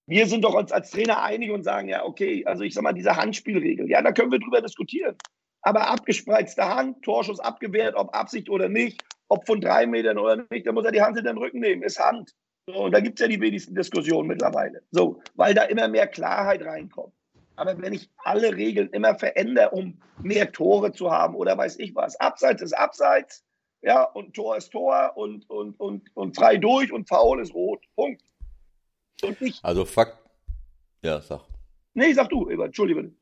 wir 0.06 0.28
sind 0.28 0.44
doch 0.44 0.54
uns 0.54 0.72
als 0.72 0.92
Trainer 0.92 1.22
einig 1.22 1.52
und 1.52 1.64
sagen, 1.64 1.88
ja, 1.88 2.04
okay, 2.04 2.46
also 2.46 2.64
ich 2.64 2.74
sag 2.74 2.84
mal, 2.84 2.94
diese 2.94 3.16
Handspielregel, 3.16 3.90
ja, 3.90 4.02
da 4.02 4.12
können 4.12 4.32
wir 4.32 4.40
drüber 4.40 4.62
diskutieren. 4.62 5.16
Aber 5.62 5.90
abgespreizte 5.90 6.68
Hand, 6.68 7.04
Torschuss 7.04 7.40
abgewehrt, 7.40 7.96
ob 7.96 8.14
Absicht 8.14 8.50
oder 8.50 8.68
nicht, 8.68 9.04
ob 9.30 9.46
von 9.48 9.62
drei 9.62 9.88
Metern 9.88 10.18
oder 10.18 10.46
nicht, 10.50 10.68
da 10.68 10.74
muss 10.74 10.86
er 10.86 10.92
die 10.92 11.02
Hand 11.02 11.18
in 11.18 11.24
den 11.24 11.38
Rücken 11.38 11.60
nehmen, 11.60 11.84
ist 11.84 12.00
Hand. 12.00 12.36
So, 12.68 12.84
und 12.84 12.92
da 12.92 13.00
gibt 13.00 13.20
es 13.20 13.24
ja 13.24 13.30
die 13.30 13.42
wenigsten 13.42 13.76
Diskussionen 13.76 14.28
mittlerweile. 14.28 14.82
So, 14.92 15.22
weil 15.36 15.54
da 15.54 15.64
immer 15.64 15.88
mehr 15.88 16.08
Klarheit 16.08 16.64
reinkommt. 16.64 17.14
Aber 17.56 17.80
wenn 17.82 17.94
ich 17.94 18.10
alle 18.18 18.56
Regeln 18.56 18.90
immer 18.90 19.16
verändere, 19.16 19.70
um 19.72 20.02
mehr 20.22 20.52
Tore 20.52 20.92
zu 20.92 21.12
haben 21.12 21.36
oder 21.36 21.58
weiß 21.58 21.80
ich 21.80 21.96
was, 21.96 22.20
Abseits 22.20 22.62
ist 22.62 22.74
Abseits, 22.74 23.44
ja, 23.84 24.04
und 24.04 24.34
Tor 24.34 24.58
ist 24.58 24.72
Tor 24.72 25.14
und, 25.16 25.50
und, 25.50 25.80
und, 25.80 26.16
und 26.16 26.36
frei 26.36 26.58
durch 26.58 26.92
und 26.92 27.08
faul 27.08 27.42
ist 27.42 27.54
rot. 27.54 27.82
Punkt. 27.96 28.24
Und 29.22 29.42
ich. 29.42 29.60
Also 29.62 29.86
Fakt. 29.86 30.18
Ja, 31.04 31.22
sag. 31.22 31.42
Nee, 31.94 32.14
sag 32.14 32.30
du, 32.30 32.50
Ebert, 32.50 32.68
entschuldige 32.68 33.02
bitte. 33.02 33.16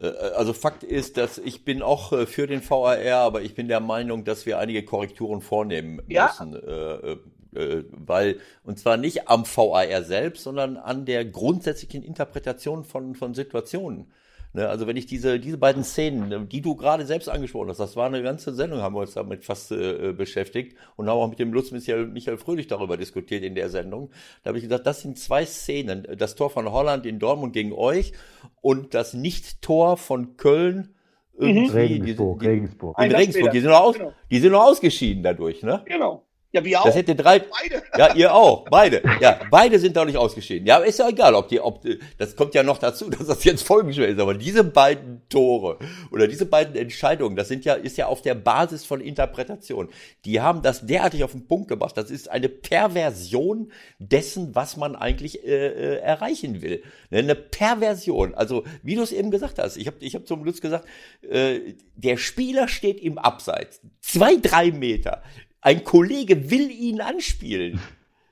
Äh, 0.00 0.08
also 0.34 0.52
Fakt 0.52 0.82
ist, 0.82 1.18
dass 1.18 1.38
ich 1.38 1.64
bin 1.64 1.82
auch 1.82 2.12
äh, 2.12 2.26
für 2.26 2.46
den 2.46 2.68
VAR, 2.68 2.98
aber 3.18 3.42
ich 3.42 3.54
bin 3.54 3.68
der 3.68 3.80
Meinung, 3.80 4.24
dass 4.24 4.46
wir 4.46 4.58
einige 4.58 4.84
Korrekturen 4.84 5.42
vornehmen 5.42 6.02
ja. 6.08 6.26
müssen. 6.26 6.54
Äh, 6.54 7.16
äh, 7.54 7.84
weil, 7.90 8.40
und 8.64 8.78
zwar 8.78 8.96
nicht 8.96 9.28
am 9.28 9.44
VAR 9.46 10.02
selbst, 10.02 10.42
sondern 10.42 10.76
an 10.76 11.04
der 11.04 11.24
grundsätzlichen 11.24 12.02
Interpretation 12.02 12.84
von, 12.84 13.14
von 13.14 13.34
Situationen. 13.34 14.10
Ne, 14.56 14.70
also 14.70 14.86
wenn 14.86 14.96
ich 14.96 15.04
diese, 15.04 15.38
diese 15.38 15.58
beiden 15.58 15.84
Szenen, 15.84 16.30
ne, 16.30 16.46
die 16.46 16.62
du 16.62 16.76
gerade 16.76 17.04
selbst 17.04 17.28
angesprochen 17.28 17.68
hast, 17.68 17.78
das 17.78 17.94
war 17.94 18.06
eine 18.06 18.22
ganze 18.22 18.54
Sendung, 18.54 18.80
haben 18.80 18.94
wir 18.94 19.02
uns 19.02 19.12
damit 19.12 19.44
fast 19.44 19.70
äh, 19.70 20.14
beschäftigt 20.16 20.78
und 20.96 21.10
haben 21.10 21.18
auch 21.18 21.28
mit 21.28 21.38
dem 21.38 21.52
Lutz 21.52 21.72
Michael, 21.72 22.06
Michael 22.06 22.38
Fröhlich 22.38 22.66
darüber 22.66 22.96
diskutiert 22.96 23.44
in 23.44 23.54
der 23.54 23.68
Sendung. 23.68 24.08
Da 24.42 24.48
habe 24.48 24.56
ich 24.56 24.64
gesagt, 24.64 24.86
das 24.86 25.02
sind 25.02 25.18
zwei 25.18 25.44
Szenen. 25.44 26.06
Das 26.16 26.36
Tor 26.36 26.48
von 26.48 26.72
Holland 26.72 27.04
in 27.04 27.18
Dortmund 27.18 27.52
gegen 27.52 27.74
euch 27.74 28.14
und 28.62 28.94
das 28.94 29.12
Nicht-Tor 29.12 29.98
von 29.98 30.38
Köln 30.38 30.94
irgendwie. 31.36 31.68
Regensburg, 31.68 32.38
die, 32.38 32.46
die, 32.46 32.50
Regensburg. 32.50 32.98
In 32.98 33.12
Regensburg, 33.12 33.50
die 33.50 33.60
sind, 33.60 33.68
noch 33.68 33.80
aus, 33.80 33.98
genau. 33.98 34.12
die 34.30 34.38
sind 34.38 34.52
noch 34.52 34.64
ausgeschieden 34.64 35.22
dadurch, 35.22 35.62
ne? 35.64 35.82
Genau. 35.84 36.25
Ja, 36.52 36.64
wir 36.64 36.80
auch. 36.80 36.84
Das 36.86 36.94
hätte 36.94 37.14
drei. 37.14 37.40
Beide. 37.40 37.82
Ja, 37.98 38.14
ihr 38.14 38.34
auch. 38.34 38.66
Beide. 38.70 39.02
Ja, 39.20 39.40
beide 39.50 39.78
sind 39.78 39.96
dadurch 39.96 40.16
ausgeschieden. 40.16 40.66
Ja, 40.66 40.78
ist 40.78 40.98
ja 40.98 41.08
egal, 41.08 41.34
ob 41.34 41.48
die, 41.48 41.60
ob, 41.60 41.84
das 42.18 42.36
kommt 42.36 42.54
ja 42.54 42.62
noch 42.62 42.78
dazu, 42.78 43.10
dass 43.10 43.26
das 43.26 43.44
jetzt 43.44 43.62
folgenschwer 43.62 44.08
ist. 44.08 44.20
Aber 44.20 44.34
diese 44.34 44.64
beiden 44.64 45.22
Tore 45.28 45.78
oder 46.10 46.28
diese 46.28 46.46
beiden 46.46 46.76
Entscheidungen, 46.76 47.36
das 47.36 47.48
sind 47.48 47.64
ja, 47.64 47.74
ist 47.74 47.98
ja 47.98 48.06
auf 48.06 48.22
der 48.22 48.34
Basis 48.34 48.84
von 48.84 49.00
Interpretation. 49.00 49.88
Die 50.24 50.40
haben 50.40 50.62
das 50.62 50.86
derartig 50.86 51.24
auf 51.24 51.32
den 51.32 51.46
Punkt 51.46 51.68
gebracht. 51.68 51.96
Das 51.96 52.10
ist 52.10 52.30
eine 52.30 52.48
Perversion 52.48 53.72
dessen, 53.98 54.54
was 54.54 54.76
man 54.76 54.96
eigentlich 54.96 55.44
äh, 55.44 55.48
äh, 55.48 55.98
erreichen 55.98 56.62
will. 56.62 56.82
Ne, 57.10 57.18
eine 57.18 57.34
Perversion. 57.34 58.34
Also, 58.34 58.64
wie 58.82 58.94
du 58.94 59.02
es 59.02 59.12
eben 59.12 59.30
gesagt 59.30 59.58
hast. 59.58 59.76
Ich 59.76 59.88
habe 59.88 59.96
ich 60.00 60.14
hab 60.14 60.26
zum 60.26 60.44
Lutz 60.44 60.60
gesagt, 60.60 60.86
äh, 61.28 61.74
der 61.96 62.16
Spieler 62.16 62.68
steht 62.68 63.00
im 63.00 63.18
Abseits. 63.18 63.80
Zwei, 64.00 64.36
drei 64.36 64.70
Meter. 64.70 65.22
Ein 65.66 65.82
Kollege 65.82 66.48
will 66.48 66.70
ihn 66.70 67.00
anspielen. 67.00 67.80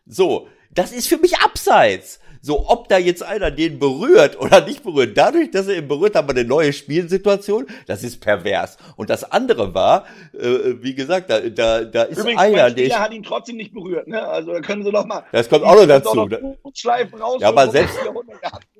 So, 0.06 0.46
das 0.72 0.92
ist 0.92 1.08
für 1.08 1.16
mich 1.16 1.38
abseits. 1.38 2.20
So, 2.40 2.68
ob 2.68 2.88
da 2.88 2.96
jetzt 2.96 3.24
einer 3.24 3.50
den 3.50 3.80
berührt 3.80 4.38
oder 4.38 4.64
nicht 4.64 4.84
berührt, 4.84 5.18
dadurch, 5.18 5.50
dass 5.50 5.66
er 5.66 5.78
ihn 5.78 5.88
berührt, 5.88 6.14
haben 6.14 6.28
wir 6.28 6.36
eine 6.36 6.44
neue 6.44 6.72
Spielsituation. 6.72 7.66
Das 7.88 8.04
ist 8.04 8.20
pervers. 8.20 8.76
Und 8.94 9.10
das 9.10 9.32
andere 9.32 9.74
war, 9.74 10.04
äh, 10.32 10.74
wie 10.80 10.94
gesagt, 10.94 11.28
da, 11.28 11.40
da, 11.40 11.82
da 11.82 12.04
ist 12.04 12.18
Übrigens, 12.18 12.40
einer, 12.40 12.70
der. 12.70 12.86
Der 12.86 13.00
hat 13.00 13.12
ihn 13.12 13.24
trotzdem 13.24 13.56
nicht 13.56 13.74
berührt, 13.74 14.06
ne? 14.06 14.22
Also, 14.22 14.52
da 14.52 14.60
können 14.60 14.84
sie 14.84 14.92
doch 14.92 15.04
mal. 15.04 15.24
Das 15.32 15.48
kommt 15.48 15.64
auch 15.64 15.74
noch 15.74 15.88
dazu. 15.88 16.14
Noch 16.14 17.20
raus, 17.20 17.38
ja, 17.40 17.48
aber 17.48 17.68
selbst. 17.68 17.98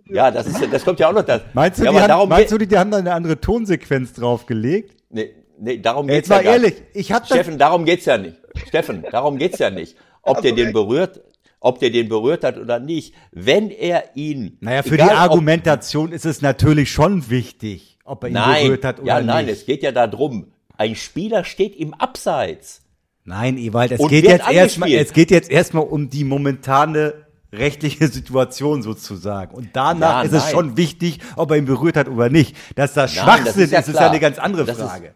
Ja, 0.06 0.30
das 0.30 0.46
ist, 0.46 0.72
das 0.72 0.84
kommt 0.84 1.00
ja 1.00 1.08
auch 1.08 1.12
noch 1.12 1.24
dazu. 1.24 1.44
Meinst 1.54 1.80
du, 1.80 1.84
ja, 1.86 1.90
die, 1.90 1.98
haben, 1.98 2.28
meinst 2.28 2.52
du, 2.52 2.58
die 2.58 2.78
haben 2.78 2.92
da 2.92 2.98
eine 2.98 3.14
andere 3.14 3.40
Tonsequenz 3.40 4.12
draufgelegt? 4.12 4.94
Nee, 5.10 5.34
nee, 5.58 5.78
darum 5.78 6.06
geht's 6.06 6.28
Jetzt 6.28 6.44
ja 6.44 6.44
mal 6.44 6.44
ehrlich, 6.44 6.74
ich 6.92 7.12
hatte 7.12 7.26
Steffen, 7.26 7.58
darum 7.58 7.84
geht's 7.84 8.04
ja 8.04 8.18
nicht. 8.18 8.36
Steffen, 8.68 9.04
darum 9.10 9.38
geht's 9.38 9.58
ja 9.58 9.70
nicht. 9.70 9.96
Ob 10.22 10.40
der 10.42 10.52
den 10.52 10.72
berührt, 10.72 11.20
ob 11.60 11.78
der 11.78 11.90
den 11.90 12.08
berührt 12.08 12.44
hat 12.44 12.58
oder 12.58 12.78
nicht. 12.78 13.14
Wenn 13.32 13.70
er 13.70 14.16
ihn. 14.16 14.58
Naja, 14.60 14.82
für 14.82 14.94
egal, 14.94 15.08
die 15.08 15.14
Argumentation 15.14 16.08
ob, 16.08 16.14
ist 16.14 16.26
es 16.26 16.42
natürlich 16.42 16.90
schon 16.90 17.30
wichtig, 17.30 17.98
ob 18.04 18.24
er 18.24 18.28
ihn 18.28 18.34
nein, 18.34 18.64
berührt 18.64 18.84
hat 18.84 19.00
oder 19.00 19.08
ja, 19.08 19.20
nicht. 19.20 19.28
Ja, 19.28 19.34
nein, 19.34 19.48
es 19.48 19.66
geht 19.66 19.82
ja 19.82 19.92
darum, 19.92 20.52
ein 20.76 20.94
Spieler 20.94 21.44
steht 21.44 21.76
im 21.76 21.94
Abseits. 21.94 22.82
Nein, 23.24 23.56
Ewald, 23.56 23.92
es 23.92 24.08
geht 24.08 24.24
jetzt 24.24 24.50
erstmal, 24.50 24.92
es 24.92 25.12
geht 25.12 25.30
jetzt 25.30 25.50
erstmal 25.50 25.84
um 25.84 26.10
die 26.10 26.24
momentane 26.24 27.24
rechtliche 27.52 28.08
Situation 28.08 28.82
sozusagen. 28.82 29.54
Und 29.54 29.70
danach 29.72 30.22
ja, 30.22 30.22
ist 30.22 30.32
es 30.32 30.50
schon 30.50 30.76
wichtig, 30.76 31.20
ob 31.36 31.50
er 31.50 31.56
ihn 31.56 31.64
berührt 31.64 31.96
hat 31.96 32.08
oder 32.08 32.28
nicht. 32.28 32.56
Dass 32.76 32.94
das 32.94 33.14
nein, 33.14 33.24
Schwachsinn 33.24 33.44
das 33.46 33.56
ist, 33.56 33.72
ja 33.72 33.78
ist, 33.78 33.88
ist 33.88 33.94
ja 33.94 34.10
eine 34.10 34.20
ganz 34.20 34.38
andere 34.38 34.64
das 34.64 34.78
Frage. 34.78 35.08
Ist, 35.08 35.14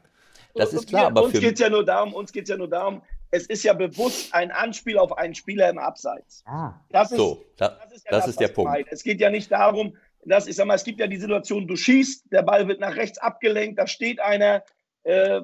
das 0.58 0.72
ist 0.72 0.88
klar, 0.88 1.06
aber 1.06 1.24
uns 1.24 1.38
geht's 1.38 1.60
ja 1.60 1.70
nur 1.70 1.84
darum, 1.84 2.14
uns 2.14 2.32
geht's 2.32 2.50
ja 2.50 2.56
nur 2.56 2.68
darum, 2.68 3.02
es 3.30 3.46
ist 3.46 3.62
ja 3.62 3.72
bewusst 3.72 4.34
ein 4.34 4.50
Anspiel 4.50 4.98
auf 4.98 5.16
einen 5.16 5.34
Spieler 5.34 5.68
im 5.68 5.78
Abseits. 5.78 6.42
Ah. 6.46 6.74
Das 6.90 7.10
ist, 7.10 7.18
so, 7.18 7.44
da, 7.56 7.78
das 7.82 7.92
ist, 7.92 8.04
ja 8.04 8.10
das, 8.10 8.20
das 8.20 8.28
ist 8.30 8.40
der 8.40 8.48
Punkt. 8.48 8.86
Es 8.90 9.02
geht 9.02 9.20
ja 9.20 9.30
nicht 9.30 9.50
darum, 9.52 9.96
dass 10.24 10.46
ich 10.46 10.56
sag 10.56 10.66
mal, 10.66 10.74
es 10.74 10.84
gibt 10.84 11.00
ja 11.00 11.06
die 11.06 11.18
Situation, 11.18 11.66
du 11.66 11.76
schießt, 11.76 12.32
der 12.32 12.42
Ball 12.42 12.68
wird 12.68 12.80
nach 12.80 12.96
rechts 12.96 13.18
abgelenkt, 13.18 13.78
da 13.78 13.86
steht 13.86 14.20
einer, 14.20 14.62
äh, 15.04 15.42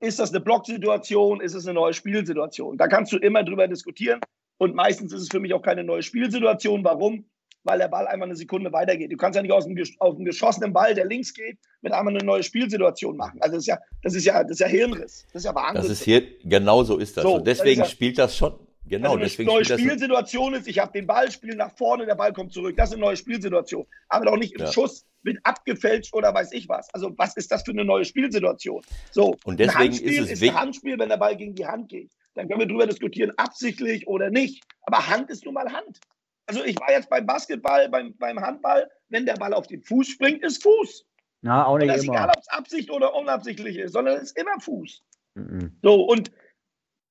ist 0.00 0.18
das 0.18 0.30
eine 0.30 0.40
Blocksituation, 0.40 1.40
ist 1.40 1.54
es 1.54 1.66
eine 1.66 1.74
neue 1.74 1.94
Spielsituation? 1.94 2.76
Da 2.76 2.88
kannst 2.88 3.12
du 3.12 3.18
immer 3.18 3.42
drüber 3.42 3.68
diskutieren 3.68 4.20
und 4.58 4.74
meistens 4.74 5.12
ist 5.12 5.22
es 5.22 5.28
für 5.28 5.40
mich 5.40 5.54
auch 5.54 5.62
keine 5.62 5.84
neue 5.84 6.02
Spielsituation. 6.02 6.84
Warum? 6.84 7.26
Weil 7.64 7.78
der 7.78 7.88
Ball 7.88 8.06
einfach 8.06 8.26
eine 8.26 8.36
Sekunde 8.36 8.72
weitergeht. 8.72 9.10
Du 9.10 9.16
kannst 9.16 9.36
ja 9.36 9.42
nicht 9.42 9.52
aus 9.52 9.64
dem, 9.64 9.76
aus 9.98 10.16
dem 10.16 10.24
geschossenen 10.24 10.72
Ball, 10.72 10.94
der 10.94 11.06
links 11.06 11.32
geht, 11.32 11.58
mit 11.80 11.92
einmal 11.92 12.14
eine 12.14 12.24
neue 12.24 12.42
Spielsituation 12.42 13.16
machen. 13.16 13.40
Also 13.40 13.56
das 13.56 13.62
ist 13.62 13.66
ja, 13.66 13.78
das 14.02 14.14
ist 14.14 14.24
ja, 14.24 14.42
das 14.42 14.52
ist 14.52 14.60
ja 14.60 14.66
Hirnriss. 14.66 15.26
Das 15.32 15.40
ist 15.40 15.46
ja 15.46 15.54
Wahnsinn. 15.54 15.82
Das 15.82 15.90
ist 15.90 16.02
hier, 16.02 16.22
genau 16.44 16.84
so 16.84 16.98
ist 16.98 17.16
das. 17.16 17.24
So, 17.24 17.36
und 17.36 17.46
deswegen 17.46 17.80
das 17.80 17.88
ja, 17.88 17.92
spielt 17.92 18.18
das 18.18 18.36
schon, 18.36 18.54
Genau, 18.86 19.12
also 19.12 19.20
deswegen 19.20 19.48
eine 19.48 19.62
neue 19.62 19.78
Spielsituation 19.78 20.54
ist, 20.54 20.68
ich 20.68 20.78
habe 20.78 20.92
den 20.92 21.06
Ball, 21.06 21.30
spiele 21.30 21.56
nach 21.56 21.74
vorne, 21.74 22.04
der 22.04 22.16
Ball 22.16 22.32
kommt 22.32 22.52
zurück. 22.52 22.76
Das 22.76 22.90
ist 22.90 22.94
eine 22.94 23.00
neue 23.00 23.16
Spielsituation. 23.16 23.86
Aber 24.08 24.26
doch 24.26 24.36
nicht 24.36 24.52
im 24.52 24.60
ja. 24.60 24.70
Schuss 24.70 25.06
mit 25.22 25.38
abgefälscht 25.42 26.12
oder 26.12 26.34
weiß 26.34 26.52
ich 26.52 26.68
was. 26.68 26.92
Also 26.92 27.12
was 27.16 27.36
ist 27.36 27.50
das 27.50 27.62
für 27.62 27.70
eine 27.70 27.84
neue 27.84 28.04
Spielsituation? 28.04 28.82
So, 29.10 29.36
und 29.44 29.58
deswegen 29.58 29.78
ein 29.78 29.84
Handspiel 29.84 30.12
ist 30.12 30.30
es 30.30 30.42
ist 30.42 30.42
ein 30.42 30.54
Handspiel, 30.54 30.98
wenn 30.98 31.08
der 31.08 31.16
Ball 31.16 31.34
gegen 31.34 31.54
die 31.54 31.66
Hand 31.66 31.88
geht. 31.88 32.10
Dann 32.34 32.46
können 32.46 32.60
wir 32.60 32.66
darüber 32.66 32.86
diskutieren, 32.86 33.32
absichtlich 33.36 34.06
oder 34.06 34.28
nicht. 34.28 34.62
Aber 34.82 35.08
Hand 35.08 35.30
ist 35.30 35.44
nun 35.46 35.54
mal 35.54 35.72
Hand. 35.72 36.00
Also 36.46 36.64
ich 36.64 36.78
war 36.78 36.90
jetzt 36.90 37.08
beim 37.08 37.26
Basketball, 37.26 37.88
beim, 37.88 38.14
beim 38.18 38.38
Handball, 38.38 38.90
wenn 39.08 39.26
der 39.26 39.34
Ball 39.34 39.54
auf 39.54 39.66
den 39.66 39.82
Fuß 39.82 40.08
springt, 40.08 40.42
ist 40.42 40.62
Fuß. 40.62 41.06
Na, 41.40 41.66
auch 41.66 41.78
nicht 41.78 41.86
immer. 41.86 41.94
ist 41.96 42.04
egal, 42.04 42.28
ob 42.28 42.40
es 42.40 42.48
Absicht 42.48 42.90
oder 42.90 43.14
unabsichtlich 43.14 43.76
ist, 43.76 43.92
sondern 43.92 44.16
es 44.16 44.24
ist 44.24 44.38
immer 44.38 44.58
Fuß. 44.60 45.02
Mhm. 45.34 45.76
So, 45.82 46.02
und 46.04 46.30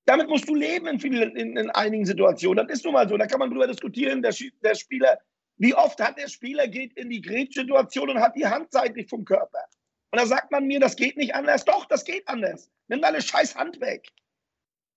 damit 0.05 0.27
musst 0.27 0.49
du 0.49 0.55
leben 0.55 0.87
in, 0.87 0.99
vielen, 0.99 1.35
in, 1.35 1.57
in, 1.57 1.69
einigen 1.71 2.05
Situationen. 2.05 2.67
Das 2.67 2.77
ist 2.77 2.85
nun 2.85 2.93
mal 2.93 3.07
so. 3.07 3.17
Da 3.17 3.27
kann 3.27 3.39
man 3.39 3.49
drüber 3.49 3.67
diskutieren. 3.67 4.21
Der, 4.21 4.33
der 4.63 4.75
Spieler, 4.75 5.17
wie 5.57 5.73
oft 5.73 5.99
hat 6.01 6.17
der 6.17 6.27
Spieler 6.27 6.67
geht 6.67 6.93
in 6.97 7.09
die 7.09 7.21
Grätschsituation 7.21 8.09
und 8.09 8.19
hat 8.19 8.35
die 8.35 8.45
Hand 8.45 8.71
seitlich 8.71 9.07
vom 9.09 9.23
Körper. 9.23 9.63
Und 10.11 10.19
da 10.19 10.25
sagt 10.25 10.51
man 10.51 10.65
mir, 10.65 10.79
das 10.79 10.95
geht 10.95 11.17
nicht 11.17 11.33
anders. 11.33 11.63
Doch, 11.65 11.85
das 11.85 12.03
geht 12.03 12.27
anders. 12.27 12.69
Nimm 12.87 13.01
deine 13.01 13.21
scheiß 13.21 13.55
Hand 13.55 13.79
weg. 13.81 14.09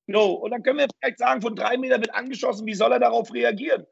No. 0.06 0.32
Und 0.32 0.50
dann 0.50 0.62
können 0.62 0.78
wir 0.78 0.88
vielleicht 1.00 1.18
sagen, 1.18 1.40
von 1.40 1.54
drei 1.54 1.76
Metern 1.76 2.00
wird 2.00 2.14
angeschossen, 2.14 2.66
wie 2.66 2.74
soll 2.74 2.92
er 2.92 3.00
darauf 3.00 3.32
reagieren? 3.32 3.86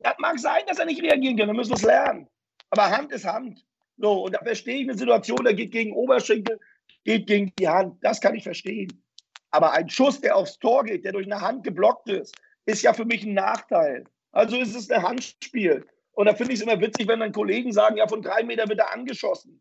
Das 0.00 0.14
mag 0.18 0.38
sein, 0.38 0.62
dass 0.66 0.78
er 0.78 0.86
nicht 0.86 1.02
reagieren 1.02 1.36
kann. 1.36 1.48
Dann 1.48 1.56
müssen 1.56 1.70
wir 1.70 1.76
es 1.76 1.82
lernen. 1.82 2.28
Aber 2.70 2.90
Hand 2.90 3.12
ist 3.12 3.24
Hand. 3.24 3.64
So, 3.98 4.24
und 4.24 4.34
da 4.34 4.40
verstehe 4.40 4.76
ich 4.76 4.82
eine 4.82 4.98
Situation, 4.98 5.44
der 5.44 5.54
geht 5.54 5.72
gegen 5.72 5.92
Oberschenkel, 5.92 6.60
geht 7.04 7.26
gegen 7.26 7.52
die 7.58 7.68
Hand. 7.68 7.96
Das 8.02 8.20
kann 8.20 8.34
ich 8.34 8.42
verstehen. 8.42 9.02
Aber 9.50 9.72
ein 9.72 9.88
Schuss, 9.88 10.20
der 10.20 10.36
aufs 10.36 10.58
Tor 10.58 10.84
geht, 10.84 11.04
der 11.04 11.12
durch 11.12 11.26
eine 11.26 11.40
Hand 11.40 11.64
geblockt 11.64 12.10
ist, 12.10 12.34
ist 12.66 12.82
ja 12.82 12.92
für 12.92 13.06
mich 13.06 13.24
ein 13.24 13.34
Nachteil. 13.34 14.04
Also 14.32 14.56
ist 14.58 14.74
es 14.74 14.90
ein 14.90 15.02
Handspiel. 15.02 15.86
Und 16.12 16.26
da 16.26 16.34
finde 16.34 16.52
ich 16.52 16.60
es 16.60 16.66
immer 16.66 16.80
witzig, 16.80 17.08
wenn 17.08 17.20
dann 17.20 17.32
Kollegen 17.32 17.72
sagen, 17.72 17.96
ja, 17.96 18.06
von 18.06 18.22
drei 18.22 18.42
Metern 18.42 18.68
wird 18.68 18.80
er 18.80 18.92
angeschossen. 18.92 19.60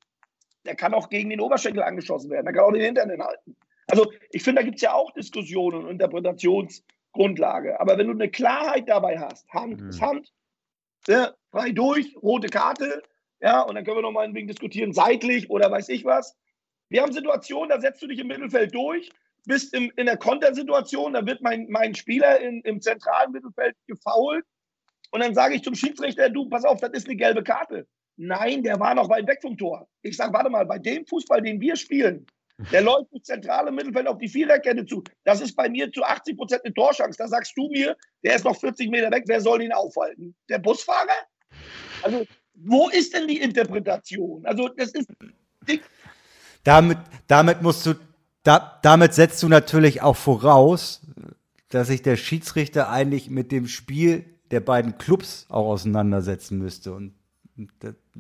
Der 0.66 0.76
kann 0.76 0.94
auch 0.94 1.10
gegen 1.10 1.30
den 1.30 1.40
Oberschenkel 1.40 1.84
angeschossen 1.84 2.30
werden. 2.30 2.46
Der 2.46 2.54
kann 2.54 2.66
auch 2.66 2.74
den 2.74 2.82
Hintern 2.82 3.10
halten. 3.22 3.56
Also 3.88 4.12
ich 4.32 4.44
finde, 4.44 4.62
da 4.62 4.66
gibt 4.66 4.78
es 4.78 4.82
ja 4.82 4.94
auch 4.94 5.12
Diskussionen 5.12 5.86
und 5.86 6.02
Interpretationsgrundlage. 7.16 7.80
Aber 7.80 7.98
wenn 7.98 8.08
du 8.08 8.14
eine 8.14 8.30
Klarheit 8.30 8.88
dabei 8.90 9.20
hast, 9.20 9.48
Hand 9.50 9.82
mhm. 9.82 9.90
ist 9.90 10.02
Hand, 10.02 10.32
ja, 11.08 11.34
frei 11.52 11.72
durch, 11.72 12.16
rote 12.22 12.48
Karte, 12.48 13.04
ja, 13.42 13.62
und 13.62 13.76
dann 13.76 13.84
können 13.84 13.98
wir 13.98 14.02
noch 14.02 14.12
mal 14.12 14.26
ein 14.26 14.34
wenig 14.34 14.52
diskutieren, 14.52 14.94
seitlich 14.94 15.50
oder 15.50 15.70
weiß 15.70 15.90
ich 15.90 16.06
was. 16.06 16.36
Wir 16.90 17.02
haben 17.02 17.12
Situationen, 17.12 17.70
da 17.70 17.80
setzt 17.80 18.02
du 18.02 18.08
dich 18.08 18.20
im 18.20 18.28
Mittelfeld 18.28 18.74
durch, 18.74 19.12
bist 19.46 19.74
im, 19.74 19.92
in 19.98 20.06
der 20.06 20.18
Kontersituation, 20.18 21.14
da 21.14 21.26
wird 21.26 21.42
mein, 21.42 21.68
mein 21.70 21.94
Spieler 21.94 22.40
in, 22.40 22.62
im 22.62 22.82
zentralen 22.82 23.32
Mittelfeld 23.32 23.76
gefault 23.88 24.44
und 25.12 25.22
dann 25.22 25.36
sage 25.36 25.56
ich 25.56 25.64
zum 25.64 25.76
Schiedsrichter, 25.76 26.30
du, 26.30 26.50
pass 26.50 26.66
auf, 26.66 26.80
das 26.80 26.92
ist 26.92 27.08
eine 27.08 27.16
gelbe 27.16 27.44
Karte. 27.44 27.88
Nein, 28.18 28.64
der 28.64 28.80
war 28.80 28.96
noch 28.96 29.10
weit 29.10 29.28
weg 29.28 29.40
vom 29.42 29.58
Tor. 29.58 29.88
Ich 30.02 30.16
sage, 30.16 30.34
warte 30.34 30.50
mal, 30.50 30.66
bei 30.66 30.80
dem 30.80 31.06
Fußball, 31.06 31.42
den 31.42 31.60
wir 31.60 31.76
spielen, 31.76 32.26
der 32.72 32.82
läuft 32.82 33.12
ins 33.12 33.26
zentrale 33.26 33.72
Mittelfeld 33.72 34.08
auf 34.08 34.18
die 34.18 34.30
Viererkette 34.30 34.86
zu. 34.86 35.04
Das 35.24 35.42
ist 35.42 35.56
bei 35.56 35.70
mir 35.70 35.92
zu 35.92 36.04
80 36.04 36.38
Prozent 36.38 36.62
eine 36.64 36.74
Torschance. 36.74 37.18
Da 37.18 37.28
sagst 37.28 37.54
du 37.56 37.68
mir, 37.70 37.98
der 38.24 38.36
ist 38.36 38.46
noch 38.46 38.58
40 38.58 38.90
Meter 38.90 39.12
weg, 39.12 39.24
wer 39.28 39.42
soll 39.42 39.62
ihn 39.62 39.74
aufhalten? 39.74 40.36
Der 40.50 40.60
Busfahrer? 40.60 41.10
Also, 42.02 42.26
wo 42.54 42.90
ist 42.90 43.14
denn 43.14 43.28
die 43.28 43.42
Interpretation? 43.42 44.46
Also, 44.46 44.70
das 44.70 44.92
ist 44.92 45.10
dick. 45.68 45.84
Damit, 46.64 46.98
damit 47.28 47.62
musst 47.62 47.86
du 47.86 47.96
da, 48.44 48.80
damit 48.84 49.14
setzt 49.14 49.42
du 49.44 49.50
natürlich 49.50 50.02
auch 50.02 50.16
voraus, 50.16 51.02
dass 51.70 51.88
sich 51.88 52.04
der 52.04 52.16
Schiedsrichter 52.16 52.90
eigentlich 52.90 53.30
mit 53.30 53.52
dem 53.52 53.68
Spiel 53.68 54.26
der 54.52 54.60
beiden 54.60 54.98
Clubs 54.98 55.48
auch 55.50 55.68
auseinandersetzen 55.68 56.60
müsste. 56.60 56.94
Und 56.94 57.15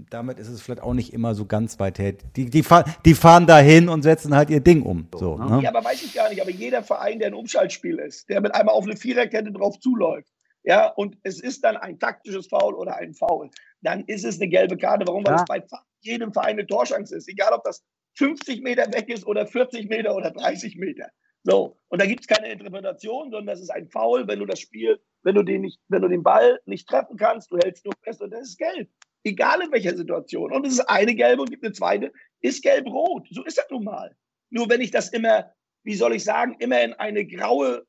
damit 0.09 0.39
ist 0.39 0.47
es 0.47 0.61
vielleicht 0.61 0.81
auch 0.81 0.93
nicht 0.93 1.13
immer 1.13 1.35
so 1.35 1.45
ganz 1.45 1.79
weit 1.79 1.99
her. 1.99 2.13
Die, 2.35 2.49
die, 2.49 2.63
fahr, 2.63 2.85
die 3.05 3.13
fahren 3.13 3.47
dahin 3.47 3.89
und 3.89 4.01
setzen 4.01 4.35
halt 4.35 4.49
ihr 4.49 4.61
Ding 4.61 4.83
um. 4.83 5.07
So, 5.13 5.37
ne? 5.37 5.61
Ja, 5.61 5.69
aber 5.69 5.83
weiß 5.83 6.03
ich 6.03 6.13
gar 6.13 6.29
nicht. 6.29 6.41
Aber 6.41 6.51
jeder 6.51 6.83
Verein, 6.83 7.19
der 7.19 7.29
ein 7.29 7.33
Umschaltspiel 7.33 7.99
ist, 7.99 8.29
der 8.29 8.39
mit 8.41 8.55
einmal 8.55 8.75
auf 8.75 8.85
eine 8.85 8.95
Viererkette 8.95 9.51
drauf 9.51 9.79
zuläuft, 9.79 10.31
ja, 10.63 10.87
und 10.87 11.17
es 11.23 11.39
ist 11.39 11.63
dann 11.63 11.77
ein 11.77 11.99
taktisches 11.99 12.47
Foul 12.47 12.73
oder 12.73 12.95
ein 12.95 13.13
Foul, 13.13 13.49
dann 13.81 14.03
ist 14.05 14.25
es 14.25 14.39
eine 14.39 14.49
gelbe 14.49 14.77
Karte. 14.77 15.05
Warum? 15.05 15.25
Weil 15.25 15.35
ja. 15.35 15.41
es 15.41 15.45
bei 15.45 15.63
jedem 15.99 16.33
Verein 16.33 16.57
eine 16.57 16.65
Torschance 16.65 17.15
ist. 17.15 17.29
Egal, 17.29 17.53
ob 17.53 17.63
das 17.63 17.83
50 18.17 18.63
Meter 18.63 18.91
weg 18.93 19.09
ist 19.09 19.27
oder 19.27 19.45
40 19.45 19.89
Meter 19.89 20.15
oder 20.15 20.31
30 20.31 20.77
Meter. 20.77 21.09
So, 21.43 21.77
und 21.89 22.01
da 22.01 22.07
gibt 22.07 22.21
es 22.21 22.27
keine 22.27 22.51
Interpretation, 22.51 23.29
sondern 23.29 23.45
das 23.45 23.61
ist 23.61 23.69
ein 23.69 23.87
Foul, 23.89 24.27
wenn 24.27 24.39
du 24.39 24.47
das 24.47 24.59
Spiel, 24.59 24.99
wenn 25.21 25.35
du 25.35 25.43
den 25.43 25.61
nicht, 25.61 25.79
wenn 25.89 26.01
du 26.01 26.07
den 26.07 26.23
Ball 26.23 26.59
nicht 26.65 26.89
treffen 26.89 27.17
kannst, 27.17 27.51
du 27.51 27.57
hältst 27.57 27.85
nur 27.85 27.93
fest 28.01 28.21
und 28.21 28.31
das 28.31 28.49
ist 28.49 28.57
gelb. 28.57 28.89
Egal 29.25 29.61
in 29.63 29.71
welcher 29.71 29.97
Situation. 29.97 30.53
Und 30.53 30.65
es 30.65 30.73
ist 30.73 30.87
eine 30.87 31.15
gelbe 31.15 31.41
und 31.41 31.49
gibt 31.49 31.63
eine 31.63 31.73
zweite, 31.73 32.13
ist 32.41 32.61
gelb-rot. 32.61 33.27
So 33.31 33.43
ist 33.43 33.57
das 33.57 33.65
nun 33.71 33.83
mal. 33.83 34.15
Nur 34.51 34.69
wenn 34.69 34.81
ich 34.81 34.91
das 34.91 35.09
immer, 35.09 35.51
wie 35.83 35.95
soll 35.95 36.15
ich 36.15 36.23
sagen, 36.23 36.55
immer 36.59 36.81
in 36.81 36.93
eine 36.93 37.25
graue, 37.25 37.85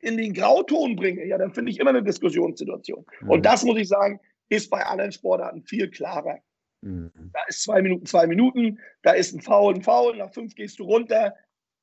in 0.00 0.16
den 0.16 0.34
Grauton 0.34 0.96
bringe, 0.96 1.24
ja, 1.24 1.38
dann 1.38 1.54
finde 1.54 1.70
ich 1.70 1.78
immer 1.78 1.90
eine 1.90 2.02
Diskussionssituation. 2.02 3.06
Mhm. 3.20 3.30
Und 3.30 3.46
das 3.46 3.64
muss 3.64 3.78
ich 3.78 3.88
sagen, 3.88 4.20
ist 4.48 4.70
bei 4.70 4.84
anderen 4.84 5.12
Sportarten 5.12 5.62
viel 5.62 5.88
klarer. 5.88 6.40
Mhm. 6.82 7.12
Da 7.32 7.40
ist 7.46 7.62
zwei 7.62 7.80
Minuten, 7.80 8.06
zwei 8.06 8.26
Minuten, 8.26 8.80
da 9.02 9.12
ist 9.12 9.32
ein 9.32 9.40
Foul, 9.40 9.74
ein 9.74 9.82
Foul, 9.82 10.16
nach 10.16 10.32
fünf 10.34 10.54
gehst 10.56 10.80
du 10.80 10.84
runter. 10.84 11.34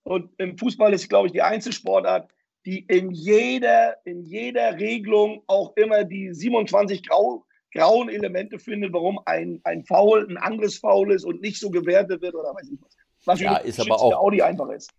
Und 0.04 0.32
im 0.38 0.58
Fußball 0.58 0.94
ist, 0.94 1.08
glaube 1.08 1.28
ich, 1.28 1.34
die 1.34 1.42
Einzelsportart, 1.42 2.30
die 2.66 2.80
in 2.80 3.12
jeder, 3.12 3.96
in 4.06 4.24
jeder 4.24 4.78
Regelung 4.78 5.44
auch 5.48 5.76
immer 5.78 6.04
die 6.04 6.34
27 6.34 7.08
grau, 7.08 7.46
grauen 7.72 8.10
Elemente 8.10 8.60
findet, 8.60 8.94
warum 8.94 9.20
ein, 9.26 9.62
ein 9.64 9.84
Foul 9.84 10.28
ein 10.30 10.38
anderes 10.38 10.78
Foul 10.78 11.12
ist 11.14 11.26
und 11.26 11.42
nicht 11.42 11.60
so 11.60 11.70
gewertet 11.70 12.22
wird 12.22 12.36
oder 12.36 12.54
weiß 12.56 12.70
ich 12.72 12.80
was. 12.82 12.96
Was 13.26 13.40
ja, 13.42 13.58
ist 13.58 13.80
aber 13.80 14.02
auch 14.02 14.14
Audi 14.14 14.42
einfach 14.42 14.70
ist. 14.70 14.92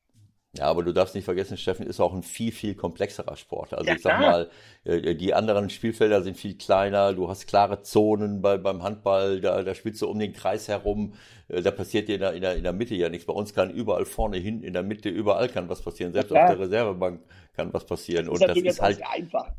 Ja, 0.57 0.65
aber 0.65 0.83
du 0.83 0.93
darfst 0.93 1.15
nicht 1.15 1.25
vergessen, 1.25 1.57
Steffen 1.57 1.87
ist 1.87 2.01
auch 2.01 2.13
ein 2.13 2.25
viel, 2.25 2.51
viel 2.51 2.75
komplexerer 2.75 3.37
Sport. 3.37 3.73
Also 3.73 3.87
ja, 3.87 3.95
ich 3.95 4.03
sag 4.03 4.21
mal, 4.21 4.51
äh, 4.85 5.15
die 5.15 5.33
anderen 5.33 5.71
Spielfelder 5.71 6.23
sind 6.23 6.37
viel 6.37 6.59
kleiner, 6.59 7.15
du 7.15 7.29
hast 7.29 7.47
klare 7.47 7.83
Zonen 7.83 8.43
bei, 8.43 8.59
beim 8.59 8.83
Handball, 8.83 9.41
da, 9.41 9.63
da 9.63 9.75
spielst 9.77 10.03
du 10.03 10.09
um 10.09 10.19
den 10.19 10.33
Kreis 10.33 10.67
herum, 10.67 11.15
äh, 11.47 11.63
da 11.63 11.71
passiert 11.71 12.09
dir 12.09 12.17
in 12.17 12.21
der, 12.21 12.33
in, 12.33 12.41
der, 12.41 12.57
in 12.57 12.65
der 12.65 12.73
Mitte 12.73 12.97
ja 12.97 13.09
nichts. 13.09 13.27
Bei 13.27 13.33
uns 13.33 13.55
kann 13.55 13.71
überall 13.71 14.05
vorne, 14.05 14.39
hin, 14.39 14.65
in 14.65 14.73
der 14.73 14.83
Mitte, 14.83 15.09
überall 15.09 15.49
kann 15.49 15.69
was 15.69 15.83
passieren. 15.83 16.13
Selbst 16.13 16.33
ja, 16.33 16.43
auf 16.43 16.51
der 16.51 16.59
Reservebank 16.59 17.21
kann 17.55 17.73
was 17.73 17.87
passieren. 17.87 18.27
Das 18.27 18.35
ist 18.35 18.41
Und 18.41 18.49
das 18.49 18.59
ist 18.59 18.83
halt 18.83 19.03
einfach. 19.07 19.53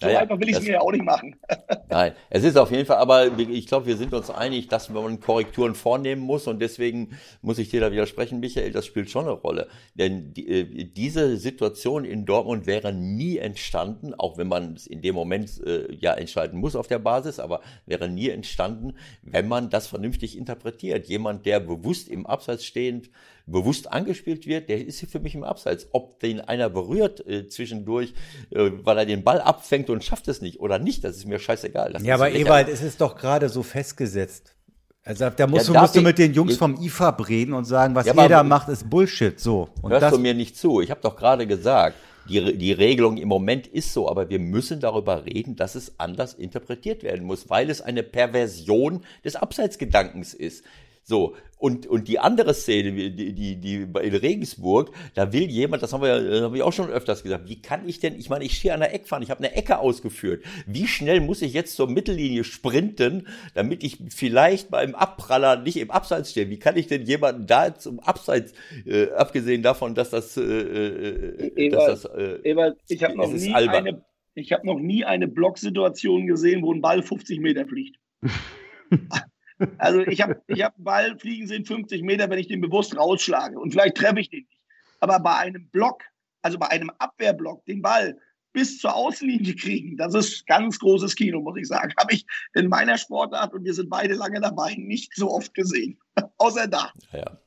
So 0.00 0.06
naja, 0.06 0.20
einfach 0.20 0.40
will 0.40 0.48
ich 0.48 0.56
es 0.56 0.62
mir 0.62 0.72
ja 0.72 0.80
auch 0.80 0.92
nicht 0.92 1.04
machen. 1.04 1.36
Nein, 1.90 2.14
es 2.30 2.42
ist 2.42 2.56
auf 2.56 2.70
jeden 2.70 2.86
Fall, 2.86 2.96
aber 2.96 3.38
ich 3.38 3.66
glaube, 3.66 3.84
wir 3.84 3.98
sind 3.98 4.14
uns 4.14 4.30
einig, 4.30 4.68
dass 4.68 4.88
man 4.88 5.20
Korrekturen 5.20 5.74
vornehmen 5.74 6.22
muss 6.22 6.46
und 6.46 6.58
deswegen 6.58 7.18
muss 7.42 7.58
ich 7.58 7.68
dir 7.68 7.80
da 7.80 7.92
widersprechen, 7.92 8.40
Michael, 8.40 8.72
das 8.72 8.86
spielt 8.86 9.10
schon 9.10 9.26
eine 9.26 9.32
Rolle. 9.32 9.68
Denn 9.94 10.32
die, 10.32 10.48
äh, 10.48 10.84
diese 10.84 11.36
Situation 11.36 12.06
in 12.06 12.24
Dortmund 12.24 12.66
wäre 12.66 12.94
nie 12.94 13.36
entstanden, 13.36 14.14
auch 14.14 14.38
wenn 14.38 14.48
man 14.48 14.72
es 14.72 14.86
in 14.86 15.02
dem 15.02 15.14
Moment 15.14 15.60
äh, 15.66 15.92
ja 15.94 16.14
entscheiden 16.14 16.58
muss 16.58 16.76
auf 16.76 16.86
der 16.86 16.98
Basis, 16.98 17.38
aber 17.38 17.60
wäre 17.84 18.08
nie 18.08 18.30
entstanden, 18.30 18.94
wenn 19.20 19.48
man 19.48 19.68
das 19.68 19.86
vernünftig 19.86 20.38
interpretiert. 20.38 21.08
Jemand, 21.08 21.44
der 21.44 21.60
bewusst 21.60 22.08
im 22.08 22.24
Abseits 22.24 22.64
stehend 22.64 23.10
bewusst 23.50 23.92
angespielt 23.92 24.46
wird, 24.46 24.68
der 24.68 24.86
ist 24.86 25.00
hier 25.00 25.08
für 25.08 25.20
mich 25.20 25.34
im 25.34 25.44
Abseits. 25.44 25.88
Ob 25.92 26.20
den 26.20 26.40
einer 26.40 26.70
berührt 26.70 27.26
äh, 27.26 27.48
zwischendurch, 27.48 28.14
äh, 28.50 28.70
weil 28.82 28.98
er 28.98 29.06
den 29.06 29.24
Ball 29.24 29.40
abfängt 29.40 29.90
und 29.90 30.04
schafft 30.04 30.28
es 30.28 30.40
nicht 30.40 30.60
oder 30.60 30.78
nicht, 30.78 31.04
das 31.04 31.16
ist 31.16 31.26
mir 31.26 31.38
scheißegal. 31.38 31.92
Das 31.92 32.02
ja, 32.02 32.14
aber 32.14 32.30
Ewald, 32.32 32.68
es 32.68 32.82
ist 32.82 33.00
doch 33.00 33.16
gerade 33.16 33.48
so 33.48 33.62
festgesetzt. 33.62 34.54
Also 35.02 35.30
da 35.30 35.46
musst, 35.46 35.68
ja, 35.68 35.72
du, 35.72 35.80
musst 35.80 35.96
du 35.96 36.02
mit 36.02 36.18
den 36.18 36.34
Jungs 36.34 36.56
vom 36.56 36.80
IFAB 36.80 37.28
reden 37.28 37.54
und 37.54 37.64
sagen, 37.64 37.94
was 37.94 38.06
ja, 38.06 38.28
da 38.28 38.42
macht, 38.42 38.68
ist 38.68 38.88
Bullshit. 38.88 39.40
So. 39.40 39.70
Und 39.80 39.92
hörst 39.92 40.02
das, 40.02 40.12
du 40.12 40.18
mir 40.18 40.34
nicht 40.34 40.56
zu? 40.56 40.82
Ich 40.82 40.90
habe 40.90 41.00
doch 41.00 41.16
gerade 41.16 41.46
gesagt, 41.46 41.96
die, 42.28 42.56
die 42.58 42.72
Regelung 42.72 43.16
im 43.16 43.28
Moment 43.28 43.66
ist 43.66 43.92
so, 43.92 44.08
aber 44.08 44.28
wir 44.28 44.38
müssen 44.38 44.78
darüber 44.78 45.24
reden, 45.24 45.56
dass 45.56 45.74
es 45.74 45.98
anders 45.98 46.34
interpretiert 46.34 47.02
werden 47.02 47.24
muss, 47.24 47.48
weil 47.48 47.70
es 47.70 47.80
eine 47.80 48.02
Perversion 48.02 49.02
des 49.24 49.36
Abseitsgedankens 49.36 50.34
ist 50.34 50.64
So, 51.10 51.34
und, 51.58 51.88
und 51.88 52.06
die 52.06 52.20
andere 52.20 52.54
Szene, 52.54 52.92
die, 52.92 53.32
die, 53.34 53.56
die 53.56 53.74
in 53.74 54.14
Regensburg, 54.14 54.92
da 55.16 55.32
will 55.32 55.42
jemand, 55.42 55.82
das 55.82 55.92
haben 55.92 56.02
wir 56.02 56.22
ja, 56.22 56.42
habe 56.42 56.56
ich 56.56 56.62
auch 56.62 56.72
schon 56.72 56.88
öfters 56.88 57.24
gesagt, 57.24 57.48
wie 57.48 57.60
kann 57.60 57.88
ich 57.88 57.98
denn, 57.98 58.14
ich 58.14 58.30
meine, 58.30 58.44
ich 58.44 58.56
stehe 58.56 58.72
an 58.72 58.78
der 58.78 58.94
Eckfahne, 58.94 59.24
ich 59.24 59.30
habe 59.32 59.42
eine 59.42 59.56
Ecke 59.56 59.80
ausgeführt. 59.80 60.44
Wie 60.68 60.86
schnell 60.86 61.20
muss 61.20 61.42
ich 61.42 61.52
jetzt 61.52 61.74
zur 61.74 61.90
Mittellinie 61.90 62.44
sprinten, 62.44 63.26
damit 63.54 63.82
ich 63.82 63.98
vielleicht 64.10 64.70
beim 64.70 64.94
Abpraller 64.94 65.60
nicht 65.60 65.78
im 65.78 65.90
Abseits 65.90 66.30
stehe? 66.30 66.48
Wie 66.48 66.60
kann 66.60 66.76
ich 66.76 66.86
denn 66.86 67.02
jemanden 67.02 67.48
da 67.48 67.74
zum 67.74 67.98
Abseits, 67.98 68.54
äh, 68.86 69.10
abgesehen 69.10 69.64
davon, 69.64 69.96
dass 69.96 70.10
das, 70.10 70.36
äh, 70.36 70.42
äh, 70.42 71.70
dass 71.70 71.86
das, 71.86 72.04
äh, 72.04 72.38
Ewald, 72.44 72.78
ich 72.86 73.02
habe 73.02 73.16
noch 73.16 73.32
nie 73.32 73.52
eine, 73.52 74.04
ich 74.34 74.52
habe 74.52 74.64
noch 74.64 74.78
nie 74.78 75.04
eine 75.04 75.26
Blocksituation 75.26 76.28
gesehen, 76.28 76.62
wo 76.62 76.72
ein 76.72 76.80
Ball 76.80 77.02
50 77.02 77.40
Meter 77.40 77.66
fliegt. 77.66 77.98
Also 79.78 80.00
ich 80.00 80.20
habe 80.20 80.42
ich 80.46 80.62
hab 80.62 80.74
einen 80.76 80.84
Ball 80.84 81.18
fliegen 81.18 81.46
sehen 81.46 81.64
50 81.64 82.02
Meter, 82.02 82.30
wenn 82.30 82.38
ich 82.38 82.48
den 82.48 82.60
bewusst 82.60 82.96
rausschlage. 82.96 83.58
Und 83.58 83.72
vielleicht 83.72 83.96
treffe 83.96 84.20
ich 84.20 84.30
den 84.30 84.40
nicht. 84.40 84.60
Aber 85.00 85.18
bei 85.20 85.36
einem 85.36 85.68
Block, 85.68 86.02
also 86.42 86.58
bei 86.58 86.68
einem 86.68 86.90
Abwehrblock, 86.98 87.64
den 87.66 87.82
Ball 87.82 88.18
bis 88.52 88.78
zur 88.78 88.94
Außenlinie 88.94 89.54
kriegen, 89.54 89.96
das 89.96 90.14
ist 90.14 90.46
ganz 90.46 90.78
großes 90.78 91.14
Kino, 91.14 91.40
muss 91.40 91.56
ich 91.56 91.68
sagen. 91.68 91.92
Habe 91.98 92.14
ich 92.14 92.26
in 92.54 92.68
meiner 92.68 92.98
Sportart, 92.98 93.54
und 93.54 93.64
wir 93.64 93.74
sind 93.74 93.88
beide 93.88 94.14
lange 94.14 94.40
dabei, 94.40 94.74
nicht 94.74 95.14
so 95.14 95.30
oft 95.30 95.54
gesehen. 95.54 95.98
Außer 96.38 96.66
da. 96.66 96.92
Ja, 97.12 97.38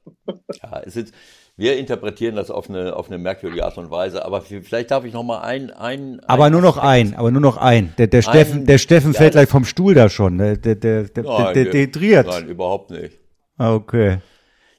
ja 0.62 0.80
es 0.86 0.94
sind 0.94 1.12
wir 1.56 1.78
interpretieren 1.78 2.36
das 2.36 2.50
auf 2.50 2.70
eine, 2.70 2.96
auf 2.96 3.08
eine 3.08 3.20
merkwürdige 3.20 3.64
Art 3.64 3.78
und 3.78 3.92
Weise. 3.92 4.26
Aber 4.26 4.42
vielleicht 4.42 4.92
darf 4.92 5.06
ich 5.06 5.14
noch 5.14 5.24
mal 5.24 5.42
ein, 5.42 5.70
ein. 5.70 6.20
Aber 6.26 6.50
nur 6.50 6.62
noch 6.62 6.78
ein, 6.78 7.16
aber 7.16 7.30
nur 7.30 7.42
noch 7.42 7.58
ein. 7.58 7.94
Der, 7.98 8.08
der 8.08 8.20
ein, 8.20 8.24
Steffen, 8.24 8.66
der 8.66 8.78
Steffen 8.80 9.14
ja, 9.14 9.20
fällt 9.20 9.34
gleich 9.34 9.50
vom 9.50 9.66
Stuhl 9.66 9.94
da 9.94 10.10
schon. 10.10 10.40
Der, 10.40 10.58
der, 10.58 10.76
der, 10.76 11.04
der, 11.04 11.24
nein, 11.24 11.54
der, 11.54 11.64
der 11.64 11.72
dehydriert. 11.72 12.28
Nein, 12.28 12.48
überhaupt 12.48 12.90
nicht. 12.90 13.20
Ah, 13.58 13.76
okay. 13.76 14.18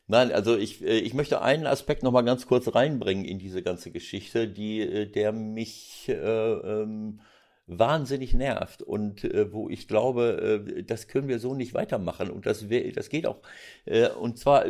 Nein, 0.09 0.33
also 0.33 0.57
ich, 0.57 0.85
äh, 0.85 0.99
ich 0.99 1.15
möchte 1.15 1.43
einen 1.43 1.67
Aspekt 1.67 2.03
noch 2.03 2.13
mal 2.13 2.23
ganz 2.23 2.47
kurz 2.47 2.75
reinbringen 2.75 3.25
in 3.25 3.39
diese 3.39 3.63
ganze 3.63 3.91
Geschichte, 3.91 4.49
die, 4.49 4.81
äh, 4.81 5.07
der 5.07 5.33
mich, 5.33 6.09
äh, 6.09 6.15
ähm, 6.15 7.21
wahnsinnig 7.67 8.35
nervt 8.35 8.83
und 8.83 9.25
äh, 9.25 9.53
wo 9.53 9.71
ich 9.71 9.89
glaube, 9.89 10.67
äh, 10.67 10.83
das 10.83 11.09
können 11.09 11.29
wir 11.29 11.39
so 11.39 11.55
nicht 11.55 11.73
weitermachen 11.73 12.31
und 12.31 12.47
das, 12.47 12.67
das 12.95 13.09
geht 13.09 13.27
auch. 13.27 13.41
Äh, 13.87 14.09
und 14.11 14.39
zwar 14.39 14.67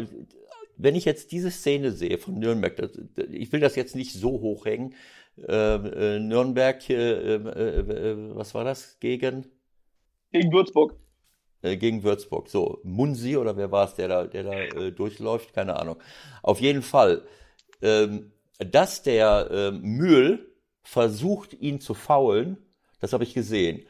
wenn 0.77 0.95
ich 0.95 1.05
jetzt 1.05 1.33
diese 1.33 1.51
Szene 1.51 1.93
sehe 1.93 2.19
von 2.19 2.39
Nürnberg, 2.39 2.77
das, 2.77 2.91
ich 3.31 3.53
will 3.53 3.61
das 3.61 3.77
jetzt 3.77 3.97
nicht 3.97 4.13
so 4.13 4.41
hochhängen, 4.41 4.95
äh, 5.39 6.17
äh, 6.17 6.19
Nürnberg, 6.21 6.89
äh, 6.91 6.95
äh, 6.95 7.37
äh, 7.37 8.37
was 8.37 8.55
war 8.55 8.65
das, 8.65 8.99
gegen? 9.01 9.47
Gegen 10.31 10.53
Würzburg. 10.53 10.97
Äh, 11.63 11.77
gegen 11.77 12.03
Würzburg, 12.03 12.49
so, 12.49 12.81
Munsi 12.83 13.37
oder 13.37 13.57
wer 13.57 13.73
war 13.73 13.87
es, 13.87 13.95
der 13.95 14.09
da, 14.09 14.27
der 14.27 14.45
da 14.45 14.91
durchläuft, 14.91 15.53
keine 15.53 15.77
Ahnung. 15.77 15.97
Auf 16.43 16.61
jeden 16.61 16.83
Fall, 16.83 17.23
ähm, 17.83 18.33
dass 18.59 19.03
der 19.03 19.73
Mühl 19.73 20.55
versucht, 20.83 21.55
ihn 21.55 21.81
zu 21.81 21.95
faulen, 21.95 22.59
das 23.01 23.13
habe 23.13 23.25
ich 23.25 23.35
gesehen. 23.35 23.85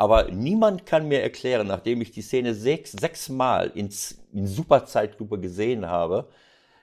Aber 0.00 0.30
niemand 0.30 0.86
kann 0.86 1.08
mir 1.08 1.20
erklären, 1.20 1.66
nachdem 1.66 2.00
ich 2.00 2.10
die 2.10 2.22
Szene 2.22 2.54
sechs, 2.54 2.92
sechsmal 2.92 3.70
in, 3.74 3.90
in 4.32 4.46
Superzeitlupe 4.46 5.38
gesehen 5.38 5.84
habe, 5.84 6.30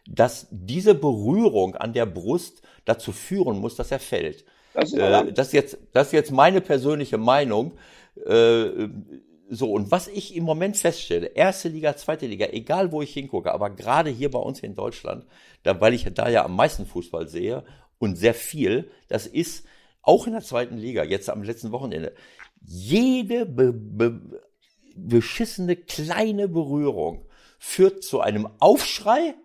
dass 0.07 0.45
diese 0.51 0.93
Berührung 0.93 1.75
an 1.75 1.93
der 1.93 2.05
Brust 2.05 2.61
dazu 2.85 3.11
führen 3.11 3.57
muss, 3.57 3.75
dass 3.75 3.89
er 3.89 3.97
fällt. 3.97 4.45
Das 4.75 4.93
ist, 4.93 4.99
äh, 4.99 5.33
das 5.33 5.47
ist 5.47 5.53
jetzt, 5.53 5.77
das 5.93 6.07
ist 6.07 6.13
jetzt 6.13 6.31
meine 6.31 6.61
persönliche 6.61 7.17
Meinung. 7.17 7.71
Äh, 8.23 8.87
so, 9.49 9.71
und 9.71 9.89
was 9.89 10.07
ich 10.09 10.35
im 10.35 10.43
Moment 10.43 10.77
feststelle, 10.77 11.25
erste 11.25 11.69
Liga, 11.69 11.97
zweite 11.97 12.27
Liga, 12.27 12.45
egal 12.51 12.91
wo 12.91 13.01
ich 13.01 13.13
hingucke, 13.13 13.51
aber 13.51 13.71
gerade 13.71 14.11
hier 14.11 14.29
bei 14.29 14.39
uns 14.39 14.59
in 14.59 14.75
Deutschland, 14.75 15.25
da, 15.63 15.81
weil 15.81 15.95
ich 15.95 16.07
da 16.13 16.29
ja 16.29 16.45
am 16.45 16.55
meisten 16.55 16.85
Fußball 16.85 17.27
sehe 17.27 17.63
und 17.97 18.15
sehr 18.15 18.35
viel, 18.35 18.91
das 19.07 19.25
ist 19.25 19.65
auch 20.07 20.25
in 20.25 20.33
der 20.33 20.41
zweiten 20.41 20.77
Liga, 20.77 21.03
jetzt 21.03 21.29
am 21.29 21.43
letzten 21.43 21.71
Wochenende, 21.71 22.13
jede 22.61 23.45
be, 23.45 23.73
be, 23.73 24.21
beschissene 24.95 25.75
kleine 25.75 26.47
Berührung 26.47 27.25
führt 27.59 28.03
zu 28.03 28.21
einem 28.21 28.47
Aufschrei 28.59 29.35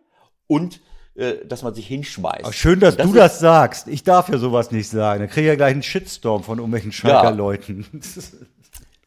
und 0.46 0.80
äh, 1.14 1.44
dass 1.46 1.62
man 1.62 1.74
sich 1.74 1.86
hinschmeißt. 1.86 2.44
Ach, 2.44 2.52
schön, 2.52 2.80
dass 2.80 2.96
das 2.96 3.06
du 3.06 3.12
das 3.12 3.38
sagst. 3.38 3.88
Ich 3.88 4.02
darf 4.02 4.28
ja 4.28 4.38
sowas 4.38 4.70
nicht 4.70 4.88
sagen. 4.88 5.20
Da 5.20 5.26
kriege 5.26 5.42
ich 5.42 5.48
ja 5.48 5.56
gleich 5.56 5.72
einen 5.72 5.82
Shitstorm 5.82 6.42
von 6.42 6.58
irgendwelchen 6.58 6.92
Schalker 6.92 7.32
Leuten. 7.32 7.86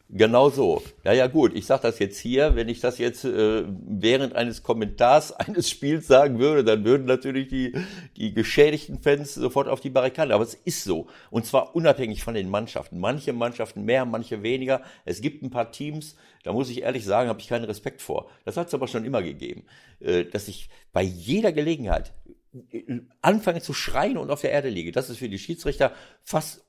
Genau 0.08 0.50
so. 0.50 0.82
Ja, 1.04 1.12
ja, 1.12 1.26
gut. 1.26 1.56
Ich 1.56 1.66
sage 1.66 1.82
das 1.82 1.98
jetzt 1.98 2.18
hier. 2.18 2.54
Wenn 2.54 2.68
ich 2.68 2.78
das 2.80 2.98
jetzt 2.98 3.24
äh, 3.24 3.64
während 3.66 4.36
eines 4.36 4.62
Kommentars 4.62 5.32
eines 5.32 5.68
Spiels 5.68 6.06
sagen 6.06 6.38
würde, 6.38 6.62
dann 6.62 6.84
würden 6.84 7.06
natürlich 7.06 7.48
die, 7.48 7.72
die 8.16 8.32
geschädigten 8.32 9.00
Fans 9.00 9.34
sofort 9.34 9.66
auf 9.66 9.80
die 9.80 9.90
Barrikade. 9.90 10.32
Aber 10.32 10.44
es 10.44 10.54
ist 10.54 10.84
so. 10.84 11.08
Und 11.30 11.44
zwar 11.44 11.74
unabhängig 11.74 12.22
von 12.22 12.34
den 12.34 12.48
Mannschaften. 12.50 13.00
Manche 13.00 13.32
Mannschaften 13.32 13.84
mehr, 13.84 14.04
manche 14.04 14.44
weniger. 14.44 14.82
Es 15.04 15.20
gibt 15.20 15.42
ein 15.42 15.50
paar 15.50 15.72
Teams, 15.72 16.14
da 16.44 16.52
muss 16.52 16.70
ich 16.70 16.82
ehrlich 16.82 17.04
sagen, 17.04 17.28
habe 17.28 17.40
ich 17.40 17.48
keinen 17.48 17.64
Respekt 17.64 18.00
vor. 18.00 18.30
Das 18.44 18.56
hat 18.56 18.68
es 18.68 18.74
aber 18.74 18.86
schon 18.86 19.04
immer 19.04 19.22
gegeben. 19.22 19.64
Äh, 19.98 20.24
dass 20.24 20.46
ich 20.46 20.68
bei 20.92 21.02
jeder 21.02 21.50
Gelegenheit 21.50 22.12
äh, 22.70 23.00
anfange 23.22 23.60
zu 23.60 23.74
schreien 23.74 24.18
und 24.18 24.30
auf 24.30 24.40
der 24.40 24.52
Erde 24.52 24.68
liege. 24.68 24.92
Das 24.92 25.10
ist 25.10 25.18
für 25.18 25.28
die 25.28 25.38
Schiedsrichter 25.40 25.92
fast 26.22 26.65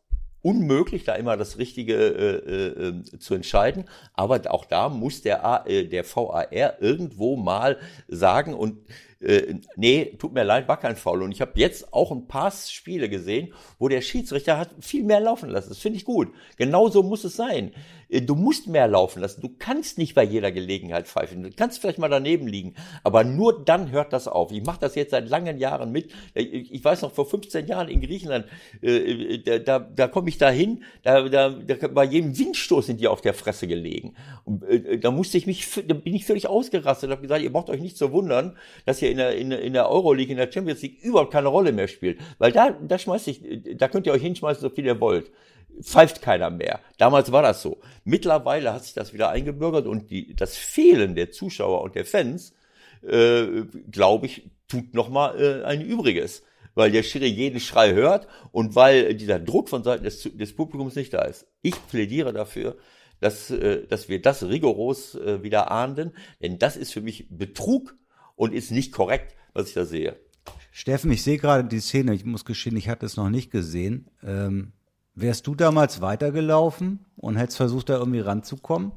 unmöglich, 0.47 1.03
da 1.03 1.15
immer 1.15 1.35
das 1.35 1.57
Richtige 1.57 1.93
äh, 1.93 2.87
äh, 2.87 3.19
zu 3.19 3.35
entscheiden. 3.35 3.83
Aber 4.13 4.39
auch 4.49 4.63
da 4.63 4.87
muss 4.87 5.21
der, 5.21 5.63
äh, 5.65 5.83
der 5.83 6.05
VAR 6.05 6.53
irgendwo 6.81 7.35
mal 7.35 7.77
sagen 8.07 8.53
und 8.53 8.77
äh, 9.19 9.55
nee, 9.75 10.15
tut 10.17 10.33
mir 10.33 10.43
leid, 10.43 10.67
war 10.67 10.79
kein 10.79 10.95
Foul. 10.95 11.23
Und 11.23 11.31
ich 11.31 11.41
habe 11.41 11.53
jetzt 11.55 11.93
auch 11.93 12.11
ein 12.11 12.27
paar 12.27 12.51
Spiele 12.51 13.09
gesehen, 13.09 13.53
wo 13.79 13.87
der 13.87 14.01
Schiedsrichter 14.01 14.57
hat 14.57 14.69
viel 14.79 15.03
mehr 15.03 15.19
laufen 15.19 15.49
lassen. 15.49 15.69
Das 15.69 15.79
finde 15.79 15.97
ich 15.97 16.05
gut. 16.05 16.29
Genauso 16.57 17.03
muss 17.03 17.23
es 17.23 17.35
sein. 17.35 17.71
Äh, 18.09 18.21
du 18.21 18.35
musst 18.35 18.67
mehr 18.67 18.87
laufen 18.87 19.21
lassen. 19.21 19.41
Du 19.41 19.49
kannst 19.57 19.97
nicht 19.97 20.15
bei 20.15 20.23
jeder 20.23 20.51
Gelegenheit 20.51 21.07
pfeifen. 21.07 21.43
Du 21.43 21.49
kannst 21.51 21.79
vielleicht 21.79 21.99
mal 21.99 22.09
daneben 22.09 22.47
liegen, 22.47 22.75
aber 23.03 23.23
nur 23.23 23.63
dann 23.63 23.91
hört 23.91 24.13
das 24.13 24.27
auf. 24.27 24.51
Ich 24.51 24.63
mache 24.63 24.79
das 24.79 24.95
jetzt 24.95 25.11
seit 25.11 25.29
langen 25.29 25.57
Jahren 25.57 25.91
mit. 25.91 26.11
Äh, 26.33 26.43
ich 26.43 26.83
weiß 26.83 27.01
noch, 27.01 27.11
vor 27.11 27.25
15 27.25 27.67
Jahren 27.67 27.89
in 27.89 28.01
Griechenland, 28.01 28.45
äh, 28.81 29.39
da, 29.39 29.59
da, 29.59 29.79
da 29.79 30.07
komme 30.07 30.29
ich 30.29 30.37
da 30.37 30.49
hin, 30.49 30.83
da, 31.03 31.27
da, 31.27 31.49
da, 31.49 31.87
bei 31.87 32.03
jedem 32.05 32.37
Windstoß 32.37 32.87
sind 32.87 32.99
die 32.99 33.07
auf 33.07 33.21
der 33.21 33.33
Fresse 33.33 33.67
gelegen. 33.67 34.15
Und, 34.45 34.63
da 35.01 35.11
musste 35.11 35.37
ich 35.37 35.47
mich, 35.47 35.67
da 35.87 35.93
bin 35.93 36.13
ich 36.13 36.25
völlig 36.25 36.47
ausgerastet 36.47 37.07
und 37.07 37.11
habe 37.11 37.21
gesagt, 37.21 37.41
ihr 37.41 37.51
braucht 37.51 37.69
euch 37.69 37.81
nicht 37.81 37.97
zu 37.97 38.11
wundern, 38.11 38.57
dass 38.85 39.01
ihr 39.01 39.06
in 39.09 39.17
der, 39.17 39.35
in, 39.35 39.51
in 39.51 39.73
der 39.73 39.89
Euroleague, 39.89 40.31
in 40.31 40.37
der 40.37 40.51
Champions 40.51 40.81
League 40.81 41.01
überhaupt 41.01 41.31
keine 41.31 41.47
Rolle 41.47 41.71
mehr 41.71 41.87
spielt. 41.87 42.19
Weil 42.37 42.51
da, 42.51 42.71
da 42.71 42.97
schmeißt 42.97 43.27
ich, 43.27 43.41
da 43.77 43.87
könnt 43.87 44.07
ihr 44.07 44.13
euch 44.13 44.21
hinschmeißen, 44.21 44.61
so 44.61 44.69
viel 44.69 44.85
ihr 44.85 44.99
wollt 44.99 45.31
pfeift 45.81 46.21
keiner 46.21 46.49
mehr. 46.49 46.79
Damals 46.97 47.31
war 47.31 47.41
das 47.41 47.61
so. 47.61 47.79
Mittlerweile 48.03 48.73
hat 48.73 48.83
sich 48.83 48.93
das 48.93 49.13
wieder 49.13 49.29
eingebürgert 49.29 49.87
und 49.87 50.09
die, 50.09 50.35
das 50.35 50.57
Fehlen 50.57 51.15
der 51.15 51.31
Zuschauer 51.31 51.81
und 51.81 51.95
der 51.95 52.05
Fans, 52.05 52.53
äh, 53.07 53.63
glaube 53.89 54.25
ich, 54.25 54.49
tut 54.67 54.93
nochmal 54.93 55.39
äh, 55.41 55.63
ein 55.65 55.81
Übriges. 55.81 56.43
Weil 56.75 56.91
der 56.91 57.01
Schiri 57.01 57.27
jeden 57.27 57.59
Schrei 57.59 57.93
hört 57.93 58.27
und 58.51 58.75
weil 58.75 59.15
dieser 59.15 59.39
Druck 59.39 59.67
von 59.67 59.83
Seiten 59.83 60.03
des, 60.03 60.29
des 60.31 60.55
Publikums 60.55 60.95
nicht 60.95 61.11
da 61.11 61.23
ist. 61.23 61.47
Ich 61.63 61.75
plädiere 61.87 62.33
dafür, 62.33 62.77
dass, 63.19 63.49
äh, 63.49 63.87
dass 63.87 64.09
wir 64.09 64.21
das 64.21 64.43
rigoros 64.43 65.15
äh, 65.15 65.41
wieder 65.41 65.71
ahnden, 65.71 66.11
denn 66.39 66.59
das 66.59 66.77
ist 66.77 66.93
für 66.93 67.01
mich 67.01 67.27
Betrug 67.29 67.95
und 68.37 68.53
ist 68.53 68.71
nicht 68.71 68.93
korrekt, 68.93 69.35
was 69.53 69.67
ich 69.67 69.73
da 69.73 69.83
sehe. 69.83 70.15
Steffen, 70.71 71.11
ich 71.11 71.23
sehe 71.23 71.37
gerade 71.37 71.67
die 71.67 71.81
Szene, 71.81 72.13
ich 72.13 72.23
muss 72.23 72.45
gestehen, 72.45 72.77
ich 72.77 72.87
hatte 72.87 73.05
es 73.05 73.17
noch 73.17 73.29
nicht 73.29 73.51
gesehen. 73.51 74.09
Ähm, 74.23 74.71
Wärst 75.19 75.47
du 75.47 75.55
damals 75.55 75.99
weitergelaufen 75.99 77.03
und 77.15 77.37
hättest 77.37 77.57
versucht, 77.57 77.89
da 77.89 77.97
irgendwie 77.97 78.19
ranzukommen? 78.19 78.91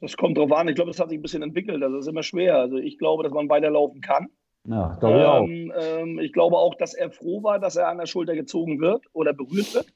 Das 0.00 0.16
kommt 0.16 0.38
drauf 0.38 0.50
an. 0.52 0.68
Ich 0.68 0.74
glaube, 0.74 0.90
das 0.90 0.98
hat 0.98 1.10
sich 1.10 1.18
ein 1.18 1.22
bisschen 1.22 1.42
entwickelt. 1.42 1.82
Also, 1.82 1.96
das 1.96 2.06
ist 2.06 2.10
immer 2.10 2.22
schwer. 2.22 2.56
Also, 2.56 2.78
ich 2.78 2.96
glaube, 2.96 3.22
dass 3.22 3.30
man 3.30 3.50
weiterlaufen 3.50 4.00
kann. 4.00 4.28
Ja, 4.66 4.96
glaube 4.98 5.18
ich 5.18 5.22
ähm, 5.22 5.72
auch. 5.76 6.00
Ähm, 6.00 6.18
ich 6.18 6.32
glaube 6.32 6.56
auch, 6.56 6.74
dass 6.76 6.94
er 6.94 7.10
froh 7.10 7.42
war, 7.42 7.58
dass 7.58 7.76
er 7.76 7.88
an 7.88 7.98
der 7.98 8.06
Schulter 8.06 8.34
gezogen 8.34 8.80
wird 8.80 9.04
oder 9.12 9.34
berührt 9.34 9.74
wird 9.74 9.86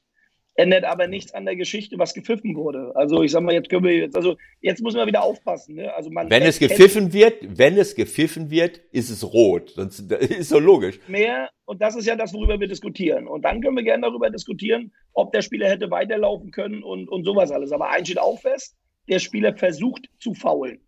ändert 0.55 0.83
aber 0.83 1.07
nichts 1.07 1.33
an 1.33 1.45
der 1.45 1.55
Geschichte, 1.55 1.97
was 1.97 2.13
gepfiffen 2.13 2.55
wurde. 2.55 2.91
Also 2.95 3.23
ich 3.23 3.31
sag 3.31 3.41
mal, 3.41 3.53
jetzt 3.53 3.69
können 3.69 3.85
wir 3.85 3.95
jetzt, 3.95 4.15
also 4.15 4.37
jetzt 4.59 4.81
müssen 4.81 4.97
wir 4.97 5.07
wieder 5.07 5.23
aufpassen. 5.23 5.75
Ne? 5.75 5.93
Also 5.95 6.09
man 6.09 6.29
wenn 6.29 6.43
es 6.43 6.59
gepfiffen 6.59 7.13
wird, 7.13 7.57
wenn 7.57 7.77
es 7.77 7.95
gepfiffen 7.95 8.49
wird, 8.49 8.81
ist 8.91 9.09
es 9.09 9.23
rot. 9.23 9.71
Sonst 9.71 10.11
ist 10.11 10.49
so 10.49 10.59
logisch. 10.59 10.99
Mehr 11.07 11.49
und 11.65 11.81
das 11.81 11.95
ist 11.95 12.05
ja 12.05 12.15
das, 12.15 12.33
worüber 12.33 12.59
wir 12.59 12.67
diskutieren. 12.67 13.27
Und 13.27 13.43
dann 13.43 13.61
können 13.61 13.77
wir 13.77 13.83
gerne 13.83 14.03
darüber 14.03 14.29
diskutieren, 14.29 14.91
ob 15.13 15.31
der 15.31 15.41
Spieler 15.41 15.69
hätte 15.69 15.89
weiterlaufen 15.89 16.51
können 16.51 16.83
und, 16.83 17.07
und 17.07 17.23
sowas 17.23 17.51
alles. 17.51 17.71
Aber 17.71 17.89
eins 17.89 18.09
steht 18.09 18.19
auch 18.19 18.39
fest: 18.39 18.75
Der 19.07 19.19
Spieler 19.19 19.55
versucht 19.55 20.09
zu 20.19 20.33
faulen. 20.33 20.81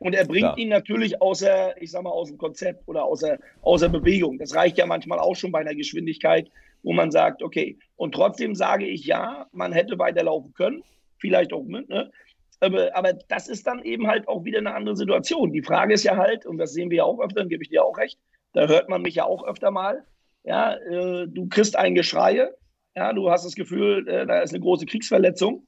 Und 0.00 0.14
er 0.14 0.26
bringt 0.26 0.42
ja. 0.42 0.56
ihn 0.56 0.68
natürlich 0.68 1.22
außer, 1.22 1.80
ich 1.80 1.92
sag 1.92 2.02
mal, 2.02 2.10
aus 2.10 2.28
dem 2.28 2.36
Konzept 2.36 2.86
oder 2.88 3.04
außer, 3.04 3.38
außer 3.62 3.88
Bewegung. 3.88 4.38
Das 4.38 4.54
reicht 4.54 4.76
ja 4.78 4.86
manchmal 4.86 5.20
auch 5.20 5.36
schon 5.36 5.52
bei 5.52 5.60
einer 5.60 5.76
Geschwindigkeit, 5.76 6.50
wo 6.82 6.92
man 6.92 7.10
sagt, 7.10 7.42
okay, 7.42 7.78
und 7.96 8.14
trotzdem 8.14 8.54
sage 8.54 8.86
ich 8.86 9.04
ja, 9.06 9.46
man 9.52 9.72
hätte 9.72 9.98
weiterlaufen 9.98 10.52
können, 10.54 10.82
vielleicht 11.18 11.52
auch 11.52 11.64
mit, 11.64 11.88
ne? 11.88 12.10
Aber, 12.60 12.96
aber 12.96 13.12
das 13.12 13.48
ist 13.48 13.66
dann 13.66 13.82
eben 13.82 14.06
halt 14.06 14.28
auch 14.28 14.44
wieder 14.44 14.58
eine 14.58 14.74
andere 14.74 14.94
Situation. 14.94 15.52
Die 15.52 15.62
Frage 15.62 15.94
ist 15.94 16.04
ja 16.04 16.16
halt, 16.16 16.46
und 16.46 16.58
das 16.58 16.72
sehen 16.72 16.90
wir 16.90 16.98
ja 16.98 17.04
auch 17.04 17.18
öfter, 17.18 17.40
dann 17.40 17.48
gebe 17.48 17.64
ich 17.64 17.70
dir 17.70 17.84
auch 17.84 17.98
recht, 17.98 18.20
da 18.52 18.68
hört 18.68 18.88
man 18.88 19.02
mich 19.02 19.16
ja 19.16 19.24
auch 19.24 19.44
öfter 19.44 19.72
mal, 19.72 20.04
ja, 20.44 20.74
äh, 20.74 21.26
du 21.26 21.48
kriegst 21.48 21.76
ein 21.76 21.94
Geschreie, 21.94 22.54
ja, 22.94 23.12
du 23.12 23.30
hast 23.30 23.44
das 23.44 23.54
Gefühl, 23.54 24.06
äh, 24.08 24.26
da 24.26 24.40
ist 24.40 24.52
eine 24.52 24.60
große 24.60 24.86
Kriegsverletzung, 24.86 25.66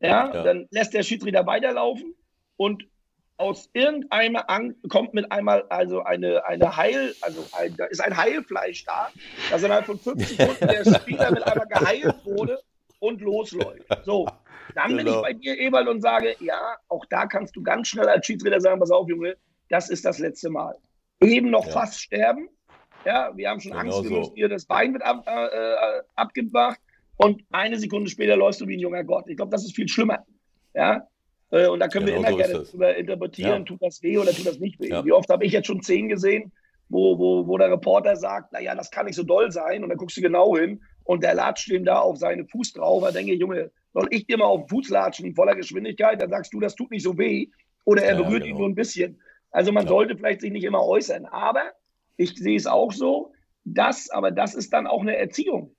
ja, 0.00 0.32
ja, 0.32 0.42
dann 0.42 0.66
lässt 0.70 0.94
der 0.94 1.04
Schiedsrichter 1.04 1.46
weiterlaufen 1.46 2.14
und 2.56 2.84
aus 3.38 3.68
irgendeinem 3.72 4.36
Ang 4.46 4.74
kommt 4.88 5.14
mit 5.14 5.30
einmal 5.30 5.64
also 5.68 6.02
eine, 6.02 6.44
eine 6.46 6.76
Heil, 6.76 7.14
also 7.20 7.44
ein, 7.52 7.76
da 7.76 7.84
ist 7.86 8.00
ein 8.00 8.16
Heilfleisch 8.16 8.84
da, 8.84 9.08
dass 9.50 9.62
innerhalb 9.62 9.86
von 9.86 9.98
fünf 9.98 10.26
Sekunden 10.26 10.66
der 10.68 10.84
Spieler 10.84 11.30
mit 11.30 11.42
einmal 11.42 11.66
geheilt 11.66 12.24
wurde 12.24 12.60
und 12.98 13.20
losläuft. 13.20 13.86
So, 14.04 14.26
dann 14.74 14.96
genau. 14.96 15.02
bin 15.04 15.06
ich 15.14 15.22
bei 15.22 15.32
dir, 15.34 15.58
Ewald, 15.58 15.88
und 15.88 16.00
sage, 16.00 16.36
ja, 16.40 16.76
auch 16.88 17.04
da 17.06 17.26
kannst 17.26 17.54
du 17.56 17.62
ganz 17.62 17.88
schnell 17.88 18.08
als 18.08 18.26
Schiedsrichter 18.26 18.60
sagen, 18.60 18.80
pass 18.80 18.90
auf, 18.90 19.08
Junge, 19.08 19.36
das 19.68 19.90
ist 19.90 20.04
das 20.04 20.18
letzte 20.18 20.48
Mal. 20.48 20.76
Eben 21.20 21.50
noch 21.50 21.66
ja. 21.66 21.72
fast 21.72 22.00
sterben. 22.00 22.48
Ja, 23.04 23.36
wir 23.36 23.50
haben 23.50 23.60
schon 23.60 23.72
genau 23.72 23.82
Angst, 23.82 24.02
wir 24.02 24.08
so. 24.08 24.18
müssen 24.18 24.34
dir 24.34 24.48
das 24.48 24.64
Bein 24.64 24.92
mit 24.92 25.02
ab, 25.02 25.24
äh, 25.26 25.46
äh, 25.46 26.02
abgemacht 26.16 26.80
und 27.16 27.42
eine 27.52 27.78
Sekunde 27.78 28.10
später 28.10 28.36
läufst 28.36 28.60
du 28.60 28.66
wie 28.66 28.76
ein 28.76 28.80
junger 28.80 29.04
Gott. 29.04 29.28
Ich 29.28 29.36
glaube, 29.36 29.50
das 29.50 29.64
ist 29.64 29.76
viel 29.76 29.88
schlimmer. 29.88 30.24
Ja, 30.74 31.06
und 31.50 31.80
da 31.80 31.88
können 31.88 32.06
genau 32.06 32.22
wir 32.22 32.28
immer 32.28 32.30
so 32.30 32.36
gerne 32.36 32.64
drüber 32.64 32.96
interpretieren, 32.96 33.58
ja. 33.58 33.64
tut 33.64 33.82
das 33.82 34.02
weh 34.02 34.18
oder 34.18 34.32
tut 34.32 34.46
das 34.46 34.58
nicht 34.58 34.80
weh. 34.80 34.88
Ja. 34.88 35.04
Wie 35.04 35.12
oft 35.12 35.28
habe 35.28 35.44
ich 35.44 35.52
jetzt 35.52 35.66
schon 35.66 35.82
Szenen 35.82 36.08
gesehen, 36.08 36.52
wo, 36.88 37.18
wo, 37.18 37.46
wo 37.46 37.58
der 37.58 37.70
Reporter 37.70 38.16
sagt, 38.16 38.52
naja, 38.52 38.74
das 38.74 38.90
kann 38.90 39.06
nicht 39.06 39.16
so 39.16 39.22
doll 39.22 39.50
sein. 39.52 39.82
Und 39.82 39.90
dann 39.90 39.98
guckst 39.98 40.16
du 40.16 40.20
genau 40.20 40.56
hin 40.56 40.80
und 41.04 41.22
der 41.22 41.34
latscht 41.34 41.68
ihm 41.70 41.84
da 41.84 42.00
auf 42.00 42.16
seinen 42.16 42.48
Fuß 42.48 42.72
drauf. 42.72 43.04
Da 43.04 43.12
denke 43.12 43.32
ich, 43.32 43.40
Junge, 43.40 43.70
soll 43.92 44.08
ich 44.10 44.26
dir 44.26 44.38
mal 44.38 44.46
auf 44.46 44.62
den 44.62 44.68
Fuß 44.68 44.90
latschen 44.90 45.34
voller 45.34 45.54
Geschwindigkeit? 45.54 46.20
Dann 46.20 46.30
sagst 46.30 46.52
du, 46.52 46.60
das 46.60 46.74
tut 46.74 46.90
nicht 46.90 47.02
so 47.02 47.16
weh. 47.16 47.48
Oder 47.84 48.02
er 48.02 48.16
ja, 48.16 48.22
berührt 48.22 48.42
genau. 48.42 48.56
ihn 48.56 48.58
nur 48.58 48.68
ein 48.68 48.74
bisschen. 48.74 49.20
Also 49.50 49.72
man 49.72 49.86
sollte 49.86 50.16
vielleicht 50.16 50.40
sich 50.40 50.52
nicht 50.52 50.64
immer 50.64 50.84
äußern. 50.84 51.26
Aber 51.26 51.62
ich 52.16 52.34
sehe 52.34 52.56
es 52.56 52.66
auch 52.66 52.92
so, 52.92 53.32
dass, 53.64 54.10
aber 54.10 54.30
das 54.30 54.54
ist 54.54 54.72
dann 54.72 54.86
auch 54.86 55.00
eine 55.00 55.16
Erziehung. 55.16 55.74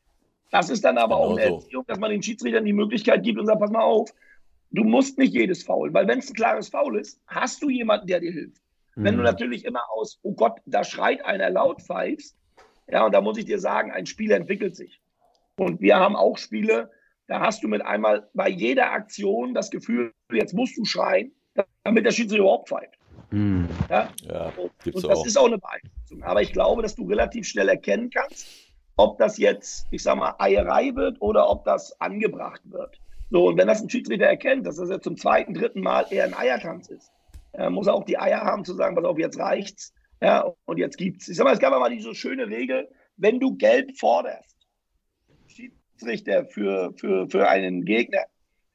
Das 0.52 0.70
ist 0.70 0.84
dann 0.86 0.98
aber 0.98 1.16
genau 1.16 1.28
auch 1.28 1.38
eine 1.38 1.48
so. 1.48 1.56
Erziehung, 1.56 1.84
dass 1.88 2.00
man 2.00 2.12
den 2.12 2.24
Schiedsrichtern 2.24 2.66
die 2.66 2.74
Möglichkeit 2.74 3.24
gibt 3.24 3.40
und 3.40 3.46
sagt, 3.46 3.60
pass 3.60 3.72
mal 3.72 3.84
auf, 3.84 4.10
Du 4.72 4.84
musst 4.84 5.18
nicht 5.18 5.34
jedes 5.34 5.64
Foul, 5.64 5.94
weil 5.94 6.08
wenn 6.08 6.20
es 6.20 6.30
ein 6.30 6.36
klares 6.36 6.70
Foul 6.70 7.00
ist, 7.00 7.22
hast 7.28 7.62
du 7.64 7.70
jemanden, 7.70 8.08
der 8.08 8.20
dir 8.20 8.32
hilft. 8.32 8.62
Mhm. 8.96 9.04
Wenn 9.04 9.14
du 9.14 9.20
mhm. 9.20 9.26
natürlich 9.26 9.66
immer 9.66 9.82
aus, 9.92 10.20
oh 10.24 10.34
Gott, 10.34 10.60
da 10.66 10.84
schreit 10.84 11.24
einer 11.24 11.50
laut 11.50 11.82
pfeifst, 11.82 12.36
ja, 12.90 13.06
und 13.06 13.14
da 13.14 13.22
muss 13.22 13.38
ich 13.38 13.46
dir 13.46 13.60
sagen, 13.60 13.92
ein 13.92 14.06
Spiel 14.06 14.32
entwickelt 14.32 14.76
sich. 14.76 15.02
Und 15.58 15.82
wir 15.82 15.98
haben 15.98 16.16
auch 16.16 16.38
Spiele, 16.38 16.92
da 17.28 17.42
hast 17.42 17.64
du 17.64 17.68
mit 17.68 17.82
einmal 17.82 18.30
bei 18.34 18.50
jeder 18.50 18.92
Aktion 18.92 19.54
das 19.54 19.70
Gefühl, 19.70 20.14
jetzt 20.32 20.54
musst 20.54 20.78
du 20.78 20.86
schreien, 20.86 21.32
damit 21.84 22.06
der 22.06 22.12
Schiedsrichter 22.12 22.44
überhaupt 22.44 22.70
pfeift. 22.70 22.98
Mhm. 23.32 23.68
Ja? 23.90 24.10
ja 24.24 24.54
und 24.58 24.72
das 24.96 25.06
auch. 25.06 25.26
ist 25.26 25.38
auch 25.38 25.48
eine 25.48 25.58
Beeinflussung. 25.58 26.24
Aber 26.24 26.42
ich 26.42 26.54
glaube, 26.54 26.82
dass 26.82 26.96
du 26.96 27.06
relativ 27.08 27.48
schnell 27.48 27.70
erkennen 27.70 28.10
kannst, 28.10 28.48
ob 28.96 29.18
das 29.18 29.38
jetzt, 29.38 29.88
ich 29.92 30.02
sag 30.04 30.18
mal, 30.18 30.36
Eierei 30.40 30.96
wird 30.96 31.22
oder 31.22 31.50
ob 31.50 31.66
das 31.66 32.00
angebracht 32.00 32.62
wird. 32.66 33.00
So, 33.30 33.48
und 33.48 33.58
wenn 33.58 33.68
das 33.68 33.82
ein 33.82 33.90
Schiedsrichter 33.90 34.26
erkennt, 34.26 34.66
dass 34.66 34.78
das 34.78 34.90
jetzt 34.90 35.04
zum 35.04 35.18
zweiten, 35.18 35.54
dritten 35.54 35.82
Mal 35.82 36.06
eher 36.10 36.24
ein 36.24 36.34
Eiertanz 36.34 36.88
ist, 36.90 37.12
äh, 37.54 37.70
muss 37.70 37.88
er 37.88 37.94
auch 37.94 38.06
die 38.06 38.18
Eier 38.18 38.42
haben 38.42 38.64
zu 38.64 38.74
sagen, 38.74 38.96
pass 38.96 39.06
auf, 39.06 39.20
jetzt 39.20 39.40
reicht's. 39.40 39.94
Ja, 40.22 40.52
und 40.66 40.78
jetzt 40.78 40.98
gibt's. 40.98 41.28
Ich 41.28 41.38
sag 41.38 41.44
mal, 41.44 41.54
es 41.54 41.60
gab 41.60 41.74
aber 41.74 41.90
diese 41.90 42.16
schöne 42.16 42.48
Regel, 42.48 42.88
wenn 43.18 43.40
du 43.40 43.56
gelb 43.56 43.98
forderst, 43.98 44.56
Schiedsrichter 45.48 46.46
für, 46.46 46.94
für, 46.98 47.30
für 47.30 47.48
einen 47.48 47.86
Gegner, 47.86 48.24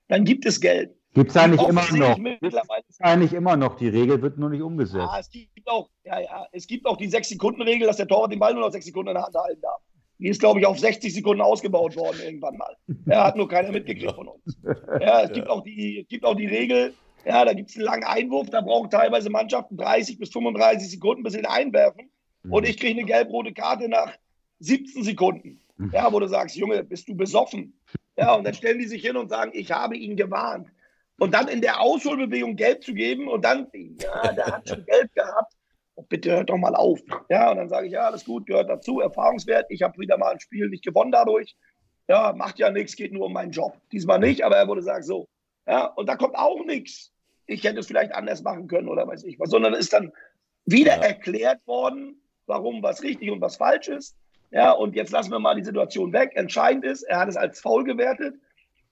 dann 0.08 0.24
gibt 0.24 0.46
es 0.46 0.60
gelb. 0.60 0.94
Gibt 1.14 1.30
es 1.30 1.36
eigentlich 1.36 1.62
immer 1.68 1.84
noch? 1.92 2.16
Gibt 2.16 2.54
es 2.88 3.00
eigentlich 3.00 3.32
immer 3.34 3.56
noch? 3.56 3.76
Die 3.76 3.88
Regel 3.88 4.22
wird 4.22 4.38
nur 4.38 4.50
nicht 4.50 4.62
umgesetzt. 4.62 4.96
Ja, 4.96 5.18
es 5.18 5.30
gibt 5.30 5.68
auch, 5.68 5.90
ja, 6.04 6.20
ja, 6.20 6.46
es 6.52 6.66
gibt 6.66 6.86
auch 6.86 6.96
die 6.96 7.08
Sechs-Sekunden-Regel, 7.08 7.86
dass 7.86 7.98
der 7.98 8.08
Torwart 8.08 8.32
den 8.32 8.38
Ball 8.38 8.54
nur 8.54 8.62
noch 8.62 8.72
sechs 8.72 8.86
Sekunden 8.86 9.10
in 9.10 9.14
der 9.14 9.24
Hand 9.24 9.34
halten 9.34 9.60
darf. 9.60 9.80
Die 10.22 10.28
ist, 10.28 10.38
glaube 10.38 10.60
ich, 10.60 10.66
auf 10.66 10.78
60 10.78 11.12
Sekunden 11.12 11.42
ausgebaut 11.42 11.96
worden 11.96 12.20
irgendwann 12.22 12.56
mal. 12.56 12.76
Ja, 13.06 13.24
hat 13.24 13.36
nur 13.36 13.48
keiner 13.48 13.72
mitgekriegt 13.72 14.12
von 14.12 14.28
uns. 14.28 14.56
Ja, 15.00 15.22
es 15.22 15.32
gibt 15.32 15.48
auch 15.48 15.64
die, 15.64 16.06
gibt 16.08 16.24
auch 16.24 16.36
die 16.36 16.46
Regel, 16.46 16.94
ja, 17.24 17.44
da 17.44 17.52
gibt 17.54 17.70
es 17.70 17.76
einen 17.76 17.86
langen 17.86 18.04
Einwurf, 18.04 18.48
da 18.48 18.60
brauchen 18.60 18.88
teilweise 18.88 19.30
Mannschaften 19.30 19.76
30 19.76 20.18
bis 20.18 20.30
35 20.30 20.90
Sekunden, 20.90 21.24
bis 21.24 21.32
sie 21.32 21.40
ihn 21.40 21.46
einwerfen. 21.46 22.08
Und 22.48 22.68
ich 22.68 22.76
kriege 22.76 23.00
eine 23.00 23.04
gelb-rote 23.04 23.52
Karte 23.52 23.88
nach 23.88 24.12
17 24.60 25.02
Sekunden. 25.02 25.60
Ja, 25.92 26.12
wo 26.12 26.20
du 26.20 26.28
sagst, 26.28 26.54
Junge, 26.54 26.84
bist 26.84 27.08
du 27.08 27.16
besoffen? 27.16 27.74
Ja, 28.16 28.34
und 28.34 28.44
dann 28.44 28.54
stellen 28.54 28.78
die 28.78 28.86
sich 28.86 29.02
hin 29.02 29.16
und 29.16 29.28
sagen, 29.28 29.50
ich 29.54 29.72
habe 29.72 29.96
ihn 29.96 30.16
gewarnt. 30.16 30.68
Und 31.18 31.34
dann 31.34 31.48
in 31.48 31.60
der 31.60 31.80
Ausholbewegung 31.80 32.54
gelb 32.54 32.84
zu 32.84 32.94
geben 32.94 33.26
und 33.26 33.44
dann, 33.44 33.66
ja, 33.72 34.32
der 34.32 34.46
hat 34.46 34.68
schon 34.68 34.84
gelb 34.84 35.12
gehabt 35.14 35.54
bitte 36.08 36.32
hört 36.32 36.50
doch 36.50 36.56
mal 36.56 36.74
auf. 36.74 37.00
Ja, 37.28 37.50
und 37.50 37.56
dann 37.58 37.68
sage 37.68 37.86
ich, 37.86 37.92
ja, 37.92 38.06
alles 38.06 38.24
gut, 38.24 38.46
gehört 38.46 38.70
dazu, 38.70 39.00
Erfahrungswert. 39.00 39.66
Ich 39.68 39.82
habe 39.82 39.98
wieder 39.98 40.18
mal 40.18 40.32
ein 40.32 40.40
Spiel 40.40 40.68
nicht 40.68 40.84
gewonnen 40.84 41.12
dadurch. 41.12 41.56
Ja, 42.08 42.32
macht 42.32 42.58
ja 42.58 42.70
nichts, 42.70 42.96
geht 42.96 43.12
nur 43.12 43.26
um 43.26 43.32
meinen 43.32 43.52
Job. 43.52 43.76
Diesmal 43.92 44.18
nicht, 44.18 44.44
aber 44.44 44.56
er 44.56 44.68
wurde 44.68 44.82
sagen, 44.82 45.04
so. 45.04 45.28
Ja, 45.66 45.86
und 45.86 46.08
da 46.08 46.16
kommt 46.16 46.34
auch 46.34 46.64
nichts. 46.64 47.12
Ich 47.46 47.64
hätte 47.64 47.80
es 47.80 47.86
vielleicht 47.86 48.12
anders 48.12 48.42
machen 48.42 48.66
können 48.68 48.88
oder 48.88 49.06
weiß 49.06 49.24
ich 49.24 49.38
was, 49.38 49.50
sondern 49.50 49.74
ist 49.74 49.92
dann 49.92 50.12
wieder 50.64 50.96
ja. 50.96 51.02
erklärt 51.02 51.64
worden, 51.66 52.20
warum 52.46 52.82
was 52.82 53.02
richtig 53.02 53.30
und 53.30 53.40
was 53.40 53.56
falsch 53.56 53.88
ist. 53.88 54.16
Ja, 54.50 54.72
und 54.72 54.94
jetzt 54.94 55.12
lassen 55.12 55.30
wir 55.30 55.38
mal 55.38 55.54
die 55.54 55.64
Situation 55.64 56.12
weg. 56.12 56.32
Entscheidend 56.34 56.84
ist, 56.84 57.02
er 57.04 57.20
hat 57.20 57.28
es 57.28 57.36
als 57.36 57.60
faul 57.60 57.84
gewertet. 57.84 58.34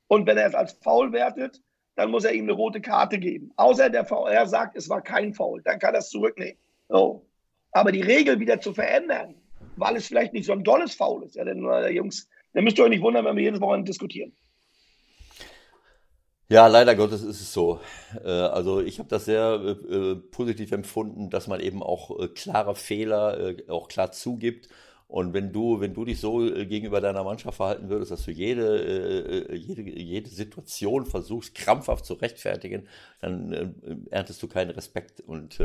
Und 0.09 0.27
wenn 0.27 0.39
er 0.39 0.47
es 0.47 0.55
als 0.55 0.73
faul 0.83 1.13
wertet, 1.13 1.61
dann 1.97 2.11
muss 2.11 2.25
er 2.25 2.33
ihm 2.33 2.45
eine 2.45 2.53
rote 2.53 2.81
Karte 2.81 3.19
geben. 3.19 3.53
Außer 3.57 3.91
der 3.91 4.07
VR 4.07 4.47
sagt, 4.47 4.77
es 4.77 4.89
war 4.89 5.03
kein 5.03 5.35
Foul. 5.35 5.63
Dann 5.63 5.79
kann 5.79 5.95
er 5.95 6.01
es 6.01 6.09
zurücknehmen. 6.09 6.57
So. 6.91 7.25
Aber 7.73 7.93
die 7.93 8.03
Regel 8.03 8.41
wieder 8.41 8.61
zu 8.61 8.75
verändern, 8.75 9.37
weil 9.77 9.97
es 9.97 10.09
vielleicht 10.09 10.33
nicht 10.33 10.47
so 10.47 10.53
ein 10.53 10.65
dolles 10.65 10.95
Foul 10.95 11.25
ist, 11.25 11.37
ja, 11.37 11.45
denn 11.45 11.65
äh, 11.65 11.91
Jungs, 11.91 12.29
dann 12.53 12.65
müsst 12.65 12.79
ihr 12.79 12.85
euch 12.85 12.91
nicht 12.91 13.03
wundern, 13.03 13.25
wenn 13.25 13.37
wir 13.37 13.45
jedes 13.45 13.61
Wochenende 13.61 13.89
diskutieren. 13.89 14.33
Ja, 16.49 16.67
leider 16.67 16.97
Gottes 16.97 17.23
ist 17.23 17.41
es 17.41 17.53
so. 17.53 17.79
Äh, 18.25 18.29
also 18.29 18.81
ich 18.81 18.99
habe 18.99 19.09
das 19.09 19.25
sehr 19.25 19.77
äh, 19.89 20.17
positiv 20.17 20.73
empfunden, 20.73 21.31
dass 21.31 21.47
man 21.47 21.61
eben 21.61 21.81
auch 21.81 22.35
klare 22.35 22.75
Fehler 22.75 23.55
auch 23.69 23.87
klar 23.87 24.11
zugibt 24.11 24.69
und 25.11 25.35
wenn 25.35 25.53
du, 25.53 25.81
wenn 25.81 25.93
du 25.93 26.05
dich 26.05 26.21
so 26.21 26.47
äh, 26.47 26.67
gegenüber 26.67 27.01
deiner 27.01 27.25
Mannschaft 27.25 27.57
verhalten 27.57 27.89
würdest, 27.89 28.13
dass 28.13 28.25
du 28.25 28.31
jede, 28.31 29.49
äh, 29.51 29.57
jede, 29.57 29.83
jede 29.83 30.31
Situation 30.31 31.05
versuchst, 31.05 31.53
krampfhaft 31.57 32.05
zu 32.05 32.15
rechtfertigen, 32.15 32.87
dann 33.21 33.53
äh, 33.53 33.69
erntest 34.11 34.41
du 34.41 34.47
keinen 34.47 34.71
Respekt. 34.71 35.21
Und 35.21 35.59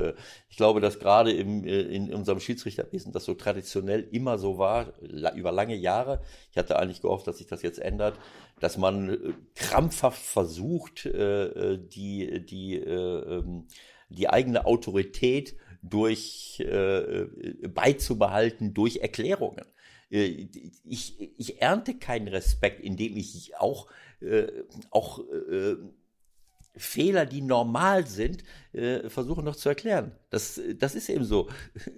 ich 0.49 0.57
glaube, 0.57 0.81
dass 0.81 0.99
gerade 0.99 1.31
im, 1.31 1.63
in 1.63 2.13
unserem 2.13 2.39
Schiedsrichterwesen 2.39 3.11
das 3.11 3.25
so 3.25 3.35
traditionell 3.35 4.07
immer 4.11 4.39
so 4.39 4.57
war, 4.57 4.93
über 5.35 5.51
lange 5.51 5.75
Jahre. 5.75 6.21
Ich 6.51 6.57
hatte 6.57 6.79
eigentlich 6.79 7.01
gehofft, 7.01 7.27
dass 7.27 7.37
sich 7.37 7.47
das 7.47 7.61
jetzt 7.61 7.79
ändert, 7.79 8.17
dass 8.59 8.77
man 8.77 9.35
krampfhaft 9.53 10.21
versucht, 10.21 11.05
die, 11.05 12.45
die, 12.45 12.75
ähm, 12.75 13.67
die 14.09 14.29
eigene 14.29 14.65
Autorität 14.65 15.55
durch 15.89 16.59
äh, 16.59 17.25
beizubehalten 17.67 18.73
durch 18.73 18.97
Erklärungen. 18.97 19.65
Äh, 20.09 20.47
ich, 20.83 21.19
ich 21.37 21.61
ernte 21.61 21.95
keinen 21.95 22.27
Respekt, 22.27 22.79
indem 22.79 23.17
ich 23.17 23.57
auch, 23.57 23.87
äh, 24.21 24.47
auch 24.91 25.19
äh, 25.19 25.75
Fehler, 26.77 27.25
die 27.25 27.41
normal 27.41 28.05
sind, 28.05 28.43
äh, 28.73 29.09
versuchen 29.09 29.45
noch 29.45 29.55
zu 29.55 29.69
erklären. 29.69 30.11
Das, 30.29 30.59
das 30.77 30.95
ist 30.95 31.09
eben 31.09 31.23
so. 31.23 31.47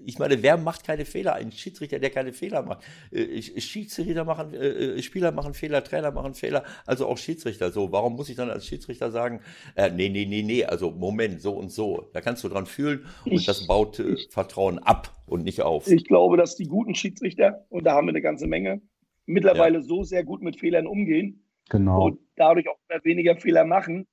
Ich 0.06 0.20
meine, 0.20 0.44
wer 0.44 0.58
macht 0.58 0.86
keine 0.86 1.06
Fehler? 1.06 1.34
Ein 1.34 1.52
Schiedsrichter, 1.52 1.99
der 1.99 2.12
keine 2.12 2.34
Fehler 2.34 2.62
macht. 2.62 2.84
Äh, 3.12 3.41
Schiedsrichter 3.41 4.24
machen, 4.26 4.54
äh, 4.54 4.98
äh, 4.98 5.02
Spieler 5.02 5.32
machen 5.32 5.54
Fehler, 5.54 5.84
Trainer 5.84 6.12
machen 6.12 6.34
Fehler, 6.36 6.64
also 6.86 7.08
auch 7.08 7.18
Schiedsrichter. 7.18 7.72
So, 7.72 7.91
warum 7.91 8.16
muss 8.16 8.30
ich 8.30 8.36
dann 8.36 8.49
als 8.49 8.68
Schiedsrichter 8.68 9.12
sagen, 9.12 9.41
äh, 9.76 9.90
nee, 9.90 10.10
nee, 10.10 10.26
nee, 10.26 10.44
nee, 10.44 10.66
also 10.66 10.91
Moment, 10.91 11.41
so 11.41 11.54
und 11.54 11.72
so. 11.72 12.10
Da 12.14 12.22
kannst 12.22 12.44
du 12.44 12.49
dran 12.49 12.66
fühlen 12.66 13.06
und 13.26 13.34
ich, 13.34 13.45
das 13.45 13.66
baut 13.66 13.99
äh, 13.99 14.14
ich, 14.14 14.30
Vertrauen 14.30 14.80
ab 14.80 15.16
und 15.26 15.44
nicht 15.44 15.62
auf. 15.62 15.88
Ich 15.88 16.06
glaube, 16.06 16.38
dass 16.38 16.56
die 16.56 16.68
guten 16.68 16.94
Schiedsrichter, 16.94 17.66
und 17.70 17.86
da 17.86 17.94
haben 17.94 18.08
wir 18.08 18.12
eine 18.12 18.22
ganze 18.22 18.48
Menge, 18.48 18.82
mittlerweile 19.26 19.80
ja. 19.80 19.84
so 19.84 20.04
sehr 20.04 20.24
gut 20.24 20.41
mit 20.41 20.60
Fehlern 20.60 20.88
umgehen 20.88 21.44
genau. 21.70 22.06
und 22.06 22.20
dadurch 22.36 22.68
auch 22.70 22.78
weniger 23.04 23.36
Fehler 23.36 23.66
machen, 23.66 24.08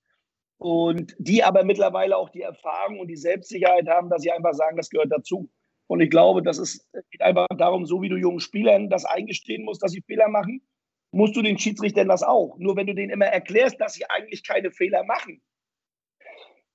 und 0.65 1.15
die 1.19 1.45
aber 1.45 1.63
mittlerweile 1.63 2.17
auch 2.17 2.31
die 2.31 2.41
Erfahrung 2.41 2.99
und 2.99 3.09
die 3.09 3.19
Selbstsicherheit 3.19 3.87
haben, 3.87 4.09
dass 4.09 4.23
sie 4.23 4.33
einfach 4.33 4.55
sagen, 4.55 4.79
das 4.79 4.89
gehört 4.89 5.13
dazu. 5.13 5.51
Und 5.89 6.01
ich 6.01 6.09
glaube, 6.09 6.43
das 6.43 6.57
ist, 6.57 6.91
geht 7.11 7.21
einfach 7.21 7.47
darum, 7.59 7.85
so 7.85 8.01
wie 8.01 8.09
du 8.09 8.17
jungen 8.17 8.41
Spielern 8.41 8.89
das 8.89 9.05
eingestehen 9.05 9.67
musst, 9.67 9.83
dass 9.83 9.93
sie 9.93 10.01
Fehler 10.01 10.31
machen, 10.31 10.67
musst 11.13 11.37
du 11.37 11.43
den 11.43 11.59
Schiedsrichtern 11.59 12.09
das 12.09 12.23
auch. 12.23 12.57
Nur 12.59 12.77
wenn 12.77 12.87
du 12.87 12.95
denen 12.95 13.13
immer 13.13 13.27
erklärst, 13.27 13.79
dass 13.79 13.93
sie 13.93 14.09
eigentlich 14.09 14.43
keine 14.43 14.71
Fehler 14.71 15.05
machen, 15.05 15.43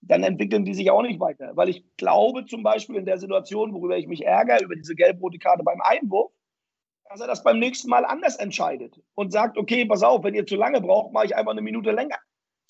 dann 0.02 0.22
entwickeln 0.22 0.66
die 0.66 0.76
sich 0.76 0.92
auch 0.92 1.02
nicht 1.02 1.20
weiter. 1.20 1.54
Weil 1.56 1.70
ich 1.70 1.84
glaube 1.98 2.46
zum 2.46 2.62
Beispiel 2.62 2.98
in 2.98 3.08
der 3.08 3.18
Situation, 3.18 3.74
worüber 3.74 3.98
ich 3.98 4.06
mich 4.06 4.24
ärgere, 4.24 4.64
über 4.64 4.76
diese 4.76 4.94
gelb-rote 4.94 5.40
Karte 5.40 5.64
beim 5.64 5.82
Einwurf, 5.82 6.32
dass 7.10 7.22
er 7.22 7.28
das 7.28 7.44
beim 7.44 7.58
nächsten 7.58 7.90
Mal 7.90 8.06
anders 8.06 8.36
entscheidet 8.36 9.02
und 9.16 9.32
sagt, 9.32 9.58
okay, 9.58 9.84
pass 9.86 10.04
auf, 10.04 10.24
wenn 10.24 10.36
ihr 10.36 10.46
zu 10.46 10.58
lange 10.58 10.80
braucht, 10.80 11.12
mache 11.12 11.26
ich 11.26 11.36
einfach 11.36 11.54
eine 11.54 11.64
Minute 11.64 11.90
länger. 11.90 12.20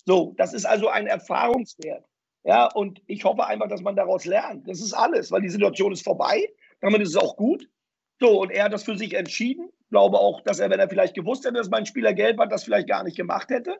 So, 0.09 0.33
das 0.37 0.55
ist 0.55 0.65
also 0.65 0.87
ein 0.87 1.05
Erfahrungswert. 1.05 2.03
Ja, 2.43 2.65
und 2.65 2.99
ich 3.05 3.25
hoffe 3.25 3.45
einfach, 3.45 3.67
dass 3.67 3.83
man 3.83 3.95
daraus 3.95 4.25
lernt. 4.25 4.67
Das 4.67 4.81
ist 4.81 4.91
alles, 4.91 5.31
weil 5.31 5.43
die 5.43 5.49
Situation 5.49 5.91
ist 5.91 6.03
vorbei. 6.03 6.49
Damit 6.81 7.01
ist 7.01 7.09
es 7.09 7.15
auch 7.15 7.35
gut. 7.37 7.69
So, 8.19 8.41
und 8.41 8.49
er 8.49 8.63
hat 8.63 8.73
das 8.73 8.85
für 8.85 8.97
sich 8.97 9.13
entschieden. 9.13 9.69
Ich 9.81 9.89
glaube 9.89 10.17
auch, 10.17 10.41
dass 10.41 10.57
er, 10.57 10.71
wenn 10.71 10.79
er 10.79 10.89
vielleicht 10.89 11.13
gewusst 11.13 11.45
hätte, 11.45 11.57
dass 11.57 11.69
mein 11.69 11.85
Spieler 11.85 12.15
gelb 12.15 12.39
hat, 12.39 12.51
das 12.51 12.63
vielleicht 12.63 12.87
gar 12.87 13.03
nicht 13.03 13.17
gemacht 13.17 13.51
hätte. 13.51 13.77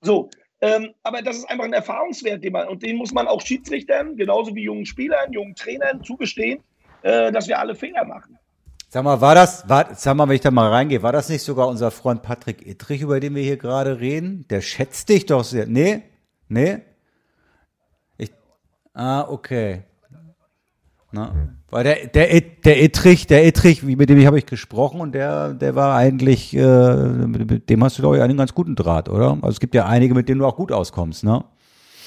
So, 0.00 0.30
ähm, 0.62 0.94
aber 1.02 1.20
das 1.20 1.36
ist 1.36 1.50
einfach 1.50 1.66
ein 1.66 1.74
Erfahrungswert, 1.74 2.42
den 2.42 2.54
man, 2.54 2.66
und 2.66 2.82
den 2.82 2.96
muss 2.96 3.12
man 3.12 3.28
auch 3.28 3.42
Schiedsrichtern, 3.42 4.16
genauso 4.16 4.54
wie 4.54 4.62
jungen 4.62 4.86
Spielern, 4.86 5.34
jungen 5.34 5.54
Trainern 5.54 6.02
zugestehen, 6.02 6.64
äh, 7.02 7.30
dass 7.30 7.46
wir 7.46 7.58
alle 7.58 7.74
Fehler 7.74 8.06
machen. 8.06 8.38
Sag 8.90 9.04
mal, 9.04 9.20
war 9.20 9.34
das, 9.34 9.68
war, 9.68 9.94
sag 9.94 10.16
mal, 10.16 10.26
wenn 10.28 10.36
ich 10.36 10.40
da 10.40 10.50
mal 10.50 10.70
reingehe, 10.70 11.02
war 11.02 11.12
das 11.12 11.28
nicht 11.28 11.42
sogar 11.42 11.68
unser 11.68 11.90
Freund 11.90 12.22
Patrick 12.22 12.66
Ittrich, 12.66 13.02
über 13.02 13.20
den 13.20 13.34
wir 13.34 13.42
hier 13.42 13.58
gerade 13.58 14.00
reden? 14.00 14.46
Der 14.48 14.62
schätzt 14.62 15.10
dich 15.10 15.26
doch 15.26 15.44
sehr. 15.44 15.66
Nee? 15.66 16.04
Nee? 16.48 16.78
Ich, 18.16 18.32
ah, 18.94 19.26
okay. 19.28 19.82
Na, 21.12 21.34
weil 21.70 21.84
der, 21.84 22.06
der, 22.06 22.40
der 22.40 22.82
Ittrich, 22.82 23.26
der 23.26 23.46
Ittrich, 23.46 23.82
mit 23.82 24.08
dem 24.08 24.24
habe 24.26 24.38
ich 24.38 24.46
gesprochen 24.46 25.00
und 25.00 25.12
der, 25.12 25.52
der 25.52 25.74
war 25.74 25.94
eigentlich, 25.94 26.56
äh, 26.56 26.94
mit 26.96 27.68
dem 27.68 27.84
hast 27.84 27.98
du, 27.98 28.02
glaube 28.02 28.16
ich, 28.16 28.22
einen 28.22 28.38
ganz 28.38 28.54
guten 28.54 28.74
Draht, 28.74 29.10
oder? 29.10 29.32
Also 29.32 29.48
es 29.48 29.60
gibt 29.60 29.74
ja 29.74 29.84
einige, 29.84 30.14
mit 30.14 30.28
denen 30.30 30.40
du 30.40 30.46
auch 30.46 30.56
gut 30.56 30.72
auskommst, 30.72 31.24
ne? 31.24 31.44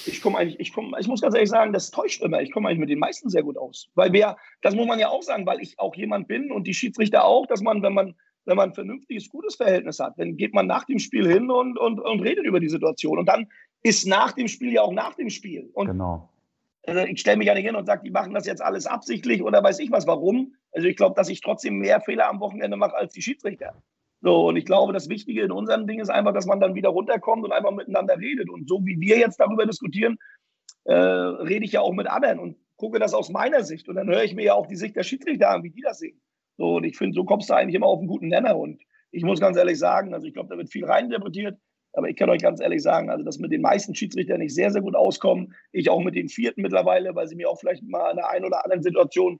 Ich 0.07 0.21
komme 0.21 0.37
eigentlich, 0.37 0.59
ich 0.59 0.73
komme, 0.73 0.97
ich 0.99 1.07
muss 1.07 1.21
ganz 1.21 1.35
ehrlich 1.35 1.49
sagen, 1.49 1.73
das 1.73 1.91
täuscht 1.91 2.21
immer. 2.21 2.41
Ich 2.41 2.51
komme 2.51 2.67
eigentlich 2.67 2.79
mit 2.79 2.89
den 2.89 2.99
meisten 2.99 3.29
sehr 3.29 3.43
gut 3.43 3.57
aus. 3.57 3.89
Weil 3.95 4.13
wir, 4.13 4.37
das 4.61 4.75
muss 4.75 4.87
man 4.87 4.99
ja 4.99 5.09
auch 5.09 5.23
sagen, 5.23 5.45
weil 5.45 5.61
ich 5.61 5.79
auch 5.79 5.95
jemand 5.95 6.27
bin 6.27 6.51
und 6.51 6.67
die 6.67 6.73
Schiedsrichter 6.73 7.25
auch, 7.25 7.45
dass 7.47 7.61
man, 7.61 7.81
wenn 7.81 7.93
man, 7.93 8.15
wenn 8.45 8.57
man 8.57 8.69
ein 8.69 8.75
vernünftiges, 8.75 9.29
gutes 9.29 9.55
Verhältnis 9.55 9.99
hat, 9.99 10.17
dann 10.17 10.37
geht 10.37 10.53
man 10.53 10.67
nach 10.67 10.85
dem 10.85 10.99
Spiel 10.99 11.27
hin 11.27 11.49
und, 11.49 11.77
und, 11.77 11.99
und 11.99 12.21
redet 12.21 12.45
über 12.45 12.59
die 12.59 12.69
Situation. 12.69 13.19
Und 13.19 13.27
dann 13.27 13.47
ist 13.83 14.07
nach 14.07 14.31
dem 14.33 14.47
Spiel 14.47 14.73
ja 14.73 14.81
auch 14.81 14.93
nach 14.93 15.15
dem 15.15 15.29
Spiel. 15.29 15.69
Und 15.73 15.87
genau. 15.87 16.29
Also 16.85 17.01
ich 17.01 17.19
stelle 17.19 17.37
mich 17.37 17.47
ja 17.47 17.53
nicht 17.53 17.65
hin 17.65 17.75
und 17.75 17.85
sage, 17.85 18.01
die 18.03 18.09
machen 18.09 18.33
das 18.33 18.47
jetzt 18.47 18.61
alles 18.61 18.87
absichtlich 18.87 19.43
oder 19.43 19.63
weiß 19.63 19.79
ich 19.79 19.91
was, 19.91 20.07
warum. 20.07 20.55
Also 20.71 20.87
ich 20.87 20.95
glaube, 20.95 21.15
dass 21.15 21.29
ich 21.29 21.41
trotzdem 21.41 21.77
mehr 21.77 22.01
Fehler 22.01 22.27
am 22.27 22.39
Wochenende 22.39 22.75
mache 22.75 22.95
als 22.95 23.13
die 23.13 23.21
Schiedsrichter. 23.21 23.75
So, 24.21 24.47
und 24.47 24.55
ich 24.55 24.65
glaube, 24.65 24.93
das 24.93 25.09
Wichtige 25.09 25.41
in 25.41 25.51
unserem 25.51 25.87
Ding 25.87 25.99
ist 25.99 26.09
einfach, 26.09 26.33
dass 26.33 26.45
man 26.45 26.59
dann 26.59 26.75
wieder 26.75 26.89
runterkommt 26.89 27.43
und 27.43 27.51
einfach 27.51 27.71
miteinander 27.71 28.17
redet. 28.17 28.49
Und 28.49 28.69
so 28.69 28.85
wie 28.85 28.99
wir 28.99 29.17
jetzt 29.17 29.39
darüber 29.39 29.65
diskutieren, 29.65 30.17
äh, 30.85 30.93
rede 30.93 31.65
ich 31.65 31.71
ja 31.71 31.81
auch 31.81 31.93
mit 31.93 32.07
anderen 32.07 32.39
und 32.39 32.57
gucke 32.77 32.99
das 32.99 33.13
aus 33.13 33.29
meiner 33.29 33.63
Sicht. 33.63 33.89
Und 33.89 33.95
dann 33.95 34.07
höre 34.07 34.23
ich 34.23 34.35
mir 34.35 34.45
ja 34.45 34.53
auch 34.53 34.67
die 34.67 34.75
Sicht 34.75 34.95
der 34.95 35.03
Schiedsrichter 35.03 35.49
an, 35.49 35.63
wie 35.63 35.71
die 35.71 35.81
das 35.81 35.99
sehen. 35.99 36.21
So, 36.57 36.75
und 36.75 36.83
ich 36.83 36.97
finde, 36.97 37.15
so 37.15 37.23
kommst 37.23 37.49
du 37.49 37.55
eigentlich 37.55 37.75
immer 37.75 37.87
auf 37.87 37.99
einen 37.99 38.07
guten 38.07 38.27
Nenner. 38.27 38.57
Und 38.57 38.81
ich 39.11 39.23
muss 39.23 39.39
ganz 39.39 39.57
ehrlich 39.57 39.79
sagen, 39.79 40.13
also 40.13 40.27
ich 40.27 40.33
glaube, 40.33 40.49
da 40.49 40.57
wird 40.57 40.69
viel 40.69 40.85
reininterpretiert. 40.85 41.57
Aber 41.93 42.07
ich 42.07 42.15
kann 42.15 42.29
euch 42.29 42.41
ganz 42.41 42.61
ehrlich 42.61 42.81
sagen, 42.81 43.09
also 43.09 43.25
dass 43.25 43.39
mit 43.39 43.51
den 43.51 43.61
meisten 43.61 43.95
Schiedsrichtern 43.95 44.39
nicht 44.39 44.55
sehr, 44.55 44.71
sehr 44.71 44.81
gut 44.81 44.95
auskommen. 44.95 45.53
Ich 45.71 45.89
auch 45.89 45.99
mit 45.99 46.15
den 46.15 46.29
vierten 46.29 46.61
mittlerweile, 46.61 47.15
weil 47.15 47.27
sie 47.27 47.35
mir 47.35 47.49
auch 47.49 47.59
vielleicht 47.59 47.83
mal 47.83 48.11
in 48.11 48.17
der 48.17 48.29
einen 48.29 48.45
oder 48.45 48.63
anderen 48.63 48.83
Situation 48.83 49.39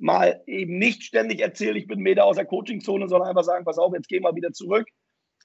mal 0.00 0.42
eben 0.46 0.78
nicht 0.78 1.02
ständig 1.04 1.40
erzählen, 1.40 1.76
ich 1.76 1.86
bin 1.86 2.00
Meter 2.00 2.24
aus 2.24 2.36
der 2.36 2.46
Coachingzone, 2.46 3.08
sondern 3.08 3.28
einfach 3.28 3.44
sagen, 3.44 3.64
pass 3.64 3.78
auf, 3.78 3.92
jetzt 3.94 4.08
geh 4.08 4.20
mal 4.20 4.34
wieder 4.34 4.52
zurück. 4.52 4.86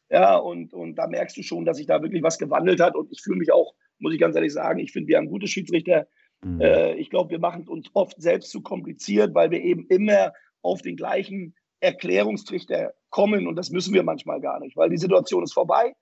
Ja, 0.10 0.38
und, 0.38 0.74
und 0.74 0.96
da 0.96 1.08
merkst 1.08 1.36
du 1.38 1.44
schon, 1.44 1.66
dass 1.66 1.78
sich 1.78 1.88
da 1.88 2.02
wirklich 2.02 2.24
was 2.24 2.38
gewandelt 2.38 2.80
hat. 2.80 2.96
Und 2.96 3.12
ich 3.12 3.22
fühle 3.22 3.38
mich 3.38 3.52
auch, 3.52 3.74
muss 4.00 4.14
ich 4.14 4.20
ganz 4.20 4.36
ehrlich 4.36 4.54
sagen, 4.54 4.80
ich 4.80 4.92
finde, 4.92 5.08
wir 5.08 5.18
haben 5.18 5.30
gute 5.30 5.48
Schiedsrichter. 5.48 6.08
Mhm. 6.44 6.62
Äh, 6.62 6.94
ich 6.96 7.10
glaube, 7.10 7.32
wir 7.32 7.40
machen 7.40 7.68
uns 7.68 7.90
oft 7.94 8.22
selbst 8.22 8.52
zu 8.52 8.62
kompliziert, 8.62 9.34
weil 9.34 9.52
wir 9.52 9.62
eben 9.62 9.88
immer 9.88 10.32
auf 10.62 10.82
den 10.82 10.96
gleichen 10.96 11.56
Erklärungstrichter 11.80 12.94
kommen. 13.10 13.48
Und 13.48 13.56
das 13.56 13.72
müssen 13.72 13.94
wir 13.94 14.04
manchmal 14.04 14.42
gar 14.42 14.60
nicht, 14.60 14.78
weil 14.78 14.90
die 14.90 14.98
Situation 14.98 15.44
ist 15.44 15.54
vorbei. 15.54 15.96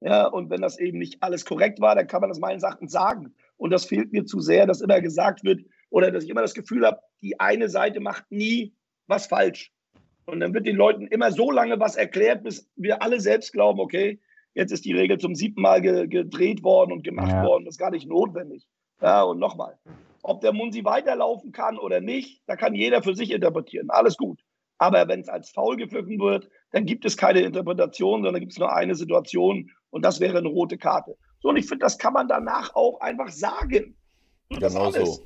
Ja, 0.00 0.26
und 0.26 0.50
wenn 0.50 0.60
das 0.60 0.78
eben 0.78 0.98
nicht 0.98 1.22
alles 1.22 1.44
korrekt 1.44 1.80
war, 1.80 1.94
dann 1.94 2.06
kann 2.06 2.20
man 2.20 2.28
das 2.28 2.38
meinen 2.38 2.60
Sachen 2.60 2.88
sagen. 2.88 3.34
Und 3.56 3.70
das 3.70 3.86
fehlt 3.86 4.12
mir 4.12 4.26
zu 4.26 4.40
sehr, 4.40 4.66
dass 4.66 4.82
immer 4.82 5.00
gesagt 5.00 5.42
wird, 5.42 5.62
oder 5.90 6.10
dass 6.10 6.24
ich 6.24 6.30
immer 6.30 6.42
das 6.42 6.54
Gefühl 6.54 6.86
habe, 6.86 7.00
die 7.22 7.40
eine 7.40 7.68
Seite 7.68 8.00
macht 8.00 8.30
nie 8.30 8.74
was 9.06 9.26
falsch. 9.26 9.72
Und 10.26 10.40
dann 10.40 10.54
wird 10.54 10.66
den 10.66 10.76
Leuten 10.76 11.06
immer 11.06 11.30
so 11.30 11.50
lange 11.50 11.78
was 11.78 11.96
erklärt, 11.96 12.42
bis 12.42 12.68
wir 12.74 13.02
alle 13.02 13.20
selbst 13.20 13.52
glauben, 13.52 13.78
okay, 13.78 14.20
jetzt 14.54 14.72
ist 14.72 14.84
die 14.84 14.92
Regel 14.92 15.18
zum 15.18 15.34
siebten 15.34 15.62
Mal 15.62 15.80
ge 15.80 16.08
gedreht 16.08 16.64
worden 16.64 16.92
und 16.92 17.04
gemacht 17.04 17.30
ja. 17.30 17.44
worden. 17.44 17.64
Das 17.64 17.74
ist 17.74 17.78
gar 17.78 17.90
nicht 17.90 18.08
notwendig. 18.08 18.66
Ja, 19.00 19.22
und 19.22 19.38
nochmal, 19.38 19.78
ob 20.22 20.40
der 20.40 20.52
Munsi 20.52 20.84
weiterlaufen 20.84 21.52
kann 21.52 21.78
oder 21.78 22.00
nicht, 22.00 22.42
da 22.46 22.56
kann 22.56 22.74
jeder 22.74 23.02
für 23.02 23.14
sich 23.14 23.30
interpretieren. 23.30 23.90
Alles 23.90 24.16
gut. 24.16 24.40
Aber 24.78 25.06
wenn 25.08 25.20
es 25.20 25.28
als 25.28 25.50
faul 25.50 25.76
gepfiffen 25.76 26.18
wird, 26.18 26.48
dann 26.72 26.84
gibt 26.84 27.04
es 27.04 27.16
keine 27.16 27.40
Interpretation, 27.40 28.22
sondern 28.22 28.40
gibt 28.40 28.52
es 28.52 28.58
nur 28.58 28.74
eine 28.74 28.94
Situation 28.94 29.70
und 29.90 30.04
das 30.04 30.20
wäre 30.20 30.38
eine 30.38 30.48
rote 30.48 30.76
Karte. 30.76 31.16
So, 31.40 31.50
und 31.50 31.56
ich 31.56 31.66
finde, 31.66 31.84
das 31.84 31.98
kann 31.98 32.12
man 32.12 32.28
danach 32.28 32.74
auch 32.74 33.00
einfach 33.00 33.28
sagen. 33.28 33.96
Genau 34.50 34.90
so. 34.90 35.24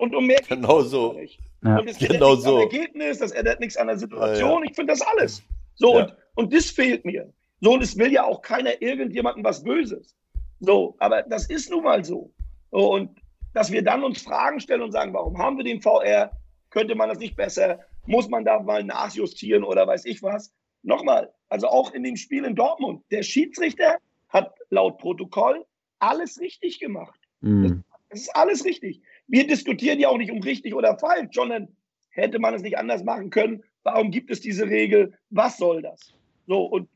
Und 0.00 0.14
um 0.14 0.26
mehr 0.26 0.40
genau 0.48 0.80
so. 0.80 1.12
Nicht. 1.12 1.38
Ja. 1.62 1.78
Und 1.78 1.88
es 1.88 1.98
genau 1.98 2.34
so. 2.34 2.60
Ergebnis, 2.60 3.18
das 3.18 3.32
ändert 3.32 3.60
nichts 3.60 3.76
an 3.76 3.88
der 3.88 3.98
Situation. 3.98 4.50
Ja, 4.50 4.58
ja. 4.58 4.70
Ich 4.70 4.74
finde 4.74 4.94
das 4.94 5.02
alles. 5.02 5.42
So, 5.74 5.98
und, 5.98 6.16
und 6.36 6.54
das 6.54 6.70
fehlt 6.70 7.04
mir. 7.04 7.30
So, 7.60 7.74
und 7.74 7.82
es 7.82 7.98
will 7.98 8.10
ja 8.10 8.24
auch 8.24 8.40
keiner 8.40 8.80
irgendjemandem 8.80 9.44
was 9.44 9.62
Böses. 9.62 10.16
So, 10.60 10.96
aber 11.00 11.22
das 11.24 11.50
ist 11.50 11.70
nun 11.70 11.84
mal 11.84 12.02
so. 12.02 12.32
so. 12.70 12.92
Und 12.94 13.20
dass 13.52 13.70
wir 13.70 13.82
dann 13.82 14.02
uns 14.02 14.22
Fragen 14.22 14.58
stellen 14.60 14.80
und 14.80 14.92
sagen, 14.92 15.12
warum 15.12 15.36
haben 15.36 15.58
wir 15.58 15.64
den 15.64 15.82
VR? 15.82 16.30
Könnte 16.70 16.94
man 16.94 17.10
das 17.10 17.18
nicht 17.18 17.36
besser? 17.36 17.80
Muss 18.06 18.30
man 18.30 18.46
da 18.46 18.58
mal 18.60 18.82
nachjustieren 18.82 19.64
oder 19.64 19.86
weiß 19.86 20.06
ich 20.06 20.22
was? 20.22 20.54
Nochmal, 20.82 21.30
also 21.50 21.68
auch 21.68 21.92
in 21.92 22.04
dem 22.04 22.16
Spiel 22.16 22.46
in 22.46 22.54
Dortmund, 22.54 23.04
der 23.10 23.22
Schiedsrichter 23.22 23.98
hat 24.30 24.54
laut 24.70 24.96
Protokoll 24.96 25.66
alles 25.98 26.40
richtig 26.40 26.80
gemacht. 26.80 27.20
Mhm. 27.42 27.62
Das, 27.62 27.72
das 28.08 28.20
ist 28.20 28.36
alles 28.36 28.64
richtig. 28.64 29.02
Wir 29.30 29.46
diskutieren 29.46 30.00
ja 30.00 30.08
auch 30.08 30.18
nicht 30.18 30.32
um 30.32 30.40
richtig 30.40 30.74
oder 30.74 30.98
falsch, 30.98 31.30
sondern 31.32 31.68
hätte 32.10 32.38
man 32.38 32.54
es 32.54 32.62
nicht 32.62 32.76
anders 32.76 33.04
machen 33.04 33.30
können? 33.30 33.62
Warum 33.84 34.10
gibt 34.10 34.30
es 34.30 34.40
diese 34.40 34.66
Regel? 34.66 35.14
Was 35.30 35.56
soll 35.56 35.82
das? 35.82 36.12
So, 36.46 36.64
und 36.64 36.88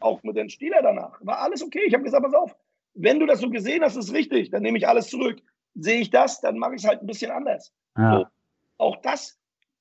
auch 0.00 0.22
mit 0.22 0.36
den 0.36 0.48
Spieler 0.48 0.80
danach. 0.82 1.18
War 1.20 1.40
alles 1.40 1.62
okay. 1.62 1.82
Ich 1.86 1.94
habe 1.94 2.04
gesagt, 2.04 2.24
pass 2.24 2.34
auf, 2.34 2.56
wenn 2.94 3.20
du 3.20 3.26
das 3.26 3.40
so 3.40 3.50
gesehen 3.50 3.82
hast, 3.82 3.96
ist 3.96 4.12
richtig, 4.14 4.50
dann 4.50 4.62
nehme 4.62 4.78
ich 4.78 4.88
alles 4.88 5.08
zurück. 5.08 5.40
Sehe 5.74 6.00
ich 6.00 6.10
das, 6.10 6.40
dann 6.40 6.58
mache 6.58 6.74
ich 6.74 6.82
es 6.82 6.88
halt 6.88 7.02
ein 7.02 7.06
bisschen 7.06 7.30
anders. 7.30 7.72
Ja. 7.98 8.18
So, 8.18 8.26
auch 8.78 8.96
das 9.02 9.38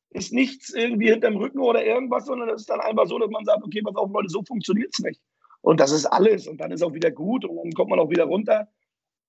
ist 0.10 0.34
nichts 0.34 0.74
irgendwie 0.74 1.10
hinterm 1.10 1.38
Rücken 1.38 1.60
oder 1.60 1.86
irgendwas, 1.86 2.26
sondern 2.26 2.50
das 2.50 2.62
ist 2.62 2.70
dann 2.70 2.82
einfach 2.82 3.08
so, 3.08 3.18
dass 3.18 3.30
man 3.30 3.46
sagt, 3.46 3.64
okay, 3.64 3.82
pass 3.82 3.96
auf, 3.96 4.12
Leute, 4.12 4.30
so 4.30 4.44
funktioniert 4.44 4.90
es 4.92 5.04
nicht. 5.04 5.22
Und 5.62 5.80
das 5.80 5.92
ist 5.92 6.06
alles. 6.06 6.48
Und 6.48 6.58
dann 6.60 6.72
ist 6.72 6.84
auch 6.84 6.94
wieder 6.94 7.12
gut 7.12 7.46
und 7.46 7.56
dann 7.56 7.72
kommt 7.72 7.90
man 7.90 8.00
auch 8.00 8.10
wieder 8.10 8.26
runter. 8.26 8.68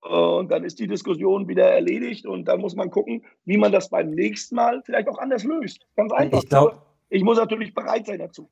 Und 0.04 0.50
dann 0.50 0.64
ist 0.64 0.78
die 0.78 0.86
Diskussion 0.86 1.48
wieder 1.48 1.70
erledigt 1.70 2.26
und 2.26 2.44
dann 2.44 2.60
muss 2.60 2.76
man 2.76 2.90
gucken, 2.90 3.24
wie 3.46 3.56
man 3.56 3.72
das 3.72 3.88
beim 3.88 4.10
nächsten 4.10 4.54
Mal 4.54 4.82
vielleicht 4.84 5.08
auch 5.08 5.18
anders 5.18 5.44
löst. 5.44 5.86
Ganz 5.96 6.12
einfach. 6.12 6.42
Ich, 6.42 6.48
glaub, 6.48 6.86
ich 7.08 7.22
muss 7.22 7.38
natürlich 7.38 7.74
bereit 7.74 8.06
sein 8.06 8.18
dazu. 8.18 8.50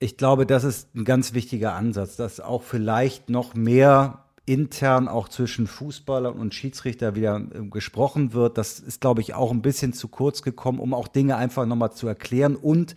Ich 0.00 0.18
glaube, 0.18 0.44
das 0.44 0.64
ist 0.64 0.94
ein 0.94 1.04
ganz 1.04 1.32
wichtiger 1.32 1.72
Ansatz, 1.74 2.16
dass 2.16 2.40
auch 2.40 2.62
vielleicht 2.62 3.30
noch 3.30 3.54
mehr 3.54 4.24
intern 4.44 5.08
auch 5.08 5.28
zwischen 5.28 5.66
Fußballern 5.66 6.34
und 6.34 6.54
Schiedsrichter 6.54 7.14
wieder 7.14 7.36
äh, 7.36 7.62
gesprochen 7.68 8.34
wird. 8.34 8.58
Das 8.58 8.80
ist, 8.80 9.00
glaube 9.00 9.20
ich, 9.22 9.34
auch 9.34 9.50
ein 9.50 9.62
bisschen 9.62 9.92
zu 9.92 10.08
kurz 10.08 10.42
gekommen, 10.42 10.78
um 10.78 10.92
auch 10.92 11.08
Dinge 11.08 11.36
einfach 11.36 11.64
nochmal 11.64 11.92
zu 11.92 12.06
erklären 12.06 12.56
und 12.56 12.96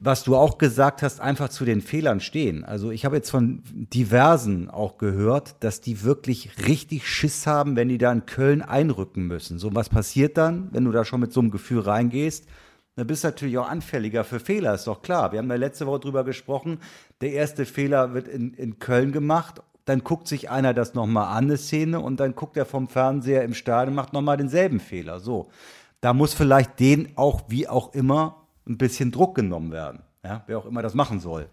was 0.00 0.24
du 0.24 0.36
auch 0.36 0.58
gesagt 0.58 1.02
hast, 1.02 1.20
einfach 1.20 1.48
zu 1.48 1.64
den 1.64 1.80
Fehlern 1.80 2.20
stehen. 2.20 2.64
Also 2.64 2.90
ich 2.90 3.04
habe 3.04 3.16
jetzt 3.16 3.30
von 3.30 3.62
diversen 3.72 4.68
auch 4.68 4.98
gehört, 4.98 5.56
dass 5.60 5.80
die 5.80 6.02
wirklich 6.02 6.66
richtig 6.66 7.08
Schiss 7.08 7.46
haben, 7.46 7.76
wenn 7.76 7.88
die 7.88 7.98
da 7.98 8.10
in 8.12 8.26
Köln 8.26 8.60
einrücken 8.60 9.26
müssen. 9.26 9.58
So 9.58 9.74
was 9.74 9.88
passiert 9.88 10.36
dann, 10.36 10.68
wenn 10.72 10.84
du 10.84 10.90
da 10.90 11.04
schon 11.04 11.20
mit 11.20 11.32
so 11.32 11.40
einem 11.40 11.50
Gefühl 11.50 11.80
reingehst? 11.80 12.46
Dann 12.96 13.06
bist 13.06 13.24
du 13.24 13.28
natürlich 13.28 13.58
auch 13.58 13.68
anfälliger 13.68 14.24
für 14.24 14.40
Fehler, 14.40 14.74
ist 14.74 14.86
doch 14.86 15.02
klar. 15.02 15.32
Wir 15.32 15.40
haben 15.40 15.50
ja 15.50 15.56
letzte 15.56 15.86
Woche 15.86 16.00
drüber 16.00 16.24
gesprochen. 16.24 16.78
Der 17.20 17.32
erste 17.32 17.64
Fehler 17.64 18.14
wird 18.14 18.28
in, 18.28 18.54
in 18.54 18.78
Köln 18.78 19.10
gemacht. 19.10 19.62
Dann 19.84 20.02
guckt 20.02 20.28
sich 20.28 20.48
einer 20.50 20.74
das 20.74 20.94
nochmal 20.94 21.36
an, 21.36 21.44
eine 21.44 21.56
Szene, 21.56 22.00
und 22.00 22.18
dann 22.18 22.34
guckt 22.34 22.56
er 22.56 22.64
vom 22.64 22.88
Fernseher 22.88 23.42
im 23.42 23.54
Stadion, 23.54 23.94
macht 23.94 24.12
nochmal 24.12 24.36
denselben 24.36 24.80
Fehler. 24.80 25.20
So. 25.20 25.50
Da 26.00 26.14
muss 26.14 26.34
vielleicht 26.34 26.80
den 26.80 27.16
auch, 27.16 27.42
wie 27.48 27.68
auch 27.68 27.94
immer, 27.94 28.43
ein 28.66 28.78
bisschen 28.78 29.10
Druck 29.10 29.34
genommen 29.34 29.72
werden. 29.72 30.02
Ja, 30.24 30.42
wer 30.46 30.58
auch 30.58 30.66
immer 30.66 30.82
das 30.82 30.94
machen 30.94 31.20
soll. 31.20 31.48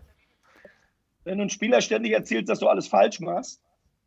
Wenn 1.24 1.38
du 1.38 1.44
einen 1.44 1.50
Spieler 1.50 1.82
ständig 1.82 2.14
erzählst, 2.14 2.50
dass 2.50 2.60
du 2.60 2.68
alles 2.68 2.88
falsch 2.88 3.20
machst, 3.20 3.62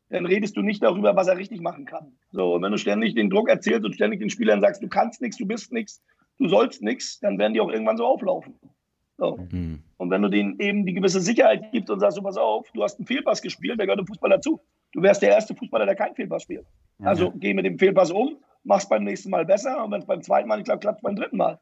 dann 0.08 0.26
redest 0.26 0.56
du 0.56 0.62
nicht 0.62 0.82
darüber, 0.82 1.16
was 1.16 1.28
er 1.28 1.36
richtig 1.36 1.60
machen 1.60 1.84
kann. 1.84 2.12
So, 2.30 2.54
und 2.54 2.62
wenn 2.62 2.72
du 2.72 2.78
ständig 2.78 3.14
den 3.14 3.30
Druck 3.30 3.48
erzählst 3.48 3.84
und 3.84 3.94
ständig 3.94 4.20
den 4.20 4.30
Spielern 4.30 4.60
sagst, 4.60 4.82
du 4.82 4.88
kannst 4.88 5.20
nichts, 5.20 5.36
du 5.36 5.46
bist 5.46 5.72
nichts, 5.72 6.02
du 6.38 6.48
sollst 6.48 6.82
nichts, 6.82 7.20
dann 7.20 7.38
werden 7.38 7.54
die 7.54 7.60
auch 7.60 7.70
irgendwann 7.70 7.96
so 7.96 8.04
auflaufen. 8.04 8.54
So. 9.16 9.36
Mhm. 9.50 9.82
Und 9.96 10.10
wenn 10.10 10.22
du 10.22 10.28
denen 10.28 10.58
eben 10.58 10.86
die 10.86 10.94
gewisse 10.94 11.20
Sicherheit 11.20 11.70
gibst 11.72 11.90
und 11.90 12.00
sagst, 12.00 12.18
du 12.18 12.22
pass 12.22 12.36
auf, 12.36 12.70
du 12.72 12.82
hast 12.82 12.98
einen 12.98 13.06
Fehlpass 13.06 13.42
gespielt, 13.42 13.78
der 13.78 13.86
gehört 13.86 14.00
dem 14.00 14.06
Fußball 14.06 14.30
dazu. 14.30 14.60
Du 14.92 15.02
wärst 15.02 15.22
der 15.22 15.30
erste 15.30 15.54
Fußballer, 15.54 15.86
der 15.86 15.94
keinen 15.94 16.14
Fehlpass 16.14 16.42
spielt. 16.42 16.66
Mhm. 16.98 17.06
Also 17.06 17.32
geh 17.32 17.54
mit 17.54 17.64
dem 17.64 17.78
Fehlpass 17.78 18.10
um, 18.10 18.36
mach's 18.64 18.88
beim 18.88 19.04
nächsten 19.04 19.30
Mal 19.30 19.44
besser 19.44 19.84
und 19.84 19.92
wenn 19.92 20.00
es 20.00 20.06
beim 20.06 20.22
zweiten 20.22 20.48
Mal 20.48 20.56
nicht 20.56 20.66
klappt, 20.66 20.82
klappt 20.82 20.98
es 20.98 21.02
beim 21.02 21.16
dritten 21.16 21.36
Mal. 21.36 21.60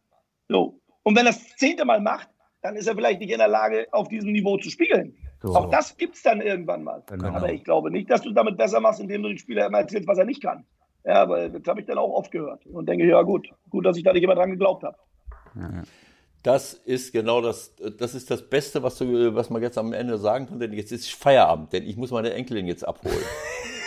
So. 0.49 0.81
Und 1.03 1.17
wenn 1.17 1.27
er 1.27 1.33
das 1.33 1.57
zehnte 1.57 1.85
Mal 1.85 2.01
macht, 2.01 2.29
dann 2.63 2.77
ist 2.77 2.87
er 2.87 2.95
vielleicht 2.95 3.21
nicht 3.21 3.33
in 3.33 3.39
der 3.39 3.49
Lage, 3.49 3.87
auf 3.91 4.09
diesem 4.09 4.33
Niveau 4.33 4.57
zu 4.57 4.71
spielen. 4.71 5.17
So. 5.43 5.57
Auch 5.57 5.71
das 5.71 5.97
gibt 5.97 6.15
es 6.15 6.23
dann 6.23 6.41
irgendwann 6.41 6.85
mal. 6.85 7.03
Genau. 7.07 7.29
Aber 7.29 7.53
ich 7.53 7.65
glaube 7.65 7.91
nicht, 7.91 8.09
dass 8.11 8.23
du 8.23 8.31
damit 8.33 8.57
besser 8.57 8.81
machst, 8.81 9.01
indem 9.01 9.23
du 9.23 9.29
den 9.29 9.39
Spieler 9.39 9.67
immer 9.67 9.79
erzählst, 9.79 10.07
was 10.07 10.19
er 10.19 10.25
nicht 10.25 10.43
kann. 10.43 10.65
Ja, 11.05 11.15
aber 11.23 11.49
das 11.49 11.67
habe 11.67 11.81
ich 11.81 11.87
dann 11.87 11.99
auch 11.99 12.11
oft 12.11 12.31
gehört. 12.31 12.65
Und 12.67 12.89
denke, 12.89 13.05
ja 13.07 13.23
gut, 13.23 13.49
gut, 13.69 13.85
dass 13.85 13.97
ich 13.97 14.05
da 14.05 14.13
nicht 14.13 14.23
immer 14.23 14.37
dran 14.37 14.51
geglaubt 14.51 14.85
habe. 14.85 14.97
Das 16.45 16.75
ist 16.75 17.13
genau 17.13 17.41
das, 17.41 17.75
das 17.99 18.15
ist 18.15 18.31
das 18.31 18.49
Beste, 18.49 18.83
was, 18.83 18.99
du, 18.99 19.35
was 19.35 19.51
man 19.51 19.63
jetzt 19.63 19.79
am 19.79 19.93
Ende 19.93 20.19
sagen 20.19 20.47
kann, 20.47 20.61
denn 20.61 20.73
jetzt 20.73 20.93
ist 20.93 21.13
Feierabend, 21.13 21.73
denn 21.73 21.85
ich 21.85 21.97
muss 21.97 22.11
meine 22.11 22.33
Enkelin 22.33 22.67
jetzt 22.67 22.87
abholen. 22.87 23.17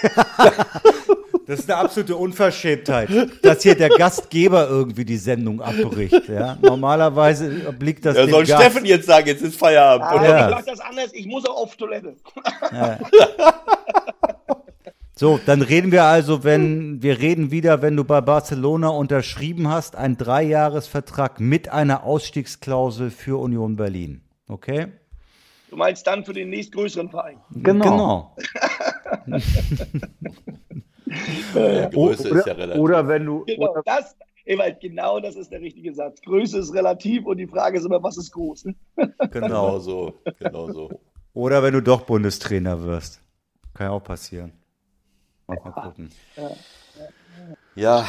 Das 1.45 1.59
ist 1.59 1.69
eine 1.69 1.80
absolute 1.80 2.15
Unverschämtheit, 2.15 3.09
dass 3.43 3.61
hier 3.61 3.76
der 3.76 3.89
Gastgeber 3.89 4.67
irgendwie 4.67 5.05
die 5.05 5.17
Sendung 5.17 5.61
abbricht. 5.61 6.27
Ja? 6.27 6.57
Normalerweise 6.61 7.67
obliegt 7.67 8.05
das. 8.05 8.17
Ja, 8.17 8.27
soll 8.27 8.45
Gast. 8.45 8.63
Steffen 8.63 8.85
jetzt 8.85 9.05
sagen, 9.05 9.27
jetzt 9.27 9.43
ist 9.43 9.55
Feierabend. 9.55 10.07
Ah, 10.07 10.23
ja. 10.23 10.49
Ich 10.49 10.55
mach 10.55 10.65
das 10.65 10.80
anders, 10.80 11.13
ich 11.13 11.27
muss 11.27 11.45
auch 11.47 11.63
auf 11.63 11.76
Toilette. 11.76 12.15
Ja. 12.72 12.99
So, 15.17 15.39
dann 15.45 15.61
reden 15.61 15.93
wir 15.93 16.03
also, 16.03 16.43
wenn 16.43 17.01
wir 17.01 17.19
reden 17.19 17.49
wieder, 17.49 17.81
wenn 17.81 17.95
du 17.95 18.03
bei 18.03 18.19
Barcelona 18.19 18.89
unterschrieben 18.89 19.69
hast, 19.69 19.95
ein 19.95 20.17
Dreijahresvertrag 20.17 21.39
mit 21.39 21.69
einer 21.69 22.03
Ausstiegsklausel 22.03 23.11
für 23.11 23.39
Union 23.39 23.77
Berlin. 23.77 24.26
Okay? 24.49 24.88
Du 25.69 25.77
meinst 25.77 26.05
dann 26.05 26.26
für 26.26 26.34
den 26.34 26.49
nächstgrößeren 26.49 27.09
Verein? 27.09 27.38
Genau. 27.51 28.35
genau. 29.26 29.38
ja, 31.53 31.90
Größe 31.90 32.30
oder, 32.30 32.40
ist 32.40 32.48
ja 32.48 32.53
relativ. 32.53 32.82
Oder 32.82 33.07
wenn 33.07 33.26
du. 33.26 33.45
Genau, 33.45 33.72
oder, 33.72 33.82
das, 33.86 34.15
Ewald, 34.45 34.80
genau 34.80 35.19
das 35.19 35.36
ist 35.36 35.52
der 35.52 35.61
richtige 35.61 35.94
Satz. 35.94 36.22
Größe 36.22 36.60
ist 36.60 36.73
relativ 36.73 37.26
und 37.26 37.38
die 37.38 37.48
Frage 37.48 37.77
ist 37.77 37.86
immer, 37.86 38.02
was 38.02 38.18
ist 38.18 38.32
groß? 38.32 38.68
Genau 39.32 39.80
so, 39.80 40.22
genau 40.40 40.72
so. 40.72 40.90
Oder 41.34 41.61
wenn 41.64 41.73
du 41.73 41.82
doch 41.82 42.02
Bundestrainer 42.02 42.84
wirst. 42.84 43.22
Kann 43.73 43.88
ja 43.88 43.91
auch 43.91 44.03
passieren. 44.03 44.53
Mal, 45.48 45.57
mal 45.64 45.72
gucken. 45.72 46.10
Ja. 47.76 48.06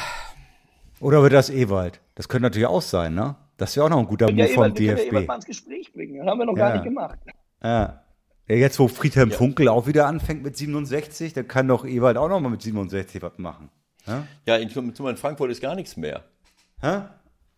Oder 1.01 1.23
wird 1.23 1.33
das 1.33 1.51
Ewald? 1.51 2.01
Das 2.15 2.29
könnte 2.29 2.45
natürlich 2.45 2.69
auch 2.69 2.83
sein, 2.83 3.15
ne? 3.15 3.35
Das 3.57 3.75
wäre 3.75 3.87
auch 3.87 3.91
noch 3.91 3.99
ein 3.99 4.07
guter 4.07 4.31
Move 4.31 4.49
ja, 4.49 4.55
vom 4.55 4.73
DFB. 4.73 4.79
Wir 4.81 5.07
Ewald 5.09 5.29
mal 5.29 5.35
ins 5.37 5.47
Gespräch 5.47 5.93
bringen. 5.93 6.19
Das 6.19 6.27
haben 6.27 6.39
wir 6.39 6.47
noch 6.47 6.57
ja. 6.57 6.69
gar 6.69 6.73
nicht 6.75 6.85
gemacht. 6.85 7.19
Ja. 7.63 8.03
Jetzt, 8.49 8.79
wo 8.79 8.87
Friedhelm 8.87 9.31
ja. 9.31 9.37
Funkel 9.37 9.69
auch 9.69 9.87
wieder 9.87 10.07
anfängt 10.07 10.43
mit 10.43 10.57
67, 10.57 11.33
dann 11.33 11.49
kann 11.49 11.67
doch 11.67 11.85
Ewald 11.85 12.17
auch 12.17 12.29
noch 12.29 12.41
mal 12.41 12.49
mit 12.49 12.63
67 12.63 13.21
was 13.23 13.39
machen. 13.39 13.71
Ja, 14.07 14.27
ja 14.47 14.57
in, 14.57 14.69
in 14.69 15.17
Frankfurt 15.17 15.51
ist 15.51 15.61
gar 15.61 15.75
nichts 15.75 15.97
mehr. 15.97 16.23
Hä? 16.81 17.03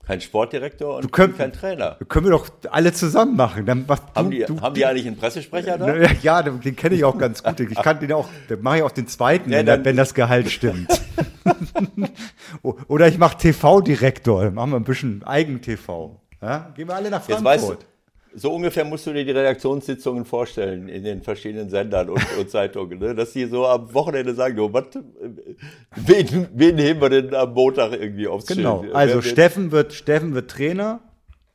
Kein 0.07 0.23
Sportdirektor 0.23 0.97
und 0.97 1.13
könnt, 1.13 1.37
kein 1.37 1.53
Trainer. 1.53 1.99
Können 2.09 2.25
wir 2.25 2.31
doch 2.31 2.49
alle 2.71 2.95
zusammen 2.95 3.37
machen. 3.37 3.67
Dann, 3.67 3.87
was, 3.87 4.01
haben, 4.15 4.31
du, 4.31 4.39
die, 4.39 4.45
du, 4.47 4.59
haben 4.63 4.75
die 4.75 4.87
eigentlich 4.87 5.07
einen 5.07 5.19
Pressesprecher 5.19 5.77
da? 5.77 5.95
Ja, 6.23 6.43
den, 6.43 6.77
kenne 6.77 6.95
ich 6.95 7.05
auch 7.05 7.19
ganz 7.19 7.43
gut. 7.43 7.61
Ich 7.61 7.75
kann 7.75 8.01
den 8.01 8.13
auch, 8.13 8.27
den 8.49 8.63
mache 8.63 8.79
ich 8.79 8.83
auch 8.85 8.91
den 8.91 9.07
zweiten, 9.07 9.53
ja, 9.53 9.67
wenn, 9.67 9.85
wenn, 9.85 9.97
das 9.97 10.15
Gehalt 10.15 10.51
stimmt. 10.51 10.89
Oder 12.63 13.09
ich 13.09 13.19
mache 13.19 13.37
TV-Direktor, 13.37 14.51
machen 14.51 14.71
wir 14.71 14.77
ein 14.79 14.85
bisschen 14.85 15.23
Eigen-TV. 15.25 16.19
Ja? 16.41 16.73
Gehen 16.75 16.89
wir 16.89 16.97
alle 16.97 17.11
nach 17.11 17.23
Frankfurt. 17.23 17.55
Jetzt 17.55 17.69
weißt, 17.69 17.87
so 18.35 18.53
ungefähr 18.55 18.85
musst 18.85 19.07
du 19.07 19.13
dir 19.13 19.25
die 19.25 19.31
Redaktionssitzungen 19.31 20.25
vorstellen 20.25 20.89
in 20.89 21.05
den 21.05 21.23
verschiedenen 21.23 21.71
Sendern 21.71 22.11
und, 22.11 22.23
und 22.39 22.51
Zeitungen, 22.51 22.99
ne? 22.99 23.15
dass 23.15 23.33
die 23.33 23.47
so 23.47 23.67
am 23.67 23.93
Wochenende 23.95 24.35
sagen, 24.35 24.59
oh, 24.61 24.73
was, 24.73 24.87
wen, 25.97 26.49
wen 26.55 26.79
heben 26.79 27.01
wir 27.01 27.11
denn 27.11 27.35
am 27.35 27.53
Montag 27.55 27.93
irgendwie 27.93 28.29
aufs 28.29 28.47
Genau, 28.47 28.83
Schild? 28.83 28.95
also 28.95 29.23
Steffen 29.23 29.73
wird, 29.73 29.93
Steffen 29.93 30.35
wird 30.35 30.51
Trainer 30.51 31.01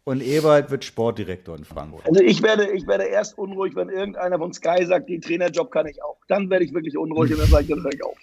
und 0.04 0.22
Ewald 0.22 0.70
wird 0.72 0.84
Sportdirektor 0.84 1.58
in 1.58 1.64
Frankfurt. 1.64 2.06
Also 2.06 2.22
ich 2.22 2.42
werde, 2.44 2.72
ich 2.72 2.86
werde 2.88 3.06
erst 3.06 3.38
unruhig, 3.38 3.76
wenn 3.76 3.90
irgendeiner 3.90 4.38
von 4.38 4.52
Sky 4.52 4.86
sagt, 4.86 5.10
den 5.10 5.22
Trainerjob 5.22 5.72
kann 5.72 5.88
ich 5.88 6.04
auch. 6.04 6.18
Dann 6.28 6.50
werde 6.50 6.66
ich 6.66 6.74
wirklich 6.74 6.98
unruhig 6.98 7.32
und 7.34 7.40
dann 7.40 7.48
sage 7.48 7.64
ich, 7.64 7.70
dann 7.70 7.84
höre 7.84 7.94
ich 7.94 8.04
auf. 8.04 8.18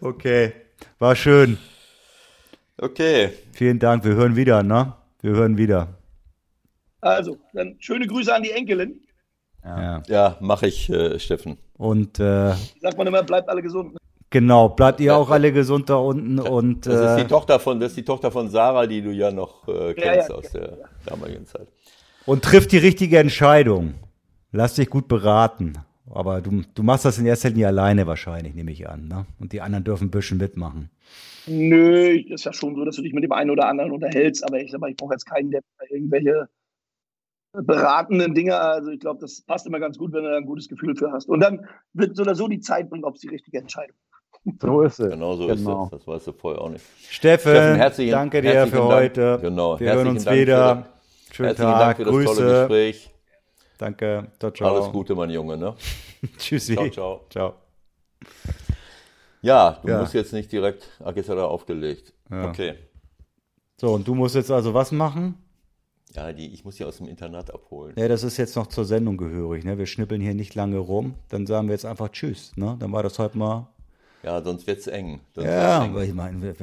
okay, 0.00 0.52
war 0.98 1.16
schön. 1.16 1.58
Okay. 2.78 3.30
Vielen 3.52 3.78
Dank, 3.78 4.04
wir 4.04 4.14
hören 4.14 4.36
wieder, 4.36 4.62
ne? 4.62 4.94
Wir 5.22 5.32
hören 5.32 5.56
wieder. 5.56 5.98
Also, 7.00 7.38
dann 7.52 7.76
schöne 7.78 8.06
Grüße 8.06 8.34
an 8.34 8.42
die 8.42 8.50
Enkelin. 8.50 9.00
Ja, 9.64 10.02
ja 10.08 10.36
mache 10.40 10.66
ich, 10.66 10.90
äh, 10.90 11.18
Steffen. 11.18 11.58
Und 11.74 12.18
äh, 12.18 12.54
sagt 12.80 12.98
man 12.98 13.06
immer, 13.06 13.22
bleibt 13.22 13.48
alle 13.48 13.62
gesund. 13.62 13.94
Ne? 13.94 13.98
Genau, 14.30 14.68
bleibt 14.68 14.98
ihr 15.00 15.16
auch 15.16 15.30
alle 15.30 15.52
gesund 15.52 15.90
da 15.90 15.96
unten 15.96 16.38
und 16.38 16.86
das 16.86 17.10
ist 17.10 17.16
die 17.16 17.26
äh, 17.26 17.28
Tochter 17.28 17.60
von, 17.60 17.78
das 17.80 17.90
ist 17.90 17.98
die 17.98 18.04
Tochter 18.04 18.30
von 18.30 18.48
Sarah, 18.48 18.86
die 18.86 19.02
du 19.02 19.10
ja 19.10 19.30
noch 19.30 19.68
äh, 19.68 19.92
kennst 19.92 20.28
ja, 20.28 20.34
ja, 20.34 20.34
aus 20.34 20.50
der 20.52 20.78
damaligen 21.04 21.46
Zeit. 21.46 21.68
Und 22.24 22.42
trifft 22.42 22.72
die 22.72 22.78
richtige 22.78 23.18
Entscheidung. 23.18 23.94
Lass 24.50 24.74
dich 24.74 24.88
gut 24.88 25.06
beraten. 25.06 25.74
Aber 26.10 26.40
du, 26.40 26.62
du 26.74 26.82
machst 26.82 27.04
das 27.04 27.18
in 27.18 27.26
erster 27.26 27.50
Linie 27.50 27.68
alleine 27.68 28.06
wahrscheinlich, 28.06 28.54
nehme 28.54 28.72
ich 28.72 28.88
an. 28.88 29.06
Ne? 29.06 29.26
Und 29.38 29.52
die 29.52 29.60
anderen 29.60 29.84
dürfen 29.84 30.08
ein 30.08 30.10
bisschen 30.10 30.38
mitmachen. 30.38 30.90
Nö, 31.46 32.22
das 32.28 32.40
ist 32.40 32.44
ja 32.44 32.52
schon 32.52 32.76
so, 32.76 32.84
dass 32.84 32.96
du 32.96 33.02
dich 33.02 33.12
mit 33.12 33.24
dem 33.24 33.32
einen 33.32 33.50
oder 33.50 33.66
anderen 33.68 33.90
unterhältst, 33.90 34.44
aber 34.44 34.60
ich 34.60 34.70
sag 34.70 34.80
mal, 34.80 34.90
ich 34.90 34.96
brauche 34.96 35.14
jetzt 35.14 35.26
keinen, 35.26 35.50
der 35.50 35.62
irgendwelche 35.90 36.48
beratenden 37.52 38.34
Dinge, 38.34 38.58
also 38.58 38.90
ich 38.90 39.00
glaube, 39.00 39.20
das 39.20 39.42
passt 39.42 39.66
immer 39.66 39.78
ganz 39.78 39.98
gut, 39.98 40.12
wenn 40.12 40.22
du 40.22 40.30
da 40.30 40.36
ein 40.36 40.46
gutes 40.46 40.68
Gefühl 40.68 40.96
für 40.96 41.12
hast. 41.12 41.28
Und 41.28 41.40
dann 41.40 41.66
wird 41.92 42.16
so 42.16 42.22
oder 42.22 42.34
so 42.34 42.48
die 42.48 42.60
Zeit 42.60 42.88
bringen, 42.88 43.04
ob 43.04 43.16
es 43.16 43.20
die 43.20 43.28
richtige 43.28 43.58
Entscheidung 43.58 43.96
ist. 43.96 44.60
So 44.60 44.82
ist 44.82 44.98
es. 44.98 45.10
Genau 45.10 45.36
so 45.36 45.46
genau. 45.46 45.84
ist 45.84 45.92
es. 45.92 45.98
Das 45.98 46.06
weißt 46.06 46.26
du 46.28 46.32
vorher 46.32 46.62
auch 46.62 46.70
nicht. 46.70 46.84
Steffen, 47.08 47.50
Steffen 47.50 47.76
herzlichen, 47.76 48.12
danke 48.12 48.42
dir 48.42 48.54
herzlichen 48.54 48.82
für 48.82 48.88
Dank. 48.88 49.02
heute. 49.02 49.38
Genau. 49.40 49.78
Wir 49.78 49.92
hören 49.92 50.08
uns 50.08 50.24
Dank 50.24 50.36
wieder. 50.36 50.86
Für, 51.30 51.34
Schönen 51.34 51.56
Tag. 51.56 51.78
Dank 51.78 51.96
für 51.96 52.04
das 52.04 52.12
Grüße. 52.12 52.34
tolle 52.34 52.58
Gespräch. 52.60 53.10
Danke. 53.78 54.26
Ciao, 54.38 54.50
ciao. 54.50 54.74
Alles 54.74 54.92
Gute, 54.92 55.14
mein 55.14 55.30
Junge. 55.30 55.56
Ne? 55.56 55.74
Tschüssi. 56.38 56.74
Ciao, 56.74 56.90
ciao. 56.90 57.20
Ciao. 57.30 57.54
Ja, 59.42 59.80
du 59.82 59.88
ja. 59.88 60.00
musst 60.00 60.14
jetzt 60.14 60.32
nicht 60.32 60.50
direkt, 60.52 60.88
hat 61.04 61.16
er 61.16 61.48
aufgelegt. 61.48 62.14
Ja. 62.30 62.48
Okay. 62.48 62.74
So, 63.80 63.92
und 63.92 64.06
du 64.06 64.14
musst 64.14 64.36
jetzt 64.36 64.50
also 64.50 64.72
was 64.72 64.92
machen? 64.92 65.34
Ja, 66.14 66.32
die, 66.32 66.52
ich 66.52 66.64
muss 66.64 66.76
sie 66.76 66.84
aus 66.84 66.98
dem 66.98 67.08
Internat 67.08 67.52
abholen. 67.52 67.94
Ja, 67.96 68.06
das 68.06 68.22
ist 68.22 68.36
jetzt 68.36 68.54
noch 68.54 68.66
zur 68.68 68.84
Sendung 68.84 69.16
gehörig. 69.16 69.64
Ne? 69.64 69.78
Wir 69.78 69.86
schnippeln 69.86 70.20
hier 70.20 70.34
nicht 70.34 70.54
lange 70.54 70.78
rum. 70.78 71.14
Dann 71.28 71.46
sagen 71.46 71.68
wir 71.68 71.72
jetzt 71.72 71.86
einfach 71.86 72.10
Tschüss. 72.10 72.52
Ne? 72.56 72.76
Dann 72.78 72.92
war 72.92 73.02
das 73.02 73.18
heute 73.18 73.36
mal. 73.38 73.68
Ja, 74.22 74.40
sonst 74.40 74.66
wird 74.68 74.78
es 74.78 74.86
eng. 74.86 75.20
Sonst 75.34 75.48
ja, 75.48 75.82
eng. 75.82 75.90
aber 75.90 76.04
ich 76.04 76.14
meine, 76.14 76.54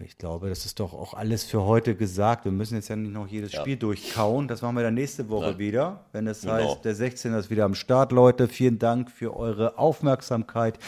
ich 0.00 0.16
glaube, 0.16 0.48
das 0.48 0.64
ist 0.64 0.80
doch 0.80 0.94
auch 0.94 1.12
alles 1.12 1.44
für 1.44 1.62
heute 1.64 1.94
gesagt. 1.94 2.46
Wir 2.46 2.52
müssen 2.52 2.76
jetzt 2.76 2.88
ja 2.88 2.96
nicht 2.96 3.12
noch 3.12 3.26
jedes 3.26 3.52
ja. 3.52 3.60
Spiel 3.60 3.76
durchkauen. 3.76 4.48
Das 4.48 4.62
machen 4.62 4.76
wir 4.76 4.82
dann 4.82 4.94
nächste 4.94 5.28
Woche 5.28 5.50
Nein. 5.50 5.58
wieder. 5.58 6.06
Wenn 6.12 6.26
es 6.26 6.42
genau. 6.42 6.54
heißt, 6.54 6.84
der 6.84 6.94
16. 6.94 7.34
ist 7.34 7.50
wieder 7.50 7.64
am 7.64 7.74
Start, 7.74 8.12
Leute. 8.12 8.48
Vielen 8.48 8.78
Dank 8.78 9.10
für 9.10 9.36
eure 9.36 9.76
Aufmerksamkeit. 9.76 10.78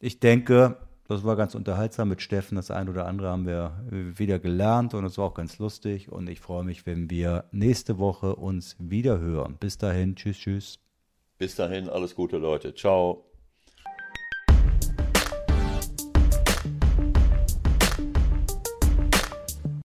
Ich 0.00 0.18
denke, 0.18 0.76
das 1.08 1.24
war 1.24 1.36
ganz 1.36 1.54
unterhaltsam 1.54 2.08
mit 2.08 2.22
Steffen. 2.22 2.56
Das 2.56 2.70
ein 2.70 2.88
oder 2.88 3.06
andere 3.06 3.28
haben 3.28 3.46
wir 3.46 3.84
wieder 3.90 4.38
gelernt 4.38 4.94
und 4.94 5.04
es 5.04 5.18
war 5.18 5.26
auch 5.26 5.34
ganz 5.34 5.58
lustig. 5.58 6.10
Und 6.10 6.28
ich 6.28 6.40
freue 6.40 6.64
mich, 6.64 6.86
wenn 6.86 7.10
wir 7.10 7.44
nächste 7.52 7.98
Woche 7.98 8.36
uns 8.36 8.76
wieder 8.78 9.20
hören. 9.20 9.56
Bis 9.60 9.76
dahin, 9.76 10.16
tschüss, 10.16 10.38
tschüss. 10.38 10.78
Bis 11.36 11.54
dahin, 11.54 11.88
alles 11.88 12.14
Gute, 12.14 12.38
Leute. 12.38 12.74
Ciao. 12.74 13.29